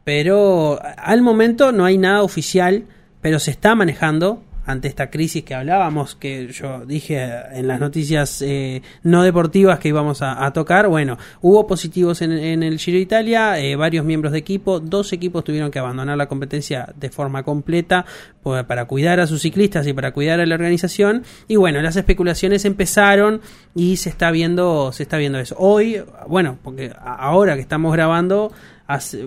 Pero 0.02 0.80
al 0.96 1.22
momento 1.22 1.70
no 1.70 1.84
hay 1.84 1.96
nada 1.96 2.24
oficial, 2.24 2.84
pero 3.20 3.38
se 3.38 3.50
está 3.50 3.74
manejando 3.74 4.42
ante 4.68 4.86
esta 4.86 5.08
crisis 5.08 5.44
que 5.44 5.54
hablábamos, 5.54 6.14
que 6.14 6.48
yo 6.48 6.84
dije 6.84 7.26
en 7.52 7.66
las 7.68 7.80
noticias 7.80 8.42
eh, 8.42 8.82
no 9.02 9.22
deportivas 9.22 9.78
que 9.78 9.88
íbamos 9.88 10.20
a, 10.20 10.50
tocar. 10.52 10.88
Bueno, 10.88 11.16
hubo 11.40 11.66
positivos 11.66 12.20
en, 12.20 12.32
en 12.32 12.62
el 12.62 12.78
Giro 12.78 12.96
de 12.96 13.02
Italia, 13.02 13.58
eh, 13.58 13.76
varios 13.76 14.04
miembros 14.04 14.32
de 14.32 14.38
equipo, 14.38 14.78
dos 14.78 15.14
equipos 15.14 15.42
tuvieron 15.42 15.70
que 15.70 15.78
abandonar 15.78 16.18
la 16.18 16.28
competencia 16.28 16.92
de 16.96 17.08
forma 17.08 17.44
completa 17.44 18.04
pues, 18.42 18.62
para 18.64 18.84
cuidar 18.84 19.20
a 19.20 19.26
sus 19.26 19.40
ciclistas 19.40 19.86
y 19.86 19.94
para 19.94 20.12
cuidar 20.12 20.38
a 20.38 20.44
la 20.44 20.54
organización. 20.54 21.22
Y 21.48 21.56
bueno, 21.56 21.80
las 21.80 21.96
especulaciones 21.96 22.66
empezaron 22.66 23.40
y 23.74 23.96
se 23.96 24.10
está 24.10 24.30
viendo, 24.30 24.92
se 24.92 25.02
está 25.02 25.16
viendo 25.16 25.38
eso. 25.38 25.56
Hoy, 25.58 26.02
bueno, 26.26 26.58
porque 26.62 26.92
ahora 27.02 27.54
que 27.54 27.62
estamos 27.62 27.90
grabando, 27.94 28.52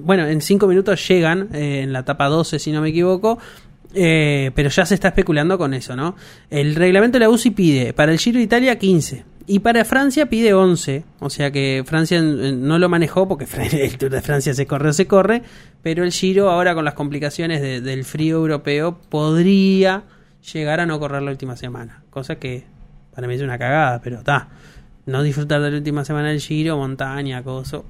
bueno, 0.03 0.27
en 0.27 0.41
cinco 0.41 0.67
minutos 0.67 1.07
llegan 1.07 1.49
eh, 1.53 1.81
en 1.81 1.93
la 1.93 1.99
etapa 1.99 2.27
12, 2.27 2.59
si 2.59 2.71
no 2.71 2.81
me 2.81 2.89
equivoco. 2.89 3.39
Eh, 3.93 4.51
pero 4.55 4.69
ya 4.69 4.85
se 4.85 4.93
está 4.95 5.09
especulando 5.09 5.57
con 5.57 5.73
eso, 5.73 5.95
¿no? 5.95 6.15
El 6.49 6.75
reglamento 6.75 7.17
de 7.17 7.25
la 7.25 7.29
UCI 7.29 7.49
pide 7.51 7.93
para 7.93 8.11
el 8.13 8.19
Giro 8.19 8.37
de 8.37 8.43
Italia 8.45 8.77
15 8.79 9.25
y 9.47 9.59
para 9.59 9.83
Francia 9.83 10.27
pide 10.27 10.53
11. 10.53 11.03
O 11.19 11.29
sea 11.29 11.51
que 11.51 11.83
Francia 11.85 12.19
eh, 12.19 12.53
no 12.55 12.79
lo 12.79 12.87
manejó 12.87 13.27
porque 13.27 13.45
el 13.83 13.97
Tour 13.97 14.11
de 14.11 14.21
Francia 14.21 14.53
se 14.53 14.65
corre 14.65 14.89
o 14.89 14.93
se 14.93 15.07
corre, 15.07 15.41
pero 15.81 16.03
el 16.05 16.11
Giro 16.11 16.49
ahora 16.49 16.73
con 16.73 16.85
las 16.85 16.93
complicaciones 16.93 17.61
de- 17.61 17.81
del 17.81 18.05
frío 18.05 18.37
europeo 18.37 18.97
podría 19.09 20.03
llegar 20.53 20.79
a 20.79 20.85
no 20.85 20.97
correr 20.99 21.21
la 21.21 21.31
última 21.31 21.57
semana. 21.57 22.03
Cosa 22.09 22.35
que 22.35 22.63
para 23.13 23.27
mí 23.27 23.33
es 23.35 23.41
una 23.41 23.57
cagada, 23.57 23.99
pero 24.01 24.19
está. 24.19 24.47
No 25.05 25.21
disfrutar 25.21 25.61
de 25.61 25.71
la 25.71 25.77
última 25.77 26.05
semana 26.05 26.29
del 26.29 26.39
Giro, 26.39 26.77
montaña, 26.77 27.43
coso. 27.43 27.83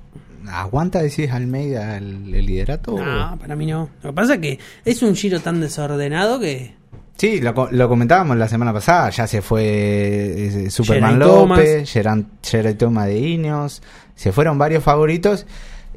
¿Aguanta, 0.49 1.01
decís, 1.01 1.31
Almeida 1.31 1.97
el, 1.97 2.33
el 2.33 2.45
liderato? 2.45 2.97
No, 2.97 3.37
para 3.39 3.55
mí 3.55 3.65
no. 3.65 3.89
Lo 4.03 4.09
que 4.09 4.15
pasa 4.15 4.35
es 4.35 4.39
que 4.39 4.59
es 4.85 5.01
un 5.03 5.15
Giro 5.15 5.39
tan 5.39 5.61
desordenado 5.61 6.39
que... 6.39 6.73
Sí, 7.17 7.39
lo, 7.39 7.53
lo 7.71 7.89
comentábamos 7.89 8.37
la 8.37 8.47
semana 8.47 8.73
pasada. 8.73 9.09
Ya 9.11 9.27
se 9.27 9.41
fue 9.41 9.63
eh, 9.63 10.69
Superman 10.69 11.13
Geraint 11.13 11.31
Thomas. 11.31 11.59
López, 11.59 11.91
Geraint 11.91 12.77
Thomas 12.79 13.05
de 13.07 13.19
Ineos. 13.19 13.83
Se 14.15 14.31
fueron 14.31 14.57
varios 14.57 14.83
favoritos 14.83 15.45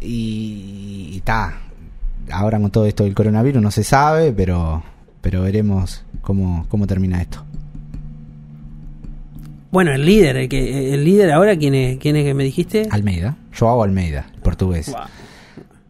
y 0.00 1.14
está. 1.16 1.60
Ahora 2.30 2.58
con 2.60 2.70
todo 2.70 2.86
esto 2.86 3.04
del 3.04 3.14
coronavirus 3.14 3.62
no 3.62 3.70
se 3.70 3.84
sabe, 3.84 4.32
pero 4.32 4.82
pero 5.24 5.40
veremos 5.40 6.04
cómo, 6.20 6.66
cómo 6.68 6.86
termina 6.86 7.22
esto. 7.22 7.42
Bueno, 9.70 9.92
el 9.92 10.04
líder, 10.04 10.36
el, 10.36 10.48
que, 10.50 10.92
el 10.92 11.02
líder 11.02 11.32
ahora, 11.32 11.56
¿quién 11.56 11.74
es, 11.74 11.96
quién 11.96 12.14
es 12.16 12.24
que 12.24 12.34
me 12.34 12.44
dijiste? 12.44 12.86
Almeida, 12.90 13.34
Joao 13.58 13.82
Almeida, 13.82 14.26
portugués. 14.56 14.88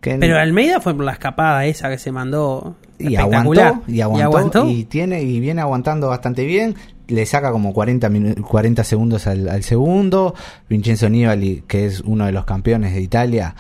Que- 0.01 0.17
Pero 0.17 0.39
Almeida 0.39 0.81
fue 0.81 0.95
por 0.95 1.05
la 1.05 1.13
escapada 1.13 1.65
esa 1.67 1.89
que 1.89 1.99
se 1.99 2.13
mandó. 2.13 2.77
y 2.99 3.17
aguantó, 3.17 3.83
y 3.89 4.01
aguantó, 4.01 4.23
y 4.71 4.85
tiene 4.85 5.23
y 5.23 5.41
viene 5.41 5.61
aguantando 5.61 6.09
bastante 6.09 6.45
bien. 6.45 6.75
Le 7.09 7.27
saca 7.27 7.51
como 7.53 7.73
40, 7.75 8.09
minu- 8.09 8.41
40 8.41 8.85
segundos 8.85 9.27
al, 9.27 9.49
al 9.49 9.63
segundo. 9.63 10.35
Vincenzo 10.69 11.09
Nibali, 11.09 11.65
que 11.67 11.87
es 11.87 12.01
uno 12.01 12.25
de 12.27 12.33
los 12.33 12.45
campeones 12.45 12.95
de 12.95 13.01
Italia, 13.03 13.55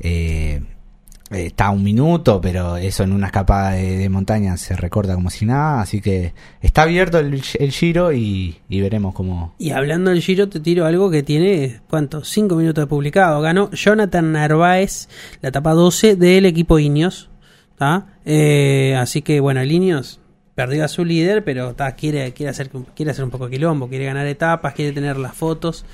eh, 0.00 0.62
está 1.30 1.66
a 1.66 1.70
un 1.70 1.82
minuto, 1.82 2.40
pero 2.40 2.76
eso 2.76 3.02
en 3.02 3.12
una 3.12 3.26
escapada 3.26 3.72
de, 3.72 3.98
de 3.98 4.08
montaña 4.08 4.56
se 4.56 4.74
recorta 4.76 5.14
como 5.14 5.30
si 5.30 5.44
nada. 5.46 5.80
Así 5.80 6.00
que 6.00 6.32
está 6.60 6.82
abierto 6.82 7.18
el, 7.18 7.42
el 7.58 7.70
giro 7.72 8.12
y, 8.12 8.58
y 8.68 8.80
veremos 8.80 9.14
cómo. 9.14 9.54
Y 9.58 9.70
hablando 9.70 10.10
del 10.10 10.22
Giro, 10.22 10.48
te 10.48 10.60
tiro 10.60 10.86
algo 10.86 11.10
que 11.10 11.22
tiene, 11.22 11.80
¿cuánto? 11.88 12.24
Cinco 12.24 12.56
minutos 12.56 12.82
de 12.82 12.86
publicado. 12.86 13.40
Ganó 13.40 13.70
Jonathan 13.72 14.32
Narváez, 14.32 15.08
la 15.42 15.50
etapa 15.50 15.72
12 15.72 16.16
del 16.16 16.46
equipo 16.46 16.78
Ineos. 16.78 17.30
Eh, 18.24 18.96
así 18.98 19.22
que, 19.22 19.40
bueno, 19.40 19.60
el 19.60 19.70
Ineos 19.70 20.20
perdió 20.54 20.84
a 20.84 20.88
su 20.88 21.04
líder, 21.04 21.44
pero 21.44 21.74
tá, 21.74 21.92
quiere, 21.92 22.32
quiere, 22.32 22.50
hacer, 22.50 22.70
quiere 22.94 23.12
hacer 23.12 23.24
un 23.24 23.30
poco 23.30 23.44
de 23.48 23.52
quilombo, 23.52 23.88
quiere 23.88 24.04
ganar 24.06 24.26
etapas, 24.26 24.74
quiere 24.74 24.92
tener 24.92 25.16
las 25.16 25.34
fotos. 25.34 25.84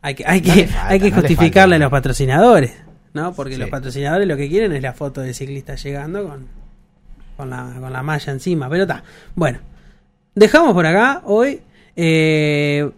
Hay 0.00 0.14
que, 0.14 0.24
hay 0.26 0.40
No 0.40 0.52
que, 0.54 0.66
falta, 0.68 0.88
hay 0.88 1.00
que 1.00 1.10
no 1.10 1.16
justificarle 1.16 1.74
falta. 1.74 1.76
a 1.76 1.78
los 1.86 1.90
patrocinadores, 1.90 2.72
¿no? 3.14 3.32
Porque 3.32 3.54
Sí. 3.54 3.60
los 3.60 3.70
patrocinadores 3.70 4.28
lo 4.28 4.36
que 4.36 4.48
quieren 4.48 4.72
es 4.72 4.82
la 4.82 4.92
foto 4.92 5.22
del 5.22 5.34
ciclista 5.34 5.74
llegando 5.76 6.28
con, 6.28 6.46
con, 7.36 7.48
la, 7.50 7.72
con 7.80 7.92
la 7.92 8.02
malla 8.02 8.32
encima. 8.32 8.68
Pero 8.68 8.82
está, 8.82 9.02
bueno. 9.34 9.60
Dejamos 10.34 10.74
por 10.74 10.84
acá 10.84 11.22
hoy. 11.24 11.62
Eh, 11.96 12.90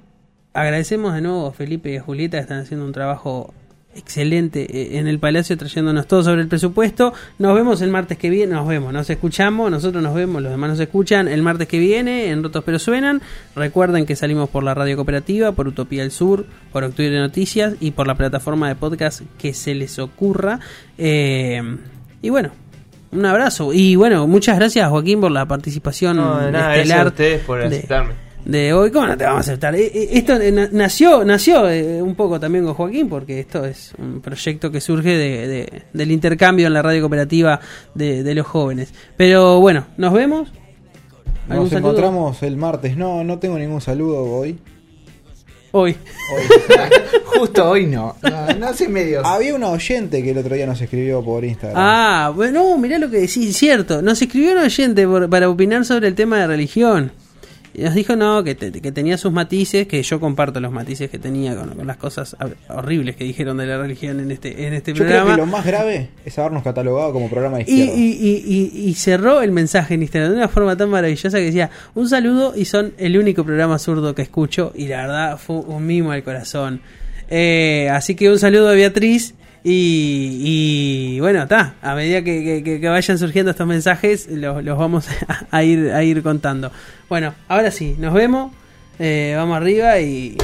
agradecemos 0.55 1.13
de 1.15 1.21
nuevo 1.21 1.47
a 1.49 1.53
Felipe 1.53 1.93
y 1.93 1.97
a 1.99 2.03
Julieta 2.03 2.39
que 2.39 2.43
están 2.43 2.61
haciendo 2.61 2.85
un 2.87 2.93
trabajo 2.93 3.53
excelente 3.97 4.67
eh, 4.71 4.99
en 4.99 5.07
el 5.09 5.19
Palacio 5.19 5.57
trayéndonos 5.57 6.07
todo 6.07 6.23
sobre 6.23 6.43
el 6.43 6.49
presupuesto. 6.49 7.13
Nos 7.39 7.55
vemos 7.55 7.81
el 7.83 7.91
martes 7.91 8.19
que 8.19 8.31
viene, 8.31 8.53
nos 8.55 8.69
vemos, 8.69 8.93
nos 8.93 9.09
escuchamos, 9.11 9.71
nosotros 9.71 10.03
nos 10.03 10.15
vemos, 10.15 10.43
los 10.43 10.51
demás 10.53 10.71
nos 10.71 10.81
escuchan 10.81 11.29
el 11.29 11.43
martes 11.43 11.69
que 11.69 11.79
viene 11.79 12.31
en 12.31 12.43
Rotos 12.43 12.63
pero 12.65 12.79
Suenan. 12.79 13.23
Recuerden 13.55 14.07
que 14.07 14.17
salimos 14.17 14.49
por 14.51 14.63
la 14.63 14.75
radio 14.75 14.97
cooperativa, 14.97 15.53
por 15.53 15.69
Utopía 15.69 16.03
del 16.03 16.11
Sur, 16.11 16.47
por 16.73 16.85
Octubre 16.85 17.11
de 17.11 17.19
Noticias 17.19 17.75
y 17.81 17.93
por 17.93 18.07
la 18.07 18.15
plataforma 18.15 18.69
de 18.69 18.75
podcast 18.75 19.23
que 19.39 19.55
se 19.55 19.75
les 19.75 19.99
ocurra. 19.99 20.61
Eh, 20.99 21.63
y 22.23 22.31
bueno, 22.31 22.51
un 23.13 23.25
abrazo. 23.25 23.73
Y 23.73 23.97
bueno, 23.97 24.27
muchas 24.27 24.57
gracias 24.59 24.89
Joaquín 24.89 25.21
por 25.21 25.31
la 25.31 25.47
participación 25.47 26.17
No, 26.17 26.39
de 26.39 26.53
nada, 26.53 26.75
gracias 26.75 26.99
a 26.99 27.07
ustedes 27.07 27.45
por 27.45 27.63
aceptarme. 27.63 28.15
de 28.15 28.26
hoy. 28.73 28.91
¿Cómo 28.91 29.07
no 29.09 29.17
te 29.17 29.25
vamos 29.25 29.39
a 29.39 29.51
aceptar? 29.53 29.75
Eh, 29.75 29.91
eh, 29.93 30.09
Esto 30.13 30.41
eh, 30.41 30.53
na- 30.53 30.69
nació, 30.73 31.25
nació 31.25 31.69
eh, 31.69 32.01
un 32.01 32.15
poco 32.15 32.39
también 32.39 32.65
con 32.65 32.75
Joaquín, 32.75 33.09
porque 33.09 33.41
esto 33.41 33.65
es 33.65 33.93
un 33.99 34.21
proyecto 34.21 34.71
que 34.71 34.81
surge 34.81 35.11
de, 35.17 35.49
de- 35.49 35.83
del 35.93 36.11
intercambio 36.13 36.67
en 36.69 36.73
la 36.75 36.83
radio 36.83 37.01
cooperativa 37.03 37.61
de, 37.95 38.23
de 38.23 38.35
los 38.35 38.47
jóvenes. 38.47 38.93
Pero 39.17 39.61
bueno, 39.61 39.87
nos 39.97 40.13
vemos. 40.13 40.49
¿Algún 41.49 41.65
Nos 41.65 41.71
saludo? 41.71 41.91
encontramos 41.91 42.43
el 42.43 42.57
martes. 42.57 42.97
No, 42.97 43.23
no 43.25 43.39
tengo 43.39 43.59
ningún 43.59 43.81
saludo 43.81 44.23
hoy. 44.25 44.59
Hoy. 45.73 45.95
Justo 47.27 47.69
hoy 47.71 47.87
no. 47.87 48.17
No, 48.23 48.55
no 48.59 48.73
sé 48.73 48.89
medio. 48.89 49.25
Había 49.27 49.55
una 49.55 49.69
oyente 49.69 50.23
que 50.23 50.31
el 50.31 50.39
otro 50.39 50.55
día 50.55 50.67
nos 50.67 50.81
escribió 50.81 51.23
por 51.23 51.45
Instagram. 51.45 51.77
Ah, 51.79 52.33
bueno, 52.35 52.79
mirá 52.79 52.99
lo 52.99 53.11
que 53.11 53.19
decís, 53.19 53.57
cierto. 53.57 54.01
Nos 54.03 54.21
escribió 54.23 54.53
un 54.53 54.59
oyente 54.59 55.07
por- 55.07 55.29
para 55.29 55.49
opinar 55.51 55.85
sobre 55.85 56.09
el 56.09 56.15
tema 56.15 56.39
de 56.39 56.47
religión. 56.47 57.13
Y 57.79 57.83
nos 57.83 57.95
dijo, 57.95 58.17
no, 58.17 58.43
que, 58.43 58.55
te- 58.55 58.73
que 58.73 58.91
tenía 58.91 59.19
sus 59.19 59.31
matices, 59.33 59.87
que 59.87 60.03
yo 60.03 60.19
comparto 60.19 60.61
los 60.61 60.73
matices 60.73 61.11
que 61.11 61.19
tenía 61.19 61.55
con, 61.55 61.69
con 61.75 61.87
las 61.87 61.99
cosas 61.99 62.35
hor- 62.41 62.57
horribles 62.71 63.17
que 63.17 63.25
dijeron 63.25 63.59
de 63.59 63.67
la 63.67 63.77
religión 63.77 64.19
en 64.19 64.31
este, 64.31 64.67
en 64.67 64.73
este 64.73 64.95
Yo 64.95 65.05
creo 65.05 65.09
programa. 65.25 65.35
que 65.35 65.41
lo 65.43 65.47
más 65.47 65.67
grave 65.67 66.09
es 66.25 66.39
habernos 66.39 66.63
catalogado 66.63 67.13
como 67.13 67.29
programa 67.29 67.59
de 67.59 67.65
Y, 67.67 67.81
izquierda. 67.83 67.93
y, 67.95 68.03
y, 68.07 68.81
y- 68.83 68.89
y 68.89 68.95
cerró 68.95 69.43
el 69.43 69.53
mensaje 69.53 69.93
en 69.93 70.03
Instagram 70.03 70.31
de 70.33 70.37
una 70.39 70.49
forma 70.49 70.75
tan 70.77 70.89
maravillosa 70.89 71.37
que 71.37 71.45
decía, 71.45 71.69
un 71.95 72.09
saludo 72.09 72.55
y 72.57 72.65
son 72.65 72.95
el 72.97 73.19
único 73.19 73.45
programa 73.45 73.79
zurdo 73.79 74.15
que 74.15 74.23
escucho 74.23 74.73
y 74.75 74.87
la 74.89 75.03
verdad 75.03 75.37
fue 75.39 75.57
un 75.57 75.87
mimo 75.87 76.13
al 76.13 76.23
corazón. 76.23 76.81
Eh, 77.29 77.89
así 77.93 78.15
que 78.15 78.31
un 78.31 78.39
saludo 78.39 78.69
a 78.71 78.73
Beatriz 78.73 79.35
y, 79.69 81.19
bueno, 81.19 81.43
está, 81.43 81.75
a 81.83 81.97
medida 81.97 82.23
que, 82.23 82.81
vayan 82.85 83.19
surgiendo 83.19 83.51
estos 83.51 83.67
mensajes, 83.67 84.29
los, 84.31 84.65
vamos 84.65 85.09
a, 85.51 85.65
ir, 85.65 85.91
a 85.91 86.05
ir 86.05 86.23
contando. 86.23 86.71
Bueno, 87.09 87.35
ahora 87.49 87.73
sí, 87.73 87.97
nos 87.99 88.15
vemos, 88.15 88.53
eh, 89.01 89.35
vamos 89.37 89.57
arriba 89.57 89.99
y 89.99 90.39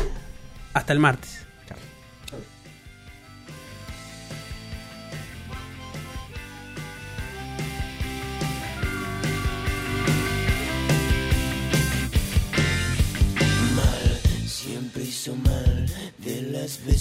hasta 0.74 0.92
el 0.92 0.98
martes. 0.98 1.38
Mal, 13.76 14.48
siempre 14.48 15.04
hizo 15.04 15.36
mal 15.36 15.86
de 16.18 16.42
las 16.50 16.84
veces. 16.84 16.92